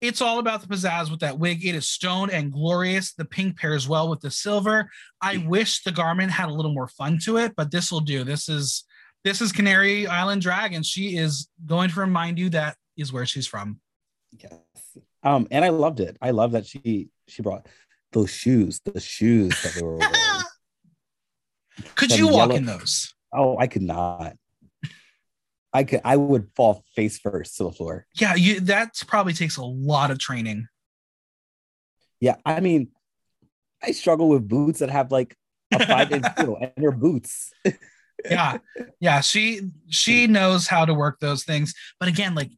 It's 0.00 0.20
all 0.20 0.38
about 0.38 0.60
the 0.60 0.68
pizzazz 0.68 1.10
with 1.10 1.20
that 1.20 1.38
wig. 1.38 1.64
It 1.64 1.74
is 1.74 1.88
stoned 1.88 2.30
and 2.30 2.52
glorious. 2.52 3.14
The 3.14 3.24
pink 3.24 3.58
pairs 3.58 3.88
well 3.88 4.10
with 4.10 4.20
the 4.20 4.30
silver. 4.30 4.90
I 5.22 5.38
wish 5.38 5.82
the 5.82 5.92
garment 5.92 6.30
had 6.32 6.50
a 6.50 6.52
little 6.52 6.74
more 6.74 6.88
fun 6.88 7.18
to 7.24 7.38
it, 7.38 7.54
but 7.56 7.70
this 7.70 7.90
will 7.90 8.00
do. 8.00 8.22
This 8.22 8.48
is 8.48 8.84
this 9.24 9.40
is 9.40 9.50
Canary 9.52 10.06
Island 10.06 10.42
Drag, 10.42 10.74
and 10.74 10.84
she 10.84 11.16
is 11.16 11.48
going 11.64 11.90
to 11.90 12.00
remind 12.00 12.38
you 12.38 12.50
that 12.50 12.76
is 12.96 13.12
where 13.12 13.26
she's 13.26 13.46
from. 13.46 13.80
Yes. 14.38 14.52
Um, 15.26 15.48
and 15.50 15.64
I 15.64 15.70
loved 15.70 15.98
it. 15.98 16.16
I 16.22 16.30
love 16.30 16.52
that 16.52 16.66
she 16.66 17.08
she 17.26 17.42
brought 17.42 17.66
those 18.12 18.30
shoes, 18.30 18.80
the 18.84 19.00
shoes 19.00 19.60
that 19.62 19.74
they 19.74 19.82
were 19.82 19.96
wearing. 19.96 20.14
Could 21.96 22.10
Some 22.10 22.18
you 22.20 22.26
walk 22.28 22.48
yellow- 22.48 22.54
in 22.54 22.64
those? 22.64 23.12
Oh, 23.32 23.58
I 23.58 23.66
could 23.66 23.82
not. 23.82 24.34
I 25.72 25.84
could. 25.84 26.00
I 26.04 26.16
would 26.16 26.48
fall 26.54 26.84
face 26.94 27.18
first 27.18 27.56
to 27.56 27.64
the 27.64 27.72
floor. 27.72 28.06
Yeah, 28.18 28.34
you 28.34 28.60
that 28.60 28.94
probably 29.08 29.34
takes 29.34 29.56
a 29.58 29.64
lot 29.64 30.10
of 30.10 30.18
training. 30.18 30.68
Yeah, 32.20 32.36
I 32.46 32.60
mean, 32.60 32.88
I 33.82 33.90
struggle 33.90 34.28
with 34.30 34.48
boots 34.48 34.78
that 34.78 34.88
have 34.90 35.10
like 35.12 35.36
a 35.74 35.84
five 35.84 36.12
inch 36.12 36.24
heel, 36.38 36.56
and 36.60 36.72
they're 36.76 36.92
boots. 36.92 37.52
yeah 38.30 38.56
yeah 38.98 39.20
she 39.20 39.60
she 39.90 40.26
knows 40.26 40.66
how 40.66 40.86
to 40.86 40.94
work 40.94 41.20
those 41.20 41.44
things 41.44 41.74
but 42.00 42.08
again 42.08 42.34
like 42.34 42.50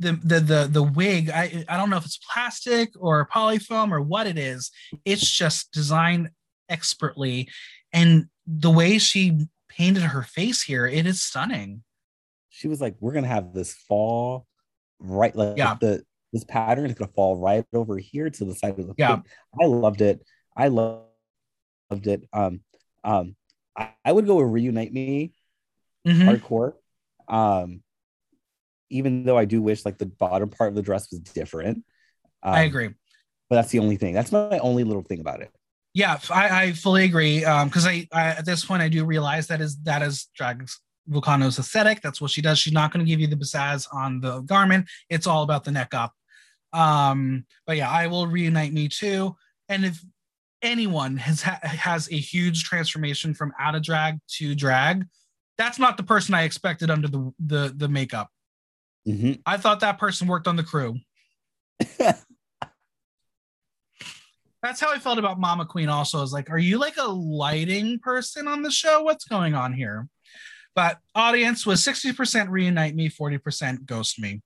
the 0.00 0.12
the 0.24 0.40
the 0.40 0.68
the 0.70 0.82
wig 0.82 1.30
i 1.30 1.64
i 1.68 1.76
don't 1.76 1.90
know 1.90 1.96
if 1.96 2.04
it's 2.04 2.18
plastic 2.32 2.88
or 2.98 3.28
polyfoam 3.28 3.92
or 3.92 4.00
what 4.00 4.26
it 4.26 4.36
is 4.38 4.70
it's 5.04 5.28
just 5.30 5.70
designed 5.72 6.30
expertly 6.68 7.48
and 7.92 8.26
the 8.46 8.70
way 8.70 8.98
she 8.98 9.46
painted 9.68 10.02
her 10.02 10.22
face 10.22 10.62
here 10.62 10.86
it 10.86 11.06
is 11.06 11.20
stunning 11.22 11.82
She 12.48 12.66
was 12.68 12.80
like, 12.80 12.96
"We're 13.00 13.12
gonna 13.12 13.28
have 13.38 13.54
this 13.54 13.72
fall 13.88 14.46
right, 14.98 15.34
like 15.34 15.56
Yeah. 15.56 15.76
the 15.80 16.02
this 16.32 16.44
pattern 16.44 16.86
is 16.90 16.94
gonna 16.94 17.12
fall 17.14 17.38
right 17.38 17.64
over 17.72 17.96
here 17.96 18.28
to 18.28 18.44
the 18.44 18.54
side 18.54 18.78
of 18.78 18.86
the 18.88 18.94
Yeah. 18.98 19.16
pig." 19.16 19.26
I 19.62 19.64
loved 19.66 20.00
it. 20.02 20.20
I 20.56 20.66
lo- 20.68 21.06
loved 21.90 22.06
it. 22.08 22.28
Um, 22.32 22.60
um, 23.04 23.36
I, 23.76 23.94
I 24.04 24.12
would 24.12 24.26
go 24.26 24.36
with 24.36 24.52
reunite 24.52 24.92
me. 24.92 25.32
Mhm. 26.06 26.26
hardcore. 26.28 26.72
Um, 27.28 27.82
even 28.90 29.24
though 29.24 29.38
I 29.38 29.44
do 29.44 29.62
wish 29.62 29.84
like 29.84 29.98
the 29.98 30.06
bottom 30.06 30.50
part 30.50 30.68
of 30.68 30.74
the 30.74 30.82
dress 30.82 31.10
was 31.10 31.20
different. 31.20 31.84
Um, 32.42 32.54
i 32.54 32.62
agree 32.62 32.90
but 33.50 33.56
that's 33.56 33.70
the 33.70 33.80
only 33.80 33.96
thing. 33.96 34.14
That's 34.14 34.30
my 34.30 34.58
only 34.60 34.84
little 34.84 35.02
thing 35.02 35.20
about 35.20 35.42
it. 35.42 35.50
yeah 35.92 36.18
i 36.30 36.62
i 36.62 36.72
fully 36.72 37.04
agree 37.04 37.44
um 37.44 37.68
because 37.68 37.86
I, 37.86 38.06
I 38.12 38.28
at 38.28 38.46
this 38.46 38.64
point 38.64 38.80
i 38.80 38.88
do 38.88 39.04
realize 39.04 39.48
that 39.48 39.60
is 39.60 39.76
that 39.82 40.02
is 40.02 40.28
drag 40.36 40.68
Vulcano's 41.08 41.58
aesthetic. 41.58 42.00
That's 42.02 42.20
what 42.20 42.30
she 42.30 42.40
does. 42.40 42.58
She's 42.58 42.72
not 42.72 42.92
going 42.92 43.04
to 43.04 43.08
give 43.10 43.20
you 43.20 43.26
the 43.26 43.36
pizzazz 43.36 43.86
on 43.92 44.20
the 44.20 44.40
garment. 44.42 44.88
It's 45.08 45.26
all 45.26 45.42
about 45.42 45.64
the 45.64 45.72
neck 45.72 45.92
up. 45.92 46.12
Um, 46.72 47.46
but 47.66 47.76
yeah, 47.76 47.90
I 47.90 48.06
will 48.06 48.26
reunite 48.26 48.72
me 48.72 48.88
too. 48.88 49.34
And 49.68 49.84
if 49.84 50.00
anyone 50.62 51.16
has 51.16 51.42
ha- 51.42 51.58
has 51.62 52.08
a 52.12 52.16
huge 52.16 52.64
transformation 52.64 53.34
from 53.34 53.52
out 53.58 53.74
of 53.74 53.82
drag 53.82 54.18
to 54.36 54.54
drag, 54.54 55.04
that's 55.58 55.78
not 55.78 55.96
the 55.96 56.02
person 56.04 56.34
I 56.34 56.44
expected 56.44 56.90
under 56.90 57.08
the 57.08 57.32
the 57.40 57.74
the 57.76 57.88
makeup. 57.88 58.30
Mhm. 59.08 59.40
I 59.46 59.56
thought 59.56 59.80
that 59.80 59.98
person 59.98 60.28
worked 60.28 60.46
on 60.46 60.56
the 60.56 60.62
crew. 60.62 60.98
That's 64.62 64.78
how 64.78 64.92
I 64.92 64.98
felt 64.98 65.18
about 65.18 65.40
Mama 65.40 65.64
Queen. 65.64 65.88
Also, 65.88 66.18
I 66.18 66.20
was 66.20 66.34
like, 66.34 66.50
"Are 66.50 66.58
you 66.58 66.78
like 66.78 66.98
a 66.98 67.08
lighting 67.08 67.98
person 67.98 68.46
on 68.46 68.62
the 68.62 68.70
show? 68.70 69.02
What's 69.02 69.24
going 69.24 69.54
on 69.54 69.72
here?" 69.72 70.06
But 70.74 70.98
audience 71.14 71.64
was 71.64 71.82
sixty 71.82 72.12
percent 72.12 72.50
reunite 72.50 72.94
me, 72.94 73.08
forty 73.08 73.38
percent 73.38 73.86
ghost 73.86 74.18
me. 74.20 74.42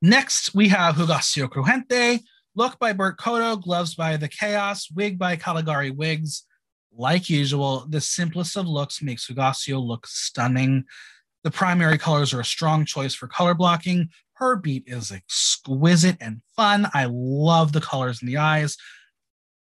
Next, 0.00 0.54
we 0.54 0.68
have 0.68 0.96
Hugáceo 0.96 1.48
Crujiente, 1.48 2.20
look 2.54 2.78
by 2.78 2.94
Bert 2.94 3.18
Koto, 3.18 3.56
gloves 3.56 3.94
by 3.94 4.16
The 4.16 4.28
Chaos, 4.28 4.90
wig 4.90 5.18
by 5.18 5.36
Caligari 5.36 5.90
Wigs. 5.90 6.44
Like 6.92 7.28
usual, 7.28 7.84
the 7.88 8.00
simplest 8.00 8.56
of 8.56 8.66
looks 8.66 9.02
makes 9.02 9.26
Hugáceo 9.28 9.80
look 9.80 10.06
stunning. 10.06 10.86
The 11.44 11.50
primary 11.50 11.98
colors 11.98 12.32
are 12.34 12.40
a 12.40 12.44
strong 12.44 12.84
choice 12.84 13.14
for 13.14 13.26
color 13.26 13.54
blocking. 13.54 14.10
Her 14.34 14.56
beat 14.56 14.84
is 14.86 15.10
exquisite 15.12 16.16
and 16.20 16.42
fun. 16.56 16.88
I 16.94 17.06
love 17.10 17.72
the 17.72 17.80
colors 17.80 18.22
in 18.22 18.28
the 18.28 18.38
eyes. 18.38 18.76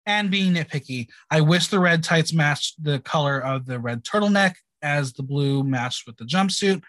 And 0.04 0.30
being 0.30 0.54
nitpicky, 0.54 1.08
I 1.30 1.40
wish 1.42 1.68
the 1.68 1.78
red 1.78 2.02
tights 2.02 2.32
matched 2.32 2.82
the 2.82 2.98
color 3.00 3.38
of 3.38 3.66
the 3.66 3.78
red 3.78 4.02
turtleneck 4.02 4.54
as 4.82 5.12
the 5.12 5.22
blue 5.22 5.62
matched 5.62 6.06
with 6.06 6.16
the 6.16 6.24
jumpsuit. 6.24 6.82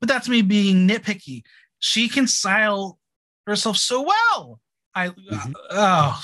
But 0.00 0.08
that's 0.08 0.28
me 0.28 0.42
being 0.42 0.86
nitpicky. 0.88 1.42
She 1.80 2.08
can 2.08 2.26
style 2.28 2.98
herself 3.46 3.76
so 3.76 4.02
well. 4.02 4.60
I 4.94 5.08
Mhm. 5.08 5.54
oh, 5.70 6.22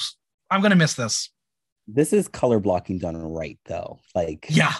I'm 0.50 0.62
gonna 0.62 0.76
miss 0.76 0.94
this. 0.94 1.30
This 1.88 2.12
is 2.12 2.28
color 2.28 2.60
blocking 2.60 2.98
done 2.98 3.16
right 3.16 3.58
though. 3.64 3.98
Like 4.14 4.46
Yeah, 4.50 4.74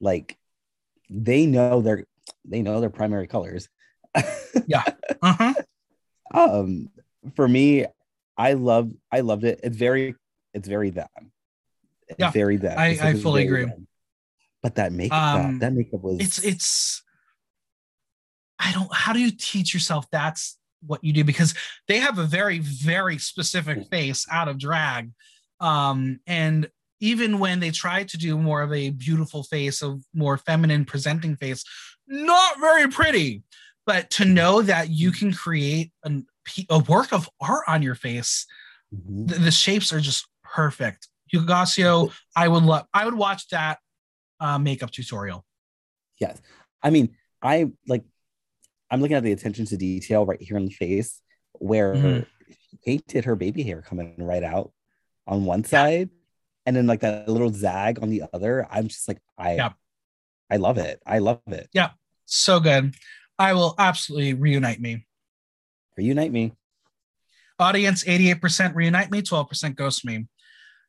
like 0.00 0.38
they 1.10 1.46
know 1.46 1.80
their 1.80 2.04
they 2.44 2.62
know 2.62 2.80
their 2.80 2.90
primary 2.90 3.26
colors. 3.26 3.68
Yeah. 4.66 4.82
Uh-huh. 5.22 5.54
um 6.34 6.88
for 7.34 7.46
me, 7.46 7.84
I 8.36 8.54
love 8.54 8.90
I 9.12 9.20
loved 9.20 9.44
it. 9.44 9.60
It's 9.62 9.76
very 9.76 10.14
it's 10.54 10.66
very 10.68 10.90
them. 10.90 11.06
It's 12.08 12.18
Yeah, 12.18 12.30
very 12.30 12.56
them. 12.56 12.78
I- 12.78 12.98
I 13.02 13.14
fully 13.14 13.44
agree. 13.44 13.64
them. 13.66 13.86
But 14.62 14.76
that 14.76 14.92
makeup 14.92 15.34
Um, 15.34 15.58
that, 15.58 15.66
that 15.66 15.72
makeup 15.74 16.00
was 16.02 16.18
it's 16.20 16.38
it's 16.38 17.02
i 18.58 18.72
don't 18.72 18.92
how 18.92 19.12
do 19.12 19.20
you 19.20 19.30
teach 19.30 19.74
yourself 19.74 20.06
that's 20.10 20.58
what 20.86 21.04
you 21.04 21.12
do 21.12 21.22
because 21.24 21.54
they 21.88 21.98
have 21.98 22.18
a 22.18 22.24
very 22.24 22.58
very 22.58 23.18
specific 23.18 23.86
face 23.90 24.26
out 24.30 24.48
of 24.48 24.58
drag 24.58 25.10
um 25.60 26.18
and 26.26 26.68
even 27.00 27.38
when 27.38 27.60
they 27.60 27.70
try 27.70 28.04
to 28.04 28.16
do 28.16 28.38
more 28.38 28.62
of 28.62 28.72
a 28.72 28.90
beautiful 28.90 29.42
face 29.42 29.82
of 29.82 30.02
more 30.14 30.38
feminine 30.38 30.84
presenting 30.84 31.36
face 31.36 31.64
not 32.06 32.58
very 32.60 32.88
pretty 32.88 33.42
but 33.86 34.10
to 34.10 34.24
know 34.24 34.62
that 34.62 34.90
you 34.90 35.12
can 35.12 35.32
create 35.32 35.92
an, 36.04 36.26
a 36.70 36.78
work 36.80 37.12
of 37.12 37.28
art 37.40 37.64
on 37.68 37.82
your 37.82 37.94
face 37.94 38.46
Mhm. 38.94 39.28
the, 39.28 39.34
the 39.40 39.50
shapes 39.50 39.92
are 39.92 40.00
just 40.00 40.26
perfect 40.44 41.08
Hugáceo, 41.34 42.12
I 42.36 42.46
would 42.46 42.62
love 42.62 42.86
I 42.94 43.04
would 43.04 43.14
watch 43.14 43.48
that 43.48 43.78
uh, 44.38 44.58
makeup 44.60 44.92
tutorial. 44.92 45.44
Yes. 46.20 46.40
I 46.82 46.90
mean, 46.90 47.16
I 47.42 47.72
like 47.88 48.04
I'm 48.90 49.00
looking 49.00 49.16
at 49.16 49.24
the 49.24 49.32
attention 49.32 49.66
to 49.66 49.76
detail 49.76 50.24
right 50.24 50.40
here 50.40 50.56
in 50.56 50.66
the 50.66 50.72
face 50.72 51.20
where 51.54 51.94
Mhm. 51.94 52.26
she 52.48 52.76
painted 52.84 53.24
her 53.24 53.34
baby 53.34 53.64
hair 53.64 53.82
coming 53.82 54.14
right 54.18 54.44
out 54.44 54.72
on 55.26 55.44
one 55.44 55.64
side 55.64 56.10
and 56.66 56.76
then 56.76 56.86
like 56.86 57.00
that 57.00 57.28
little 57.28 57.52
zag 57.52 58.02
on 58.02 58.10
the 58.10 58.24
other. 58.32 58.66
I'm 58.70 58.88
just 58.88 59.08
like, 59.08 59.22
I 59.38 59.54
Yeah. 59.54 59.72
I 60.50 60.56
love 60.56 60.78
it. 60.78 61.02
I 61.06 61.18
love 61.18 61.40
it. 61.46 61.68
Yeah, 61.72 61.90
so 62.24 62.60
good. 62.60 62.94
I 63.38 63.52
will 63.52 63.74
absolutely 63.78 64.34
reunite 64.34 64.80
me. 64.80 65.06
Reunite 65.96 66.32
me. 66.32 66.52
Audience 67.58 68.04
88% 68.04 68.74
reunite 68.74 69.10
me, 69.10 69.22
12% 69.22 69.74
ghost 69.74 70.04
me. 70.04 70.26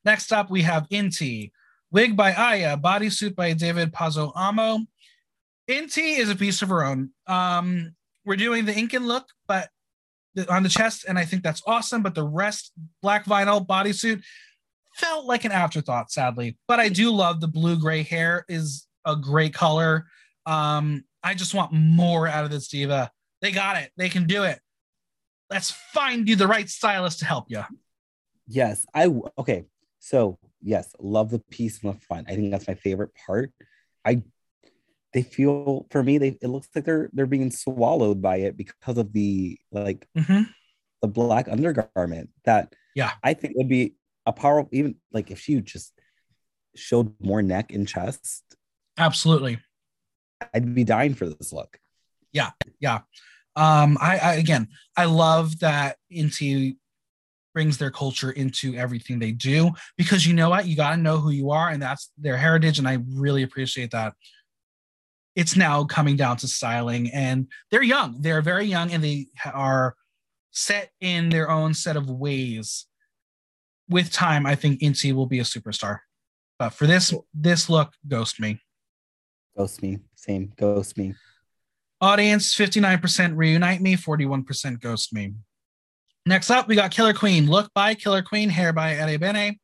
Next 0.03 0.31
up, 0.31 0.49
we 0.49 0.61
have 0.63 0.87
Inti. 0.89 1.51
Wig 1.91 2.17
by 2.17 2.33
Aya, 2.33 2.77
bodysuit 2.77 3.35
by 3.35 3.53
David 3.53 3.93
Pazzo 3.93 4.31
Amo. 4.35 4.79
Inti 5.69 6.17
is 6.17 6.29
a 6.29 6.35
piece 6.35 6.61
of 6.61 6.69
her 6.69 6.83
own. 6.83 7.11
Um, 7.25 7.95
we're 8.25 8.35
doing 8.35 8.65
the 8.65 8.77
Incan 8.77 9.07
look, 9.07 9.25
but 9.47 9.69
on 10.49 10.63
the 10.63 10.69
chest, 10.69 11.05
and 11.07 11.17
I 11.17 11.25
think 11.25 11.43
that's 11.43 11.63
awesome. 11.65 12.03
But 12.03 12.15
the 12.15 12.23
rest, 12.23 12.73
black 13.01 13.25
vinyl 13.25 13.65
bodysuit, 13.65 14.21
felt 14.97 15.25
like 15.25 15.45
an 15.45 15.51
afterthought, 15.51 16.11
sadly. 16.11 16.57
But 16.67 16.79
I 16.79 16.89
do 16.89 17.11
love 17.11 17.39
the 17.39 17.47
blue 17.47 17.79
gray 17.79 18.03
hair 18.03 18.45
is 18.49 18.87
a 19.05 19.15
great 19.15 19.53
color. 19.53 20.07
Um, 20.45 21.03
I 21.23 21.33
just 21.33 21.53
want 21.53 21.71
more 21.71 22.27
out 22.27 22.45
of 22.45 22.51
this 22.51 22.67
diva. 22.67 23.11
They 23.41 23.51
got 23.51 23.77
it. 23.77 23.91
They 23.97 24.09
can 24.09 24.25
do 24.25 24.43
it. 24.43 24.59
Let's 25.49 25.71
find 25.71 26.27
you 26.27 26.35
the 26.35 26.47
right 26.47 26.67
stylist 26.67 27.19
to 27.19 27.25
help 27.25 27.45
you. 27.49 27.63
Yes, 28.47 28.85
I 28.93 29.13
okay. 29.37 29.65
So 29.99 30.39
yes, 30.61 30.93
love 30.99 31.29
the 31.29 31.39
piece 31.39 31.79
the 31.79 31.93
front. 31.93 32.29
I 32.29 32.35
think 32.35 32.51
that's 32.51 32.67
my 32.67 32.75
favorite 32.75 33.11
part. 33.25 33.51
I 34.05 34.23
they 35.13 35.23
feel 35.23 35.85
for 35.89 36.03
me, 36.03 36.17
they 36.17 36.37
it 36.41 36.47
looks 36.47 36.67
like 36.75 36.85
they're 36.85 37.09
they're 37.13 37.25
being 37.25 37.51
swallowed 37.51 38.21
by 38.21 38.37
it 38.37 38.57
because 38.57 38.97
of 38.97 39.13
the 39.13 39.57
like 39.71 40.07
hmm 40.17 40.43
the 41.01 41.07
black 41.07 41.47
undergarment 41.47 42.29
that 42.45 42.73
Yeah. 42.95 43.11
I 43.23 43.35
think 43.35 43.55
would 43.55 43.69
be 43.69 43.93
a 44.27 44.33
powerful 44.33 44.69
even 44.71 44.95
like 45.11 45.31
if 45.31 45.39
she 45.39 45.59
just 45.61 45.93
showed 46.75 47.15
more 47.19 47.41
neck 47.41 47.73
and 47.73 47.87
chest, 47.87 48.43
Absolutely. 48.99 49.57
I'd 50.53 50.75
be 50.75 50.83
dying 50.83 51.15
for 51.15 51.27
this 51.27 51.51
look. 51.51 51.79
Yeah 52.31 52.51
yeah 52.79 52.99
um, 53.57 53.97
I, 53.99 54.19
I 54.19 54.33
again, 54.35 54.67
I 54.95 55.05
love 55.05 55.59
that 55.59 55.97
Inti 56.13 56.77
brings 57.55 57.79
their 57.79 57.89
culture 57.89 58.29
into 58.29 58.75
everything 58.75 59.17
they 59.17 59.31
do 59.31 59.71
because 59.97 60.27
you 60.27 60.35
know 60.35 60.51
what, 60.51 60.67
you 60.67 60.75
got 60.75 60.91
to 60.91 61.01
know 61.01 61.17
who 61.17 61.31
you 61.31 61.49
are, 61.49 61.69
and 61.69 61.81
that's 61.81 62.11
their 62.19 62.37
heritage, 62.37 62.77
and 62.77 62.87
I 62.87 62.99
really 63.15 63.41
appreciate 63.41 63.91
that. 63.91 64.13
It's 65.35 65.55
now 65.55 65.85
coming 65.85 66.15
down 66.15 66.37
to 66.37 66.47
styling, 66.47 67.09
and 67.11 67.47
they're 67.71 67.81
young. 67.81 68.21
They're 68.21 68.43
very 68.43 68.65
young, 68.65 68.91
and 68.91 69.03
they 69.03 69.25
are 69.51 69.95
set 70.51 70.91
in 71.01 71.29
their 71.29 71.49
own 71.49 71.73
set 71.73 71.97
of 71.97 72.11
ways. 72.11 72.85
With 73.89 74.11
time, 74.11 74.45
I 74.45 74.55
think 74.55 74.81
Inti 74.81 75.13
will 75.13 75.25
be 75.25 75.39
a 75.39 75.43
superstar. 75.43 75.99
But 76.59 76.69
for 76.69 76.87
this 76.87 77.13
this 77.33 77.69
look, 77.69 77.93
ghost 78.07 78.39
me. 78.39 78.59
Ghost 79.57 79.81
me, 79.81 79.99
same, 80.15 80.53
ghost 80.57 80.97
me. 80.97 81.15
Audience 81.99 82.53
59% 82.55 83.35
reunite 83.35 83.81
me, 83.81 83.95
41% 83.95 84.79
ghost 84.79 85.13
me. 85.13 85.33
Next 86.27 86.51
up, 86.51 86.67
we 86.67 86.75
got 86.75 86.91
Killer 86.91 87.13
Queen. 87.13 87.47
Look 87.47 87.73
by 87.73 87.95
Killer 87.95 88.21
Queen, 88.21 88.49
hair 88.49 88.71
by 88.71 88.93
Ede 88.93 89.19
Bene. 89.19 89.59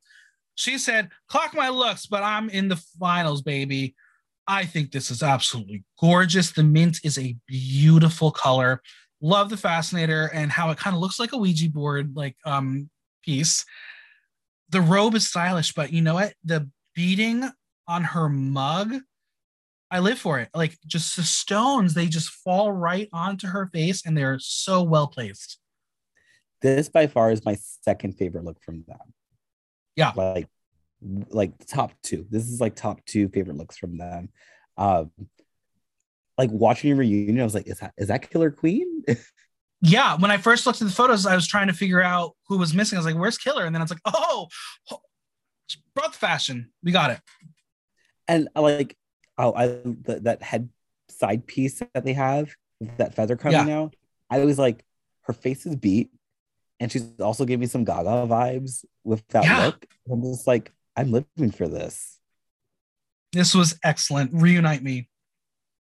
She 0.56 0.78
said, 0.78 1.10
Clock 1.28 1.54
my 1.54 1.68
looks, 1.68 2.06
but 2.06 2.22
I'm 2.22 2.48
in 2.48 2.68
the 2.68 2.82
finals, 2.98 3.42
baby. 3.42 3.94
I 4.46 4.64
think 4.64 4.90
this 4.90 5.10
is 5.10 5.22
absolutely 5.22 5.84
gorgeous. 6.00 6.52
The 6.52 6.62
mint 6.62 7.00
is 7.04 7.18
a 7.18 7.36
beautiful 7.46 8.30
color. 8.30 8.82
Love 9.20 9.48
the 9.48 9.56
fascinator 9.56 10.30
and 10.34 10.50
how 10.50 10.70
it 10.70 10.78
kind 10.78 10.94
of 10.94 11.00
looks 11.00 11.20
like 11.20 11.32
a 11.32 11.38
Ouija 11.38 11.70
board 11.70 12.16
like 12.16 12.36
um 12.44 12.90
piece. 13.22 13.64
The 14.74 14.80
robe 14.80 15.14
is 15.14 15.28
stylish, 15.28 15.72
but 15.72 15.92
you 15.92 16.02
know 16.02 16.14
what? 16.14 16.34
The 16.44 16.68
beading 16.96 17.48
on 17.86 18.02
her 18.02 18.28
mug 18.28 18.94
I 19.88 20.00
live 20.00 20.18
for 20.18 20.40
it. 20.40 20.48
Like 20.52 20.76
just 20.84 21.14
the 21.14 21.22
stones, 21.22 21.94
they 21.94 22.06
just 22.06 22.28
fall 22.28 22.72
right 22.72 23.08
onto 23.12 23.46
her 23.46 23.70
face 23.72 24.04
and 24.04 24.18
they're 24.18 24.40
so 24.40 24.82
well 24.82 25.06
placed. 25.06 25.60
This 26.60 26.88
by 26.88 27.06
far 27.06 27.30
is 27.30 27.44
my 27.44 27.56
second 27.84 28.18
favorite 28.18 28.42
look 28.44 28.60
from 28.60 28.82
them. 28.88 29.14
Yeah. 29.94 30.10
Like 30.16 30.48
like 31.28 31.52
top 31.66 31.92
two. 32.02 32.26
This 32.28 32.48
is 32.48 32.60
like 32.60 32.74
top 32.74 33.04
two 33.04 33.28
favorite 33.28 33.56
looks 33.56 33.76
from 33.76 33.96
them. 33.96 34.30
Um 34.76 35.12
like 36.36 36.50
watching 36.50 36.90
a 36.90 36.96
reunion, 36.96 37.40
I 37.40 37.44
was 37.44 37.54
like, 37.54 37.68
is 37.68 37.78
that 37.78 37.94
is 37.96 38.08
that 38.08 38.28
Killer 38.28 38.50
Queen? 38.50 39.04
Yeah, 39.84 40.16
when 40.16 40.30
I 40.30 40.38
first 40.38 40.66
looked 40.66 40.80
at 40.80 40.88
the 40.88 40.94
photos, 40.94 41.26
I 41.26 41.34
was 41.34 41.46
trying 41.46 41.66
to 41.68 41.72
figure 41.74 42.02
out 42.02 42.32
who 42.48 42.56
was 42.58 42.72
missing. 42.74 42.96
I 42.96 43.00
was 43.00 43.06
like, 43.06 43.16
where's 43.16 43.36
Killer? 43.38 43.64
And 43.66 43.74
then 43.74 43.82
I 43.82 43.84
was 43.84 43.90
like, 43.90 44.00
oh, 44.06 44.48
brought 45.94 46.12
the 46.12 46.18
fashion. 46.18 46.70
We 46.82 46.90
got 46.92 47.10
it. 47.10 47.20
and 48.26 48.48
I 48.56 48.60
like 48.60 48.96
oh 49.38 49.52
I 49.54 49.66
the, 49.66 50.20
that 50.22 50.42
head 50.42 50.68
side 51.08 51.46
piece 51.46 51.80
that 51.92 52.04
they 52.04 52.14
have 52.14 52.50
that 52.98 53.14
feather 53.14 53.36
coming 53.36 53.70
out. 53.70 53.94
I 54.30 54.44
was 54.44 54.58
like, 54.58 54.84
her 55.22 55.32
face 55.32 55.66
is 55.66 55.76
beat, 55.76 56.10
and 56.80 56.90
she's 56.90 57.08
also 57.20 57.44
giving 57.44 57.60
me 57.60 57.66
some 57.66 57.84
Gaga 57.84 58.26
vibes 58.26 58.84
with 59.04 59.26
that 59.28 59.44
Yeah. 59.44 59.66
look. 59.66 59.86
I'm 60.10 60.22
just 60.22 60.46
like, 60.46 60.72
I'm 60.96 61.12
living 61.12 61.50
for 61.52 61.68
this. 61.68 62.18
This 63.32 63.54
was 63.54 63.78
excellent. 63.82 64.30
Reunite 64.32 64.82
me. 64.82 65.08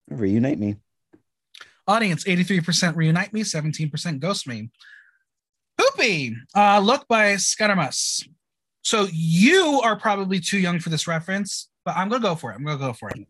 Reunite 0.09 0.59
me. 0.59 0.75
Audience 1.87 2.23
83% 2.23 2.95
reunite 2.95 3.31
me, 3.33 3.41
17% 3.41 4.19
ghost 4.19 4.47
me. 4.47 4.69
Pupi, 5.79 6.33
uh, 6.55 6.79
look 6.79 7.07
by 7.07 7.33
Scuddermus. 7.33 8.27
So 8.81 9.07
you 9.11 9.81
are 9.83 9.95
probably 9.95 10.39
too 10.39 10.59
young 10.59 10.79
for 10.79 10.89
this 10.89 11.07
reference, 11.07 11.69
but 11.83 11.95
I'm 11.95 12.09
gonna 12.09 12.21
go 12.21 12.35
for 12.35 12.51
it. 12.51 12.55
I'm 12.55 12.63
gonna 12.63 12.77
go 12.77 12.93
for 12.93 13.09
it. 13.09 13.27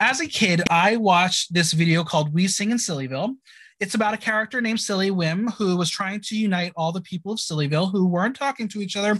As 0.00 0.20
a 0.20 0.26
kid, 0.26 0.62
I 0.70 0.96
watched 0.96 1.54
this 1.54 1.72
video 1.72 2.04
called 2.04 2.34
We 2.34 2.48
Sing 2.48 2.70
in 2.70 2.76
Sillyville. 2.76 3.34
It's 3.78 3.94
about 3.94 4.14
a 4.14 4.18
character 4.18 4.60
named 4.60 4.80
Silly 4.80 5.10
Wim 5.10 5.52
who 5.54 5.76
was 5.76 5.90
trying 5.90 6.20
to 6.22 6.36
unite 6.36 6.72
all 6.76 6.92
the 6.92 7.00
people 7.00 7.32
of 7.32 7.38
Sillyville 7.38 7.90
who 7.90 8.06
weren't 8.06 8.36
talking 8.36 8.68
to 8.68 8.80
each 8.80 8.96
other 8.96 9.18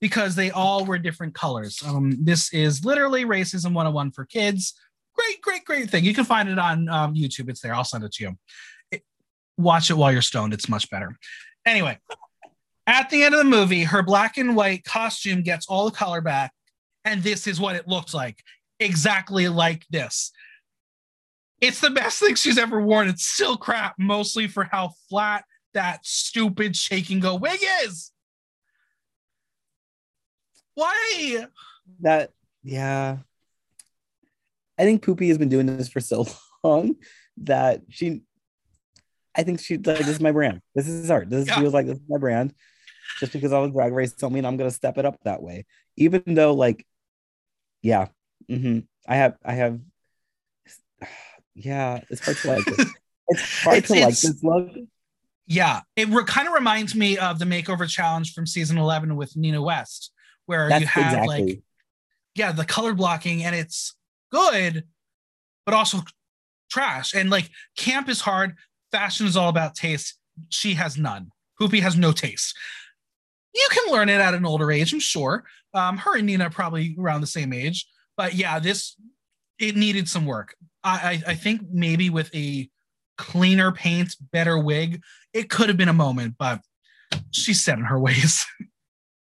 because 0.00 0.34
they 0.34 0.50
all 0.50 0.84
were 0.84 0.98
different 0.98 1.34
colors. 1.34 1.82
Um, 1.84 2.16
this 2.20 2.52
is 2.52 2.84
literally 2.84 3.24
racism 3.24 3.74
101 3.74 4.12
for 4.12 4.24
kids. 4.24 4.74
Great, 5.18 5.42
great, 5.42 5.64
great 5.64 5.90
thing. 5.90 6.04
You 6.04 6.14
can 6.14 6.24
find 6.24 6.48
it 6.48 6.58
on 6.58 6.88
um, 6.88 7.14
YouTube. 7.14 7.50
It's 7.50 7.60
there. 7.60 7.74
I'll 7.74 7.84
send 7.84 8.04
it 8.04 8.12
to 8.12 8.24
you. 8.24 8.38
It- 8.92 9.02
watch 9.56 9.90
it 9.90 9.94
while 9.94 10.12
you're 10.12 10.22
stoned. 10.22 10.54
It's 10.54 10.68
much 10.68 10.88
better. 10.90 11.16
Anyway, 11.66 11.98
at 12.86 13.10
the 13.10 13.24
end 13.24 13.34
of 13.34 13.38
the 13.38 13.44
movie, 13.44 13.82
her 13.84 14.02
black 14.02 14.38
and 14.38 14.54
white 14.54 14.84
costume 14.84 15.42
gets 15.42 15.66
all 15.66 15.86
the 15.86 15.96
color 15.96 16.20
back, 16.20 16.52
and 17.04 17.22
this 17.22 17.46
is 17.46 17.60
what 17.60 17.76
it 17.76 17.88
looks 17.88 18.14
like. 18.14 18.42
Exactly 18.80 19.48
like 19.48 19.84
this. 19.90 20.30
It's 21.60 21.80
the 21.80 21.90
best 21.90 22.20
thing 22.20 22.36
she's 22.36 22.58
ever 22.58 22.80
worn. 22.80 23.08
It's 23.08 23.26
still 23.26 23.56
crap, 23.56 23.96
mostly 23.98 24.46
for 24.46 24.64
how 24.64 24.92
flat 25.10 25.44
that 25.74 26.06
stupid 26.06 26.76
shake 26.76 27.10
and 27.10 27.20
go 27.20 27.34
wig 27.34 27.60
is. 27.82 28.12
Why? 30.74 31.46
That 32.00 32.30
yeah. 32.62 33.18
I 34.78 34.84
think 34.84 35.02
Pupi 35.04 35.28
has 35.28 35.38
been 35.38 35.48
doing 35.48 35.66
this 35.66 35.88
for 35.88 36.00
so 36.00 36.26
long 36.64 36.96
that 37.38 37.82
she 37.88 38.22
I 39.36 39.42
think 39.42 39.60
she 39.60 39.76
like 39.76 39.98
this 39.98 40.08
is 40.08 40.20
my 40.20 40.32
brand. 40.32 40.60
This 40.74 40.88
is 40.88 41.10
art. 41.10 41.30
This 41.30 41.46
Yeah. 41.46 41.60
feels 41.60 41.74
like 41.74 41.86
this 41.86 41.96
is 41.98 42.04
my 42.08 42.18
brand. 42.18 42.52
Just 43.20 43.32
because 43.32 43.52
I 43.52 43.58
was 43.58 43.72
drag 43.72 43.92
race 43.92 44.12
don't 44.12 44.32
mean 44.32 44.44
I'm 44.44 44.56
gonna 44.56 44.70
step 44.70 44.98
it 44.98 45.04
up 45.04 45.18
that 45.24 45.42
way. 45.42 45.66
Even 45.96 46.22
though 46.26 46.54
like 46.54 46.86
yeah. 47.82 48.08
mhm, 48.50 48.86
I 49.06 49.16
have 49.16 49.36
I 49.44 49.52
have 49.54 49.80
yeah, 51.54 52.00
it's 52.10 52.24
hard 52.24 52.36
to 52.38 52.48
like 52.48 52.64
this. 52.64 52.86
It's 53.30 53.62
hard 53.62 53.76
It's- 53.76 53.88
to 53.92 54.04
like 54.04 54.16
this 54.18 54.42
look. 54.42 54.70
Yeah, 55.46 55.80
it 55.96 56.08
re- 56.08 56.24
kind 56.24 56.46
of 56.48 56.54
reminds 56.54 56.94
me 56.94 57.16
of 57.18 57.38
the 57.38 57.44
makeover 57.46 57.88
challenge 57.88 58.32
from 58.34 58.46
season 58.46 58.76
11 58.78 59.16
with 59.16 59.34
Nina 59.36 59.62
West, 59.62 60.12
where 60.46 60.68
That's 60.68 60.80
you 60.82 60.86
have 60.88 61.12
exactly 61.12 61.44
like, 61.46 61.62
yeah, 62.34 62.52
the 62.52 62.64
color 62.66 62.92
blocking 62.94 63.44
and 63.44 63.54
it's 63.56 63.94
good, 64.30 64.84
but 65.64 65.74
also 65.74 66.00
trash. 66.70 67.14
And 67.14 67.30
like, 67.30 67.50
camp 67.76 68.08
is 68.08 68.20
hard, 68.20 68.54
fashion 68.92 69.26
is 69.26 69.36
all 69.36 69.48
about 69.48 69.74
taste. 69.74 70.18
She 70.48 70.74
has 70.74 70.96
none. 70.96 71.30
Pupi 71.60 71.80
has 71.80 71.96
no 71.96 72.12
taste. 72.12 72.56
You 73.54 73.66
can 73.70 73.92
learn 73.92 74.08
it 74.08 74.20
at 74.20 74.34
an 74.34 74.46
older 74.46 74.70
age, 74.70 74.92
I'm 74.92 75.00
sure. 75.00 75.44
Um, 75.74 75.96
her 75.98 76.16
and 76.16 76.26
Nina 76.26 76.50
probably 76.50 76.96
around 76.98 77.20
the 77.20 77.26
same 77.26 77.52
age, 77.52 77.86
but 78.16 78.34
yeah, 78.34 78.58
this 78.58 78.96
it 79.58 79.76
needed 79.76 80.08
some 80.08 80.24
work. 80.24 80.54
I, 80.84 81.22
I, 81.26 81.32
I 81.32 81.34
think 81.34 81.62
maybe 81.70 82.10
with 82.10 82.34
a 82.34 82.70
cleaner 83.16 83.72
paint, 83.72 84.14
better 84.32 84.58
wig, 84.58 85.02
it 85.32 85.50
could 85.50 85.68
have 85.68 85.76
been 85.76 85.88
a 85.88 85.94
moment, 85.94 86.36
but 86.38 86.60
she's 87.32 87.62
set 87.62 87.78
in 87.78 87.84
her 87.84 87.98
ways. 87.98 88.46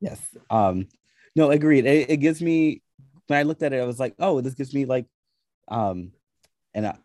Yes. 0.03 0.19
Um, 0.49 0.88
no, 1.36 1.52
agreed. 1.52 1.86
It, 1.86 2.10
it 2.10 2.18
gives 2.18 2.41
me 2.41 2.82
when 3.32 3.40
I 3.40 3.44
looked 3.44 3.64
at 3.64 3.74
it, 3.74 3.82
I 3.82 3.86
was 3.86 3.99
like, 3.99 4.14
oh, 4.20 4.41
this 4.41 4.53
gives 4.53 4.74
me 4.74 4.86
like, 4.86 5.06
um, 5.70 6.12
and 6.74 6.86
I, 6.88 6.98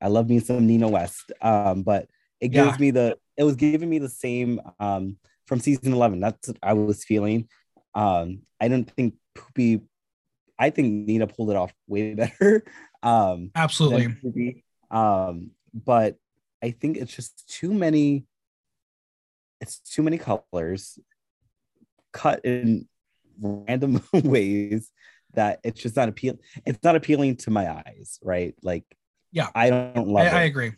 I 0.00 0.08
love 0.08 0.28
me 0.28 0.40
some 0.40 0.66
Nina 0.66 0.88
West, 0.88 1.30
um, 1.42 1.82
but 1.82 2.08
it 2.40 2.48
gives 2.48 2.78
Yeah. 2.78 2.80
me 2.80 2.90
the, 2.90 3.18
it 3.36 3.44
was 3.44 3.56
giving 3.56 3.88
me 3.88 3.98
the 3.98 4.08
same 4.08 4.60
um 4.80 5.16
from 5.46 5.60
season 5.60 5.92
eleven. 5.92 6.20
That's 6.20 6.48
what 6.48 6.58
I 6.62 6.72
was 6.72 7.04
feeling. 7.04 7.48
Um, 7.94 8.42
I 8.60 8.68
don't 8.68 8.90
think 8.90 9.14
Pupi. 9.36 9.82
I 10.58 10.70
think 10.70 11.06
Nina 11.06 11.26
pulled 11.26 11.50
it 11.50 11.56
off 11.56 11.72
way 11.86 12.14
better. 12.22 12.64
Um, 13.02 13.50
Absolutely. 13.54 14.64
Um, 14.90 15.50
but 15.74 16.16
I 16.62 16.70
think 16.70 16.96
it's 16.96 17.14
just 17.14 17.48
too 17.48 17.72
many. 17.72 18.24
It's 19.60 19.78
too 19.78 20.02
many 20.02 20.18
colors, 20.18 20.98
cut 22.12 22.44
in 22.44 22.88
random 23.40 24.02
ways 24.12 24.90
that 25.34 25.60
it's 25.64 25.80
just 25.80 25.96
not 25.96 26.08
appealing. 26.08 26.38
It's 26.66 26.82
not 26.82 26.96
appealing 26.96 27.36
to 27.38 27.50
my 27.50 27.70
eyes, 27.72 28.18
right? 28.22 28.54
Like, 28.62 28.84
Yeah. 29.32 29.48
I 29.54 29.70
don't 29.70 30.08
love 30.08 30.26
I, 30.26 30.28
it. 30.28 30.34
I 30.34 30.42
agree. 30.42 30.72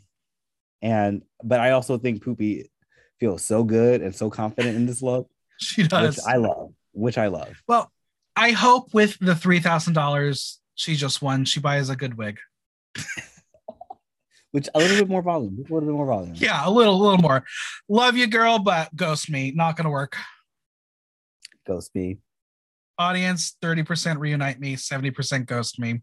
and 0.82 1.22
but 1.42 1.60
I 1.60 1.70
also 1.72 1.98
think 1.98 2.22
Pupi 2.24 2.64
feels 3.20 3.42
so 3.42 3.64
good 3.64 4.00
and 4.02 4.14
so 4.14 4.30
confident 4.30 4.76
in 4.76 4.86
this 4.86 5.02
look, 5.02 5.28
She 5.58 5.82
which 5.82 5.90
does. 5.90 6.18
I 6.26 6.36
love. 6.36 6.72
Which 6.92 7.18
I 7.18 7.26
love. 7.28 7.60
well, 7.68 7.90
I 8.36 8.50
hope 8.52 8.92
with 8.94 9.18
the 9.20 9.34
three 9.34 9.60
thousand 9.60 9.94
dollars 9.94 10.60
she 10.76 10.96
just 10.96 11.22
won, 11.22 11.44
she 11.44 11.60
buys 11.60 11.88
a 11.90 11.96
good 11.96 12.16
wig. 12.16 12.38
Which 14.50 14.68
a 14.72 14.78
little 14.78 14.96
bit 14.98 15.08
more 15.08 15.22
volume. 15.22 15.56
A 15.58 15.62
little 15.62 15.80
bit 15.80 15.94
more 15.96 16.06
volume. 16.06 16.34
Yeah, 16.36 16.62
a 16.64 16.70
little, 16.70 16.94
a 16.94 17.02
little 17.02 17.18
more. 17.18 17.44
Love 17.88 18.16
you, 18.16 18.28
girl, 18.28 18.60
but 18.60 18.94
ghost 18.94 19.28
me. 19.28 19.50
Not 19.50 19.76
gonna 19.76 19.90
work. 19.90 20.16
Ghost 21.66 21.92
me. 21.94 22.18
Audience, 22.98 23.56
30% 23.62 24.18
reunite 24.18 24.60
me, 24.60 24.76
70% 24.76 25.46
ghost 25.46 25.78
me. 25.78 26.02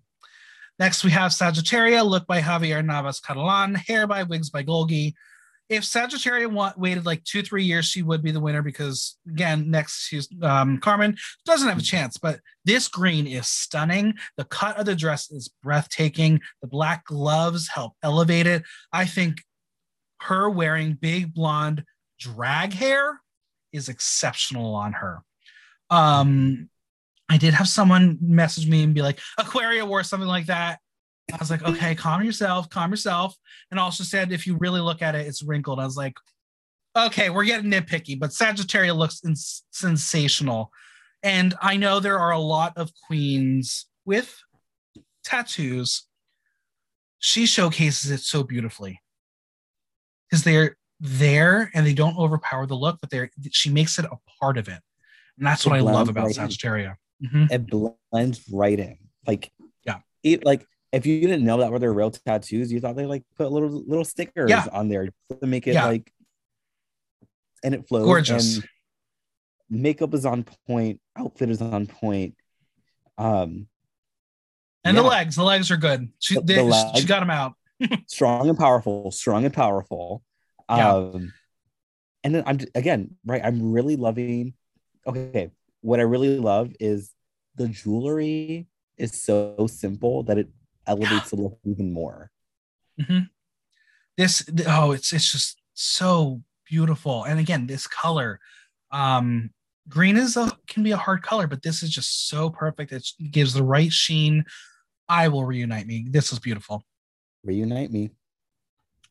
Next, 0.80 1.04
we 1.04 1.12
have 1.12 1.32
Sagittaria, 1.32 2.04
look 2.04 2.26
by 2.26 2.42
Javier 2.42 2.84
Navas 2.84 3.20
Catalan, 3.20 3.76
hair 3.76 4.08
by 4.08 4.24
Wigs 4.24 4.50
by 4.50 4.64
Golgi. 4.64 5.14
If 5.70 5.84
Sagittaria 5.84 6.52
wa- 6.52 6.74
waited 6.76 7.06
like 7.06 7.24
two, 7.24 7.44
three 7.44 7.64
years, 7.64 7.86
she 7.86 8.02
would 8.02 8.22
be 8.24 8.32
the 8.32 8.40
winner 8.40 8.62
because, 8.62 9.18
again, 9.30 9.70
next 9.70 10.08
she's 10.08 10.28
um, 10.42 10.80
Carmen 10.80 11.16
doesn't 11.46 11.70
have 11.70 11.78
a 11.78 11.84
chance. 11.84 12.18
But 12.18 12.40
this 12.66 12.88
green 12.88 13.28
is 13.28 13.48
stunning. 13.48 14.16
The 14.38 14.44
cut 14.44 14.78
of 14.78 14.86
the 14.86 14.96
dress 14.96 15.32
is 15.32 15.50
breathtaking. 15.62 16.42
The 16.62 16.68
black 16.68 17.06
gloves 17.06 17.70
help 17.70 17.94
elevate 18.04 18.48
it. 18.48 18.64
I 18.92 19.06
think 19.06 19.44
her 20.22 20.50
wearing 20.50 20.94
big 20.94 21.34
blonde 21.34 21.84
drag 22.20 22.74
hair 22.74 23.22
is 23.72 23.88
exceptional 23.88 24.76
on 24.76 24.94
her. 24.94 25.22
Um, 25.90 26.71
I 27.32 27.38
did 27.38 27.54
have 27.54 27.70
someone 27.70 28.18
message 28.22 28.68
me 28.68 28.84
and 28.84 28.94
be 28.94 29.02
like, 29.02 29.20
Aquaria 29.38 29.86
wore 29.86 30.04
something 30.04 30.28
like 30.28 30.48
that. 30.48 30.80
I 31.32 31.38
was 31.38 31.50
like, 31.50 31.64
okay, 31.64 31.96
calm 31.96 32.24
yourself, 32.24 32.70
calm 32.70 32.92
yourself. 32.92 33.38
And 33.72 33.80
also 33.80 34.04
said, 34.04 34.34
if 34.34 34.46
you 34.46 34.58
really 34.58 34.82
look 34.82 35.02
at 35.02 35.16
it, 35.16 35.26
it's 35.26 35.42
wrinkled. 35.42 35.80
I 35.80 35.86
was 35.86 35.96
like, 35.96 36.16
okay, 36.94 37.30
we're 37.30 37.46
getting 37.46 37.72
nitpicky, 37.72 38.20
but 38.20 38.32
Sagittaria 38.32 38.94
looks 38.94 39.24
ins- 39.24 39.64
sensational. 39.72 40.72
And 41.24 41.54
I 41.62 41.78
know 41.78 42.02
there 42.02 42.20
are 42.20 42.32
a 42.32 42.40
lot 42.40 42.74
of 42.76 42.92
queens 43.08 43.86
with 44.04 44.38
tattoos. 45.24 46.04
She 47.20 47.46
showcases 47.46 48.12
it 48.12 48.20
so 48.20 48.44
beautifully 48.44 49.00
because 50.30 50.44
they're 50.44 50.76
there 51.00 51.72
and 51.74 51.86
they 51.86 51.94
don't 51.94 52.18
overpower 52.18 52.68
the 52.68 52.76
look, 52.76 53.00
but 53.00 53.10
they're 53.10 53.30
she 53.52 53.70
makes 53.70 53.98
it 54.00 54.06
a 54.06 54.18
part 54.42 54.58
of 54.58 54.68
it. 54.68 54.82
And 55.38 55.48
that's 55.48 55.66
what 55.66 55.78
I 55.78 55.80
love 55.80 56.10
about 56.10 56.28
in. 56.28 56.34
Sagittaria. 56.34 56.98
Mhm. 57.24 57.52
it 57.52 57.68
blends 58.12 58.42
right 58.52 58.80
in. 58.80 58.98
Like 59.28 59.52
Yeah. 59.86 60.00
it 60.24 60.44
like 60.46 60.66
if 60.92 61.06
you 61.06 61.22
didn't 61.22 61.46
know 61.46 61.58
that 61.58 61.72
were 61.72 61.80
their 61.80 61.94
real 61.94 62.12
tattoos, 62.12 62.72
you 62.72 62.80
thought 62.82 62.96
they 62.96 63.06
like 63.06 63.24
put 63.38 63.52
little 63.52 63.70
little 63.70 64.04
stickers 64.06 64.50
Yeah. 64.50 64.66
on 64.72 64.90
there 64.90 65.08
to 65.40 65.48
make 65.48 65.68
it 65.68 65.74
Yeah. 65.74 65.86
like 65.86 66.12
and 67.64 67.76
it 67.76 67.88
flows. 67.88 68.06
Gorgeous. 68.06 68.58
And 68.58 68.68
makeup 69.70 70.14
is 70.14 70.26
on 70.26 70.46
point, 70.68 71.00
outfit 71.16 71.50
is 71.50 71.62
on 71.62 71.88
point. 71.88 72.36
Um 73.18 73.68
And 74.84 74.98
the 74.98 75.04
legs, 75.04 75.36
the 75.36 75.44
legs 75.44 75.70
are 75.70 75.78
good. 75.78 76.12
She, 76.20 76.36
The- 76.36 76.42
they, 76.42 76.56
the 76.56 76.94
she 76.96 77.06
got 77.06 77.20
them 77.20 77.30
out. 77.30 77.54
strong 78.08 78.50
and 78.50 78.58
powerful, 78.58 79.12
strong 79.12 79.46
and 79.46 79.54
powerful. 79.54 80.24
Yeah. 80.70 80.94
Um 80.96 81.34
and 82.24 82.36
then 82.36 82.44
I'm 82.46 82.60
again, 82.76 83.18
right? 83.26 83.42
I'm 83.44 83.72
really 83.72 83.96
loving 83.96 84.54
okay. 85.08 85.52
What 85.82 86.00
I 86.00 86.04
really 86.04 86.38
love 86.38 86.72
is 86.80 87.12
the 87.56 87.68
jewelry 87.68 88.68
is 88.98 89.20
so 89.20 89.68
simple 89.68 90.24
that 90.24 90.38
it 90.38 90.50
elevates 90.88 91.32
the 91.32 91.38
look 91.38 91.60
even 91.66 91.92
more. 91.92 92.32
This, 94.18 94.48
oh, 94.68 94.92
it's 94.92 95.12
it's 95.14 95.32
just 95.32 95.60
so 95.74 96.42
beautiful. 96.70 97.24
And 97.24 97.40
again, 97.40 97.66
this 97.66 97.88
color, 97.88 98.40
um, 98.92 99.52
green 99.90 100.18
is 100.18 100.38
a 100.38 100.52
can 100.68 100.84
be 100.84 100.92
a 100.92 100.98
hard 100.98 101.24
color, 101.24 101.48
but 101.48 101.64
this 101.64 101.82
is 101.82 101.90
just 101.90 102.30
so 102.30 102.50
perfect. 102.50 102.92
It 102.92 103.08
gives 103.32 103.54
the 103.54 103.64
right 103.64 103.92
sheen. 103.92 104.46
I 105.10 105.28
will 105.28 105.46
reunite 105.46 105.88
me. 105.88 106.06
This 106.10 106.32
is 106.32 106.40
beautiful. 106.40 106.84
Reunite 107.44 107.92
me. 107.92 108.12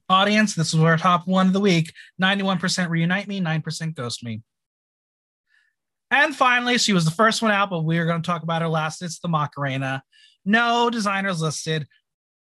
Audience, 0.09 0.55
this 0.55 0.75
is 0.75 0.81
our 0.81 0.97
top 0.97 1.27
one 1.27 1.47
of 1.47 1.53
the 1.53 1.61
week. 1.61 1.93
91% 2.21 2.89
reunite 2.89 3.29
me, 3.29 3.41
9% 3.41 3.95
ghost 3.95 4.25
me. 4.25 4.43
And 6.11 6.35
finally, 6.35 6.79
she 6.79 6.93
was 6.93 7.05
the 7.05 7.11
first 7.11 7.41
one 7.41 7.53
out, 7.53 7.71
but 7.71 7.85
we 7.85 7.99
are 7.99 8.07
going 8.07 8.21
to 8.21 8.27
talk 8.27 8.43
about 8.43 8.63
her 8.63 8.69
last. 8.69 9.03
It's 9.03 9.21
the 9.21 9.29
Macarena. 9.29 10.03
No 10.45 10.91
designers 10.91 11.41
listed. 11.41 11.87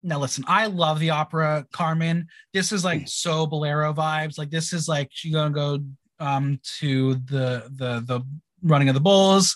Now, 0.03 0.19
listen, 0.19 0.45
I 0.47 0.67
love 0.67 0.99
the 0.99 1.11
opera 1.11 1.67
Carmen. 1.73 2.29
This 2.55 2.73
is 2.73 2.85
like 2.85 3.07
so 3.07 3.47
bolero 3.47 3.93
vibes. 3.93 4.39
Like 4.39 4.51
this 4.51 4.73
is 4.73 4.89
like 4.89 5.09
she's 5.13 5.35
gonna 5.35 5.51
go 5.51 5.81
um 6.19 6.59
to 6.79 7.15
the 7.15 7.71
the 7.75 8.03
the 8.07 8.23
running 8.63 8.89
of 8.89 8.95
the 8.95 9.01
bulls. 9.01 9.55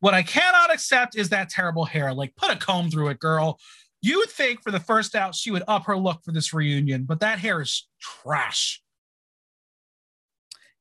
What 0.00 0.14
I 0.14 0.22
cannot 0.22 0.72
accept 0.72 1.16
is 1.16 1.30
that 1.30 1.48
terrible 1.48 1.86
hair. 1.86 2.12
Like 2.12 2.36
put 2.36 2.50
a 2.50 2.56
comb 2.56 2.90
through 2.90 3.08
it, 3.08 3.18
girl. 3.18 3.58
You 4.02 4.18
would 4.18 4.30
think 4.30 4.62
for 4.62 4.70
the 4.70 4.78
first 4.78 5.14
out 5.14 5.34
she 5.34 5.50
would 5.50 5.64
up 5.66 5.86
her 5.86 5.96
look 5.96 6.22
for 6.22 6.32
this 6.32 6.52
reunion, 6.52 7.04
but 7.04 7.20
that 7.20 7.38
hair 7.38 7.62
is 7.62 7.88
trash. 8.00 8.82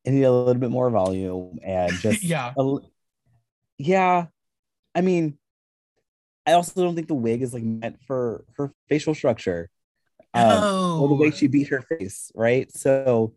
It 0.07 0.11
need 0.11 0.23
a 0.23 0.31
little 0.31 0.55
bit 0.55 0.69
more 0.71 0.89
volume 0.89 1.59
and 1.61 1.91
just 1.99 2.23
Yeah. 2.23 2.53
a 2.57 2.77
yeah. 3.77 4.27
I 4.95 5.01
mean, 5.01 5.37
I 6.45 6.53
also 6.53 6.81
don't 6.81 6.95
think 6.95 7.09
the 7.09 7.13
wig 7.13 7.41
is 7.41 7.53
like 7.53 7.63
meant 7.63 7.97
for 8.07 8.45
her 8.55 8.71
facial 8.87 9.13
structure. 9.13 9.69
Um, 10.33 11.01
or 11.01 11.07
the 11.09 11.15
way 11.15 11.31
she 11.31 11.47
beat 11.47 11.67
her 11.69 11.81
face, 11.81 12.31
right? 12.35 12.71
So 12.71 13.33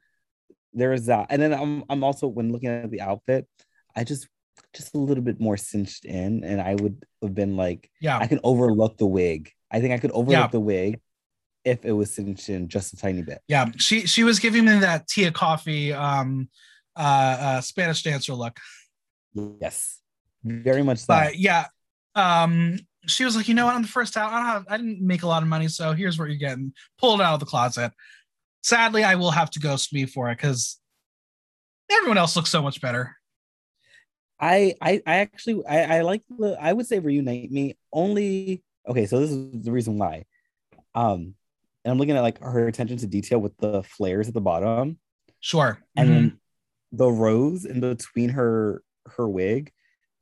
there 0.74 0.92
is 0.92 1.06
that. 1.06 1.26
And 1.30 1.42
then 1.42 1.52
I'm 1.52 1.82
I'm 1.90 2.04
also 2.04 2.28
when 2.28 2.52
looking 2.52 2.68
at 2.68 2.90
the 2.90 3.00
outfit, 3.00 3.48
I 3.96 4.04
just 4.04 4.28
just 4.74 4.94
a 4.94 4.98
little 4.98 5.24
bit 5.24 5.40
more 5.40 5.56
cinched 5.56 6.04
in, 6.04 6.44
and 6.44 6.60
I 6.60 6.74
would 6.76 7.02
have 7.22 7.34
been 7.34 7.56
like, 7.56 7.90
Yeah. 8.00 8.18
I 8.18 8.26
can 8.28 8.38
overlook 8.44 8.96
the 8.98 9.06
wig. 9.06 9.50
I 9.72 9.80
think 9.80 9.92
I 9.92 9.98
could 9.98 10.12
overlook 10.12 10.38
Yeah. 10.38 10.46
the 10.48 10.60
wig 10.60 11.00
if 11.64 11.84
it 11.84 11.92
was 11.92 12.12
cinched 12.14 12.48
in 12.48 12.68
just 12.68 12.92
a 12.92 12.96
tiny 12.96 13.22
bit. 13.22 13.40
Yeah. 13.48 13.70
She 13.76 14.06
she 14.06 14.24
was 14.24 14.38
giving 14.38 14.64
me 14.64 14.78
that 14.78 15.08
Tia 15.08 15.30
Coffee 15.30 15.92
um 15.92 16.48
uh, 16.96 17.36
uh 17.40 17.60
Spanish 17.60 18.02
dancer 18.02 18.34
look. 18.34 18.58
Yes, 19.34 20.00
very 20.44 20.82
much 20.82 21.06
that. 21.06 21.26
but 21.26 21.38
yeah 21.38 21.66
um 22.14 22.78
she 23.06 23.24
was 23.24 23.36
like 23.36 23.48
you 23.48 23.54
know 23.54 23.66
what 23.66 23.74
i'm 23.74 23.82
the 23.82 23.88
first 23.88 24.16
out 24.16 24.32
i 24.32 24.36
don't 24.36 24.46
have 24.46 24.64
i 24.68 24.76
didn't 24.76 25.00
make 25.00 25.22
a 25.22 25.26
lot 25.26 25.42
of 25.42 25.48
money 25.48 25.68
so 25.68 25.92
here's 25.92 26.18
what 26.18 26.28
you're 26.28 26.36
getting 26.36 26.72
pulled 26.98 27.20
out 27.20 27.34
of 27.34 27.40
the 27.40 27.46
closet 27.46 27.92
sadly 28.62 29.04
i 29.04 29.14
will 29.14 29.30
have 29.30 29.50
to 29.50 29.60
ghost 29.60 29.92
me 29.92 30.06
for 30.06 30.30
it 30.30 30.36
because 30.36 30.78
everyone 31.90 32.18
else 32.18 32.36
looks 32.36 32.50
so 32.50 32.62
much 32.62 32.80
better 32.80 33.16
I 34.42 34.74
I 34.80 35.02
I 35.06 35.16
actually 35.16 35.66
I 35.66 35.98
I 35.98 36.00
like 36.00 36.22
the 36.30 36.56
I 36.58 36.72
would 36.72 36.86
say 36.86 36.98
reunite 36.98 37.52
me 37.52 37.76
only 37.92 38.62
okay 38.88 39.04
so 39.04 39.20
this 39.20 39.30
is 39.30 39.64
the 39.64 39.70
reason 39.70 39.98
why 39.98 40.24
um 40.94 41.34
and 41.84 41.92
I'm 41.92 41.98
looking 41.98 42.16
at 42.16 42.20
like 42.22 42.40
her 42.40 42.66
attention 42.66 42.96
to 42.98 43.06
detail 43.06 43.38
with 43.38 43.56
the 43.58 43.82
flares 43.82 44.28
at 44.28 44.34
the 44.34 44.40
bottom. 44.40 44.98
Sure. 45.40 45.78
And 45.96 46.08
Mhm. 46.08 46.12
then 46.12 46.40
the 46.92 47.10
rose 47.10 47.64
in 47.64 47.80
between 47.80 48.30
her 48.30 48.82
her 49.16 49.28
wig 49.28 49.72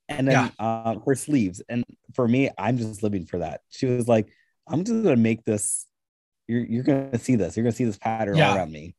and 0.08 0.28
then 0.28 0.52
um 0.58 1.02
her 1.06 1.14
sleeves. 1.14 1.60
And 1.68 1.84
for 2.14 2.28
me 2.28 2.50
I'm 2.56 2.78
just 2.78 3.02
living 3.02 3.26
for 3.26 3.38
that. 3.38 3.62
She 3.70 3.86
was 3.86 4.06
like 4.08 4.28
I'm 4.68 4.84
just 4.84 5.02
gonna 5.02 5.16
make 5.16 5.44
this 5.44 5.86
you're 6.46 6.64
you're 6.64 6.84
gonna 6.84 7.18
see 7.18 7.36
this. 7.36 7.56
You're 7.56 7.64
gonna 7.64 7.72
see 7.72 7.84
this 7.84 7.98
pattern 7.98 8.36
Yeah. 8.36 8.50
all 8.50 8.56
around 8.56 8.72
me. 8.72 8.94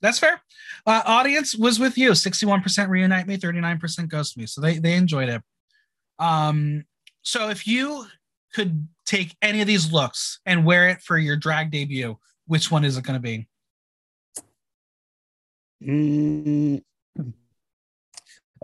That's 0.00 0.18
fair. 0.18 0.40
Uh, 0.84 1.02
audience 1.06 1.54
was 1.54 1.78
with 1.78 1.96
you. 1.96 2.10
61% 2.10 2.88
reunite 2.88 3.28
me 3.28 3.36
39% 3.36 4.08
ghost 4.08 4.36
me. 4.36 4.46
So 4.46 4.60
they 4.60 4.78
they 4.78 4.94
enjoyed 4.94 5.28
it. 5.28 5.42
Um 6.18 6.84
so 7.22 7.50
if 7.50 7.66
you 7.68 8.06
could 8.52 8.88
take 9.06 9.36
any 9.42 9.60
of 9.60 9.66
these 9.66 9.92
looks 9.92 10.40
and 10.46 10.64
wear 10.64 10.88
it 10.88 11.00
for 11.00 11.18
your 11.18 11.36
drag 11.36 11.70
debut 11.70 12.16
which 12.46 12.70
one 12.70 12.84
is 12.84 12.96
it 12.96 13.04
going 13.04 13.14
to 13.14 13.20
be 13.20 13.48
Mm. 15.84 16.82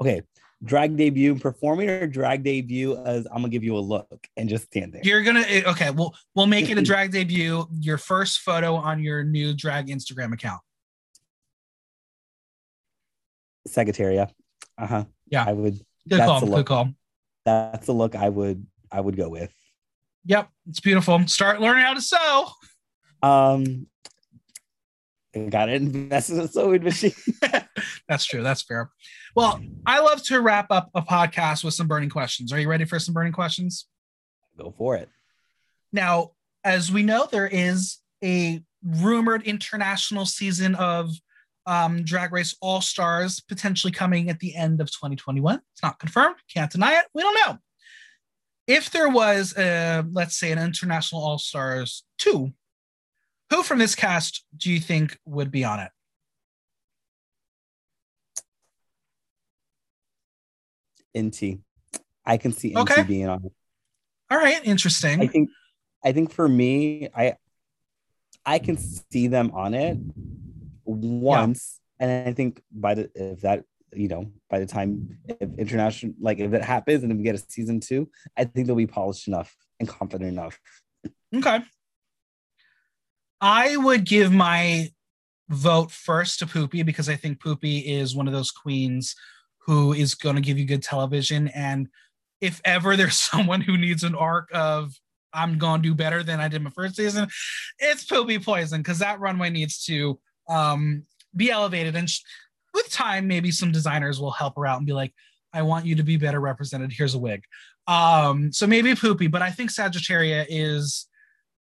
Okay, 0.00 0.22
drag 0.62 0.96
debut 0.96 1.34
performing 1.34 1.88
or 1.88 2.06
drag 2.06 2.44
debut 2.44 2.96
as 3.04 3.26
I'm 3.26 3.38
gonna 3.38 3.48
give 3.48 3.64
you 3.64 3.76
a 3.76 3.80
look 3.80 4.28
and 4.36 4.48
just 4.48 4.64
stand 4.66 4.92
there. 4.92 5.00
You're 5.02 5.22
gonna 5.22 5.44
eh, 5.46 5.62
okay. 5.66 5.90
We'll 5.90 6.14
we'll 6.34 6.46
make 6.46 6.70
it 6.70 6.78
a 6.78 6.82
drag 6.82 7.10
debut. 7.10 7.66
Your 7.80 7.98
first 7.98 8.40
photo 8.40 8.76
on 8.76 9.02
your 9.02 9.24
new 9.24 9.54
drag 9.54 9.88
Instagram 9.88 10.32
account. 10.32 10.60
Sagittaria. 13.68 14.30
Uh 14.76 14.86
huh. 14.86 15.04
Yeah. 15.30 15.44
I 15.46 15.52
would. 15.52 15.80
Good 16.08 16.20
call. 16.20 16.46
Good 16.46 16.66
call. 16.66 16.94
That's 17.44 17.86
the 17.86 17.92
look 17.92 18.14
I 18.14 18.28
would. 18.28 18.64
I 18.90 19.00
would 19.00 19.16
go 19.16 19.28
with. 19.28 19.52
Yep, 20.28 20.48
it's 20.68 20.80
beautiful. 20.80 21.26
Start 21.26 21.60
learning 21.60 21.84
how 21.84 21.94
to 21.94 22.00
sew. 22.00 22.48
Um. 23.22 23.86
Got 25.50 25.68
it 25.68 25.82
invest 25.82 26.30
in 26.30 26.40
a 26.40 26.48
sewing 26.48 26.84
machine. 26.84 27.12
That's 28.08 28.24
true. 28.24 28.42
That's 28.42 28.62
fair. 28.62 28.90
Well, 29.34 29.60
I 29.86 30.00
love 30.00 30.22
to 30.24 30.40
wrap 30.40 30.70
up 30.70 30.90
a 30.94 31.02
podcast 31.02 31.64
with 31.64 31.74
some 31.74 31.86
burning 31.86 32.10
questions. 32.10 32.52
Are 32.52 32.60
you 32.60 32.68
ready 32.68 32.84
for 32.84 32.98
some 32.98 33.14
burning 33.14 33.32
questions? 33.32 33.86
go 34.58 34.74
for 34.76 34.96
it. 34.96 35.08
Now, 35.92 36.32
as 36.64 36.90
we 36.90 37.02
know, 37.02 37.28
there 37.30 37.46
is 37.46 37.98
a 38.22 38.62
rumored 38.82 39.42
international 39.44 40.26
season 40.26 40.74
of 40.74 41.10
um, 41.66 42.02
Drag 42.02 42.32
Race 42.32 42.56
All 42.60 42.80
Stars 42.80 43.40
potentially 43.40 43.92
coming 43.92 44.28
at 44.28 44.40
the 44.40 44.56
end 44.56 44.80
of 44.80 44.90
2021. 44.90 45.60
It's 45.72 45.82
not 45.82 46.00
confirmed. 46.00 46.36
Can't 46.52 46.70
deny 46.70 46.94
it. 46.94 47.06
We 47.14 47.22
don't 47.22 47.38
know. 47.46 47.58
If 48.68 48.90
there 48.90 49.08
was, 49.08 49.56
a, 49.56 50.04
let's 50.12 50.38
say, 50.38 50.52
an 50.52 50.58
international 50.58 51.24
All 51.24 51.38
Stars 51.38 52.04
2, 52.18 52.52
who 53.48 53.62
from 53.62 53.78
this 53.78 53.94
cast 53.94 54.44
do 54.54 54.70
you 54.70 54.78
think 54.78 55.18
would 55.24 55.50
be 55.50 55.64
on 55.64 55.80
it? 55.80 55.90
NT. 61.18 61.60
I 62.26 62.36
can 62.36 62.52
see 62.52 62.74
NT 62.74 62.80
Okay. 62.80 63.02
being 63.02 63.26
on. 63.26 63.46
it. 63.46 63.52
All 64.30 64.36
right, 64.38 64.62
interesting. 64.64 65.22
I 65.22 65.26
think. 65.26 65.48
I 66.04 66.12
think 66.12 66.30
for 66.30 66.46
me, 66.46 67.08
I. 67.16 67.36
I 68.44 68.58
can 68.58 68.76
see 68.78 69.26
them 69.26 69.50
on 69.52 69.74
it 69.74 69.98
once, 70.84 71.80
and 71.98 72.28
I 72.28 72.32
think 72.32 72.62
by 72.70 72.94
the 72.94 73.10
if 73.14 73.40
that 73.40 73.64
you 73.92 74.08
know 74.08 74.30
by 74.50 74.58
the 74.58 74.66
time 74.66 75.18
if 75.28 75.48
international 75.58 76.14
like 76.20 76.38
if 76.38 76.52
it 76.52 76.62
happens 76.62 77.02
and 77.02 77.10
then 77.10 77.18
we 77.18 77.24
get 77.24 77.34
a 77.34 77.38
season 77.38 77.80
two, 77.80 78.08
I 78.36 78.44
think 78.44 78.66
they'll 78.66 78.76
be 78.76 78.86
polished 78.86 79.28
enough 79.28 79.54
and 79.80 79.88
confident 79.88 80.30
enough. 80.30 80.58
Okay. 81.34 81.60
I 83.40 83.76
would 83.76 84.04
give 84.04 84.32
my 84.32 84.90
vote 85.48 85.90
first 85.90 86.40
to 86.40 86.46
Pupi 86.46 86.84
because 86.84 87.08
I 87.08 87.16
think 87.16 87.40
Pupi 87.40 87.84
is 87.84 88.14
one 88.14 88.26
of 88.26 88.32
those 88.32 88.50
queens 88.50 89.14
who 89.66 89.92
is 89.92 90.14
going 90.14 90.36
to 90.36 90.42
give 90.42 90.58
you 90.58 90.64
good 90.64 90.82
television. 90.82 91.48
And 91.48 91.88
if 92.40 92.60
ever 92.64 92.96
there's 92.96 93.16
someone 93.18 93.60
who 93.60 93.76
needs 93.76 94.02
an 94.02 94.14
arc 94.14 94.48
of 94.52 94.92
I'm 95.32 95.58
going 95.58 95.82
to 95.82 95.88
do 95.88 95.94
better 95.94 96.22
than 96.22 96.40
I 96.40 96.48
did 96.48 96.62
my 96.62 96.70
first 96.70 96.96
season, 96.96 97.28
it's 97.78 98.06
Pupi 98.06 98.42
Poisson 98.42 98.80
because 98.80 98.98
that 99.00 99.20
runway 99.20 99.50
needs 99.50 99.84
to 99.84 100.18
um, 100.48 101.04
be 101.36 101.50
elevated. 101.50 101.94
And 101.96 102.08
sh- 102.08 102.22
with 102.74 102.90
time, 102.90 103.26
maybe 103.26 103.50
some 103.50 103.72
designers 103.72 104.20
will 104.20 104.30
help 104.30 104.56
her 104.56 104.66
out 104.66 104.78
and 104.78 104.86
be 104.86 104.92
like, 104.92 105.12
I 105.52 105.62
want 105.62 105.86
you 105.86 105.94
to 105.96 106.02
be 106.02 106.16
better 106.16 106.40
represented. 106.40 106.92
Here's 106.92 107.14
a 107.14 107.18
wig. 107.18 107.42
Um, 107.86 108.52
so 108.52 108.66
maybe 108.66 108.92
Pupi, 108.92 109.30
but 109.30 109.40
I 109.42 109.50
think 109.50 109.70
Sagittaria 109.70 110.44
is 110.48 111.06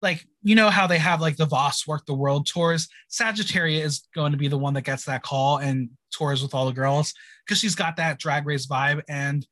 like 0.02 0.26
you 0.44 0.56
know 0.56 0.70
how 0.70 0.88
they 0.88 0.98
have 0.98 1.20
like 1.20 1.36
the 1.38 1.46
Voss 1.46 1.84
Werq 1.84 2.06
the 2.06 2.14
World 2.14 2.46
tours. 2.46 2.88
Sagittaria 3.10 3.84
is 3.84 4.08
going 4.16 4.32
to 4.32 4.38
be 4.38 4.48
the 4.48 4.58
one 4.58 4.74
that 4.74 4.84
gets 4.84 5.06
that 5.06 5.24
call 5.24 5.58
and 5.58 5.90
tours 6.12 6.42
with 6.42 6.54
all 6.54 6.66
the 6.66 6.72
girls 6.74 7.14
because 7.46 7.60
she's 7.60 7.76
got 7.76 7.98
that 7.98 8.20
drag 8.20 8.46
race 8.46 8.66
vibe 8.66 9.02
and 9.10 9.46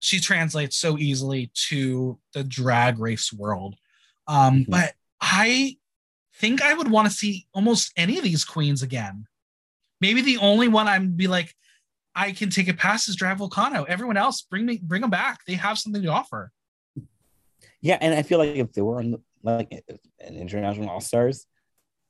she 0.00 0.20
translates 0.20 0.76
so 0.76 0.96
easily 0.98 1.50
to 1.68 2.18
the 2.32 2.44
drag 2.44 2.98
race 2.98 3.32
world. 3.32 3.74
Um, 4.26 4.64
Mhm. 4.64 4.70
But 4.70 4.94
I 5.20 5.76
think 6.36 6.62
I 6.62 6.72
would 6.72 6.90
want 6.90 7.08
to 7.08 7.14
see 7.14 7.46
almost 7.52 7.92
any 7.96 8.16
of 8.16 8.24
these 8.24 8.44
queens 8.44 8.82
again. 8.82 9.26
Maybe 10.00 10.22
the 10.22 10.38
only 10.38 10.68
one 10.68 10.88
I'm 10.88 11.12
be 11.12 11.26
like, 11.26 11.54
I 12.14 12.32
can 12.32 12.50
take 12.50 12.68
a 12.68 12.74
pass 12.74 13.08
is 13.08 13.16
Drag 13.16 13.38
Vulcano. 13.38 13.86
Everyone 13.86 14.16
else, 14.16 14.42
bring 14.42 14.66
me, 14.66 14.80
bring 14.82 15.02
them 15.02 15.10
back. 15.10 15.40
They 15.46 15.54
have 15.54 15.78
something 15.78 16.02
to 16.02 16.08
offer. 16.08 16.50
Yeah, 17.80 17.98
and 18.00 18.14
I 18.14 18.22
feel 18.22 18.38
like 18.38 18.56
if 18.56 18.72
they 18.72 18.82
were 18.82 18.98
on 18.98 19.22
like 19.42 19.70
an 20.18 20.34
international 20.36 20.88
all 20.88 21.00
stars, 21.00 21.46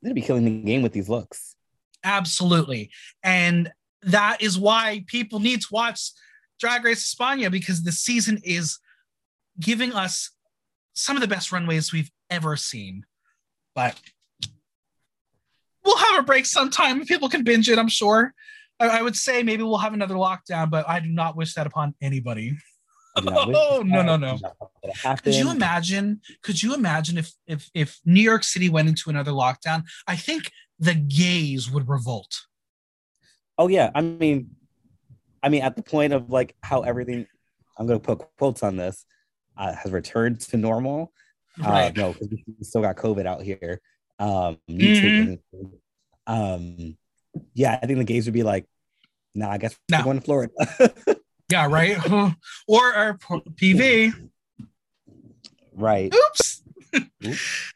they'd 0.01 0.15
be 0.15 0.21
killing 0.21 0.45
the 0.45 0.61
game 0.61 0.81
with 0.81 0.93
these 0.93 1.09
looks. 1.09 1.55
Absolutely. 2.03 2.91
And 3.23 3.71
that 4.03 4.41
is 4.41 4.57
why 4.57 5.03
people 5.07 5.39
need 5.39 5.61
to 5.61 5.67
watch 5.71 6.11
Drag 6.59 6.83
Race 6.83 7.13
España 7.13 7.51
because 7.51 7.83
the 7.83 7.91
season 7.91 8.39
is 8.43 8.79
giving 9.59 9.93
us 9.93 10.31
some 10.93 11.15
of 11.15 11.21
the 11.21 11.27
best 11.27 11.51
runways 11.51 11.93
we've 11.93 12.11
ever 12.29 12.55
seen. 12.55 13.05
But 13.75 13.99
we'll 15.83 15.97
have 15.97 16.19
a 16.19 16.23
break 16.23 16.45
sometime. 16.45 17.05
People 17.05 17.29
can 17.29 17.43
binge 17.43 17.69
it, 17.69 17.77
I'm 17.79 17.89
sure. 17.89 18.33
I, 18.79 18.99
I 18.99 19.01
would 19.01 19.15
say 19.15 19.43
maybe 19.43 19.63
we'll 19.63 19.77
have 19.77 19.93
another 19.93 20.15
lockdown, 20.15 20.69
but 20.69 20.87
I 20.87 20.99
do 20.99 21.09
not 21.09 21.35
wish 21.35 21.53
that 21.55 21.67
upon 21.67 21.95
anybody. 22.01 22.57
I 23.15 23.21
do 23.21 23.25
not 23.29 23.47
wish 23.47 23.57
Oh, 23.59 23.83
no, 23.85 24.01
no, 24.01 24.17
no. 24.17 24.33
did 24.33 24.41
not 24.41 24.55
want 24.59 24.71
that 24.83 24.93
to 24.93 24.99
happen. 24.99 25.23
Could 25.23 25.35
you 25.35 25.51
imagine? 25.51 26.21
Could 26.41 26.63
you 26.63 26.73
imagine 26.73 27.17
if 27.17 27.31
if 27.47 27.69
if 27.73 27.99
New 28.05 28.21
York 28.21 28.43
City 28.43 28.69
went 28.69 28.87
into 28.89 29.09
another 29.09 29.31
lockdown? 29.31 29.83
I 30.07 30.15
think 30.15 30.51
the 30.79 30.95
gays 30.95 31.69
would 31.69 31.87
revolt. 31.87 32.41
Oh 33.57 33.67
yeah, 33.67 33.91
I 33.93 34.01
mean, 34.01 34.51
I 35.43 35.49
mean, 35.49 35.61
at 35.61 35.75
the 35.75 35.83
point 35.83 36.13
of 36.13 36.29
like 36.29 36.55
how 36.63 36.81
everything, 36.81 37.27
I'm 37.77 37.85
gonna 37.85 37.99
put 37.99 38.21
quotes 38.37 38.63
on 38.63 38.77
this, 38.77 39.05
uh, 39.57 39.73
has 39.75 39.91
returned 39.91 40.39
to 40.41 40.57
normal. 40.57 41.13
Right. 41.59 41.89
Uh, 41.89 42.01
no, 42.01 42.13
because 42.13 42.29
we 42.29 42.63
still 42.63 42.81
got 42.81 42.95
COVID 42.95 43.25
out 43.25 43.43
here. 43.43 43.81
Um, 44.21 44.57
Mhm. 44.69 45.39
um, 46.27 46.97
yeah, 47.55 47.79
I 47.81 47.85
think 47.87 47.97
the 47.97 48.03
gays 48.05 48.25
would 48.25 48.33
be 48.33 48.43
like, 48.43 48.65
nah, 49.33 49.49
I 49.49 49.57
guess 49.57 49.75
we're 49.91 50.03
going 50.03 50.19
to 50.19 50.23
Florida. 50.25 50.53
Yeah, 51.51 51.67
right. 51.67 51.97
or 52.67 52.93
our 52.93 53.17
PV. 53.17 54.13
right. 55.73 56.13
Oops. 56.15 56.63
Oops. 57.25 57.73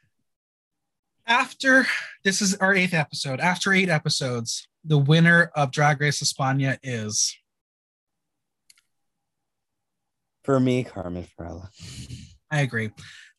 After 1.27 1.85
this 2.23 2.41
is 2.41 2.55
our 2.55 2.73
eighth 2.73 2.93
episode. 2.93 3.41
After 3.41 3.73
eight 3.73 3.89
episodes, 3.89 4.67
the 4.85 4.97
winner 4.97 5.51
of 5.55 5.71
Drag 5.71 5.99
Race 5.99 6.21
España 6.23 6.77
is 6.83 7.35
For 10.43 10.59
me, 10.59 10.83
Carmen 10.83 11.27
Farala. 11.37 11.67
I 12.51 12.61
agree. 12.61 12.91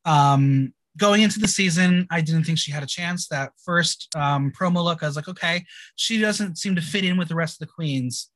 Um, 0.05 0.75
going 0.97 1.23
into 1.23 1.39
the 1.39 1.49
season, 1.49 2.07
I 2.11 2.21
didn't 2.21 2.45
think 2.45 2.59
she 2.59 2.73
had 2.73 2.83
a 2.83 2.87
chance. 2.87 3.29
That 3.29 3.53
first 3.65 4.09
um, 4.17 4.53
promo 4.53 4.83
look, 4.83 5.03
I 5.03 5.07
was 5.07 5.17
like, 5.17 5.29
okay, 5.29 5.65
she 5.97 6.21
doesn't 6.21 6.59
seem 6.59 6.75
to 6.77 6.83
fit 6.83 7.05
in 7.05 7.17
with 7.17 7.29
the 7.29 7.35
rest 7.35 7.61
of 7.61 7.67
the 7.67 7.73
queens. 7.73 8.31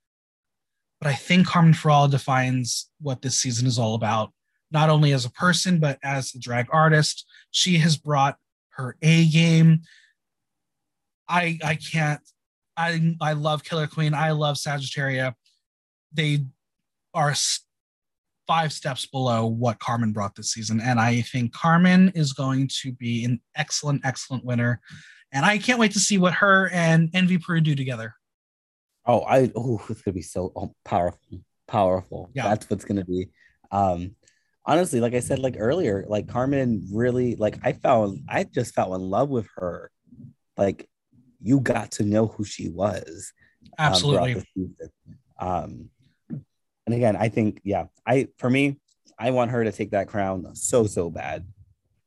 But 1.01 1.09
I 1.09 1.15
think 1.15 1.47
Carmen 1.47 1.73
Farala 1.73 2.11
defines 2.11 2.91
what 3.01 3.23
this 3.23 3.39
season 3.39 3.66
is 3.66 3.78
all 3.78 3.95
about, 3.95 4.32
not 4.70 4.91
only 4.91 5.12
as 5.12 5.24
a 5.24 5.31
person, 5.31 5.78
but 5.78 5.99
as 6.03 6.35
a 6.35 6.39
drag 6.39 6.66
artist. 6.70 7.27
She 7.51 7.78
has 7.78 7.97
brought 7.97 8.37
her 8.70 8.97
A 9.01 9.27
game. 9.27 9.82
I 11.28 11.59
I 11.65 11.77
can't. 11.77 12.20
I 12.77 13.16
I 13.20 13.32
love 13.32 13.65
Killer 13.65 13.87
Queen. 13.87 14.12
I 14.12 14.32
love 14.32 14.57
Sagittaria. 14.57 15.35
They 16.12 16.45
are 17.15 17.35
five 18.51 18.73
steps 18.73 19.07
below 19.07 19.47
what 19.47 19.79
Carmen 19.79 20.11
brought 20.11 20.35
this 20.35 20.51
season. 20.51 20.81
And 20.81 20.99
I 20.99 21.21
think 21.21 21.53
Carmen 21.53 22.11
is 22.17 22.33
going 22.33 22.69
to 22.83 22.91
be 22.91 23.25
an 23.25 23.41
excellent, 23.55 24.01
excellent 24.05 24.45
winner. 24.45 24.81
And 25.31 25.47
I 25.47 25.57
can't 25.57 25.79
wait 25.79 25.93
to 25.93 26.01
see 26.01 26.19
what 26.19 26.33
her 26.35 26.69
and 26.71 27.09
Envy 27.15 27.39
Peru 27.39 27.61
do 27.61 27.77
together. 27.77 28.13
Oh, 29.07 29.21
I 29.21 29.53
oh, 29.55 29.81
it's 29.89 30.03
gonna 30.03 30.17
be 30.17 30.23
so 30.23 30.53
oh, 30.57 30.75
powerful, 30.85 31.21
powerful. 31.69 32.29
Yeah. 32.35 32.49
That's 32.49 32.69
what's 32.69 32.85
gonna 32.85 33.05
be. 33.05 33.29
Um, 33.71 34.17
honestly, 34.67 35.01
like 35.01 35.15
I 35.15 35.21
said, 35.21 35.39
like 35.39 35.55
earlier, 35.57 36.05
like 36.09 36.27
Carmen 36.27 36.89
really, 36.93 37.37
like 37.37 37.57
I 37.63 37.75
found, 37.75 38.25
I 38.29 38.43
just 38.43 38.75
fell 38.75 38.97
in 38.97 39.03
love 39.03 39.29
with 39.29 39.47
her. 39.59 39.93
Like, 40.57 40.89
you 41.41 41.61
got 41.61 41.93
to 41.93 42.03
know 42.03 42.27
who 42.27 42.43
she 42.43 42.69
was. 42.69 43.33
um, 43.79 43.87
Absolutely. 43.87 44.45
season. 44.57 44.91
Um, 45.39 45.91
and 46.91 46.97
again, 46.97 47.17
I 47.17 47.29
think, 47.29 47.61
yeah, 47.62 47.85
I 48.05 48.29
for 48.39 48.51
me, 48.51 48.81
I 49.19 49.31
want 49.31 49.53
her 49.53 49.62
to 49.62 49.71
take 49.71 49.93
that 49.93 50.09
crown 50.09 50.55
so 50.57 50.87
so 50.87 51.09
bad. 51.09 51.47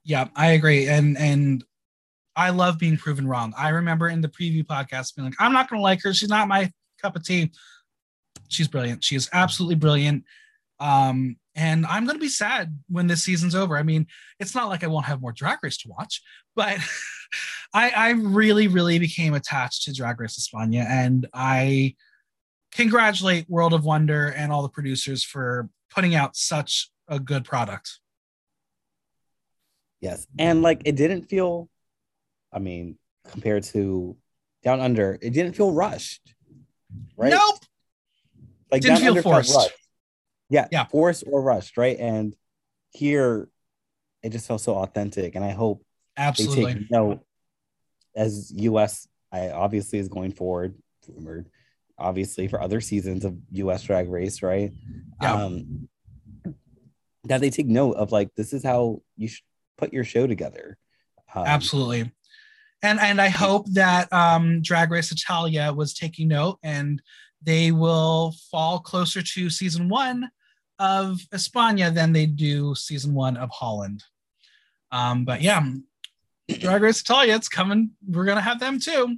yeah, 0.03 0.27
I 0.35 0.51
agree. 0.51 0.87
And 0.87 1.17
and 1.17 1.63
I 2.35 2.49
love 2.49 2.79
being 2.79 2.97
proven 2.97 3.27
wrong. 3.27 3.53
I 3.57 3.69
remember 3.69 4.09
in 4.09 4.21
the 4.21 4.27
preview 4.27 4.63
podcast 4.65 5.15
being 5.15 5.27
like, 5.27 5.35
I'm 5.39 5.53
not 5.53 5.69
gonna 5.69 5.81
like 5.81 6.01
her. 6.03 6.13
She's 6.13 6.29
not 6.29 6.47
my 6.47 6.69
cup 7.01 7.15
of 7.15 7.23
tea. 7.23 7.51
She's 8.49 8.67
brilliant. 8.67 9.03
She 9.03 9.15
is 9.15 9.29
absolutely 9.31 9.75
brilliant. 9.75 10.25
Um, 10.79 11.37
and 11.55 11.85
I'm 11.85 12.05
gonna 12.05 12.19
be 12.19 12.27
sad 12.27 12.77
when 12.89 13.07
this 13.07 13.23
season's 13.23 13.55
over. 13.55 13.77
I 13.77 13.83
mean, 13.83 14.07
it's 14.39 14.55
not 14.55 14.67
like 14.67 14.83
I 14.83 14.87
won't 14.87 15.05
have 15.05 15.21
more 15.21 15.31
drag 15.31 15.59
race 15.63 15.77
to 15.77 15.89
watch, 15.89 16.21
but 16.55 16.77
I, 17.73 17.89
I 17.91 18.09
really, 18.09 18.67
really 18.67 18.99
became 18.99 19.33
attached 19.33 19.83
to 19.83 19.93
Drag 19.93 20.19
Race 20.19 20.37
España, 20.37 20.85
and 20.85 21.27
I 21.33 21.95
congratulate 22.75 23.49
World 23.49 23.73
of 23.73 23.85
Wonder 23.85 24.27
and 24.27 24.51
all 24.51 24.61
the 24.63 24.69
producers 24.69 25.23
for 25.23 25.69
putting 25.93 26.15
out 26.15 26.35
such 26.35 26.89
a 27.07 27.19
good 27.19 27.45
product. 27.45 27.99
Yes. 30.01 30.27
And 30.37 30.61
like 30.61 30.81
it 30.85 30.95
didn't 30.95 31.23
feel, 31.23 31.69
I 32.51 32.59
mean, 32.59 32.97
compared 33.29 33.63
to 33.65 34.17
Down 34.63 34.81
Under, 34.81 35.17
it 35.21 35.31
didn't 35.31 35.53
feel 35.53 35.71
rushed. 35.71 36.33
Right? 37.15 37.31
Nope. 37.31 37.59
Like 38.71 38.81
Didn't 38.81 38.95
Down 38.95 39.01
feel 39.01 39.11
Under 39.11 39.21
forced. 39.21 39.55
rushed. 39.55 39.71
Yeah, 40.49 40.67
Yeah. 40.71 40.85
forced 40.85 41.23
or 41.27 41.41
rushed, 41.41 41.77
right? 41.77 41.97
And 41.97 42.35
here 42.91 43.47
it 44.21 44.29
just 44.31 44.47
felt 44.47 44.61
so 44.61 44.75
authentic. 44.75 45.35
And 45.35 45.43
I 45.43 45.51
hope 45.51 45.85
they 46.17 46.23
Absolutely. 46.23 46.73
take 46.73 46.91
note 46.91 47.25
as 48.15 48.51
US 48.55 49.07
I 49.31 49.49
obviously 49.49 49.99
is 49.99 50.09
going 50.09 50.31
forward, 50.31 50.75
rumored, 51.07 51.49
obviously 51.97 52.47
for 52.47 52.61
other 52.61 52.81
seasons 52.81 53.25
of 53.25 53.37
US 53.51 53.83
drag 53.83 54.09
race, 54.09 54.41
right? 54.41 54.71
Yeah. 55.21 55.33
Um 55.33 55.89
that 57.25 57.41
they 57.41 57.49
take 57.49 57.67
note 57.67 57.93
of 57.93 58.11
like 58.11 58.33
this 58.35 58.53
is 58.53 58.63
how 58.63 59.01
you 59.15 59.27
should 59.27 59.43
put 59.77 59.93
your 59.93 60.03
show 60.03 60.27
together. 60.27 60.77
Um, 61.33 61.45
Absolutely. 61.45 62.11
And 62.81 62.99
and 62.99 63.21
I 63.21 63.29
hope 63.29 63.65
that 63.71 64.11
um, 64.11 64.61
Drag 64.61 64.91
Race 64.91 65.11
Italia 65.11 65.71
was 65.73 65.93
taking 65.93 66.27
note 66.27 66.59
and 66.63 67.01
they 67.41 67.71
will 67.71 68.35
fall 68.51 68.79
closer 68.79 69.21
to 69.21 69.49
season 69.49 69.87
one 69.89 70.29
of 70.79 71.19
España 71.33 71.93
than 71.93 72.11
they 72.11 72.25
do 72.25 72.75
season 72.75 73.13
one 73.13 73.37
of 73.37 73.49
Holland. 73.51 74.03
Um, 74.91 75.23
but 75.23 75.41
yeah, 75.41 75.65
Drag 76.49 76.81
Race 76.81 77.01
Italia, 77.01 77.35
it's 77.35 77.47
coming. 77.47 77.91
We're 78.05 78.25
gonna 78.25 78.41
have 78.41 78.59
them 78.59 78.79
too. 78.79 79.17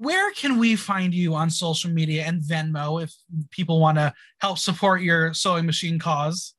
Where 0.00 0.32
can 0.32 0.58
we 0.58 0.76
find 0.76 1.12
you 1.12 1.34
on 1.34 1.50
social 1.50 1.90
media 1.90 2.24
and 2.24 2.40
Venmo 2.40 3.02
if 3.02 3.12
people 3.50 3.78
want 3.80 3.98
to 3.98 4.14
help 4.38 4.56
support 4.56 5.02
your 5.02 5.34
sewing 5.34 5.66
machine 5.66 5.98
cause? 5.98 6.54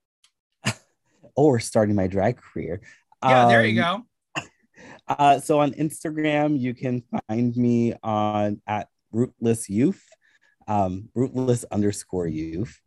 or 1.35 1.59
starting 1.59 1.95
my 1.95 2.05
drag 2.05 2.37
career. 2.37 2.81
Yeah, 3.23 3.47
there 3.47 3.65
you 3.65 3.81
Um, 3.81 4.05
go. 4.37 4.43
Uh, 5.07 5.39
so 5.39 5.59
on 5.59 5.71
Instagram, 5.71 6.57
you 6.57 6.75
can 6.75 7.01
find 7.27 7.57
me 7.57 7.95
on 8.03 8.61
at 8.67 8.87
rootless 9.11 9.67
youth, 9.67 10.05
um, 10.67 11.09
rootless 11.15 11.65
underscore 11.71 12.27
youth. 12.27 12.79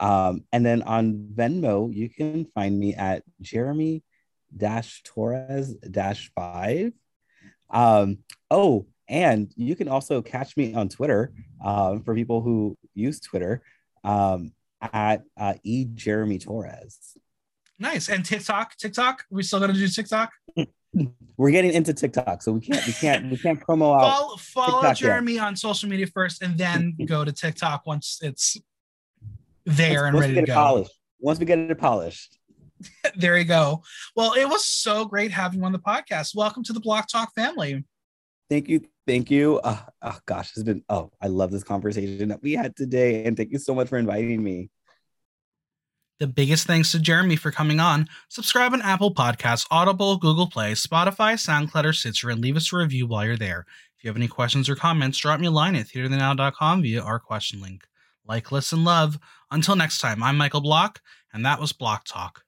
Um, 0.00 0.44
and 0.54 0.64
then 0.64 0.82
on 0.82 1.28
Venmo, 1.34 1.94
you 1.94 2.08
can 2.08 2.46
find 2.46 2.76
me 2.80 2.94
at 2.94 3.24
Jeremy 3.42 4.02
dash 4.56 5.02
Torres 5.04 5.74
dash 5.74 6.32
five. 6.34 6.92
Um, 7.68 8.20
oh, 8.50 8.86
and 9.08 9.50
you 9.56 9.74
can 9.74 9.88
also 9.88 10.22
catch 10.22 10.56
me 10.56 10.74
on 10.74 10.88
Twitter 10.88 11.32
um, 11.64 12.02
for 12.02 12.14
people 12.14 12.42
who 12.42 12.76
use 12.94 13.20
Twitter 13.20 13.62
um, 14.04 14.52
at 14.80 15.22
uh, 15.38 15.54
e 15.62 15.86
Jeremy 15.86 16.38
Torres. 16.38 17.16
Nice. 17.78 18.08
And 18.08 18.24
TikTok, 18.24 18.76
TikTok, 18.76 19.24
we 19.30 19.42
still 19.42 19.60
gonna 19.60 19.72
do 19.72 19.88
TikTok? 19.88 20.32
We're 21.36 21.50
getting 21.50 21.72
into 21.72 21.94
TikTok, 21.94 22.42
so 22.42 22.52
we 22.52 22.60
can't 22.60 22.84
we 22.86 22.92
can't 22.92 23.30
we 23.30 23.36
can't 23.36 23.60
promo 23.60 23.94
out. 23.94 24.00
follow, 24.00 24.36
follow 24.36 24.80
TikTok. 24.80 24.96
Jeremy 24.96 25.38
on 25.38 25.54
social 25.54 25.88
media 25.88 26.06
first, 26.06 26.42
and 26.42 26.58
then 26.58 26.96
go 27.06 27.24
to 27.24 27.32
TikTok 27.32 27.86
once 27.86 28.18
it's 28.22 28.56
there 29.64 30.06
and 30.06 30.14
once 30.14 30.26
ready 30.26 30.40
to 30.40 30.46
go. 30.46 30.54
polished. 30.54 30.92
Once 31.20 31.38
we 31.38 31.46
get 31.46 31.58
it 31.58 31.78
polished. 31.78 32.34
There 33.16 33.36
you 33.36 33.44
go. 33.44 33.82
Well, 34.14 34.34
it 34.34 34.48
was 34.48 34.64
so 34.64 35.04
great 35.04 35.32
having 35.32 35.58
you 35.58 35.64
on 35.64 35.72
the 35.72 35.80
podcast. 35.80 36.36
Welcome 36.36 36.62
to 36.62 36.72
the 36.72 36.78
Block 36.78 37.08
Talk 37.08 37.34
family. 37.34 37.84
Thank 38.50 38.68
you, 38.68 38.80
thank 39.06 39.30
you. 39.30 39.58
Uh, 39.58 39.78
oh 40.02 40.18
gosh, 40.24 40.50
it's 40.50 40.62
been 40.62 40.82
oh, 40.88 41.10
I 41.20 41.26
love 41.26 41.50
this 41.50 41.64
conversation 41.64 42.28
that 42.28 42.42
we 42.42 42.52
had 42.52 42.74
today, 42.76 43.24
and 43.24 43.36
thank 43.36 43.52
you 43.52 43.58
so 43.58 43.74
much 43.74 43.88
for 43.88 43.98
inviting 43.98 44.42
me. 44.42 44.70
The 46.18 46.26
biggest 46.26 46.66
thanks 46.66 46.90
to 46.92 46.98
Jeremy 46.98 47.36
for 47.36 47.52
coming 47.52 47.78
on. 47.78 48.08
Subscribe 48.28 48.72
on 48.72 48.82
Apple 48.82 49.14
Podcasts, 49.14 49.66
Audible, 49.70 50.16
Google 50.16 50.48
Play, 50.48 50.72
Spotify, 50.72 51.34
SoundCloud, 51.34 51.84
or 51.84 51.92
Stitcher, 51.92 52.30
and 52.30 52.40
leave 52.40 52.56
us 52.56 52.72
a 52.72 52.76
review 52.76 53.06
while 53.06 53.24
you're 53.24 53.36
there. 53.36 53.66
If 53.96 54.04
you 54.04 54.08
have 54.08 54.16
any 54.16 54.28
questions 54.28 54.68
or 54.68 54.74
comments, 54.74 55.18
drop 55.18 55.38
me 55.38 55.46
a 55.46 55.50
line 55.50 55.76
at 55.76 55.86
theaterthenow.com 55.86 56.82
via 56.82 57.02
our 57.02 57.20
question 57.20 57.60
link. 57.60 57.84
Like, 58.26 58.50
listen, 58.50 58.82
love. 58.82 59.18
Until 59.50 59.76
next 59.76 59.98
time, 59.98 60.22
I'm 60.22 60.36
Michael 60.36 60.60
Block, 60.60 61.00
and 61.32 61.44
that 61.46 61.60
was 61.60 61.72
Block 61.72 62.04
Talk. 62.04 62.42